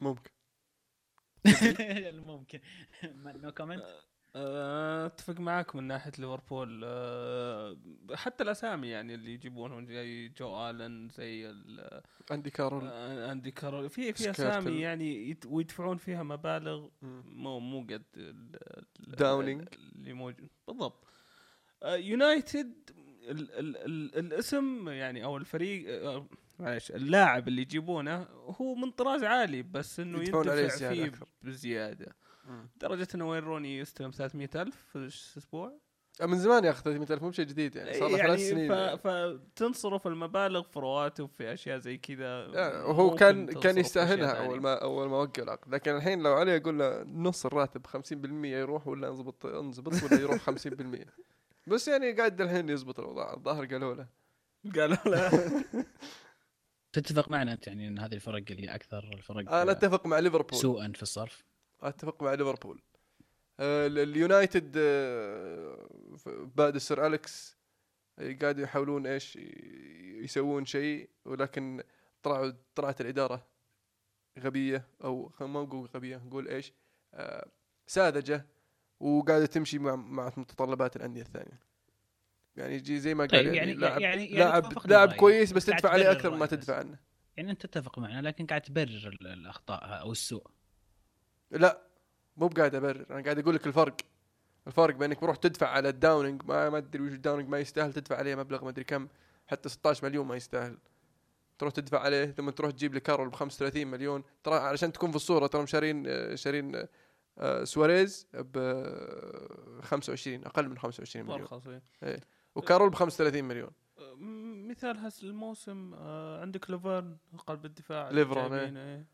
ممكن. 0.00 0.30
ممكن. 2.26 2.60
no 3.14 3.52
comment 3.52 3.84
آه، 4.36 5.06
أتفق 5.06 5.40
معك 5.40 5.76
من 5.76 5.84
ناحية 5.84 6.12
ليفربول. 6.18 6.82
آه، 6.84 7.76
حتى 8.14 8.44
الأسامي 8.44 8.88
يعني 8.88 9.14
اللي 9.14 9.34
يجيبونهم 9.34 9.86
زي 9.86 10.28
جو 10.28 10.70
آلن 10.70 11.08
زي 11.08 11.50
ال- 11.50 12.02
أندي 12.30 12.50
كارول. 12.50 12.84
آه، 12.86 13.32
أندي 13.32 13.50
كارول. 13.50 13.90
في 13.90 14.12
في. 14.12 14.30
أسامي 14.30 14.80
يعني 14.80 15.30
يت- 15.30 15.46
ويدفعون 15.46 15.96
فيها 15.96 16.22
مبالغ. 16.22 16.88
مو 17.02 17.60
مو 17.60 17.80
قد 17.90 18.04
داونينج. 18.98 19.68
اللي 19.74 20.12
موجود. 20.12 20.48
بالضبط. 20.66 21.04
آه، 21.82 21.96
يونايتد 21.96 22.90
ال 23.30 23.52
ال 23.52 23.76
ال 23.76 24.18
الاسم 24.18 24.88
يعني 24.88 25.24
أو 25.24 25.36
الفريق 25.36 26.04
آه، 26.04 26.26
معلش 26.58 26.90
اللاعب 26.90 27.48
اللي 27.48 27.62
يجيبونه 27.62 28.26
هو 28.60 28.74
من 28.74 28.90
طراز 28.90 29.24
عالي 29.24 29.62
بس 29.62 30.00
إنه 30.00 30.22
يدفع 30.22 30.66
فيه. 30.92 31.12
بزيادة. 31.42 32.16
لدرجه 32.76 33.08
إنه 33.14 33.28
وين 33.30 33.44
روني 33.44 33.78
يستلم 33.78 34.10
300 34.10 34.48
ألف 34.54 34.76
في 34.92 35.06
أسبوع 35.38 35.78
من 36.22 36.38
زمان 36.38 36.64
ياخذ 36.64 36.82
300 36.82 37.08
ألف 37.10 37.22
مو 37.22 37.28
بشيء 37.28 37.44
جديد 37.44 37.76
يعني 37.76 37.94
صار 37.94 38.08
له 38.08 38.16
ثلاث 38.16 38.40
سنين 38.40 38.68
ف... 38.68 39.06
فتنصرف 39.08 40.06
المبالغ 40.06 40.62
في 40.62 40.78
رواتب 40.78 41.26
في 41.26 41.52
أشياء 41.52 41.78
زي 41.78 41.96
كذا 41.96 42.46
يعني 42.46 42.92
ممكن 42.92 43.16
كان 43.16 43.46
كان 43.46 43.78
يستاهلها 43.78 44.46
أول. 44.46 44.60
ما 44.60 44.74
أول 44.74 45.08
ما 45.08 45.16
وقع 45.16 45.42
العقد 45.42 45.74
لكن 45.74 45.96
الحين 45.96 46.22
لو 46.22 46.32
عليه 46.32 46.56
أقول 46.56 46.78
له 46.78 47.02
نص 47.02 47.46
الراتب 47.46 47.86
50% 47.86 48.44
يروح 48.44 48.88
ولا 48.88 49.08
انضبط 49.08 49.46
انضبط 49.46 50.02
ولا 50.02 50.20
يروح 50.20 50.50
50% 50.50 50.54
بس 51.66 51.88
يعني 51.88 52.12
قاعد 52.12 52.40
الحين 52.40 52.68
يزبط 52.68 53.00
الاوضاع 53.00 53.34
الظاهر 53.34 53.66
قالوا 53.66 53.94
له. 53.94 54.08
قالوا 54.76 54.96
لا 55.06 55.30
تتفق 56.92 57.30
معنا 57.30 57.52
أنت 57.52 57.66
يعني 57.66 57.88
إن 57.88 57.98
هذه 57.98 58.14
الفرق 58.14 58.44
اللي 58.50 58.74
أكثر 58.74 59.04
الفرق 59.14 59.52
أنا 59.52 59.72
أتفق 59.72 60.06
مع 60.06 60.18
ليفربول. 60.18 60.58
سوءا 60.58 60.92
في 60.96 61.02
الصرف؟ 61.02 61.44
أتفق 61.80 62.22
مع 62.22 62.34
ليفربول. 62.34 62.82
ال- 63.60 63.98
اليونايتد 63.98 64.72
آه، 64.76 65.88
بعد 66.56 66.74
السر 66.74 67.06
أليكس 67.06 67.56
آه، 68.18 68.36
قاعدوا 68.42 68.62
يحاولون 68.64 69.06
إيش 69.06 69.36
يسوون 70.22 70.64
شيء 70.64 71.10
ولكن 71.24 71.82
طلعوا 72.22 72.52
طلعت 72.74 73.00
الإدارة 73.00 73.46
غبية 74.38 74.88
أو 75.04 75.32
ما 75.40 75.62
نقول 75.62 75.88
غبية 75.94 76.16
نقول 76.16 76.48
إيش 76.48 76.72
آه، 77.14 77.48
ساذجة. 77.86 78.46
وقاعده 79.00 79.46
تمشي 79.46 79.78
مع 79.78 79.96
مع 79.96 80.32
متطلبات 80.36 80.96
الأندية 80.96 81.22
الثانية. 81.22 81.60
يعني 82.56 82.74
يجي 82.74 83.00
زي 83.00 83.14
ما 83.14 83.20
قال 83.20 83.30
طيب، 83.30 83.46
يعني, 83.46 83.56
يعني- 83.56 83.74
لاعب 83.74 84.00
يعني- 84.00 84.24
يعني 84.24 84.38
لاعب 84.38 84.62
توافقنا 84.62 84.90
لاعب. 84.92 85.12
كويس 85.12 85.52
بس 85.52 85.64
تدفع 85.66 85.88
عليه 85.90 86.10
أكثر 86.12 86.30
بس. 86.36 86.50
تدفع 86.50 86.76
عنه. 86.78 86.98
يعني 87.36 87.50
أنت 87.50 87.66
تتفق 87.66 87.98
معنا 87.98 88.28
لكن 88.28 88.46
قاعد 88.46 88.60
تبرر 88.62 89.08
ال- 89.20 89.26
الأخطاء 89.26 90.00
أو 90.00 90.12
السوء. 90.12 90.46
لا 91.50 91.80
مو 92.36 92.48
بقاعد 92.48 92.74
أبرر. 92.74 93.06
أنا 93.10 93.22
قاعد 93.22 93.38
أقول 93.38 93.54
لك 93.54 93.66
الفرق. 93.66 93.96
الفرق 94.66 94.94
بينك 94.94 95.20
بروح 95.20 95.36
تدفع 95.36 95.68
على 95.68 95.88
الداونينج 95.88 96.42
ما 96.44 96.70
ما 96.70 96.78
أدري 96.78 97.02
وش 97.02 97.12
الداونينج 97.12 97.48
ما 97.48 97.58
يستاهل 97.58 97.92
تدفع 97.92 98.16
عليه 98.16 98.34
مبلغ 98.34 98.64
ما 98.64 98.70
أدري 98.70 98.84
كم 98.84 99.08
حتى 99.46 99.68
16 99.68 100.04
مليون 100.04 100.26
ما 100.26 100.36
يستاهل. 100.36 100.78
تروح 101.58 101.72
تدفع 101.72 101.98
عليه 102.00 102.24
ثم 102.26 102.50
تروح 102.50 102.70
تجيب 102.70 102.94
لي 102.94 103.00
كارول 103.00 103.28
ب 103.28 103.34
35 103.34 103.86
مليون. 103.86 104.22
ترى 104.44 104.54
علشان 104.54 104.92
تكون 104.92 105.10
في 105.10 105.16
الصورة 105.16 105.46
ترى 105.46 105.66
شارين 105.66 106.06
شارين 106.36 106.84
سواريز 107.64 108.28
ب 108.34 108.56
آه، 108.58 109.80
25 109.82 110.44
أقل 110.44 110.68
من 110.68 110.78
25 110.78 111.26
مليون. 111.26 111.40
أرخص 111.40 111.66
إيه. 112.02 112.20
وكارول 112.54 112.90
ب 112.90 112.94
35 112.94 113.44
مليون. 113.44 113.70
آه، 113.98 114.14
مثال 114.68 114.98
هذا 114.98 115.12
الموسم 115.22 115.94
آه، 115.94 116.40
عندك 116.40 116.70
لوفرن 116.70 117.16
قلب 117.46 117.64
الدفاع 117.64 118.10
لوفرين، 118.10 118.52
إيه. 118.52 119.06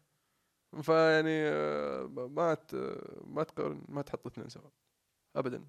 فيعني 0.83 1.49
آه، 1.49 2.07
ما 2.31 2.55
ت- 2.55 2.75
ما 3.25 3.43
تقارن 3.43 3.83
ما 3.89 4.03
تحط 4.03 4.27
اثنين 4.27 4.49
سوا. 4.49 4.71
ابدا. 5.37 5.65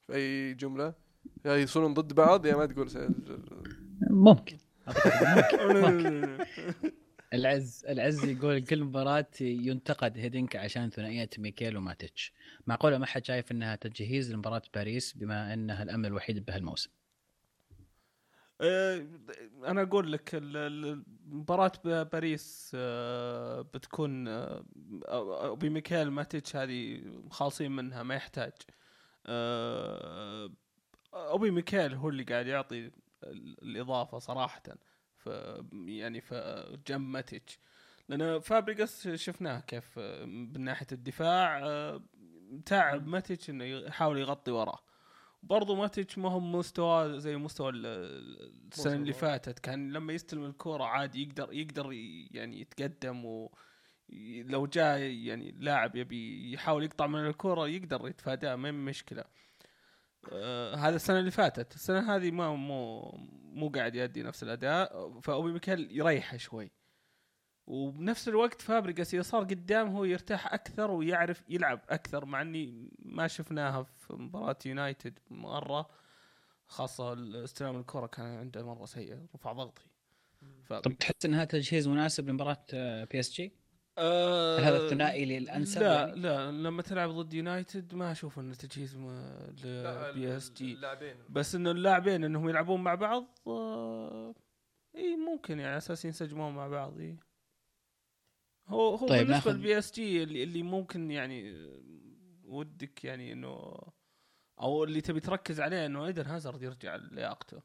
في 0.00 0.14
أي 0.14 0.54
جملة؟ 0.54 0.94
يا 1.44 1.56
يصيرون 1.56 1.94
ضد 1.94 2.12
بعض 2.12 2.46
يا 2.46 2.56
ما 2.56 2.66
تقول 2.66 2.88
ممكن. 4.10 4.58
العز 7.34 7.84
العز 7.88 8.24
يقول 8.24 8.60
كل 8.60 8.84
مباراة 8.84 9.26
ينتقد 9.40 10.18
هيدنك 10.18 10.56
عشان 10.56 10.90
ثنائية 10.90 11.30
ميكيل 11.38 11.76
وماتيتش. 11.76 12.32
معقولة 12.66 12.98
ما 12.98 13.06
حد 13.06 13.24
شايف 13.24 13.52
إنها 13.52 13.76
تجهيز 13.76 14.32
لمباراة 14.32 14.62
باريس 14.74 15.12
بما 15.12 15.54
إنها 15.54 15.82
الأمل 15.82 16.06
الوحيد 16.06 16.44
بهالموسم؟ 16.44 16.90
آه، 18.60 19.06
أنا 19.64 19.82
أقول 19.82 20.12
لك 20.12 20.34
ب- 21.84 22.10
باريس 22.12 22.72
آه، 22.74 23.60
بتكون 23.60 24.28
آه، 24.28 24.64
بميكيل 25.60 26.10
ماتيتش 26.10 26.56
هذه 26.56 27.02
خالصين 27.30 27.72
منها 27.72 28.02
ما 28.02 28.14
يحتاج. 28.14 28.52
آه، 29.26 30.50
اوبي 31.14 31.50
ميكيل 31.50 31.94
هو 31.94 32.08
اللي 32.08 32.22
قاعد 32.22 32.46
يعطي 32.46 32.90
ال- 33.24 33.62
الإضافة 33.62 34.18
صراحة. 34.18 34.62
ف 35.24 35.30
يعني 35.72 36.20
ف 36.20 36.34
جنب 36.86 37.08
ماتيتش 37.08 37.58
لأن 38.08 38.40
فابريجاس 38.40 39.08
شفناه 39.08 39.60
كيف 39.60 39.98
من 39.98 40.60
ناحية 40.60 40.86
الدفاع 40.92 41.60
تعب 42.66 43.06
ماتيتش 43.06 43.50
إنه 43.50 43.64
يحاول 43.64 44.18
يغطي 44.18 44.50
وراه. 44.50 44.78
برضو 45.42 45.74
ماتيتش 45.74 46.18
ما 46.18 46.30
هو 46.30 46.40
مستوى 46.40 47.20
زي 47.20 47.36
مستوى 47.36 47.70
ال- 47.70 47.86
السنة 48.72 48.94
اللي. 48.94 49.12
فاتت. 49.12 49.58
كان 49.58 49.92
لما 49.92 50.12
يستلم 50.12 50.44
الكوره 50.44 50.84
عادي 50.84 51.22
يقدر 51.22 51.52
يقدر 51.52 51.88
يعني 52.30 52.60
يتقدم 52.60 53.24
و 53.24 53.52
لو 54.44 54.66
جاء 54.66 54.98
يعني 54.98 55.54
لاعب 55.58 55.96
يبي 55.96 56.52
يحاول 56.52 56.84
يقطع 56.84 57.06
من 57.06 57.26
الكوره 57.26 57.68
يقدر 57.68 58.08
يتفاداه 58.08 58.56
ما 58.56 58.70
مشكلة. 58.70 59.24
آه 60.32 60.74
هذا 60.74 60.96
السنة 60.96 61.18
اللي 61.18 61.30
فاتت. 61.30 61.74
السنة 61.74 62.16
هذه 62.16 62.30
ما 62.30 62.54
مو 62.54 63.10
مو 63.42 63.68
قاعد 63.68 63.94
يؤدي 63.94 64.22
نفس 64.22 64.42
الأداء. 64.42 65.20
فأوبي 65.20 65.52
ميكيل 65.52 65.88
يريحه 65.90 66.36
شوي. 66.36 66.70
وبنفس 67.66 68.28
الوقت 68.28 68.60
فابريجاس 68.60 69.14
اذا 69.14 69.22
صار 69.22 69.44
قدام 69.44 69.88
هو 69.88 70.04
يرتاح 70.04 70.52
أكثر 70.54 70.90
ويعرف 70.90 71.42
يلعب 71.48 71.80
أكثر 71.88 72.24
مع 72.24 72.42
إني 72.42 72.90
ما 72.98 73.28
شفناها 73.28 73.82
في 73.82 74.12
مباراة 74.12 74.56
يونايتد 74.66 75.18
مرة. 75.30 75.90
خاصة 76.66 77.12
استلام 77.44 77.80
الكرة 77.80 78.06
كان 78.06 78.38
عنده 78.38 78.66
مرة 78.66 78.84
سيء 78.84 79.26
رفع 79.34 79.52
ضغطي. 79.52 79.84
طب 80.68 80.98
تحس 80.98 81.24
ان 81.24 81.34
هذا 81.34 81.44
تجهيز 81.44 81.88
مناسب 81.88 82.28
لمباراة 82.28 82.66
PSG؟ 83.04 83.59
آه 83.98 84.58
هل 84.58 84.64
هذا 84.64 84.76
الثنائي 84.76 85.38
الانسب 85.38 85.80
لا 85.80 85.92
يعني؟ 85.92 86.20
لا 86.20 86.50
لما 86.50 86.82
تلعب 86.82 87.10
ضد 87.10 87.34
يونايتد 87.34 87.94
ما 87.94 88.12
أشوف 88.12 88.38
انه 88.38 88.54
تجهيز 88.54 88.96
ل 88.96 90.36
PSG 90.36 90.78
بس 91.30 91.54
انه 91.54 91.70
اللاعبين 91.70 92.24
إنهم 92.24 92.48
يلعبون 92.48 92.82
مع 92.82 92.94
بعض 92.94 93.38
آه 93.46 94.34
إي 94.94 95.16
ممكن 95.16 95.58
يعني 95.58 95.70
على 95.70 95.78
أساس 95.78 96.04
ينسجمون 96.04 96.54
مع 96.54 96.68
بعض 96.68 96.98
إي. 97.00 97.16
هو 98.68 98.94
هو 98.94 99.08
طيب، 99.08 99.26
بالنسبة 99.26 99.52
لل 99.52 99.78
PSG 99.78 100.22
اللي, 100.22 100.42
اللي 100.42 100.62
ممكن 100.62 101.10
يعني 101.10 101.50
آه، 101.50 101.80
ودك 102.44 103.04
يعني 103.04 103.32
إنه 103.32 103.76
أو 104.60 104.84
اللي 104.84 105.00
تبي 105.00 105.20
تركز 105.20 105.60
عليه 105.60 105.86
إنه 105.86 106.06
إيدن 106.06 106.26
هازارد 106.26 106.62
يرجع 106.62 106.96
لياقته 106.96 107.62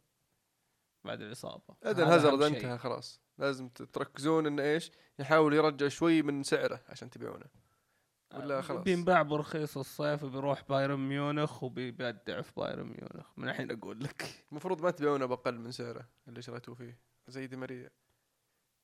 بعد 1.05 1.21
الإصابة. 1.21 1.75
إيدن 1.85 2.03
هازارد. 2.03 2.41
انتهى 2.41 2.77
خلاص. 2.77 3.24
لازم 3.37 3.69
تركزون 3.69 4.45
انه 4.45 4.63
إيش؟ 4.63 4.91
يحاول 5.19 5.53
يرجع 5.53 5.87
شوي 5.87 6.21
من 6.21 6.43
سعره 6.43 6.79
عشان 6.89 7.09
تبيعونه. 7.09 7.45
ولا 8.33 8.61
خلاص؟ 8.61 8.83
بينباع 8.83 9.21
برخيص 9.21 9.77
الصيف 9.77 10.23
وبيروح 10.23 10.63
بايرن 10.69 10.99
ميونخ 10.99 11.63
وبيبدع 11.63 12.41
في 12.41 12.51
بايرن 12.57 12.85
ميونخ. 12.85 13.31
من 13.37 13.49
الحين 13.49 13.71
أقول 13.71 14.03
لك. 14.03 14.45
المفروض 14.51 14.81
ما 14.81 14.91
تبيعونه 14.91 15.25
بأقل 15.25 15.59
من 15.59 15.71
سعره 15.71 16.07
اللي 16.27 16.41
شريتوه 16.41 16.75
فيه. 16.75 16.99
زي 17.27 17.47
دي 17.47 17.55
ماريا. 17.55 17.89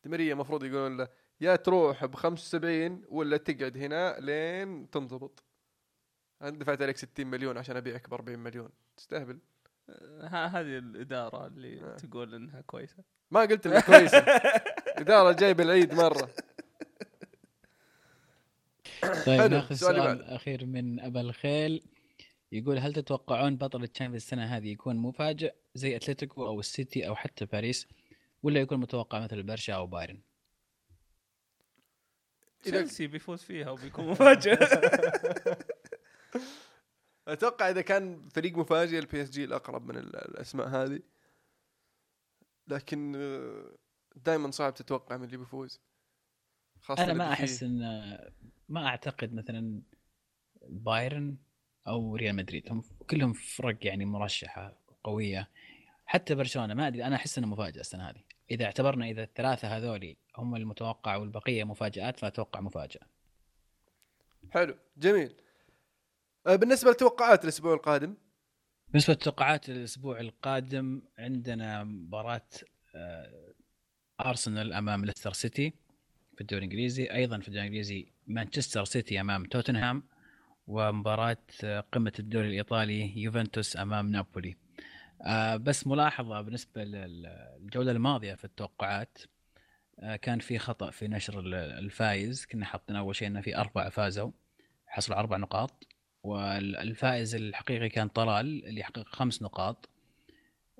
دي 0.03 0.09
ماريا 0.09 0.33
المفروض 0.33 0.63
يقولون 0.63 0.97
له 0.97 1.07
يا 1.41 1.55
تروح 1.55 2.05
ب 2.05 2.15
75 2.15 3.05
ولا 3.09 3.37
تقعد 3.37 3.77
هنا 3.77 4.19
لين 4.19 4.89
تنضبط. 4.89 5.43
أنا 6.41 6.49
دفعت 6.49 6.81
عليك 6.81 6.97
60 6.97 7.27
مليون 7.27 7.57
عشان 7.57 7.77
أبيعك 7.77 8.09
ب 8.09 8.13
40 8.13 8.39
مليون. 8.39 8.69
تستهبل. 8.97 9.39
هذه 10.31 10.77
الإدارة 10.77 11.47
اللي 11.47 11.81
آه. 11.81 11.95
تقول 11.95 12.35
إنها 12.35 12.61
كويسة. 12.61 13.03
ما 13.31 13.41
قلت 13.41 13.67
إنها 13.67 13.79
كويسة. 13.79 14.17
إدارة 14.97 15.31
جايبه 15.31 15.63
العيد 15.63 15.93
مرة. 15.93 16.29
طيب 19.25 19.51
ناخذ 19.51 19.75
سؤال 19.75 20.23
أخير 20.23 20.65
من 20.65 20.99
أبا 20.99 21.21
الخيل. 21.21 21.83
يقول 22.51 22.77
هل 22.79 22.93
تتوقعون 22.93 23.57
بطل 23.57 23.83
ال 23.83 23.87
Champions 23.87 24.21
السنة 24.21 24.45
هذه 24.45 24.71
يكون 24.71 24.95
مفاجئ 24.95 25.53
زي 25.75 25.95
أتلتيكو 25.95 26.45
أو 26.45 26.59
السيتي 26.59 27.07
أو 27.07 27.15
حتى 27.15 27.45
باريس 27.45 27.87
ولا 28.43 28.59
يكون 28.59 28.79
متوقع 28.79 29.19
مثل 29.19 29.43
برشا 29.43 29.73
أو 29.73 29.87
بايرن؟ 29.87 30.21
تشيلسي 32.63 33.07
بيفوز 33.07 33.43
فيها 33.43 33.69
وبيكون 33.69 34.07
مفاجئ. 34.11 34.57
أتوقع 37.33 37.69
إذا 37.69 37.81
كان 37.81 38.29
فريق 38.29 38.57
مفاجئ 38.57 38.99
ال 38.99 39.21
PSG 39.21 39.43
الأقرب 39.43 39.85
من 39.85 39.97
ال- 39.97 40.15
الأسماء 40.15 40.67
هذه. 40.67 40.99
لكن 42.67 43.11
دائما 44.15 44.51
صعب 44.51 44.73
تتوقع 44.73 45.17
من 45.17 45.23
اللي 45.23 45.37
بيفوز. 45.37 45.81
خاصة 46.79 47.03
أنا 47.03 47.13
ما 47.13 47.33
أحس 47.33 47.63
إن 47.63 47.79
ما 48.69 48.87
أعتقد 48.87 49.33
مثلا 49.33 49.81
بايرن 50.61 51.37
أو 51.87 52.15
ريال 52.15 52.35
مدريد. 52.35 52.71
هم 52.71 52.83
كلهم 53.09 53.33
فرق 53.33 53.85
يعني 53.85 54.05
مرشحة 54.05 54.77
قوية. 55.03 55.49
حتى 56.05 56.35
برشلونة 56.35 56.73
ما 56.73 56.87
أدري 56.87 57.05
أنا 57.05 57.15
أحس 57.15 57.37
إنه 57.37 57.47
مفاجأة 57.47 57.81
السنة 57.81 58.09
هذه. 58.09 58.23
إذا 58.51 58.65
اعتبرنا 58.65 59.05
إذا 59.05 59.23
الثلاثة 59.23 59.77
هذولي 59.77 60.17
هم 60.37 60.55
المتوقع 60.55 61.15
والبقية 61.15 61.63
مفاجآت 61.63 62.19
فأتوقع 62.19 62.59
مفاجأة. 62.59 63.01
حلو 64.51 64.75
جميل. 64.97 65.31
آه، 65.31 65.50
بالنسبة 66.45 66.89
للتوقعات 66.89 67.43
الأسبوع 67.43 67.73
القادم. 67.73 68.15
بالنسبة 68.89 69.13
للتوقعات 69.13 69.69
الأسبوع 69.69 70.19
القادم 70.19 71.01
عندنا 71.19 71.83
مباراة 71.83 72.47
آه، 72.95 73.53
أرسنال 74.25 74.73
أمام 74.73 75.05
ليستر 75.05 75.33
سيتي 75.33 75.73
في 76.35 76.41
الدوري 76.41 76.65
الإنجليزي 76.65 77.03
أيضا 77.11 77.39
في 77.39 77.47
الدوري 77.47 77.61
الإنجليزي 77.61 78.11
مانشستر 78.27 78.85
سيتي 78.85 79.21
أمام 79.21 79.45
توتنهام 79.45 80.03
ومباراة 80.67 81.37
آه، 81.63 81.79
قمة 81.91 82.13
الدوري 82.19 82.47
الإيطالي 82.47 83.21
يوفنتوس 83.21 83.77
أمام 83.77 84.07
نابولي. 84.11 84.55
آه، 85.21 85.55
بس 85.55 85.87
ملاحظة 85.87 86.41
بالنسبة 86.41 86.83
للجولة 86.83 87.91
الماضية 87.91 88.33
في 88.35 88.45
التوقعات 88.45 89.17
آه، 89.99 90.15
كان 90.15 90.39
في 90.39 90.59
خطأ 90.59 90.91
في 90.91 91.07
نشر 91.07 91.39
ال- 91.39 91.53
الفايز 91.55 92.45
كنا 92.45 92.65
حاطين 92.65 92.95
أول 92.95 93.15
شيء 93.15 93.27
إنه 93.27 93.41
في 93.41 93.57
أربعة 93.57 93.89
فازوا 93.89 94.31
حصلوا 94.87 95.19
أربع 95.19 95.37
نقاط. 95.37 95.87
والفائز 96.23 97.35
الحقيقي 97.35 97.89
كان 97.89 98.07
طلال 98.07 98.65
اللي 98.65 98.83
حقق 98.83 99.07
خمس 99.07 99.41
نقاط. 99.41 99.89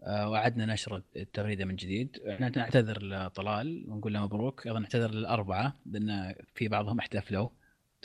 آه، 0.04 0.30
وعدنا 0.30 0.66
نشر 0.66 1.04
التغريده 1.16 1.66
من 1.66 1.76
جديد. 1.76 2.20
إحنا 2.30 2.50
نعتذر 2.50 3.04
لطلال 3.04 3.86
ونقول 3.88 4.14
له 4.14 4.24
مبروك. 4.24 4.68
أيضا 4.68 4.80
نعتذر 4.80 5.12
للأربعة 5.12 5.76
لأن 5.86 6.36
في 6.56 6.68
بعضهم 6.68 7.00
احتفلوا 7.00 7.50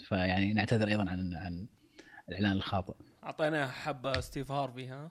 فيعني 0.05 0.53
نعتذر 0.53 0.89
أيضا 0.89 1.11
عن 1.11 1.35
عن 1.35 1.67
الإعلان 2.29 2.53
الخاطئ. 2.53 2.95
أعطيناه 3.25 3.67
حبه 3.67 4.21
ستيف 4.21 4.51
هارفي 4.51 4.89
ها؟ 4.89 5.11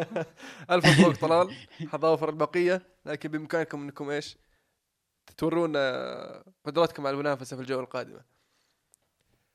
ألف 0.70 0.98
مبروك 0.98 1.16
طلال. 1.16 1.54
حظ 1.88 2.01
أوفر 2.01 2.28
البقية. 2.28 2.82
لكن 3.06 3.28
بإمكانكم 3.28 3.82
أنكم 3.82 4.10
إيش؟ 4.10 4.36
تورونا 5.36 6.44
قدراتكم 6.64 7.06
على 7.06 7.14
المنافسة 7.14 7.56
في 7.56 7.62
الجولة 7.62 7.82
القادمة. 7.82 8.31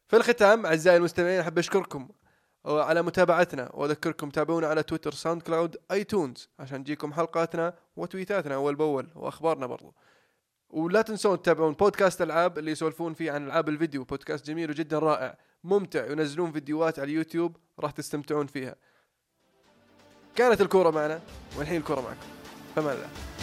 في 0.08 0.16
الختام 0.16 0.66
أعزائي 0.66 0.98
المستمعين 0.98 1.40
أحب 1.40 1.58
أشكركم 1.58 2.10
على 2.66 3.02
متابعتنا 3.02 3.70
وأذكركم 3.74 4.30
تابعونا 4.30 4.68
على 4.68 4.84
تويتر 4.84 5.14
SoundCloud 5.14 5.78
iTunes 5.92 6.50
عشان 6.60 6.84
تجيكم 6.84 7.14
حلقاتنا 7.14 7.74
وتويتاتنا 7.96 8.56
اول 8.56 8.76
باول 8.76 9.08
وأخبارنا 9.16 9.66
برضو. 9.66 9.94
ولا 10.70 11.02
تنسون 11.02 11.42
تتابعون 11.42 11.74
بودكاست 11.74 12.22
ألعاب 12.22 12.58
اللي 12.58 12.72
يسولفون 12.72 13.14
فيه 13.14 13.32
عن 13.32 13.46
ألعاب 13.46 13.70
الفيديو 13.70 14.04
بودكاست 14.04 14.46
جميل 14.46 14.70
وجدا 14.70 15.00
رائع 15.00 15.38
ممتع 15.64 16.06
ينزلون 16.06 16.52
فيديوهات 16.52 17.00
على 17.00 17.12
اليوتيوب 17.12 17.58
راح 17.80 17.92
تستمتعون 17.92 18.48
فيها. 18.48 18.76
كانت 20.36 20.62
الكورة 20.62 20.90
معنا 20.90 21.22
والحين 21.58 21.78
الكورة 21.78 22.02
معكم. 22.02 22.28
فما 22.76 22.94
الله 22.94 23.37